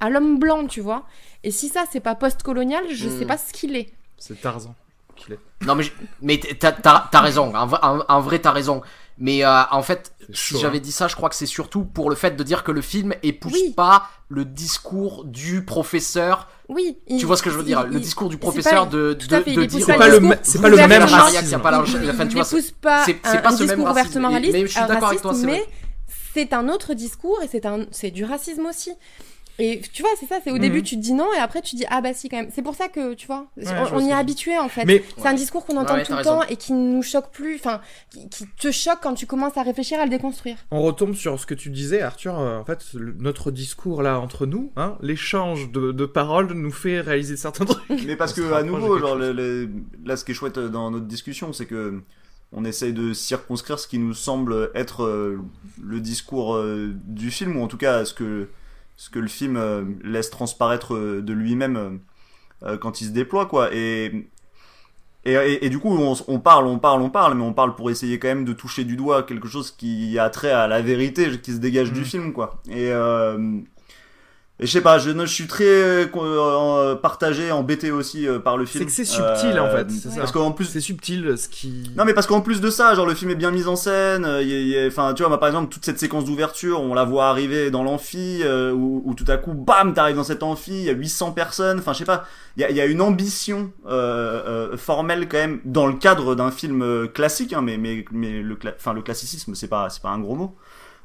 à 0.00 0.10
l'homme 0.10 0.38
blanc 0.38 0.66
tu 0.66 0.80
vois 0.80 1.04
et 1.44 1.50
si 1.50 1.68
ça 1.68 1.84
c'est 1.90 2.00
pas 2.00 2.14
post-colonial 2.14 2.84
je 2.92 3.08
Mm. 3.08 3.18
sais 3.18 3.26
pas 3.26 3.38
ce 3.38 3.52
qu'il 3.52 3.76
est 3.76 3.92
C'est 4.18 4.40
Tarzan 4.40 4.74
qu'il 5.16 5.34
est. 5.34 5.38
Non 5.66 5.74
mais, 5.74 5.84
mais 6.22 6.38
t'as, 6.38 6.70
raison, 7.20 7.52
en, 7.56 7.66
v- 7.66 7.76
en- 7.82 8.00
en 8.08 8.20
vrai 8.20 8.38
t'as 8.38 8.52
raison. 8.52 8.82
Mais 9.20 9.44
euh, 9.44 9.62
en 9.72 9.82
fait, 9.82 10.12
si 10.32 10.56
j'avais 10.60 10.78
hein. 10.78 10.80
dit 10.80 10.92
ça, 10.92 11.08
je 11.08 11.16
crois 11.16 11.28
que 11.28 11.34
c'est 11.34 11.44
surtout 11.46 11.82
pour 11.84 12.08
le 12.08 12.14
fait 12.14 12.36
de 12.36 12.42
dire 12.44 12.62
que 12.62 12.70
le 12.70 12.80
film 12.82 13.12
épouse 13.24 13.52
Oui. 13.52 13.72
pas 13.76 14.08
le 14.28 14.44
discours 14.44 15.24
du 15.24 15.64
professeur. 15.64 16.46
oui 16.68 16.98
il- 17.08 17.18
Tu 17.18 17.26
vois 17.26 17.36
ce 17.36 17.42
que 17.42 17.50
je 17.50 17.56
veux 17.56 17.64
dire? 17.64 17.82
Il- 17.86 17.94
Le 17.94 17.98
il- 17.98 18.02
discours 18.02 18.28
du 18.28 18.38
professeur 18.38 18.84
pas- 18.88 18.90
de, 18.96 19.14
de, 19.14 19.26
fait, 19.42 19.42
de 19.56 19.62
il 19.62 19.66
dire. 19.66 19.86
pas 19.86 19.92
C'est 19.92 19.98
pas 19.98 20.08
le 20.08 20.38
c'est 20.44 20.60
pas 20.62 20.68
le 20.68 20.76
même 20.76 21.02
racisme. 21.02 21.54
a 21.56 21.58
pas 21.58 21.70
la- 21.72 21.78
il, 21.84 22.10
enfin, 22.10 22.22
il 22.24 22.28
tu 22.28 22.34
vois, 22.36 22.44
c'est- 22.44 22.72
pas 22.80 23.02
un, 23.02 23.36
pas 23.42 23.48
un 23.48 23.56
ce 23.56 23.64
même 23.64 23.82
racisme. 23.84 24.28
mais 24.52 24.60
je 24.60 24.66
suis 24.68 24.80
d'accord 24.86 25.08
avec 25.08 25.20
toi, 25.22 25.32
mais 25.44 25.66
c'est 26.32 26.52
un 26.52 26.68
autre 26.68 26.94
discours 26.94 27.40
et 27.42 27.48
c'est 27.48 27.66
un 27.66 27.86
c'est 27.90 28.12
du 28.12 28.24
racisme 28.24 28.66
aussi. 28.66 28.92
Et 29.60 29.80
tu 29.92 30.02
vois, 30.02 30.10
c'est 30.20 30.26
ça, 30.26 30.36
c'est 30.44 30.50
au 30.52 30.54
Mhm. 30.54 30.60
début 30.60 30.82
tu 30.84 30.94
te 30.96 31.00
dis 31.00 31.12
non 31.14 31.26
et 31.34 31.38
après 31.38 31.62
tu 31.62 31.74
dis 31.74 31.84
ah 31.90 32.00
bah 32.00 32.14
si 32.14 32.28
quand 32.28 32.36
même. 32.36 32.50
C'est 32.54 32.62
pour 32.62 32.76
ça 32.76 32.86
que 32.88 33.14
tu 33.14 33.26
vois, 33.26 33.48
je 33.56 33.68
on, 33.68 33.74
vois 33.74 33.92
on 33.94 33.98
y 34.00 34.04
est 34.04 34.08
tu 34.08 34.12
habitué 34.14 34.58
en 34.58 34.68
fait. 34.68 34.84
Mais 34.84 35.02
C'est 35.16 35.26
un 35.26 35.34
discours 35.34 35.66
qu'on 35.66 35.76
entend 35.76 35.94
Ouais, 35.94 36.04
tout 36.04 36.12
le 36.14 36.22
temps 36.22 36.38
raison. 36.38 36.52
et 36.52 36.56
qui 36.56 36.72
nous 36.72 37.02
choque 37.02 37.30
plus, 37.32 37.56
enfin 37.56 37.80
qui, 38.10 38.28
qui 38.28 38.46
te 38.46 38.70
choque 38.70 38.98
quand 39.02 39.14
tu 39.14 39.26
commences 39.26 39.56
à 39.56 39.62
réfléchir 39.62 39.98
à 40.00 40.04
le 40.04 40.10
déconstruire. 40.10 40.56
on 40.70 40.80
retombe 40.82 41.14
sur 41.14 41.40
ce 41.40 41.46
que 41.46 41.54
tu 41.54 41.70
disais, 41.70 42.02
Arthur. 42.02 42.38
euh, 42.38 42.58
en 42.58 42.64
fait, 42.64 42.84
le- 42.94 43.14
notre 43.18 43.50
discours 43.50 44.02
là 44.02 44.20
entre 44.20 44.46
nous, 44.46 44.70
hein, 44.76 44.96
l'échange 45.02 45.72
de, 45.72 45.90
de 45.90 46.06
paroles 46.06 46.52
nous 46.52 46.70
fait 46.70 47.00
réaliser 47.00 47.36
certains 47.36 47.64
trucs. 47.64 47.82
Mais 48.06 48.14
parce 48.16 48.32
que 48.34 48.52
à 48.52 48.62
nouveau, 48.62 48.98
genre, 48.98 49.16
le- 49.16 49.32
le- 49.32 49.68
là, 50.04 50.16
ce 50.16 50.24
qui 50.24 50.30
est 50.30 50.34
chouette 50.34 50.58
dans 50.58 50.90
notre 50.92 51.06
discussion, 51.06 51.52
c'est 51.52 51.66
que 51.66 52.00
on 52.52 52.64
essaye 52.64 52.92
de 52.92 53.12
circonscrire 53.12 53.78
ce 53.78 53.88
qui 53.88 53.98
nous 53.98 54.14
semble 54.14 54.70
être 54.74 55.02
euh, 55.02 55.38
le 55.82 56.00
discours 56.00 56.54
euh, 56.54 56.94
du 57.04 57.30
film, 57.30 57.56
ou 57.56 57.62
en 57.62 57.66
tout 57.68 57.76
cas 57.76 58.04
ce 58.04 58.14
que 58.14 58.48
ce 58.98 59.08
que 59.10 59.18
le 59.20 59.28
film 59.28 59.56
euh, 59.56 59.84
laisse 60.04 60.28
transparaître 60.28 60.94
euh, 60.94 61.22
de 61.22 61.32
lui-même 61.32 62.00
euh, 62.64 62.76
quand 62.76 63.00
il 63.00 63.06
se 63.06 63.10
déploie, 63.12 63.46
quoi. 63.46 63.70
Et 63.72 64.28
et, 65.24 65.32
et, 65.32 65.66
et 65.66 65.68
du 65.70 65.78
coup, 65.78 65.90
on, 65.90 66.40
parle, 66.40 66.66
on 66.66 66.78
parle, 66.78 67.02
on 67.02 67.10
parle, 67.10 67.34
mais 67.34 67.42
on 67.42 67.52
parle 67.52 67.74
pour 67.74 67.90
essayer 67.90 68.18
quand 68.18 68.28
même 68.28 68.44
de 68.44 68.52
toucher 68.54 68.84
du 68.84 68.96
doigt 68.96 69.24
quelque 69.24 69.46
chose 69.48 69.70
qui 69.70 70.18
a 70.18 70.30
trait 70.30 70.52
à 70.52 70.66
la 70.66 70.80
vérité, 70.80 71.38
qui 71.40 71.52
se 71.52 71.58
dégage 71.58 71.92
du 71.92 72.00
Mhm. 72.00 72.04
film, 72.06 72.32
quoi. 72.32 72.62
Et 72.68 72.90
euh, 72.92 73.60
et 74.60 74.66
je 74.66 74.72
sais 74.72 74.80
pas, 74.80 74.98
je, 74.98 75.10
je 75.10 75.26
suis 75.26 75.46
très 75.46 75.64
euh, 75.64 76.06
euh, 76.16 76.94
partagé, 76.96 77.52
embêté 77.52 77.90
aussi 77.92 78.26
euh, 78.26 78.38
par 78.40 78.56
le 78.56 78.66
film. 78.66 78.80
C'est 78.80 78.86
que 78.86 78.92
c'est 78.92 79.04
subtil, 79.04 79.58
en 79.60 79.70
fait, 79.70 79.90
c'est 79.90 80.10
ça. 80.10 80.18
Parce 80.18 80.32
qu'en 80.32 80.50
plus, 80.52 80.64
C'est 80.64 80.80
subtil, 80.80 81.34
ce 81.38 81.48
qui. 81.48 81.92
non 81.96 82.04
mais 82.04 82.12
parce 82.14 82.26
qu'en 82.26 82.40
plus 82.40 82.60
de 82.60 82.68
ça, 82.70 82.94
genre 82.94 83.06
le 83.06 83.14
film 83.14 83.30
est 83.30 83.36
bien 83.36 83.50
mis 83.52 83.66
en 83.68 83.76
scène. 83.76 84.24
euh, 84.24 84.42
il 84.42 84.48
y 84.48 84.54
a- 84.54 84.58
il 84.60 84.68
y 84.68 84.78
a- 84.78 84.86
Enfin, 84.88 85.14
tu 85.14 85.22
vois, 85.22 85.28
moi, 85.28 85.38
par 85.38 85.48
exemple, 85.48 85.72
toute 85.72 85.84
cette 85.84 85.98
séquence 86.00 86.24
d'ouverture, 86.24 86.80
on 86.80 86.92
la 86.94 87.04
voit 87.04 87.26
arriver 87.28 87.70
dans 87.70 87.82
l'amphi, 87.84 88.40
euh, 88.42 88.72
où, 88.72 89.02
où 89.04 89.14
tout 89.14 89.24
à 89.28 89.36
coup, 89.36 89.52
bam, 89.54 89.94
t'arrives 89.94 90.16
dans 90.16 90.24
cet 90.24 90.42
amphi, 90.42 90.72
il 90.72 90.84
y 90.84 90.90
a 90.90 90.92
800 90.92 91.32
personnes. 91.32 91.78
Enfin, 91.78 91.92
je 91.92 91.98
sais 91.98 92.04
pas, 92.04 92.24
il 92.56 92.62
y 92.62 92.64
a, 92.64 92.70
il 92.70 92.76
y 92.76 92.80
a 92.80 92.86
une 92.86 93.00
ambition 93.00 93.70
euh, 93.86 94.72
euh, 94.72 94.76
formelle 94.76 95.28
quand 95.28 95.38
même 95.38 95.60
dans 95.64 95.86
le 95.86 95.94
cadre 95.94 96.34
d'un 96.34 96.50
film 96.50 96.82
euh, 96.82 97.06
classique, 97.06 97.52
hein, 97.52 97.62
mais 97.62 97.76
mais 97.78 98.04
mais 98.10 98.40
le, 98.42 98.56
cla- 98.56 98.74
enfin 98.76 98.92
le 98.92 99.02
classicisme, 99.02 99.54
c'est 99.54 99.68
pas 99.68 99.88
c'est 99.90 100.02
pas 100.02 100.10
un 100.10 100.18
gros 100.18 100.34
mot. 100.34 100.56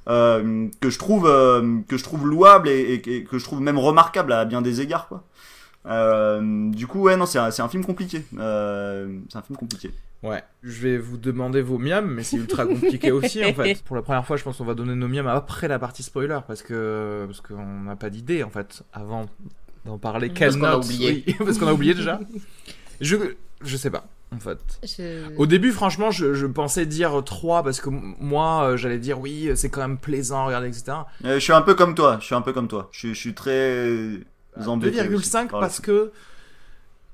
Euh, 0.10 0.68
que 0.82 0.90
je 0.90 1.00
trouve 1.00 1.28
euh, 1.28 1.78
que 1.88 1.98
je 1.98 2.04
trouve 2.04 2.28
louable 2.28 2.68
et, 2.68 2.80
et- 2.82 3.16
et 3.18 3.24
que 3.24 3.38
je 3.38 3.44
trouve 3.46 3.62
même 3.62 3.78
remarquable 3.80 4.34
à 4.34 4.44
bien 4.44 4.62
des 4.62 4.82
égards 4.82 5.08
quoi. 5.08 5.24
Euh, 5.86 6.70
du 6.72 6.88
coup 6.88 7.02
ouais 7.02 7.18
non 7.18 7.26
c'est 7.26 7.40
un, 7.40 7.52
c'est 7.52 7.62
un 7.62 7.68
film 7.70 7.84
compliqué 7.86 8.24
euh, 8.38 9.20
c'est 9.30 9.38
un 9.38 9.42
film 9.42 9.58
compliqué 9.58 9.92
Ouais, 10.24 10.42
je 10.64 10.82
vais 10.82 10.98
vous 10.98 11.18
demander 11.18 11.62
vos 11.62 11.78
miams, 11.78 12.10
mais 12.10 12.24
c'est 12.24 12.38
ultra 12.38 12.66
compliqué 12.66 13.12
aussi 13.12 13.44
en 13.44 13.54
fait. 13.54 13.84
Pour 13.86 13.98
la 13.98 14.02
première 14.02 14.26
fois, 14.26 14.38
je 14.38 14.44
pense 14.44 14.56
qu'on 14.58 14.64
va 14.64 14.74
donner 14.74 14.96
nos 14.96 15.10
miams 15.10 15.28
après 15.28 15.68
la 15.68 15.80
partie 15.80 16.02
spoiler 16.02 16.40
parce 16.48 16.62
que 16.62 17.26
parce 17.28 17.42
qu'on 17.42 17.82
n'a 17.82 17.98
pas 17.98 18.10
d'idée 18.10 18.42
en 18.42 18.50
fait 18.50 18.84
avant 18.94 19.26
d'en 19.86 19.98
parler. 19.98 20.30
Parce 20.30 20.56
qu'on 20.56 20.64
a 20.64 20.78
oublié. 20.78 21.26
Oui, 21.28 21.36
parce 21.46 21.58
qu'on 21.58 21.68
a 21.68 21.74
oublié 21.74 21.94
déjà. 21.94 22.22
Je 23.02 23.18
je 23.62 23.76
sais 23.76 23.90
pas 23.90 24.06
en 24.36 24.40
fait. 24.40 24.60
Je- 24.84 25.36
Au 25.38 25.46
début, 25.46 25.72
franchement, 25.72 26.12
je, 26.12 26.34
je 26.34 26.46
pensais 26.46 26.86
dire 26.86 27.22
3 27.26 27.64
parce 27.64 27.80
que 27.82 27.90
moi, 27.90 28.64
euh, 28.72 28.78
j'allais 28.78 29.00
dire 29.00 29.20
oui, 29.20 29.52
c'est 29.56 29.70
quand 29.70 29.82
même 29.82 29.98
plaisant, 29.98 30.46
regardez, 30.46 30.68
etc. 30.68 30.98
Euh, 31.26 31.36
je 31.36 31.40
suis 31.40 31.54
un 31.54 31.62
peu 31.62 31.76
comme 31.76 31.96
toi, 31.96 32.18
je 32.20 32.26
suis 32.26 32.36
un 32.36 32.42
peu 32.42 32.54
comme 32.54 32.68
toi. 32.68 32.90
Je, 32.92 33.00
suis- 33.00 33.14
je 33.16 33.20
suis 33.20 33.34
très 33.34 33.88
embêté. 34.66 35.00
aussi 35.00 35.10
2,5 35.30 35.50
par 35.50 35.60
le 35.62 35.66
parce 35.68 35.80
que 35.80 36.12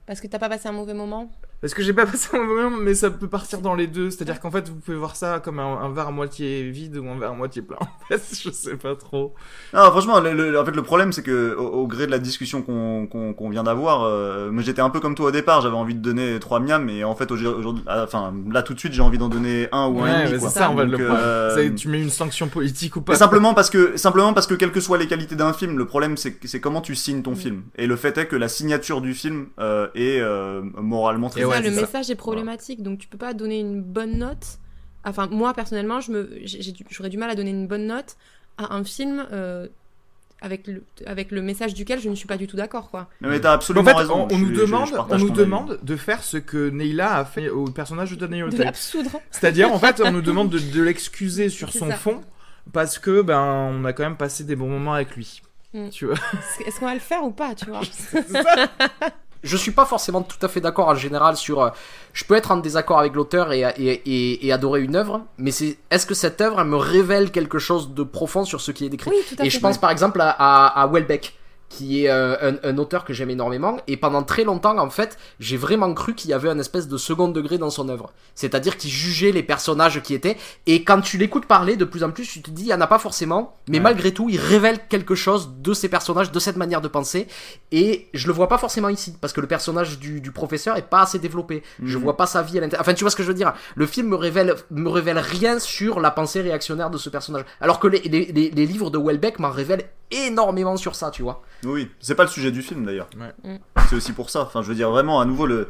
Parce 0.05 0.19
que 0.21 0.27
t'as 0.27 0.39
pas 0.39 0.49
passé 0.49 0.67
un 0.67 0.71
mauvais 0.73 0.93
moment? 0.93 1.31
Parce 1.61 1.73
que 1.73 1.83
j'ai 1.83 1.91
pas 1.91 2.05
passé 2.05 2.29
un 2.37 2.41
moment, 2.43 2.69
mais 2.81 2.93
ça 2.93 3.09
peut 3.11 3.27
partir 3.27 3.59
dans 3.59 3.75
les 3.75 3.87
deux. 3.87 4.09
C'est-à-dire 4.11 4.39
qu'en 4.39 4.49
fait, 4.49 4.69
vous 4.69 4.75
pouvez 4.75 4.95
voir 4.95 5.17
ça 5.17 5.41
comme 5.43 5.59
un, 5.59 5.77
un 5.81 5.91
verre 5.91 6.07
à 6.07 6.11
moitié 6.11 6.69
vide 6.69 6.95
ou 6.97 7.09
un 7.09 7.19
verre 7.19 7.31
à 7.31 7.33
moitié 7.33 7.61
plein. 7.61 7.75
En 7.81 8.05
fait, 8.07 8.21
je 8.43 8.49
sais 8.49 8.77
pas 8.77 8.95
trop. 8.95 9.33
Non, 9.73 9.81
franchement, 9.91 10.21
le, 10.21 10.31
le- 10.33 10.57
en 10.57 10.63
fait, 10.63 10.71
le 10.71 10.81
problème, 10.83 11.11
c'est 11.11 11.21
que 11.21 11.53
au, 11.57 11.67
au 11.67 11.87
gré 11.87 12.05
de 12.05 12.11
la 12.11 12.19
discussion 12.19 12.61
qu'on 12.61 13.07
qu'on 13.07 13.33
qu'on 13.33 13.49
vient 13.49 13.63
d'avoir, 13.63 14.03
euh, 14.03 14.49
moi, 14.51 14.63
j'étais 14.63 14.81
un 14.81 14.89
peu 14.89 15.01
comme 15.01 15.15
toi 15.15 15.27
au 15.27 15.31
départ. 15.31 15.59
J'avais 15.59 15.75
envie 15.75 15.95
de 15.95 15.99
donner 16.01 16.39
trois 16.39 16.61
miams, 16.61 16.89
et 16.89 17.03
en 17.03 17.13
fait, 17.15 17.29
aujourd'hui, 17.29 17.83
ah, 17.87 18.03
enfin, 18.05 18.33
là, 18.49 18.63
tout 18.63 18.73
de 18.73 18.79
suite, 18.79 18.93
j'ai 18.93 19.01
envie 19.01 19.17
d'en 19.17 19.27
donner 19.27 19.67
un 19.73 19.87
ou 19.87 19.99
un 19.99 20.03
Ouais, 20.03 20.29
mais 20.31 20.39
c'est 20.39 20.47
ça, 20.47 20.69
fait, 20.69 20.75
Donc, 20.75 20.97
le 20.97 21.07
euh, 21.11 21.69
Tu 21.75 21.89
mets 21.89 22.01
une 22.01 22.09
sanction 22.09 22.47
politique 22.47 22.95
ou 22.95 23.01
pas 23.01 23.11
Mais 23.11 23.17
simplement 23.19 23.53
parce 23.53 23.69
que 23.69 23.97
simplement 23.97 24.33
parce 24.33 24.47
que 24.47 24.53
quelles 24.53 24.71
que 24.71 24.79
soient 24.79 24.97
les 24.97 25.07
qualités 25.07 25.35
d'un 25.35 25.51
film, 25.51 25.77
le 25.77 25.85
problème 25.85 26.15
c'est 26.15 26.61
comment 26.61 26.79
tu 26.81 26.95
signes 26.95 27.21
ton 27.21 27.31
Mm. 27.31 27.35
film. 27.35 27.61
Et 27.75 27.85
le 27.85 27.95
fait 27.97 28.17
est 28.17 28.27
que 28.27 28.35
la 28.37 28.47
signature 28.47 29.01
du 29.01 29.13
film 29.13 29.47
euh, 29.59 29.87
est 29.93 30.19
euh, 30.21 30.61
moralement 30.81 31.29
très 31.29 31.48
ouais, 31.49 31.55
Ça, 31.57 31.61
le 31.61 31.73
ça. 31.73 31.81
message 31.81 32.09
est 32.09 32.15
problématique, 32.15 32.81
donc 32.83 32.99
tu 32.99 33.07
peux 33.07 33.17
pas 33.17 33.33
donner 33.33 33.59
une 33.59 33.81
bonne 33.81 34.17
note. 34.17 34.59
Enfin, 35.05 35.27
moi 35.31 35.53
personnellement, 35.53 36.01
je 36.01 36.11
me, 36.11 36.29
j'aurais 36.89 37.09
du 37.09 37.17
mal 37.17 37.29
à 37.29 37.35
donner 37.35 37.51
une 37.51 37.67
bonne 37.67 37.87
note 37.87 38.15
à 38.57 38.73
un 38.75 38.83
film 38.83 39.25
euh, 39.31 39.67
avec 40.41 40.67
le, 40.67 40.83
avec 41.05 41.31
le 41.31 41.41
message 41.41 41.73
duquel 41.73 41.99
je 41.99 42.09
ne 42.09 42.15
suis 42.15 42.27
pas 42.27 42.37
du 42.37 42.47
tout 42.47 42.57
d'accord, 42.57 42.89
quoi. 42.91 43.07
Non, 43.21 43.29
mais 43.29 43.39
t'as 43.41 43.51
En 43.51 43.55
absolument 43.55 43.85
fait, 43.85 43.93
raison. 43.93 44.27
on, 44.29 44.33
on 44.33 44.37
Je 44.37 44.43
nous 44.43 44.45
suis- 44.47 44.55
je- 44.55 44.59
je 44.61 44.65
demande, 44.65 44.89
on 45.09 45.17
nous 45.17 45.25
avis. 45.25 45.31
demande 45.33 45.79
de 45.83 45.95
faire 45.95 46.23
ce 46.23 46.37
que 46.37 46.69
Neila 46.69 47.15
a 47.17 47.25
fait 47.25 47.49
au 47.49 47.65
personnage 47.65 48.11
de 48.11 48.15
Daniel 48.15 48.49
De 48.49 48.63
l'absoudre. 48.63 49.19
C'est-à-dire, 49.31 49.71
en 49.73 49.79
fait, 49.79 50.01
on 50.03 50.11
nous 50.11 50.21
demande 50.21 50.49
de, 50.49 50.59
de 50.59 50.81
l'excuser 50.81 51.49
sur 51.49 51.71
son 51.71 51.89
ça. 51.89 51.95
fond 51.95 52.21
parce 52.73 52.99
que 52.99 53.21
ben 53.21 53.41
on 53.41 53.83
a 53.85 53.93
quand 53.93 54.03
même 54.03 54.17
passé 54.17 54.43
des 54.43 54.55
bons 54.55 54.69
moments 54.69 54.93
avec 54.93 55.15
lui. 55.15 55.41
Mm. 55.73 55.89
Tu 55.89 56.05
vois. 56.05 56.15
Est-ce- 56.15 56.67
Est-ce 56.67 56.79
qu'on 56.79 56.85
va 56.87 56.93
le 56.93 56.99
faire 56.99 57.23
ou 57.23 57.31
pas, 57.31 57.55
tu 57.55 57.65
vois? 57.67 57.81
Je 59.41 59.55
suis 59.55 59.71
pas 59.71 59.85
forcément 59.85 60.21
tout 60.21 60.37
à 60.41 60.49
fait 60.49 60.59
d'accord 60.59 60.89
en 60.89 60.95
général 60.95 61.37
sur. 61.37 61.61
euh, 61.61 61.69
je 62.11 62.25
peux 62.25 62.35
être 62.35 62.51
en 62.51 62.57
désaccord 62.57 62.99
avec 62.99 63.15
l'auteur 63.15 63.53
et, 63.53 63.61
et, 63.61 63.87
et, 64.05 64.47
et 64.47 64.51
adorer 64.51 64.81
une 64.81 64.95
œuvre, 64.97 65.21
mais 65.37 65.51
c'est 65.51 65.77
est-ce 65.91 66.05
que 66.05 66.13
cette 66.13 66.41
œuvre 66.41 66.59
elle 66.59 66.67
me 66.67 66.75
révèle 66.75 67.31
quelque 67.31 67.57
chose 67.59 67.93
de 67.93 68.03
profond 68.03 68.43
sur 68.43 68.59
ce 68.59 68.71
qui 68.71 68.85
est 68.85 68.89
décrit? 68.89 69.11
Oui, 69.11 69.17
tout 69.29 69.35
à 69.39 69.43
Et 69.45 69.49
fait. 69.49 69.49
je 69.51 69.59
pense 69.61 69.77
par 69.77 69.91
exemple 69.91 70.19
à, 70.19 70.29
à, 70.31 70.81
à 70.81 70.87
Welbeck, 70.87 71.38
qui 71.69 72.03
est 72.05 72.09
euh, 72.09 72.51
un, 72.63 72.69
un 72.69 72.77
auteur 72.79 73.05
que 73.05 73.13
j'aime 73.13 73.29
énormément. 73.29 73.77
Et 73.87 73.95
pendant 73.95 74.23
très 74.23 74.43
longtemps, 74.43 74.77
en 74.77 74.89
fait, 74.89 75.17
j'ai 75.39 75.55
vraiment 75.55 75.93
cru 75.93 76.15
qu'il 76.15 76.29
y 76.31 76.33
avait 76.33 76.49
un 76.49 76.57
espèce 76.59 76.87
de 76.87 76.97
second 76.97 77.27
degré 77.27 77.57
dans 77.57 77.69
son 77.69 77.87
œuvre. 77.89 78.11
C'est-à-dire 78.35 78.75
qu'il 78.75 78.89
jugeait 78.89 79.31
les 79.31 79.43
personnages 79.43 80.01
qui 80.01 80.13
étaient. 80.13 80.35
Et 80.65 80.83
quand 80.83 80.99
tu 81.01 81.17
l'écoutes 81.17 81.45
parler, 81.45 81.75
de 81.77 81.85
plus 81.85 82.03
en 82.03 82.11
plus, 82.11 82.25
tu 82.27 82.41
te 82.41 82.49
dis, 82.49 82.63
il 82.63 82.67
y 82.69 82.73
en 82.73 82.81
a 82.81 82.87
pas 82.87 82.99
forcément. 82.99 83.55
Mais 83.67 83.77
Ouais. 83.77 83.83
malgré 83.83 84.11
tout, 84.13 84.27
il 84.29 84.39
révèle 84.39 84.79
quelque 84.89 85.13
chose 85.15 85.51
de 85.61 85.73
ces 85.73 85.89
personnages, 85.89 86.31
de 86.31 86.39
cette 86.39 86.57
manière 86.57 86.81
de 86.81 86.87
penser. 86.87 87.27
Et 87.71 88.07
je 88.13 88.27
le 88.27 88.33
vois 88.33 88.47
pas 88.49 88.57
forcément 88.57 88.89
ici. 88.89 89.15
Parce 89.21 89.31
que 89.31 89.41
le 89.41 89.47
personnage 89.47 89.99
du, 89.99 90.21
du 90.21 90.31
professeur 90.31 90.75
est 90.77 90.89
pas 90.89 91.01
assez 91.01 91.19
développé. 91.19 91.61
Je 91.83 91.97
Mhm. 91.97 92.03
vois 92.03 92.17
pas 92.17 92.25
sa 92.25 92.41
vie 92.41 92.57
à 92.57 92.61
l'intérieur. 92.61 92.81
Enfin, 92.81 92.93
tu 92.95 93.03
vois 93.03 93.11
ce 93.11 93.15
que 93.15 93.23
je 93.23 93.27
veux 93.27 93.33
dire 93.35 93.53
Le 93.75 93.85
film 93.85 94.07
me 94.09 94.15
révèle, 94.15 94.55
me 94.71 94.89
révèle 94.89 95.19
rien 95.19 95.59
sur 95.59 95.99
la 95.99 96.09
pensée 96.11 96.41
réactionnaire 96.41 96.89
de 96.89 96.97
ce 96.97 97.09
personnage. 97.09 97.45
Alors 97.61 97.79
que 97.79 97.87
les, 97.87 97.99
les, 97.99 98.25
les, 98.31 98.49
les 98.49 98.65
livres 98.65 98.89
de 98.89 98.97
Welbeck 98.97 99.37
m'en 99.39 99.51
révèlent 99.51 99.85
énormément 100.11 100.77
sur 100.77 100.95
ça, 100.95 101.11
tu 101.11 101.21
vois. 101.21 101.41
Oui, 101.65 101.89
c'est 101.99 102.15
pas 102.15 102.23
le 102.23 102.29
sujet 102.29 102.51
du 102.51 102.61
film 102.61 102.85
d'ailleurs. 102.85 103.09
Ouais. 103.19 103.33
Mm. 103.55 103.57
C'est 103.89 103.95
aussi 103.95 104.13
pour 104.13 104.29
ça. 104.29 104.41
Enfin, 104.41 104.61
je 104.61 104.67
veux 104.67 104.75
dire 104.75 104.89
vraiment 104.91 105.19
à 105.21 105.25
nouveau 105.25 105.45
le. 105.45 105.67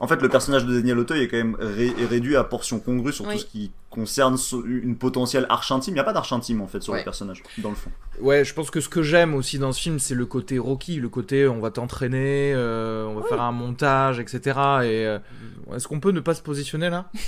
En 0.00 0.06
fait, 0.06 0.22
le 0.22 0.28
personnage 0.28 0.64
de 0.64 0.72
Daniel 0.78 0.96
Auteuil 1.00 1.22
est 1.24 1.28
quand 1.28 1.38
même 1.38 1.56
ré- 1.58 1.92
est 1.98 2.06
réduit 2.06 2.36
à 2.36 2.44
portion 2.44 2.78
congrue 2.78 3.12
sur 3.12 3.26
Oui. 3.26 3.34
tout 3.34 3.40
ce 3.40 3.46
qui 3.46 3.72
concerne 3.90 4.36
so- 4.36 4.64
une 4.64 4.96
potentielle 4.96 5.44
arche 5.48 5.72
intime. 5.72 5.90
Il 5.92 5.96
n'y 5.96 6.00
a 6.00 6.04
pas 6.04 6.12
d'arche 6.12 6.32
intime 6.32 6.60
en 6.60 6.68
fait 6.68 6.80
sur 6.80 6.92
Ouais. 6.92 7.00
le 7.00 7.04
personnage, 7.04 7.42
dans 7.58 7.70
le 7.70 7.74
fond. 7.74 7.90
Ouais, 8.20 8.44
je 8.44 8.54
pense 8.54 8.70
que 8.70 8.80
ce 8.80 8.88
que 8.88 9.02
j'aime 9.02 9.34
aussi 9.34 9.58
dans 9.58 9.72
ce 9.72 9.80
film, 9.80 9.98
c'est 9.98 10.14
le 10.14 10.24
côté 10.24 10.56
Rocky, 10.60 11.00
le 11.00 11.08
côté 11.08 11.48
on 11.48 11.58
va 11.58 11.72
t'entraîner, 11.72 12.52
euh, 12.54 13.06
on 13.06 13.18
va 13.18 13.26
faire 13.26 13.42
un 13.42 13.50
montage, 13.50 14.20
etc. 14.20 14.40
Et 14.84 15.04
euh, 15.04 15.18
est-ce 15.74 15.88
qu'on 15.88 15.98
peut 15.98 16.12
ne 16.12 16.20
pas 16.20 16.34
se 16.34 16.42
positionner 16.42 16.90
là? 16.90 17.10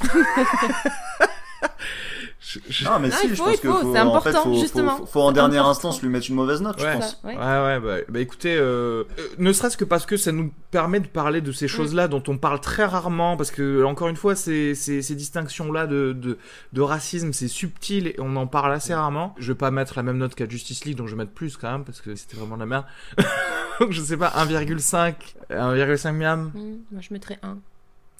Je- 2.42 2.58
je- 2.70 2.86
Ah, 2.88 2.98
mais 2.98 3.10
Ah, 3.12 3.16
si, 3.16 3.26
il 3.26 3.30
je 3.30 3.34
faut, 3.34 3.44
pense 3.44 3.54
il 3.56 3.60
que 3.60 3.68
faut, 3.68 3.74
faut, 3.80 3.92
c'est 3.92 4.00
en 4.00 4.20
fait, 4.22 4.28
important, 4.30 4.42
faut, 4.44 4.54
faut- 4.54 4.60
justement. 4.60 4.96
faut- 4.96 5.04
faut 5.06 5.20
en 5.20 5.30
dernière 5.32 5.60
important. 5.66 5.88
instance 5.88 6.02
lui 6.02 6.08
mettre 6.08 6.30
une 6.30 6.36
mauvaise 6.36 6.62
note, 6.62 6.80
Ouais. 6.80 6.88
je 6.92 6.96
pense. 6.96 7.10
Ça, 7.10 7.28
ouais. 7.28 7.36
Ouais, 7.36 7.40
ouais, 7.42 7.80
bah, 7.80 8.04
bah 8.08 8.20
écoutez, 8.20 8.56
euh, 8.56 9.04
euh, 9.18 9.28
ne 9.36 9.52
serait-ce 9.52 9.76
que 9.76 9.84
parce 9.84 10.06
que 10.06 10.16
ça 10.16 10.32
nous 10.32 10.50
permet 10.70 11.00
de 11.00 11.06
parler 11.06 11.42
de 11.42 11.52
ces 11.52 11.68
choses-là 11.68 12.08
dont 12.08 12.22
on 12.28 12.38
parle 12.38 12.58
très 12.60 12.86
rarement, 12.86 13.36
parce 13.36 13.50
que, 13.50 13.84
encore 13.84 14.08
une 14.08 14.16
fois, 14.16 14.34
ces, 14.36 14.74
ces, 14.74 15.02
ces 15.02 15.14
distinctions-là 15.14 15.86
de, 15.86 16.14
de, 16.18 16.38
de 16.72 16.80
racisme, 16.80 17.34
c'est 17.34 17.46
subtil 17.48 18.06
et 18.06 18.16
on 18.18 18.34
en 18.36 18.46
parle 18.46 18.72
assez 18.72 18.94
rarement. 18.94 19.34
Je 19.38 19.52
vais 19.52 19.58
pas 19.58 19.70
mettre 19.70 19.92
la 19.96 20.02
même 20.02 20.16
note 20.16 20.34
qu'à 20.34 20.48
Justice 20.48 20.86
League, 20.86 20.96
donc 20.96 21.08
je 21.08 21.12
vais 21.16 21.18
mettre 21.18 21.32
plus 21.32 21.58
quand 21.58 21.70
même, 21.70 21.84
parce 21.84 22.00
que 22.00 22.14
c'était 22.14 22.38
vraiment 22.38 22.54
de 22.54 22.60
la 22.60 22.66
merde. 22.66 22.84
Donc, 23.80 23.92
je 23.92 24.00
sais 24.02 24.16
pas, 24.16 24.28
1,5, 24.36 25.14
1,5 25.50 26.12
miam. 26.12 26.50
Hmm, 26.54 26.76
moi, 26.92 27.00
je 27.02 27.12
mettrais 27.12 27.38
un. 27.42 27.58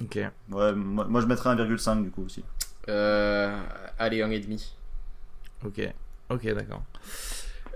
Ok. 0.03 0.17
Ouais, 0.17 0.73
moi, 0.75 1.07
moi, 1.09 1.21
je 1.21 1.27
mettrais 1.27 1.51
1,5 1.51 2.03
du 2.03 2.11
coup 2.11 2.25
aussi. 2.25 2.43
Euh, 2.91 3.57
allez, 3.99 4.23
un 4.23 4.31
et 4.31 4.41
demi. 4.41 4.73
Ok, 5.65 5.81
ok, 6.31 6.55
d'accord. 6.55 6.83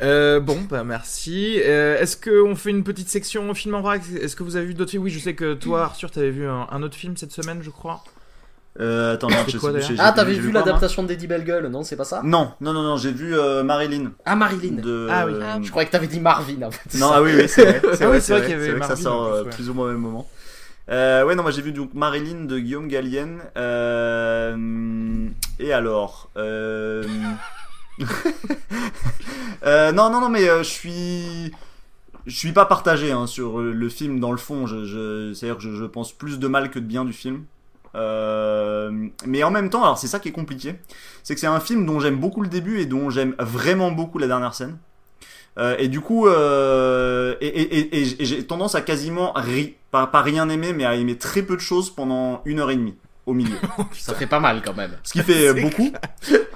Euh, 0.03 0.41
bon, 0.41 0.61
bah 0.69 0.83
merci. 0.83 1.61
Euh, 1.65 1.99
Est-ce 2.01 2.17
qu'on 2.17 2.57
fait 2.57 2.71
une 2.71 2.83
petite 2.83 3.09
section 3.09 3.53
film 3.55 3.75
en 3.77 3.81
vrac? 3.81 4.03
Est-ce 4.21 4.35
que 4.35 4.43
vous 4.43 4.57
avez 4.57 4.67
vu 4.67 4.75
d'autres 4.75 4.91
films? 4.91 5.05
Oui, 5.05 5.11
je 5.11 5.21
sais 5.21 5.35
que 5.35 5.55
toi, 5.55 5.85
Arthur, 5.85 6.11
t'avais 6.11 6.31
vu 6.31 6.47
un, 6.49 6.67
un 6.71 6.83
autre 6.83 6.97
film 6.97 7.17
cette 7.17 7.33
semaine, 7.33 7.61
je 7.62 7.71
crois. 7.71 8.03
Euh, 8.81 9.15
attends, 9.15 9.29
merde, 9.29 9.49
je 9.49 9.57
quoi, 9.57 9.81
sais 9.81 9.95
Ah, 10.01 10.11
t'avais 10.11 10.33
vu 10.33 10.51
l'adaptation 10.51 11.05
d'Eddie 11.05 11.29
Bellegueule, 11.29 11.69
non 11.69 11.85
C'est 11.85 11.95
pas 11.95 12.03
ça? 12.05 12.23
Non, 12.25 12.51
non, 12.61 12.73
non, 12.73 12.83
non, 12.83 12.97
j'ai 12.97 13.12
vu 13.12 13.39
euh, 13.39 13.62
Marilyn. 13.62 14.11
Ah, 14.25 14.35
Marilyn. 14.35 14.83
De... 14.83 15.07
Ah 15.09 15.27
oui. 15.27 15.35
Ah, 15.41 15.59
Je 15.62 15.71
croyais 15.71 15.87
que 15.87 15.93
t'avais 15.93 16.09
dit 16.09 16.19
Marvin 16.19 16.61
en 16.62 16.73
fait. 16.73 16.99
Non, 16.99 17.11
ah 17.12 17.23
oui, 17.23 17.31
oui, 17.37 17.49
c'est 17.49 17.65
vrai. 17.65 17.81
C'est 17.95 18.03
Ah 18.03 18.09
vrai, 18.09 18.19
oui, 18.57 18.69
vrai 18.71 18.81
que 18.81 18.87
ça 18.87 18.97
sort 18.97 19.23
en 19.23 19.31
plus, 19.31 19.43
ouais. 19.45 19.51
plus 19.51 19.71
ou 19.71 19.75
moins 19.75 19.87
au 19.87 19.93
même 19.93 20.01
moment. 20.01 20.29
Euh, 20.91 21.24
ouais, 21.24 21.35
non, 21.35 21.43
moi 21.43 21.51
j'ai 21.51 21.62
vu 21.62 21.72
donc 21.72 21.95
Marilyn 21.95 22.45
de 22.45 22.59
Guillaume 22.59 22.89
Gallienne. 22.89 23.41
Euh, 23.57 25.28
et 25.59 25.72
alors 25.72 26.30
euh... 26.37 27.05
euh, 29.64 29.93
Non, 29.93 30.11
non, 30.11 30.20
non, 30.20 30.28
mais 30.28 30.49
euh, 30.49 30.59
je 30.62 30.68
suis. 30.68 31.53
Je 32.26 32.35
suis 32.35 32.53
pas 32.53 32.64
partagé 32.64 33.12
hein, 33.12 33.26
sur 33.26 33.61
le 33.61 33.89
film 33.91 34.18
dans 34.18 34.32
le 34.32 34.39
fond. 34.39 34.66
C'est-à-dire 34.66 35.57
que 35.57 35.62
je, 35.62 35.74
je 35.74 35.85
pense 35.85 36.12
plus 36.12 36.39
de 36.39 36.49
mal 36.49 36.70
que 36.70 36.78
de 36.78 36.87
bien 36.87 37.05
du 37.05 37.12
film. 37.12 37.45
Euh, 37.95 39.09
mais 39.26 39.43
en 39.45 39.51
même 39.51 39.70
temps, 39.70 39.82
alors 39.82 39.99
c'est 39.99 40.09
ça 40.09 40.18
qui 40.18 40.28
est 40.28 40.32
compliqué, 40.32 40.74
c'est 41.22 41.35
que 41.35 41.41
c'est 41.41 41.47
un 41.47 41.61
film 41.61 41.87
dont 41.87 42.01
j'aime 42.01 42.16
beaucoup 42.16 42.43
le 42.43 42.49
début 42.49 42.80
et 42.80 42.87
dont 42.87 43.11
j'aime 43.11 43.35
vraiment 43.39 43.93
beaucoup 43.93 44.18
la 44.18 44.26
dernière 44.26 44.55
scène. 44.55 44.78
Euh, 45.59 45.77
et 45.79 45.89
du 45.89 46.01
coup, 46.01 46.27
euh, 46.27 47.35
et, 47.41 47.47
et, 47.47 47.79
et, 48.01 48.23
et 48.23 48.25
j'ai 48.25 48.45
tendance 48.47 48.75
à 48.75 48.81
quasiment 48.81 49.33
ri, 49.35 49.75
pas, 49.91 50.07
pas 50.07 50.23
rien 50.23 50.49
aimer, 50.49 50.73
mais 50.73 50.85
à 50.85 50.97
aimer 50.97 51.17
très 51.17 51.43
peu 51.43 51.55
de 51.55 51.61
choses 51.61 51.91
pendant 51.91 52.43
une 52.45 52.59
heure 52.61 52.71
et 52.71 52.77
demie 52.77 52.95
au 53.27 53.33
milieu. 53.35 53.57
Ça 53.93 54.15
fait 54.15 54.27
pas 54.27 54.41
mal 54.41 54.63
quand 54.65 54.75
même. 54.77 54.91
Ce 55.05 55.13
qui 55.13 55.23
fait 55.23 55.49
euh, 55.49 55.55
beaucoup. 55.63 55.91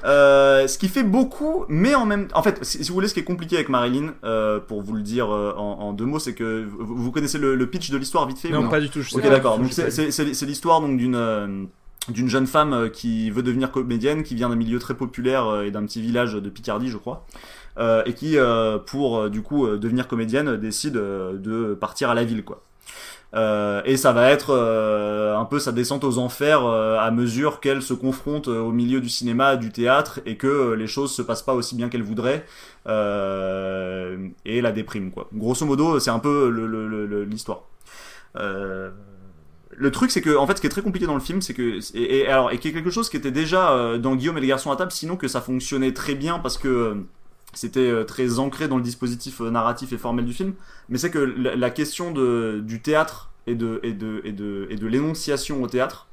Euh, 0.04 0.66
ce 0.68 0.78
qui 0.78 0.88
fait 0.88 1.02
beaucoup, 1.04 1.64
mais 1.68 1.94
en 1.94 2.06
même 2.06 2.28
en 2.34 2.42
fait, 2.42 2.58
si, 2.64 2.82
si 2.82 2.88
vous 2.88 2.94
voulez, 2.94 3.08
ce 3.08 3.14
qui 3.14 3.20
est 3.20 3.24
compliqué 3.24 3.56
avec 3.56 3.68
Marilyn, 3.68 4.14
euh, 4.24 4.58
pour 4.60 4.82
vous 4.82 4.94
le 4.94 5.02
dire 5.02 5.32
euh, 5.32 5.54
en, 5.56 5.78
en 5.80 5.92
deux 5.92 6.04
mots, 6.04 6.18
c'est 6.18 6.34
que 6.34 6.66
vous, 6.68 6.96
vous 6.96 7.10
connaissez 7.12 7.38
le, 7.38 7.54
le 7.54 7.66
pitch 7.70 7.90
de 7.90 7.96
l'histoire 7.98 8.26
vite 8.26 8.38
fait 8.38 8.48
ou 8.48 8.52
Non, 8.52 8.62
non 8.64 8.68
pas 8.68 8.80
du 8.80 8.90
tout. 8.90 9.00
Je 9.02 9.10
sais 9.10 9.16
Ok, 9.16 9.22
d'accord. 9.28 9.58
Donc 9.58 9.72
c'est 9.72 9.90
c'est- 9.90 10.10
c'est- 10.10 10.34
c'est 10.34 10.46
l'histoire 10.46 10.80
donc 10.80 10.96
d'une 10.98 11.68
d'une 12.08 12.28
jeune 12.28 12.46
femme 12.46 12.88
qui 12.90 13.30
veut 13.30 13.42
devenir 13.42 13.70
comédienne, 13.70 14.22
qui 14.22 14.34
vient 14.34 14.48
d'un 14.48 14.56
milieu 14.56 14.78
très 14.78 14.94
populaire 14.94 15.60
et 15.62 15.70
d'un 15.70 15.84
petit 15.84 16.00
village 16.00 16.32
de 16.32 16.48
Picardie, 16.48 16.88
je 16.88 16.96
crois, 16.96 17.26
et 18.06 18.12
qui 18.12 18.36
euh, 18.38 18.78
pour 18.78 19.18
euh, 19.18 19.28
du 19.30 19.42
coup 19.42 19.66
euh, 19.66 19.78
devenir 19.78 20.08
comédienne 20.08 20.56
décide 20.56 20.96
euh, 20.96 21.36
de 21.38 21.74
partir 21.74 22.10
à 22.10 22.14
la 22.14 22.24
ville, 22.24 22.44
quoi. 22.44 22.62
Euh, 23.34 23.82
et 23.84 23.98
ça 23.98 24.12
va 24.12 24.30
être 24.30 24.54
euh, 24.54 25.36
un 25.36 25.44
peu 25.44 25.58
sa 25.58 25.70
descente 25.70 26.02
aux 26.02 26.16
enfers 26.16 26.64
euh, 26.64 26.98
à 26.98 27.10
mesure 27.10 27.60
qu'elle 27.60 27.82
se 27.82 27.92
confronte 27.92 28.48
euh, 28.48 28.60
au 28.60 28.72
milieu 28.72 29.02
du 29.02 29.10
cinéma, 29.10 29.56
du 29.56 29.70
théâtre, 29.70 30.20
et 30.24 30.36
que 30.36 30.46
euh, 30.46 30.76
les 30.76 30.86
choses 30.86 31.12
se 31.14 31.20
passent 31.20 31.42
pas 31.42 31.52
aussi 31.52 31.76
bien 31.76 31.90
qu'elle 31.90 32.02
voudrait, 32.02 32.46
euh, 32.86 34.28
et 34.46 34.62
la 34.62 34.72
déprime 34.72 35.10
quoi. 35.10 35.28
Grosso 35.34 35.66
modo, 35.66 36.00
c'est 36.00 36.10
un 36.10 36.20
peu 36.20 36.48
l'histoire. 37.28 37.64
Euh, 38.36 38.90
le 39.76 39.90
truc, 39.90 40.10
c'est 40.10 40.22
que 40.22 40.34
en 40.36 40.46
fait, 40.46 40.56
ce 40.56 40.60
qui 40.62 40.66
est 40.66 40.70
très 40.70 40.82
compliqué 40.82 41.06
dans 41.06 41.14
le 41.14 41.20
film, 41.20 41.42
c'est 41.42 41.54
que 41.54 41.78
et, 41.94 42.20
et 42.20 42.28
alors 42.28 42.50
et 42.50 42.58
qui 42.58 42.68
est 42.68 42.72
quelque 42.72 42.90
chose 42.90 43.08
qui 43.10 43.16
était 43.16 43.30
déjà 43.30 43.72
euh, 43.72 43.98
dans 43.98 44.16
Guillaume 44.16 44.38
et 44.38 44.40
les 44.40 44.46
garçons 44.48 44.70
à 44.70 44.76
table, 44.76 44.90
sinon 44.90 45.16
que 45.16 45.28
ça 45.28 45.40
fonctionnait 45.40 45.92
très 45.92 46.14
bien 46.14 46.38
parce 46.38 46.58
que 46.58 46.68
euh, 46.68 46.94
c'était 47.54 47.90
euh, 47.90 48.04
très 48.04 48.38
ancré 48.38 48.68
dans 48.68 48.76
le 48.76 48.82
dispositif 48.82 49.40
euh, 49.40 49.50
narratif 49.50 49.92
et 49.92 49.98
formel 49.98 50.24
du 50.24 50.32
film. 50.32 50.54
Mais 50.88 50.98
c'est 50.98 51.10
que 51.10 51.18
la, 51.18 51.70
question 51.70 52.12
du 52.12 52.80
théâtre 52.82 53.30
et 53.46 53.54
de 53.54 54.86
l'énonciation 54.86 55.62
au 55.62 55.66
théâtre, 55.66 56.06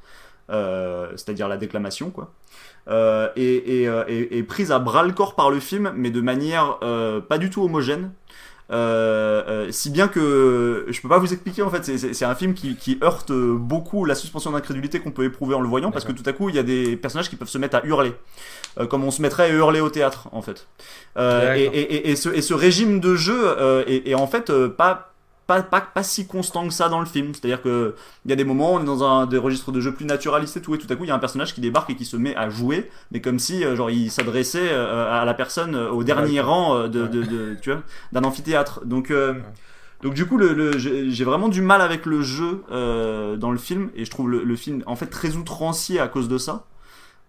euh, 0.50 1.12
c'est-à-dire 1.12 1.48
la 1.48 1.58
déclamation, 1.58 2.10
quoi, 2.10 2.34
est, 3.36 4.48
prise 4.48 4.72
à 4.72 4.80
bras 4.80 5.04
le 5.04 5.14
corps 5.14 5.36
par 5.36 5.50
le 5.50 5.60
film, 5.60 5.94
mais 5.96 6.12
de 6.12 6.22
manière 6.22 6.80
pas 6.80 7.38
du 7.38 7.50
tout 7.50 7.64
homogène. 7.64 8.12
Euh, 8.72 9.43
euh, 9.47 9.72
si 9.72 9.91
bien 9.91 10.07
que 10.07 10.86
je 10.89 10.99
peux 10.99 11.07
pas 11.07 11.20
vous 11.20 11.32
expliquer 11.32 11.61
en 11.61 11.70
fait, 11.70 11.86
c'est- 11.86 12.26
un 12.26 12.34
film 12.34 12.55
qui, 12.55 12.76
qui 12.76 12.97
heurte 13.03 13.30
euh, 13.30 13.53
beaucoup 13.55 14.05
la 14.05 14.16
suspension 14.16 14.51
d'incrédulité 14.51 14.99
qu'on 14.99 15.11
peut 15.11 15.24
éprouver 15.24 15.53
en 15.53 15.61
le 15.61 15.68
voyant 15.68 15.91
parce 15.91 16.03
que 16.03 16.11
tout 16.24 16.28
à 16.28 16.34
coup 16.34 16.49
il 16.49 16.55
y 16.55 16.59
a 16.59 16.63
des 16.63 16.95
personnages 16.97 17.30
qui 17.30 17.36
peuvent 17.36 17.47
se 17.47 17.59
mettre 17.59 17.76
à 17.78 17.86
hurler, 17.86 18.13
euh, 18.80 18.88
comme 18.88 19.03
on 19.03 19.11
se 19.11 19.22
mettrait 19.22 19.43
à 19.43 19.49
hurler 19.49 19.82
au 19.82 19.89
théâtre 19.89 20.30
en 20.32 20.41
fait. 20.41 20.66
Euh, 21.18 21.53
et, 21.55 21.63
et, 21.66 21.93
et, 21.95 22.09
et 22.11 22.16
ce, 22.16 22.30
et 22.30 22.41
ce 22.41 22.55
régime 22.55 22.99
de 22.99 23.16
jeu 23.16 23.39
euh, 23.39 23.84
est, 23.86 24.07
est 24.09 24.16
en 24.16 24.26
fait 24.26 24.49
euh, 24.49 24.68
pas 24.68 25.11
pas, 25.48 25.62
pas, 25.64 25.82
pas 25.82 26.04
si 26.04 26.28
constant 26.28 26.68
que 26.68 26.74
ça 26.74 26.89
dans 26.89 27.00
le 27.00 27.06
film. 27.06 27.34
C'est-à-dire 27.34 27.62
que 27.62 27.96
il 28.26 28.30
y 28.30 28.34
a 28.34 28.36
des 28.36 28.43
moments, 28.43 28.74
on 28.74 28.82
est 28.82 28.86
dans 28.86 29.04
un 29.04 29.26
des 29.26 29.38
registres 29.38 29.72
de 29.72 29.82
jeu 29.82 29.93
plus 29.93 30.06
naturalistes 30.06 30.58
et 30.58 30.62
tout, 30.62 30.76
et 30.76 30.78
tout 30.78 30.88
à 30.91 30.96
coup, 30.96 31.04
il 31.04 31.08
y 31.08 31.12
a 31.12 31.16
un 31.16 31.20
personnage 31.20 31.54
qui 31.54 31.62
débarque 31.62 31.89
et 31.89 31.96
qui 31.96 32.06
se 32.06 32.18
met 32.18 32.36
à 32.36 32.50
jouer, 32.50 32.89
mais 33.12 33.22
comme 33.22 33.39
si, 33.39 33.64
euh, 33.64 33.76
genre, 33.76 33.89
il 33.91 34.10
s'adressait 34.12 34.70
euh, 34.72 35.22
à 35.22 35.26
la 35.26 35.34
personne 35.34 35.76
euh, 35.76 35.89
au 35.89 36.04
dernier 36.04 36.41
rang 36.41 36.88
de, 36.88 37.08
de, 37.08 37.24
de- 37.24 37.58
tu 37.62 37.72
vois, 37.72 37.82
d'un 38.12 38.24
amphithéâtre. 38.24 38.86
Donc, 38.86 39.12
euh, 39.12 39.34
donc 40.04 40.14
du 40.14 40.26
coup, 40.26 40.38
le, 40.38 40.54
le- 40.54 40.78
j'ai 40.78 41.10
j'ai 41.12 41.24
vraiment 41.24 41.50
du 41.50 41.62
mal 41.62 41.82
avec 41.82 42.06
le 42.06 42.22
jeu 42.22 42.64
euh, 42.72 43.38
dans 43.38 43.52
le 43.52 43.58
film, 43.58 43.89
et 43.96 44.06
je 44.06 44.12
trouve 44.12 44.30
le, 44.30 44.43
le 44.43 44.56
film 44.56 44.84
en 44.86 44.96
fait 44.96 45.08
très 45.08 45.36
outrancier 45.36 46.00
à 46.00 46.08
cause 46.08 46.28
de 46.28 46.38
ça. 46.38 46.66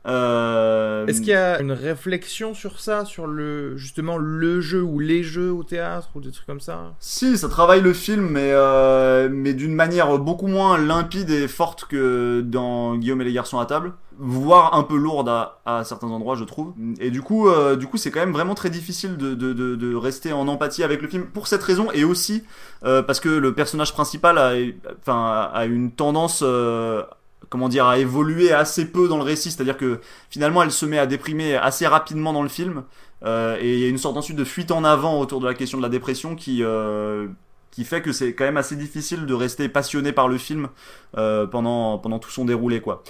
Euh, 0.06 1.06
Est-ce 1.06 1.18
qu'il 1.20 1.30
y 1.30 1.34
a 1.34 1.60
une 1.60 1.72
réflexion 1.72 2.54
sur 2.54 2.78
ça, 2.80 3.04
sur 3.04 3.26
le 3.26 3.76
justement 3.76 4.18
le 4.18 4.60
jeu 4.60 4.82
ou 4.82 5.00
les 5.00 5.22
jeux 5.22 5.50
au 5.52 5.64
théâtre 5.64 6.10
ou 6.14 6.20
des 6.20 6.30
trucs 6.30 6.46
comme 6.46 6.60
ça? 6.60 6.94
Si, 7.00 7.36
ça 7.36 7.48
travaille 7.48 7.80
le 7.80 7.92
film, 7.92 8.28
mais, 8.30 8.50
euh, 8.52 9.28
mais 9.30 9.52
d'une 9.52 9.74
manière 9.74 10.16
beaucoup 10.18 10.46
moins 10.46 10.78
limpide 10.78 11.30
et 11.30 11.48
forte 11.48 11.86
que 11.86 12.40
dans 12.40 12.94
Guillaume 12.96 13.20
et 13.20 13.24
les 13.24 13.32
garçons 13.32 13.58
à 13.58 13.66
table, 13.66 13.94
voire 14.18 14.74
un 14.74 14.82
peu 14.84 14.96
lourde 14.96 15.28
à, 15.28 15.60
à 15.66 15.84
certains 15.84 16.06
endroits, 16.08 16.36
je 16.36 16.44
trouve. 16.44 16.72
Et 17.00 17.10
du 17.10 17.20
coup, 17.22 17.48
euh, 17.48 17.76
du 17.76 17.86
coup, 17.86 17.96
c'est 17.96 18.10
quand 18.10 18.20
même 18.20 18.32
vraiment 18.32 18.54
très 18.54 18.70
difficile 18.70 19.16
de, 19.16 19.34
de, 19.34 19.52
de, 19.52 19.74
de 19.74 19.94
rester 19.94 20.32
en 20.32 20.46
empathie 20.48 20.84
avec 20.84 21.02
le 21.02 21.08
film 21.08 21.26
pour 21.26 21.48
cette 21.48 21.62
raison 21.62 21.88
et 21.92 22.04
aussi 22.04 22.44
euh, 22.84 23.02
parce 23.02 23.20
que 23.20 23.28
le 23.28 23.54
personnage 23.54 23.92
principal 23.92 24.38
a, 24.38 24.52
enfin, 25.00 25.50
a 25.52 25.64
une 25.66 25.90
tendance. 25.90 26.42
euh, 26.44 27.02
comment 27.48 27.68
dire, 27.68 27.86
à 27.86 27.98
évoluer 27.98 28.52
assez 28.52 28.86
peu 28.86 29.08
dans 29.08 29.18
le 29.18 29.22
récit, 29.22 29.50
c'est-à-dire 29.50 29.76
que 29.76 30.00
finalement 30.30 30.62
elle 30.62 30.72
se 30.72 30.86
met 30.86 30.98
à 30.98 31.06
déprimer 31.06 31.56
assez 31.56 31.86
rapidement 31.86 32.32
dans 32.32 32.42
le 32.42 32.48
film, 32.48 32.82
euh, 33.24 33.56
et 33.60 33.74
il 33.74 33.80
y 33.80 33.84
a 33.84 33.88
une 33.88 33.98
sorte 33.98 34.16
ensuite 34.16 34.36
de 34.36 34.44
fuite 34.44 34.70
en 34.70 34.84
avant 34.84 35.20
autour 35.20 35.40
de 35.40 35.46
la 35.46 35.54
question 35.54 35.78
de 35.78 35.82
la 35.82 35.88
dépression 35.88 36.34
qui, 36.34 36.62
euh, 36.62 37.28
qui 37.70 37.84
fait 37.84 38.02
que 38.02 38.12
c'est 38.12 38.34
quand 38.34 38.44
même 38.44 38.56
assez 38.56 38.74
difficile 38.74 39.26
de 39.26 39.34
rester 39.34 39.68
passionné 39.68 40.12
par 40.12 40.28
le 40.28 40.38
film 40.38 40.68
euh, 41.16 41.46
pendant, 41.46 41.98
pendant 41.98 42.18
tout 42.18 42.30
son 42.30 42.44
déroulé. 42.44 42.80
quoi. 42.80 43.02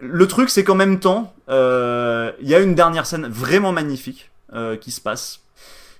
Le 0.00 0.26
truc, 0.26 0.50
c'est 0.50 0.64
qu'en 0.64 0.74
même 0.74 0.98
temps, 1.00 1.32
euh, 1.48 2.32
il 2.40 2.48
y 2.48 2.54
a 2.54 2.60
une 2.60 2.74
dernière 2.74 3.06
scène 3.06 3.28
vraiment 3.28 3.72
magnifique 3.72 4.30
euh, 4.52 4.76
qui 4.76 4.90
se 4.90 5.00
passe, 5.00 5.40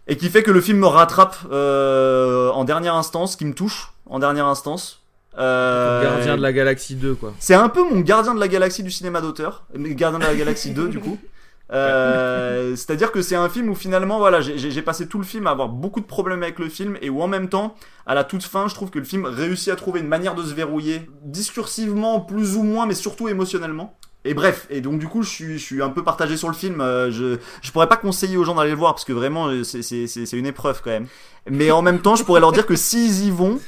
et 0.07 0.17
qui 0.17 0.29
fait 0.29 0.43
que 0.43 0.51
le 0.51 0.61
film 0.61 0.79
me 0.79 0.87
rattrape 0.87 1.37
euh, 1.53 2.51
en 2.51 2.65
dernière 2.65 2.95
instance, 2.95 3.37
qui 3.37 3.45
me 3.45 3.55
touche 3.55 3.93
en 4.07 4.19
dernière 4.19 4.47
instance. 4.47 5.00
Euh, 5.39 6.03
Gardien 6.03 6.37
de 6.37 6.43
la 6.43 6.53
Galaxie 6.53 6.97
2 6.97 7.15
quoi. 7.15 7.33
c'est 7.39 7.55
un 7.55 7.69
peu 7.69 7.83
mon 7.89 8.01
gardien 8.01 8.35
de 8.35 8.41
la 8.41 8.49
galaxie 8.49 8.83
du 8.83 8.91
cinéma 8.91 9.21
d'auteur, 9.21 9.65
mais 9.77 9.95
gardien 9.95 10.19
de 10.19 10.25
la 10.25 10.35
galaxie 10.35 10.71
2 10.73 10.89
du 10.89 10.99
coup. 10.99 11.19
Euh, 11.73 12.75
C'est-à-dire 12.75 13.13
que 13.13 13.23
c'est 13.23 13.37
un 13.37 13.49
film 13.49 13.69
où 13.71 13.77
finalement, 13.77 14.19
voilà, 14.19 14.41
j'ai- 14.41 14.83
passé 14.83 15.07
tout 15.07 15.19
le 15.19 15.25
film 15.25 15.47
à 15.47 15.51
avoir 15.51 15.69
beaucoup 15.69 16.01
de 16.01 16.05
problèmes 16.05 16.43
avec 16.43 16.59
le 16.59 16.69
film 16.69 16.97
et 17.01 17.11
où 17.11 17.23
en 17.23 17.29
même 17.29 17.49
temps, 17.49 17.77
à 18.07 18.17
la 18.17 18.25
toute 18.25 18.43
fin, 18.43 18.67
je 18.67 18.75
trouve 18.75 18.91
que 18.91 18.99
le 18.99 19.05
film 19.05 19.25
réussit 19.25 19.69
à 19.73 19.77
trouver 19.77 20.01
une 20.01 20.09
manière 20.09 20.35
de 20.35 20.43
se 20.43 20.53
verrouiller, 20.53 21.09
discursivement 21.23 22.21
plus 22.21 22.57
ou 22.57 22.63
moins, 22.65 22.87
mais 22.87 22.95
surtout 22.95 23.29
émotionnellement. 23.29 23.97
Et 24.25 24.35
bref, 24.35 24.67
et 24.69 24.81
donc 24.81 24.99
du 24.99 25.07
coup, 25.07 25.23
je 25.23 25.29
suis, 25.31 25.59
je 25.59 25.65
suis 25.65 25.81
un 25.83 25.91
peu 25.91 26.03
partagé 26.03 26.37
sur 26.37 26.49
le 26.49 26.55
film. 26.55 26.81
euh, 26.81 27.11
Je, 27.13 27.39
je 27.63 27.71
pourrais 27.71 27.89
pas 27.89 27.97
conseiller 27.97 28.37
aux 28.37 28.45
gens 28.45 28.55
d'aller 28.57 28.71
le 28.71 28.77
voir 28.77 28.95
parce 28.95 29.05
que 29.05 29.13
vraiment, 29.13 29.47
euh, 29.49 29.63
c'est- 29.65 29.83
c'est 29.83 30.07
c'est- 30.09 30.27
c'est 30.27 30.37
une 30.37 30.47
épreuve 30.47 30.81
quand 30.83 30.91
même. 30.91 31.07
Mais 31.49 31.71
en 31.71 31.83
même 31.83 32.01
temps, 32.01 32.17
je 32.17 32.25
pourrais 32.25 32.41
leur 32.41 32.53
dire 32.53 32.67
que 32.67 32.77
s'ils 32.77 33.27
y 33.27 33.31
vont, 33.31 33.61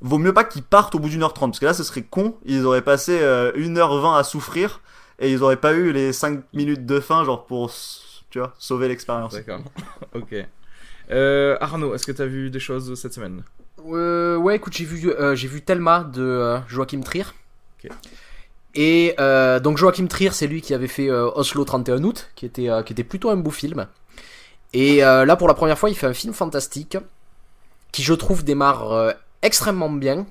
vaut 0.00 0.18
mieux 0.18 0.34
pas 0.34 0.44
qu'ils 0.44 0.62
partent 0.62 0.94
au 0.94 0.98
bout 0.98 1.08
d'une 1.08 1.22
heure 1.22 1.32
trente 1.32 1.52
parce 1.52 1.60
que 1.60 1.66
là, 1.66 1.74
ce 1.74 1.84
serait 1.84 2.02
con. 2.02 2.36
Ils 2.44 2.64
auraient 2.64 2.82
passé 2.82 3.18
euh, 3.20 3.52
une 3.54 3.78
heure 3.78 3.98
vingt 4.00 4.16
à 4.16 4.24
souffrir 4.24 4.80
et 5.18 5.32
ils 5.32 5.42
auraient 5.42 5.56
pas 5.56 5.72
eu 5.72 5.92
les 5.92 6.12
5 6.12 6.42
minutes 6.52 6.86
de 6.86 7.00
fin, 7.00 7.24
genre 7.24 7.46
pour, 7.46 7.72
tu 8.30 8.38
vois, 8.38 8.54
sauver 8.58 8.88
l'expérience. 8.88 9.32
D'accord. 9.32 9.60
ok. 10.14 10.34
Euh, 11.10 11.56
Arnaud, 11.60 11.94
est-ce 11.94 12.06
que 12.06 12.12
t'as 12.12 12.26
vu 12.26 12.50
des 12.50 12.60
choses 12.60 12.98
cette 13.00 13.14
semaine? 13.14 13.42
Euh, 13.86 14.36
ouais, 14.36 14.56
écoute, 14.56 14.72
j'ai 14.74 14.84
vu, 14.84 15.10
euh, 15.10 15.34
j'ai 15.34 15.48
vu 15.48 15.62
Thelma 15.62 16.04
de 16.04 16.22
euh, 16.22 16.58
Joachim 16.68 17.00
Trier. 17.00 17.24
Ok. 17.84 17.90
Et 18.74 19.14
euh, 19.18 19.58
donc 19.58 19.78
Joachim 19.78 20.06
Trier, 20.06 20.30
c'est 20.32 20.46
lui 20.46 20.60
qui 20.60 20.74
avait 20.74 20.88
fait 20.88 21.08
euh, 21.08 21.30
Oslo 21.34 21.64
31 21.64 22.04
août, 22.04 22.30
qui 22.34 22.44
était, 22.44 22.68
euh, 22.68 22.82
qui 22.82 22.92
était 22.92 23.04
plutôt 23.04 23.30
un 23.30 23.36
beau 23.36 23.50
film. 23.50 23.86
Et 24.74 25.02
euh, 25.02 25.24
là, 25.24 25.36
pour 25.36 25.48
la 25.48 25.54
première 25.54 25.78
fois, 25.78 25.88
il 25.88 25.96
fait 25.96 26.06
un 26.06 26.12
film 26.12 26.34
fantastique 26.34 26.98
qui, 27.92 28.02
je 28.02 28.12
trouve, 28.12 28.44
démarre 28.44 28.92
euh, 28.92 29.12
extrêmement 29.42 29.90
bien. 29.90 30.26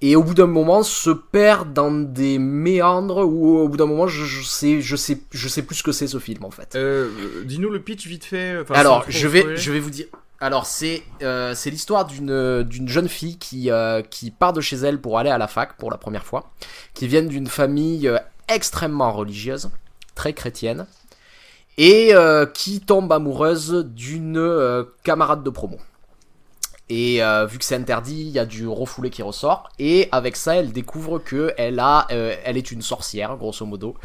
Et 0.00 0.16
au 0.16 0.22
bout 0.22 0.34
d'un 0.34 0.46
moment, 0.48 0.82
se 0.82 1.08
perd 1.10 1.72
dans 1.72 1.90
des 1.90 2.38
méandres 2.38 3.24
où, 3.26 3.58
au 3.58 3.68
bout 3.68 3.76
d'un 3.76 3.86
moment, 3.86 4.06
je, 4.06 4.24
je 4.24 4.42
sais, 4.42 4.80
je 4.82 4.96
sais, 4.96 5.18
je 5.30 5.48
sais 5.48 5.62
plus 5.62 5.76
ce 5.76 5.82
que 5.82 5.92
c'est 5.92 6.08
ce 6.08 6.18
film 6.18 6.44
en 6.44 6.50
fait. 6.50 6.74
euh, 6.74 7.08
Dis-nous 7.44 7.70
le 7.70 7.80
pitch 7.80 8.06
vite 8.06 8.24
fait. 8.24 8.58
enfin, 8.60 8.74
Alors, 8.74 9.04
je 9.08 9.28
vais, 9.28 9.56
je 9.56 9.72
vais 9.72 9.80
vous 9.80 9.90
dire. 9.90 10.06
Alors, 10.40 10.66
c'est 10.66 11.04
euh, 11.22 11.54
c'est 11.54 11.70
l'histoire 11.70 12.04
d'une 12.06 12.64
d'une 12.64 12.88
jeune 12.88 13.08
fille 13.08 13.38
qui 13.38 13.70
euh, 13.70 14.02
qui 14.02 14.30
part 14.30 14.52
de 14.52 14.60
chez 14.60 14.76
elle 14.76 15.00
pour 15.00 15.18
aller 15.18 15.30
à 15.30 15.38
la 15.38 15.46
fac 15.48 15.76
pour 15.78 15.90
la 15.90 15.96
première 15.96 16.26
fois, 16.26 16.50
qui 16.92 17.06
vient 17.06 17.22
d'une 17.22 17.46
famille 17.46 18.08
euh, 18.08 18.18
extrêmement 18.48 19.12
religieuse, 19.12 19.70
très 20.14 20.34
chrétienne, 20.34 20.86
et 21.78 22.14
euh, 22.14 22.44
qui 22.44 22.80
tombe 22.80 23.10
amoureuse 23.12 23.86
d'une 23.88 24.36
euh, 24.36 24.84
camarade 25.02 25.42
de 25.44 25.50
promo. 25.50 25.78
Et 26.90 27.22
euh, 27.22 27.46
vu 27.46 27.58
que 27.58 27.64
c'est 27.64 27.76
interdit, 27.76 28.20
il 28.20 28.28
y 28.28 28.38
a 28.38 28.44
du 28.44 28.68
refoulé 28.68 29.08
qui 29.08 29.22
ressort. 29.22 29.70
Et 29.78 30.08
avec 30.12 30.36
ça, 30.36 30.56
elle 30.56 30.72
découvre 30.72 31.18
que 31.18 31.54
elle 31.56 31.78
a, 31.80 32.06
euh, 32.10 32.36
elle 32.44 32.56
est 32.58 32.70
une 32.70 32.82
sorcière, 32.82 33.36
grosso 33.36 33.64
modo, 33.64 33.96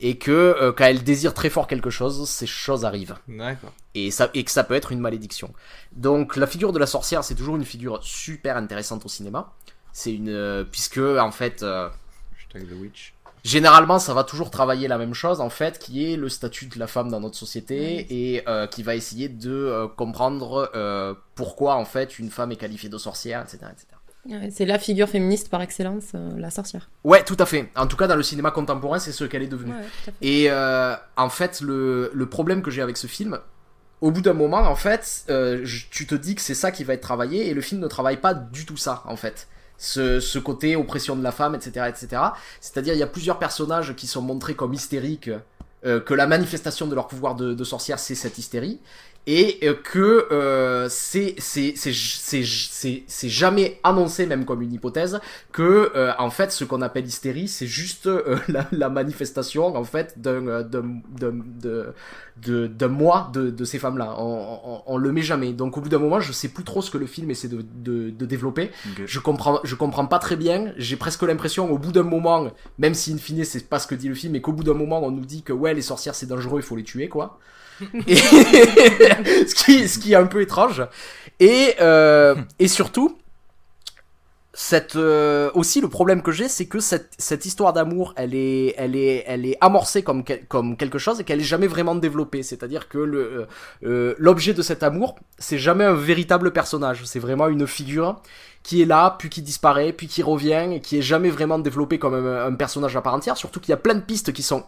et 0.00 0.18
que 0.18 0.30
euh, 0.30 0.72
quand 0.72 0.84
elle 0.84 1.02
désire 1.02 1.34
très 1.34 1.50
fort 1.50 1.66
quelque 1.66 1.90
chose, 1.90 2.28
ces 2.28 2.46
choses 2.46 2.84
arrivent 2.84 3.16
D'accord. 3.26 3.72
et, 3.94 4.12
ça, 4.12 4.30
et 4.34 4.44
que 4.44 4.50
ça 4.52 4.62
peut 4.62 4.74
être 4.74 4.92
une 4.92 5.00
malédiction. 5.00 5.52
Donc 5.92 6.36
la 6.36 6.46
figure 6.46 6.72
de 6.72 6.78
la 6.78 6.86
sorcière, 6.86 7.24
c'est 7.24 7.34
toujours 7.34 7.56
une 7.56 7.64
figure 7.64 7.98
super 8.02 8.56
intéressante 8.56 9.04
au 9.04 9.08
cinéma. 9.08 9.52
C'est 9.92 10.14
une 10.14 10.64
puisque 10.70 10.98
en 10.98 11.32
fait 11.32 11.64
Hashtag 11.64 12.68
The 12.68 12.80
Witch. 12.80 13.14
Généralement 13.48 13.98
ça 13.98 14.14
va 14.14 14.24
toujours 14.24 14.50
travailler 14.50 14.88
la 14.88 14.98
même 14.98 15.14
chose 15.14 15.40
en 15.40 15.48
fait 15.50 15.78
qui 15.78 16.12
est 16.12 16.16
le 16.16 16.28
statut 16.28 16.66
de 16.66 16.78
la 16.78 16.86
femme 16.86 17.10
dans 17.10 17.20
notre 17.20 17.36
société 17.36 18.06
et 18.10 18.42
euh, 18.48 18.66
qui 18.66 18.82
va 18.82 18.94
essayer 18.94 19.28
de 19.28 19.50
euh, 19.50 19.88
comprendre 19.88 20.70
euh, 20.74 21.14
pourquoi 21.34 21.76
en 21.76 21.84
fait 21.84 22.18
une 22.18 22.30
femme 22.30 22.52
est 22.52 22.56
qualifiée 22.56 22.88
de 22.88 22.98
sorcière 22.98 23.42
etc 23.42 23.58
etc. 23.72 23.86
Ouais, 24.26 24.50
C'est 24.50 24.66
la 24.66 24.78
figure 24.78 25.08
féministe 25.08 25.48
par 25.48 25.62
excellence, 25.62 26.12
la 26.36 26.50
sorcière. 26.50 26.90
Ouais 27.04 27.22
tout 27.24 27.36
à 27.38 27.46
fait. 27.46 27.70
En 27.76 27.86
tout 27.86 27.96
cas 27.96 28.06
dans 28.06 28.16
le 28.16 28.22
cinéma 28.22 28.50
contemporain 28.50 28.98
c'est 28.98 29.12
ce 29.12 29.24
qu'elle 29.24 29.42
est 29.42 29.46
devenue. 29.46 29.72
Ouais. 29.72 30.12
Et 30.20 30.50
en 30.50 31.28
fait, 31.30 31.62
le, 31.62 32.10
le 32.12 32.26
problème 32.28 32.60
que 32.60 32.70
j'ai 32.70 32.82
avec 32.82 32.98
ce 32.98 33.06
film, 33.06 33.38
au 34.00 34.10
bout 34.10 34.20
d'un 34.20 34.32
moment, 34.32 34.58
en 34.58 34.76
fait, 34.76 35.24
euh, 35.28 35.64
tu 35.90 36.06
te 36.06 36.14
dis 36.14 36.34
que 36.34 36.40
c'est 36.40 36.54
ça 36.54 36.70
qui 36.70 36.84
va 36.84 36.94
être 36.94 37.00
travaillé, 37.00 37.48
et 37.48 37.54
le 37.54 37.60
film 37.60 37.80
ne 37.80 37.88
travaille 37.88 38.18
pas 38.18 38.34
du 38.34 38.64
tout 38.64 38.76
ça, 38.76 39.02
en 39.06 39.16
fait. 39.16 39.48
Ce, 39.78 40.18
ce 40.18 40.38
côté 40.38 40.74
oppression 40.74 41.14
de 41.14 41.22
la 41.22 41.32
femme, 41.32 41.54
etc., 41.54 41.86
etc. 41.88 42.22
C'est-à-dire, 42.60 42.94
il 42.94 43.00
y 43.00 43.02
a 43.02 43.06
plusieurs 43.06 43.38
personnages 43.38 43.94
qui 43.94 44.08
sont 44.08 44.22
montrés 44.22 44.54
comme 44.54 44.74
hystériques, 44.74 45.30
euh, 45.86 46.00
que 46.00 46.14
la 46.14 46.26
manifestation 46.26 46.88
de 46.88 46.94
leur 46.96 47.06
pouvoir 47.06 47.36
de, 47.36 47.54
de 47.54 47.64
sorcière, 47.64 48.00
c'est 48.00 48.16
cette 48.16 48.38
hystérie, 48.38 48.80
et 49.30 49.58
euh, 49.62 49.74
que 49.74 50.26
euh, 50.32 50.88
c'est 50.88 51.34
c'est 51.36 51.74
c'est 51.76 51.92
c'est 51.92 52.44
c'est 52.44 53.04
c'est 53.06 53.28
jamais 53.28 53.78
annoncé 53.84 54.24
même 54.24 54.46
comme 54.46 54.62
une 54.62 54.72
hypothèse 54.72 55.20
que 55.52 55.92
euh, 55.94 56.12
en 56.18 56.30
fait 56.30 56.50
ce 56.50 56.64
qu'on 56.64 56.80
appelle 56.80 57.04
hystérie 57.06 57.46
c'est 57.46 57.66
juste 57.66 58.06
euh, 58.06 58.38
la, 58.48 58.66
la 58.72 58.88
manifestation 58.88 59.76
en 59.76 59.84
fait 59.84 60.18
d'un 60.18 60.46
euh, 60.48 60.62
d'un 62.36 62.88
moi 62.88 63.30
de, 63.34 63.50
de 63.50 63.64
ces 63.64 63.78
femmes 63.78 63.98
là 63.98 64.14
on, 64.18 64.60
on, 64.64 64.82
on 64.86 64.96
le 64.96 65.12
met 65.12 65.22
jamais. 65.22 65.52
Donc 65.52 65.76
au 65.76 65.80
bout 65.82 65.88
d'un 65.90 65.98
moment 65.98 66.20
je 66.20 66.32
sais 66.32 66.48
plus 66.48 66.64
trop 66.64 66.80
ce 66.80 66.90
que 66.90 66.98
le 66.98 67.06
film 67.06 67.30
essaie 67.30 67.48
de, 67.48 67.62
de, 67.76 68.10
de 68.10 68.26
développer. 68.26 68.70
Je 69.06 69.20
comprends 69.20 69.60
je 69.62 69.74
comprends 69.74 70.06
pas 70.06 70.18
très 70.18 70.36
bien. 70.36 70.72
J'ai 70.78 70.96
presque 70.96 71.22
l'impression 71.22 71.70
au 71.70 71.78
bout 71.78 71.92
d'un 71.92 72.02
moment 72.02 72.50
même 72.78 72.94
si 72.94 73.12
in 73.12 73.18
fine 73.18 73.44
c'est 73.44 73.68
pas 73.68 73.78
ce 73.78 73.86
que 73.86 73.94
dit 73.94 74.08
le 74.08 74.14
film 74.14 74.32
mais 74.32 74.40
qu'au 74.40 74.52
bout 74.52 74.64
d'un 74.64 74.74
moment 74.74 75.00
on 75.02 75.10
nous 75.10 75.26
dit 75.26 75.42
que 75.42 75.52
ouais 75.52 75.74
les 75.74 75.82
sorcières 75.82 76.14
c'est 76.14 76.26
dangereux 76.26 76.60
il 76.60 76.64
faut 76.64 76.76
les 76.76 76.84
tuer 76.84 77.08
quoi 77.08 77.38
ce 78.06 79.98
qui 79.98 80.12
est 80.12 80.16
un 80.16 80.26
peu 80.26 80.42
étrange. 80.42 80.82
Et 81.40 81.74
euh, 81.80 82.34
et 82.58 82.68
surtout 82.68 83.16
cette 84.60 84.96
euh, 84.96 85.52
aussi 85.54 85.80
le 85.80 85.88
problème 85.88 86.20
que 86.20 86.32
j'ai 86.32 86.48
c'est 86.48 86.66
que 86.66 86.80
cette, 86.80 87.12
cette 87.16 87.46
histoire 87.46 87.72
d'amour 87.72 88.12
elle 88.16 88.34
est 88.34 88.74
elle 88.76 88.96
est 88.96 89.22
elle 89.28 89.46
est 89.46 89.56
amorcée 89.60 90.02
comme 90.02 90.24
comme 90.48 90.76
quelque 90.76 90.98
chose 90.98 91.20
et 91.20 91.24
qu'elle 91.24 91.40
est 91.40 91.44
jamais 91.44 91.68
vraiment 91.68 91.94
développée. 91.94 92.42
C'est-à-dire 92.42 92.88
que 92.88 92.98
le 92.98 93.46
euh, 93.84 94.14
l'objet 94.18 94.54
de 94.54 94.62
cet 94.62 94.82
amour 94.82 95.14
c'est 95.38 95.58
jamais 95.58 95.84
un 95.84 95.94
véritable 95.94 96.52
personnage. 96.52 97.04
C'est 97.04 97.20
vraiment 97.20 97.46
une 97.46 97.68
figure 97.68 98.20
qui 98.64 98.82
est 98.82 98.86
là 98.86 99.14
puis 99.16 99.28
qui 99.28 99.42
disparaît 99.42 99.92
puis 99.92 100.08
qui 100.08 100.24
revient 100.24 100.70
et 100.72 100.80
qui 100.80 100.98
est 100.98 101.02
jamais 101.02 101.30
vraiment 101.30 101.60
développé 101.60 102.00
comme 102.00 102.14
un, 102.14 102.46
un 102.46 102.54
personnage 102.54 102.96
à 102.96 103.00
part 103.00 103.14
entière. 103.14 103.36
Surtout 103.36 103.60
qu'il 103.60 103.70
y 103.70 103.74
a 103.74 103.78
plein 103.78 103.94
de 103.94 104.00
pistes 104.00 104.32
qui 104.32 104.42
sont 104.42 104.64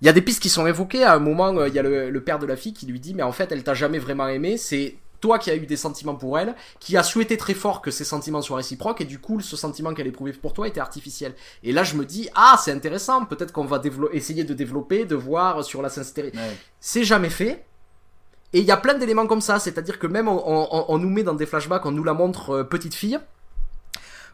il 0.00 0.06
y 0.06 0.08
a 0.08 0.12
des 0.12 0.22
pistes 0.22 0.40
qui 0.42 0.48
sont 0.48 0.66
évoquées 0.66 1.04
à 1.04 1.14
un 1.14 1.18
moment 1.18 1.56
euh, 1.56 1.68
il 1.68 1.74
y 1.74 1.78
a 1.78 1.82
le, 1.82 2.10
le 2.10 2.20
père 2.24 2.38
de 2.38 2.46
la 2.46 2.56
fille 2.56 2.72
qui 2.72 2.86
lui 2.86 3.00
dit 3.00 3.14
mais 3.14 3.22
en 3.22 3.32
fait 3.32 3.50
elle 3.52 3.64
t'a 3.64 3.74
jamais 3.74 3.98
vraiment 3.98 4.28
aimé 4.28 4.56
c'est 4.56 4.96
toi 5.20 5.40
qui 5.40 5.50
as 5.50 5.56
eu 5.56 5.66
des 5.66 5.76
sentiments 5.76 6.14
pour 6.14 6.38
elle, 6.38 6.54
qui 6.78 6.96
a 6.96 7.02
souhaité 7.02 7.36
très 7.36 7.54
fort 7.54 7.82
que 7.82 7.90
ces 7.90 8.04
sentiments 8.04 8.40
soient 8.40 8.58
réciproques, 8.58 9.00
et 9.00 9.04
du 9.04 9.18
coup, 9.18 9.40
ce 9.40 9.56
sentiment 9.56 9.92
qu'elle 9.92 10.06
éprouvait 10.06 10.32
pour 10.32 10.52
toi 10.52 10.68
était 10.68 10.78
artificiel. 10.78 11.34
Et 11.64 11.72
là, 11.72 11.82
je 11.82 11.96
me 11.96 12.04
dis, 12.04 12.28
ah, 12.36 12.56
c'est 12.62 12.70
intéressant, 12.70 13.24
peut-être 13.24 13.50
qu'on 13.50 13.64
va 13.64 13.82
essayer 14.12 14.44
de 14.44 14.54
développer, 14.54 15.06
de 15.06 15.16
voir 15.16 15.64
sur 15.64 15.82
la 15.82 15.88
sincérité. 15.88 16.38
Ouais. 16.38 16.56
C'est 16.78 17.02
jamais 17.02 17.30
fait. 17.30 17.64
Et 18.52 18.60
il 18.60 18.64
y 18.64 18.70
a 18.70 18.76
plein 18.76 18.94
d'éléments 18.94 19.26
comme 19.26 19.40
ça, 19.40 19.58
c'est-à-dire 19.58 19.98
que 19.98 20.06
même 20.06 20.28
on, 20.28 20.40
on- 20.46 20.84
on 20.86 20.98
nous 20.98 21.10
met 21.10 21.24
dans 21.24 21.34
des 21.34 21.46
flashbacks, 21.46 21.84
on 21.84 21.90
nous 21.90 22.04
la 22.04 22.14
montre 22.14 22.50
euh, 22.50 22.62
petite 22.62 22.94
fille, 22.94 23.18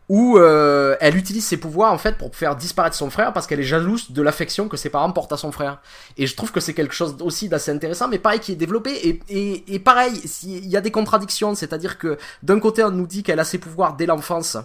où 0.09 0.37
euh, 0.37 0.97
elle 1.01 1.17
utilise 1.17 1.47
ses 1.47 1.57
pouvoirs 1.57 1.93
en 1.93 1.99
fait 1.99 2.19
pour 2.19 2.35
faire 2.37 2.57
disparaître 2.57 2.97
son 2.97 3.09
frère 3.09 3.33
parce 3.33 3.47
qu'elle 3.47 3.61
est 3.61 3.65
jalouse 3.65 4.11
de 4.11 4.23
l'affection 4.23 4.69
que 4.69 4.77
ses 4.77 4.91
parents 4.91 5.11
portent 5.13 5.33
à 5.33 5.37
son 5.37 5.51
frère. 5.51 5.81
Et 6.19 6.27
je 6.27 6.37
trouve 6.37 6.53
que 6.53 6.61
c'est 6.61 6.75
quelque 6.75 6.95
chose 6.95 7.17
aussi 7.21 7.49
d'assez 7.49 7.71
intéressant, 7.71 8.09
mais 8.09 8.19
pareil 8.19 8.41
qui 8.41 8.53
est 8.53 8.57
développé. 8.57 9.21
Et, 9.29 9.75
et, 9.75 9.79
pareil, 9.79 10.13
il 10.43 10.67
y 10.67 10.77
a 10.77 10.81
des 10.81 10.91
contradictions, 10.91 11.55
c'est-à-dire 11.55 11.99
que 11.99 12.19
d'un 12.43 12.61
côté 12.61 12.85
on 12.85 12.91
nous 12.91 13.07
dit 13.07 13.23
qu'elle 13.23 13.41
a 13.41 13.45
ses 13.45 13.59
pouvoirs 13.59 13.97
dès 13.97 14.07
l'enfance. 14.07 14.59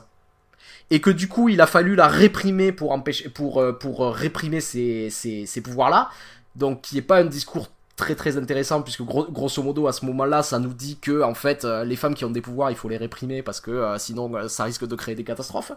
Et 0.91 1.01
que 1.01 1.11
du 1.11 1.27
coup, 1.27 1.49
il 1.49 1.61
a 1.61 1.67
fallu 1.67 1.95
la 1.95 2.07
réprimer 2.07 2.71
pour 2.71 2.91
empêcher, 2.91 3.29
pour, 3.29 3.61
euh, 3.61 3.73
pour 3.73 4.03
euh, 4.03 4.09
réprimer 4.09 4.59
ces, 4.59 5.09
ces, 5.11 5.45
ces 5.45 5.61
pouvoirs-là. 5.61 6.09
Donc, 6.55 6.81
qui 6.81 6.97
est 6.97 7.03
pas 7.03 7.19
un 7.19 7.25
discours 7.25 7.69
très 7.99 8.15
très 8.15 8.37
intéressant 8.37 8.81
puisque 8.81 9.03
gros- 9.03 9.29
grosso 9.29 9.61
modo 9.61 9.87
à 9.87 9.93
ce 9.93 10.05
moment-là 10.05 10.41
ça 10.41 10.57
nous 10.57 10.73
dit 10.73 10.97
que 10.99 11.21
en 11.21 11.33
fait 11.33 11.65
euh, 11.65 11.83
les 11.83 11.95
femmes 11.97 12.15
qui 12.15 12.25
ont 12.25 12.31
des 12.31 12.41
pouvoirs 12.41 12.71
il 12.71 12.77
faut 12.77 12.89
les 12.89 12.97
réprimer 12.97 13.43
parce 13.43 13.59
que 13.61 13.71
euh, 13.71 13.97
sinon 13.97 14.33
euh, 14.35 14.47
ça 14.47 14.63
risque 14.63 14.87
de 14.87 14.95
créer 14.95 15.15
des 15.15 15.23
catastrophes. 15.25 15.73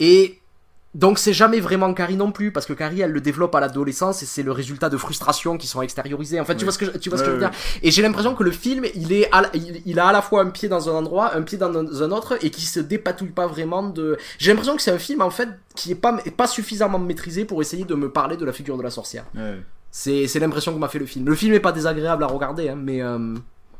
Et 0.00 0.38
donc 0.94 1.18
c'est 1.18 1.32
jamais 1.32 1.60
vraiment 1.60 1.94
Carrie 1.94 2.16
non 2.16 2.32
plus 2.32 2.52
parce 2.52 2.66
que 2.66 2.72
Carrie 2.74 3.00
elle 3.02 3.12
le 3.12 3.20
développe 3.20 3.54
à 3.54 3.60
l'adolescence 3.60 4.22
et 4.22 4.26
c'est 4.26 4.42
le 4.42 4.52
résultat 4.52 4.88
de 4.90 4.96
frustrations 4.96 5.56
qui 5.58 5.66
sont 5.66 5.80
extériorisées. 5.82 6.40
En 6.40 6.44
fait 6.44 6.56
tu 6.56 6.64
vois 6.64 6.72
ce 6.72 6.78
que 6.78 6.86
je, 6.86 6.90
tu 6.98 7.08
vois 7.10 7.18
ce 7.18 7.24
que 7.24 7.30
je 7.30 7.34
veux 7.34 7.40
dire? 7.40 7.50
et 7.82 7.90
j'ai 7.90 8.02
l'impression 8.02 8.34
que 8.34 8.42
le 8.42 8.50
film 8.50 8.84
il 8.94 9.12
est 9.12 9.28
à 9.32 9.42
il, 9.54 9.82
il 9.86 9.98
a 10.00 10.08
à 10.08 10.12
la 10.12 10.22
fois 10.22 10.42
un 10.42 10.50
pied 10.50 10.68
dans 10.68 10.88
un 10.90 10.92
endroit 10.92 11.34
un 11.34 11.42
pied 11.42 11.58
dans 11.58 11.74
un, 11.74 12.10
autre 12.10 12.38
et 12.42 12.50
qui 12.50 12.62
se 12.62 12.80
dépatouille 12.80 13.30
pas 13.30 13.46
vraiment 13.46 13.82
de 13.82 14.18
j'ai 14.38 14.50
l'impression 14.50 14.76
que 14.76 14.82
c'est 14.82 14.90
un 14.90 14.98
film 14.98 15.20
en 15.22 15.30
fait 15.30 15.48
qui 15.74 15.92
est 15.92 16.00
pas 16.06 16.18
pas 16.36 16.46
suffisamment 16.46 16.98
maîtrisé 16.98 17.44
pour 17.44 17.60
essayer 17.62 17.84
de 17.84 17.94
me 17.94 18.10
parler 18.10 18.36
de 18.36 18.44
la 18.44 18.52
figure 18.52 18.76
de 18.78 18.82
la 18.82 18.90
sorcière. 18.90 19.24
C'est 19.92 20.26
c'est 20.26 20.40
l'impression 20.40 20.74
que 20.74 20.78
m'a 20.80 20.88
fait 20.88 20.98
le 20.98 21.06
film. 21.06 21.26
Le 21.26 21.34
film 21.36 21.54
est 21.54 21.60
pas 21.60 21.70
désagréable 21.70 22.24
à 22.24 22.26
regarder, 22.26 22.68
hein, 22.70 22.74
mais 22.76 23.00
euh, 23.00 23.36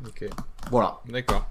Ok, 0.06 0.28
voilà. 0.70 0.98
d'accord. 1.09 1.48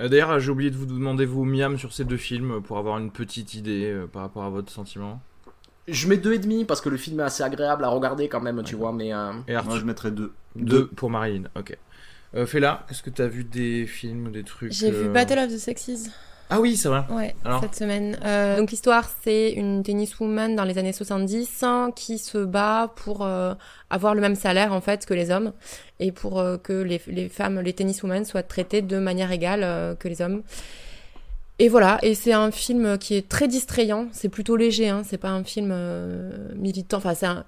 Euh, 0.00 0.08
D'ailleurs, 0.08 0.38
j'ai 0.40 0.50
oublié 0.50 0.70
de 0.70 0.76
vous 0.76 0.86
demander 0.86 1.26
vos 1.26 1.44
miam 1.44 1.76
sur 1.76 1.92
ces 1.92 2.04
deux 2.04 2.16
films 2.16 2.62
pour 2.62 2.78
avoir 2.78 2.98
une 2.98 3.10
petite 3.10 3.54
idée 3.54 3.90
euh, 3.90 4.06
par 4.06 4.22
rapport 4.22 4.44
à 4.44 4.50
votre 4.50 4.70
sentiment. 4.72 5.20
Je 5.88 6.06
mets 6.06 6.18
deux 6.18 6.34
et 6.34 6.38
demi 6.38 6.64
parce 6.64 6.80
que 6.80 6.88
le 6.90 6.96
film 6.98 7.18
est 7.20 7.24
assez 7.24 7.42
agréable 7.42 7.82
à 7.84 7.88
regarder 7.88 8.28
quand 8.28 8.40
même, 8.40 8.62
tu 8.62 8.76
vois, 8.76 8.92
mais 8.92 9.12
euh, 9.12 9.32
Et 9.48 9.54
Arthur, 9.54 9.70
Moi, 9.70 9.80
je 9.80 9.84
mettrais 9.86 10.10
deux. 10.10 10.32
deux 10.54 10.86
pour 10.86 11.10
Marilyn, 11.10 11.44
ok. 11.56 11.76
Euh, 12.34 12.44
Fela, 12.46 12.84
est-ce 12.90 13.02
que 13.02 13.08
t'as 13.10 13.26
vu 13.26 13.42
des 13.42 13.86
films 13.86 14.26
ou 14.26 14.30
des 14.30 14.44
trucs 14.44 14.70
J'ai 14.70 14.90
vu 14.90 15.08
Battle 15.08 15.38
of 15.38 15.50
the 15.50 15.56
Sexes. 15.58 16.10
Ah 16.50 16.60
oui, 16.60 16.76
c'est 16.76 16.88
vrai. 16.88 17.04
Ouais, 17.10 17.34
Alors 17.44 17.60
cette 17.60 17.74
semaine. 17.74 18.18
Euh, 18.24 18.56
donc 18.56 18.70
l'histoire, 18.70 19.08
c'est 19.22 19.50
une 19.52 19.82
tenniswoman 19.82 20.56
dans 20.56 20.64
les 20.64 20.78
années 20.78 20.92
70 20.92 21.62
hein, 21.62 21.90
qui 21.94 22.18
se 22.18 22.38
bat 22.38 22.90
pour 22.96 23.24
euh, 23.24 23.54
avoir 23.90 24.14
le 24.14 24.20
même 24.20 24.34
salaire 24.34 24.72
en 24.72 24.80
fait 24.80 25.04
que 25.04 25.12
les 25.14 25.30
hommes 25.30 25.52
et 26.00 26.12
pour 26.12 26.38
euh, 26.38 26.56
que 26.56 26.72
les, 26.72 27.00
les 27.06 27.28
femmes, 27.28 27.60
les 27.60 27.72
tenniswomen 27.72 28.24
soient 28.24 28.42
traitées 28.42 28.82
de 28.82 28.98
manière 28.98 29.30
égale 29.30 29.60
euh, 29.62 29.94
que 29.94 30.08
les 30.08 30.22
hommes. 30.22 30.42
Et 31.60 31.68
voilà, 31.68 31.98
et 32.02 32.14
c'est 32.14 32.32
un 32.32 32.52
film 32.52 32.98
qui 32.98 33.16
est 33.16 33.28
très 33.28 33.48
distrayant, 33.48 34.06
c'est 34.12 34.28
plutôt 34.28 34.54
léger, 34.54 34.88
hein, 34.90 35.02
c'est 35.04 35.18
pas 35.18 35.30
un 35.30 35.42
film 35.42 35.70
euh, 35.72 36.30
militant, 36.54 36.98
enfin 36.98 37.14
c'est 37.14 37.26
un... 37.26 37.44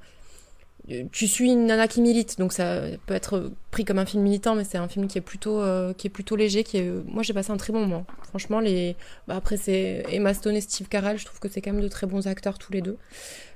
Tu 1.13 1.29
suis 1.29 1.53
une 1.53 1.67
nana 1.67 1.89
qui 1.89 2.01
milite, 2.01 2.39
donc 2.39 2.53
ça 2.53 2.83
peut 3.07 3.15
être 3.15 3.53
pris 3.71 3.85
comme 3.85 3.99
un 3.99 4.07
film 4.07 4.23
militant, 4.23 4.55
mais 4.55 4.65
c'est 4.65 4.79
un 4.79 4.89
film 4.89 5.07
qui 5.07 5.19
est 5.19 5.23
plutôt, 5.23 5.61
euh, 5.61 5.93
qui 5.93 6.09
est 6.09 6.11
plutôt 6.11 6.37
léger, 6.37 6.65
qui 6.65 6.79
est... 6.79 6.91
Moi 7.07 7.23
j'ai 7.23 7.33
passé 7.33 7.51
un 7.53 7.57
très 7.57 7.73
bon 7.73 7.81
moment. 7.81 8.05
Franchement, 8.29 8.61
les... 8.61 8.97
Bah, 9.29 9.37
après 9.37 9.57
c'est 9.57 10.05
Emma 10.11 10.35
Stone 10.35 10.57
et 10.57 10.61
Steve 10.61 10.89
Carell, 10.89 11.19
je 11.19 11.25
trouve 11.25 11.39
que 11.39 11.49
c'est 11.49 11.61
quand 11.61 11.73
même 11.73 11.83
de 11.83 11.89
très 11.89 12.07
bons 12.07 12.27
acteurs 12.27 12.59
tous 12.59 12.73
les 12.73 12.83
deux. 12.83 12.97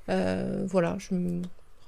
Euh, 0.09 0.65
voilà, 0.67 0.97
je... 0.99 1.09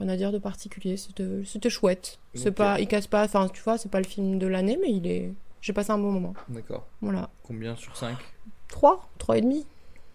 rien 0.00 0.08
à 0.08 0.16
dire 0.16 0.32
de 0.32 0.38
particulier, 0.38 0.96
c'était 0.96 1.70
chouette. 1.70 2.18
C'est 2.34 2.52
pas, 2.52 2.80
il 2.80 2.88
casse 2.88 3.06
pas, 3.06 3.24
enfin 3.24 3.48
tu 3.48 3.62
vois, 3.62 3.78
c'est 3.78 3.90
pas 3.90 4.00
le 4.00 4.06
film 4.06 4.38
de 4.38 4.46
l'année, 4.46 4.78
mais 4.80 4.90
il 4.90 5.06
est... 5.06 5.32
J'ai 5.60 5.72
passé 5.72 5.90
un 5.90 5.98
bon 5.98 6.12
moment. 6.12 6.34
D'accord. 6.48 6.86
Voilà. 7.00 7.30
Combien 7.42 7.76
sur 7.76 7.96
5 7.96 8.16
3 8.68 9.08
3 9.18 9.38
et 9.38 9.40
demi 9.40 9.66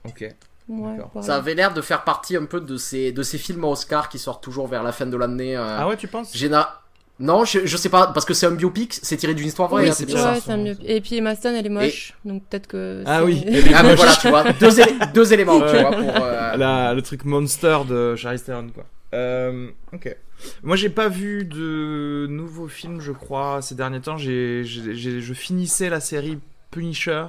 Ok. 0.05 0.27
Ouais, 0.69 0.97
ça 1.21 1.35
avait 1.35 1.53
l'air 1.53 1.73
de 1.73 1.81
faire 1.81 2.03
partie 2.03 2.37
un 2.37 2.45
peu 2.45 2.61
de 2.61 2.77
ces 2.77 3.11
de 3.11 3.23
ces 3.23 3.37
films 3.37 3.63
Oscar 3.65 4.07
qui 4.09 4.17
sortent 4.19 4.43
toujours 4.43 4.67
vers 4.67 4.83
la 4.83 4.91
fin 4.91 5.05
de 5.05 5.17
l'année. 5.17 5.57
euh, 5.57 5.77
Ah 5.79 5.87
ouais, 5.87 5.97
tu 5.97 6.07
penses? 6.07 6.33
Géna- 6.33 6.69
Non, 7.19 7.43
je, 7.45 7.65
je 7.65 7.77
sais 7.77 7.89
pas 7.89 8.07
parce 8.07 8.25
que 8.25 8.33
c'est 8.33 8.45
un 8.47 8.51
biopic, 8.51 8.97
c'est 9.03 9.17
tiré 9.17 9.33
d'une 9.33 9.47
histoire 9.47 9.69
vraie. 9.69 9.83
Oui, 9.83 9.89
hein, 9.89 9.93
c'est 9.93 10.11
ouais, 10.11 10.51
un. 10.53 10.65
Et 10.85 11.01
puis 11.01 11.17
Emma 11.17 11.35
Stone, 11.35 11.55
elle 11.55 11.65
est 11.65 11.69
moche, 11.69 12.13
donc 12.25 12.43
peut-être 12.45 12.67
que. 12.67 13.03
Ah 13.05 13.19
c'est- 13.19 13.25
oui. 13.25 13.43
Ah 13.75 13.83
mais 13.83 13.95
voilà, 14.01 14.13
tu 14.15 14.29
vois, 14.29 14.43
deux, 14.53 14.79
élé- 14.79 15.13
deux 15.13 15.33
éléments, 15.33 15.59
tu 15.61 15.77
vois, 15.77 15.91
pour. 15.91 16.23
euh, 16.23 16.55
La- 16.57 16.93
le 16.93 17.01
truc 17.01 17.25
monster 17.25 17.79
de 17.87 18.15
Charlize 18.15 18.43
Theron, 18.43 18.69
quoi. 18.73 18.85
Euh, 19.13 19.67
ok. 19.93 20.15
Moi, 20.63 20.75
j'ai 20.77 20.89
pas 20.89 21.09
vu 21.09 21.43
de 21.45 22.25
nouveaux 22.29 22.67
films, 22.69 23.01
je 23.01 23.11
crois, 23.11 23.61
ces 23.61 23.75
derniers 23.75 23.99
temps. 24.01 24.17
J'ai- 24.17 24.63
je 24.63 25.33
finissais 25.33 25.89
la 25.89 25.99
série 25.99 26.39
Punisher, 26.71 27.25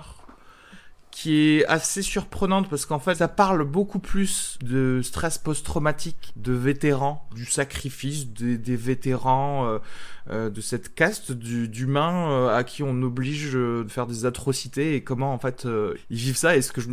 qui 1.12 1.59
est 1.59 1.66
assez 1.66 2.01
surprenante 2.01 2.70
parce 2.70 2.86
qu'en 2.86 2.98
fait, 2.98 3.16
ça 3.16 3.28
parle 3.28 3.64
beaucoup 3.64 3.98
plus 3.98 4.59
de 4.62 5.02
stress 5.02 5.36
post-traumatique 5.36 6.32
de 6.36 6.52
vétérans, 6.52 7.28
du 7.34 7.44
sacrifice 7.44 8.28
des, 8.28 8.56
des 8.56 8.76
vétérans, 8.76 9.68
euh, 9.68 9.78
euh, 10.30 10.51
de 10.51 10.60
cette 10.62 10.94
caste 10.94 11.30
d'humains 11.32 12.30
euh, 12.30 12.56
à 12.56 12.64
qui 12.64 12.82
on 12.82 13.02
oblige 13.02 13.55
euh, 13.55 13.84
de 13.84 13.90
faire 13.90 14.06
des 14.06 14.24
atrocités 14.24 14.97
et 14.97 15.05
comment 15.05 15.34
en 15.34 15.39
fait 15.39 15.66
euh, 15.66 15.94
ils 16.09 16.16
vivent 16.16 16.36
ça. 16.36 16.56
Est-ce 16.56 16.72
que 16.72 16.80
je 16.80 16.89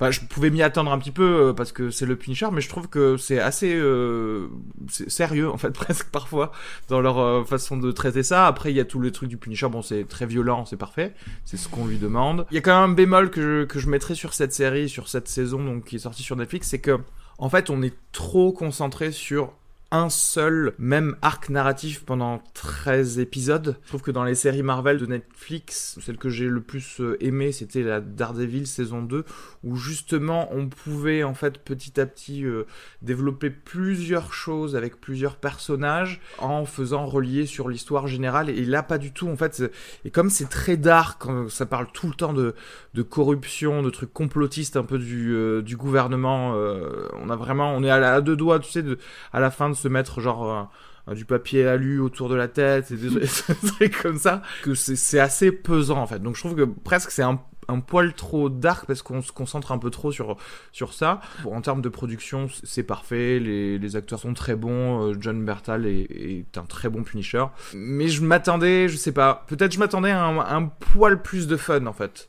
Enfin, 0.00 0.10
je 0.10 0.20
pouvais 0.20 0.48
m'y 0.48 0.62
attendre 0.62 0.90
un 0.90 0.98
petit 0.98 1.10
peu 1.10 1.48
euh, 1.48 1.52
parce 1.52 1.72
que 1.72 1.90
c'est 1.90 2.06
le 2.06 2.16
Punisher, 2.16 2.48
mais 2.50 2.62
je 2.62 2.70
trouve 2.70 2.88
que 2.88 3.18
c'est 3.18 3.38
assez 3.38 3.74
euh, 3.74 4.48
sérieux 4.88 5.50
en 5.50 5.58
fait 5.58 5.70
presque 5.74 6.06
parfois 6.06 6.52
dans 6.88 7.02
leur 7.02 7.18
euh, 7.18 7.44
façon 7.44 7.76
de 7.76 7.92
traiter 7.92 8.22
ça. 8.22 8.46
Après, 8.46 8.72
il 8.72 8.76
y 8.76 8.80
a 8.80 8.86
tous 8.86 9.02
les 9.02 9.12
trucs 9.12 9.28
du 9.28 9.36
Punisher. 9.36 9.68
Bon, 9.68 9.82
c'est 9.82 10.04
très 10.08 10.24
violent, 10.24 10.64
c'est 10.64 10.78
parfait, 10.78 11.12
c'est 11.44 11.58
ce 11.58 11.68
qu'on 11.68 11.86
lui 11.86 11.98
demande. 11.98 12.46
Il 12.50 12.54
y 12.54 12.58
a 12.58 12.62
quand 12.62 12.80
même 12.80 12.92
un 12.92 12.94
bémol 12.94 13.30
que 13.30 13.42
je, 13.42 13.64
que 13.66 13.78
je 13.78 13.90
mettrais 13.90 14.14
sur 14.14 14.32
cette 14.32 14.54
série, 14.54 14.88
sur 14.88 15.06
cette 15.08 15.28
saison 15.28 15.62
donc 15.62 15.84
qui 15.84 15.96
est 15.96 16.00
sortie 16.00 16.22
sur 16.22 16.36
Netflix, 16.36 16.68
c'est 16.68 16.80
que 16.80 16.98
en 17.36 17.48
fait, 17.50 17.68
on 17.68 17.82
est 17.82 17.94
trop 18.12 18.52
concentré 18.52 19.12
sur 19.12 19.52
un 19.92 20.08
seul 20.08 20.72
même 20.78 21.16
arc 21.20 21.48
narratif 21.48 22.04
pendant 22.04 22.40
13 22.54 23.18
épisodes. 23.18 23.76
Je 23.82 23.88
trouve 23.88 24.02
que 24.02 24.12
dans 24.12 24.22
les 24.22 24.36
séries 24.36 24.62
Marvel 24.62 24.98
de 24.98 25.06
Netflix, 25.06 25.98
celle 26.00 26.16
que 26.16 26.28
j'ai 26.30 26.46
le 26.46 26.60
plus 26.60 27.00
euh, 27.00 27.16
aimée, 27.24 27.50
c'était 27.50 27.82
la 27.82 28.00
Daredevil 28.00 28.68
saison 28.68 29.02
2 29.02 29.24
où 29.64 29.76
justement 29.76 30.48
on 30.52 30.68
pouvait 30.68 31.24
en 31.24 31.34
fait 31.34 31.58
petit 31.58 32.00
à 32.00 32.06
petit 32.06 32.44
euh, 32.44 32.64
développer 33.02 33.50
plusieurs 33.50 34.32
choses 34.32 34.76
avec 34.76 35.00
plusieurs 35.00 35.36
personnages 35.36 36.20
en 36.38 36.64
faisant 36.66 37.04
relier 37.06 37.46
sur 37.46 37.68
l'histoire 37.68 38.06
générale 38.06 38.48
et 38.48 38.64
là 38.64 38.82
pas 38.84 38.98
du 38.98 39.12
tout 39.12 39.28
en 39.28 39.36
fait 39.36 39.62
et 40.04 40.10
comme 40.10 40.30
c'est 40.30 40.48
très 40.48 40.76
dark 40.76 41.20
quand 41.22 41.50
ça 41.50 41.66
parle 41.66 41.88
tout 41.92 42.06
le 42.06 42.14
temps 42.14 42.32
de, 42.32 42.54
de 42.94 43.02
corruption 43.02 43.82
de 43.82 43.90
trucs 43.90 44.12
complotistes 44.12 44.76
un 44.76 44.84
peu 44.84 44.98
du, 44.98 45.32
euh, 45.34 45.62
du 45.62 45.76
gouvernement 45.76 46.52
euh, 46.54 47.08
on 47.20 47.28
a 47.28 47.36
vraiment 47.36 47.74
on 47.74 47.82
est 47.82 47.90
à, 47.90 47.98
la- 47.98 48.14
à 48.14 48.20
deux 48.20 48.36
doigts 48.36 48.60
tu 48.60 48.70
sais 48.70 48.84
à 49.32 49.40
la 49.40 49.50
fin 49.50 49.68
de 49.68 49.74
se 49.80 49.88
mettre 49.88 50.20
genre 50.20 50.70
du 51.14 51.24
papier 51.24 51.66
alu 51.66 51.98
autour 51.98 52.28
de 52.28 52.34
la 52.34 52.48
tête 52.48 52.90
et 52.90 52.96
des 52.96 53.08
trucs, 53.66 54.00
comme 54.00 54.18
ça 54.18 54.42
que 54.62 54.74
c'est 54.74 55.18
assez 55.18 55.50
pesant 55.50 55.98
en 55.98 56.06
fait 56.06 56.20
donc 56.20 56.36
je 56.36 56.40
trouve 56.40 56.54
que 56.54 56.64
presque 56.64 57.10
c'est 57.10 57.22
un 57.22 57.40
un 57.70 57.80
poil 57.80 58.12
trop 58.14 58.48
dark 58.48 58.86
parce 58.86 59.02
qu'on 59.02 59.22
se 59.22 59.32
concentre 59.32 59.72
un 59.72 59.78
peu 59.78 59.90
trop 59.90 60.12
sur 60.12 60.36
sur 60.72 60.92
ça. 60.92 61.20
En 61.44 61.60
termes 61.60 61.82
de 61.82 61.88
production, 61.88 62.48
c'est 62.64 62.82
parfait, 62.82 63.38
les, 63.38 63.96
acteurs 63.96 64.18
sont 64.18 64.34
très 64.34 64.56
bons, 64.56 65.10
euh, 65.10 65.14
John 65.18 65.44
Bertal 65.44 65.86
est, 65.86 66.06
est 66.10 66.58
un 66.58 66.64
très 66.64 66.88
bon 66.88 67.02
Punisher. 67.02 67.44
Mais 67.74 68.08
je 68.08 68.22
m'attendais, 68.22 68.88
je 68.88 68.96
sais 68.96 69.12
pas, 69.12 69.44
peut-être 69.48 69.72
je 69.72 69.78
m'attendais 69.78 70.10
à 70.10 70.24
un, 70.24 70.38
un 70.38 70.66
poil 70.66 71.22
plus 71.22 71.46
de 71.46 71.56
fun 71.56 71.86
en 71.86 71.92
fait 71.92 72.28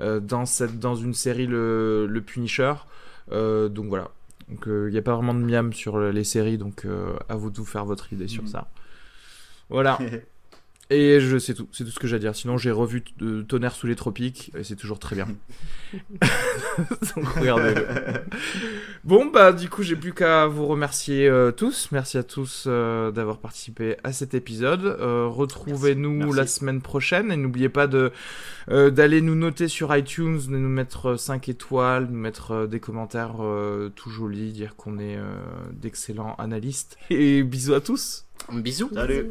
euh, 0.00 0.20
dans 0.20 0.46
cette 0.46 0.78
dans 0.78 0.94
une 0.94 1.14
série 1.14 1.46
le, 1.46 2.06
le 2.06 2.20
Punisher. 2.20 2.74
Euh, 3.32 3.68
donc 3.68 3.86
voilà. 3.86 4.10
Donc 4.50 4.64
il 4.66 4.90
n'y 4.90 4.98
a 4.98 5.02
pas 5.02 5.14
vraiment 5.14 5.32
de 5.34 5.38
miam 5.40 5.72
sur 5.72 5.98
les 5.98 6.24
séries, 6.24 6.58
donc 6.58 6.84
euh, 6.84 7.14
à 7.28 7.36
vous 7.36 7.50
de 7.50 7.56
vous 7.56 7.64
faire 7.64 7.84
votre 7.84 8.12
idée 8.12 8.28
sur 8.28 8.42
Mhm. 8.42 8.48
ça. 8.48 8.68
Voilà. 9.68 9.98
Et 10.90 11.20
je 11.20 11.38
sais 11.38 11.54
tout, 11.54 11.68
c'est 11.72 11.84
tout 11.84 11.90
ce 11.90 11.98
que 11.98 12.08
j'ai 12.08 12.16
à 12.16 12.18
dire. 12.18 12.34
Sinon, 12.34 12.58
j'ai 12.58 12.72
revu 12.72 13.04
de 13.18 13.42
Tonnerre 13.42 13.74
sous 13.74 13.86
les 13.86 13.94
tropiques 13.94 14.50
et 14.58 14.64
c'est 14.64 14.76
toujours 14.76 14.98
très 14.98 15.14
bien. 15.14 15.28
Donc 17.16 17.28
regardez-le. 17.28 17.86
Bon, 19.04 19.26
bah 19.26 19.52
du 19.52 19.68
coup, 19.68 19.82
j'ai 19.82 19.96
plus 19.96 20.12
qu'à 20.12 20.46
vous 20.46 20.66
remercier 20.66 21.28
euh, 21.28 21.52
tous. 21.52 21.88
Merci 21.92 22.18
à 22.18 22.22
tous 22.22 22.64
euh, 22.66 23.10
d'avoir 23.12 23.38
participé 23.38 23.96
à 24.04 24.12
cet 24.12 24.34
épisode. 24.34 24.84
Euh, 24.84 25.26
Retrouvez-nous 25.26 26.32
la 26.32 26.46
semaine 26.46 26.82
prochaine 26.82 27.30
et 27.30 27.36
n'oubliez 27.36 27.68
pas 27.68 27.86
de 27.86 28.12
euh, 28.70 28.90
d'aller 28.90 29.20
nous 29.20 29.34
noter 29.34 29.68
sur 29.68 29.94
iTunes, 29.96 30.38
de 30.38 30.56
nous 30.56 30.68
mettre 30.68 31.16
5 31.16 31.48
étoiles, 31.48 32.08
nous 32.10 32.18
mettre 32.18 32.52
euh, 32.52 32.66
des 32.66 32.80
commentaires 32.80 33.36
euh, 33.40 33.90
tout 33.94 34.10
jolis, 34.10 34.52
dire 34.52 34.76
qu'on 34.76 34.98
est 34.98 35.16
euh, 35.16 35.34
d'excellents 35.72 36.34
analystes. 36.38 36.96
Et 37.10 37.42
bisous 37.42 37.74
à 37.74 37.80
tous. 37.80 38.26
Bisous. 38.52 38.90
Salut. 38.92 39.30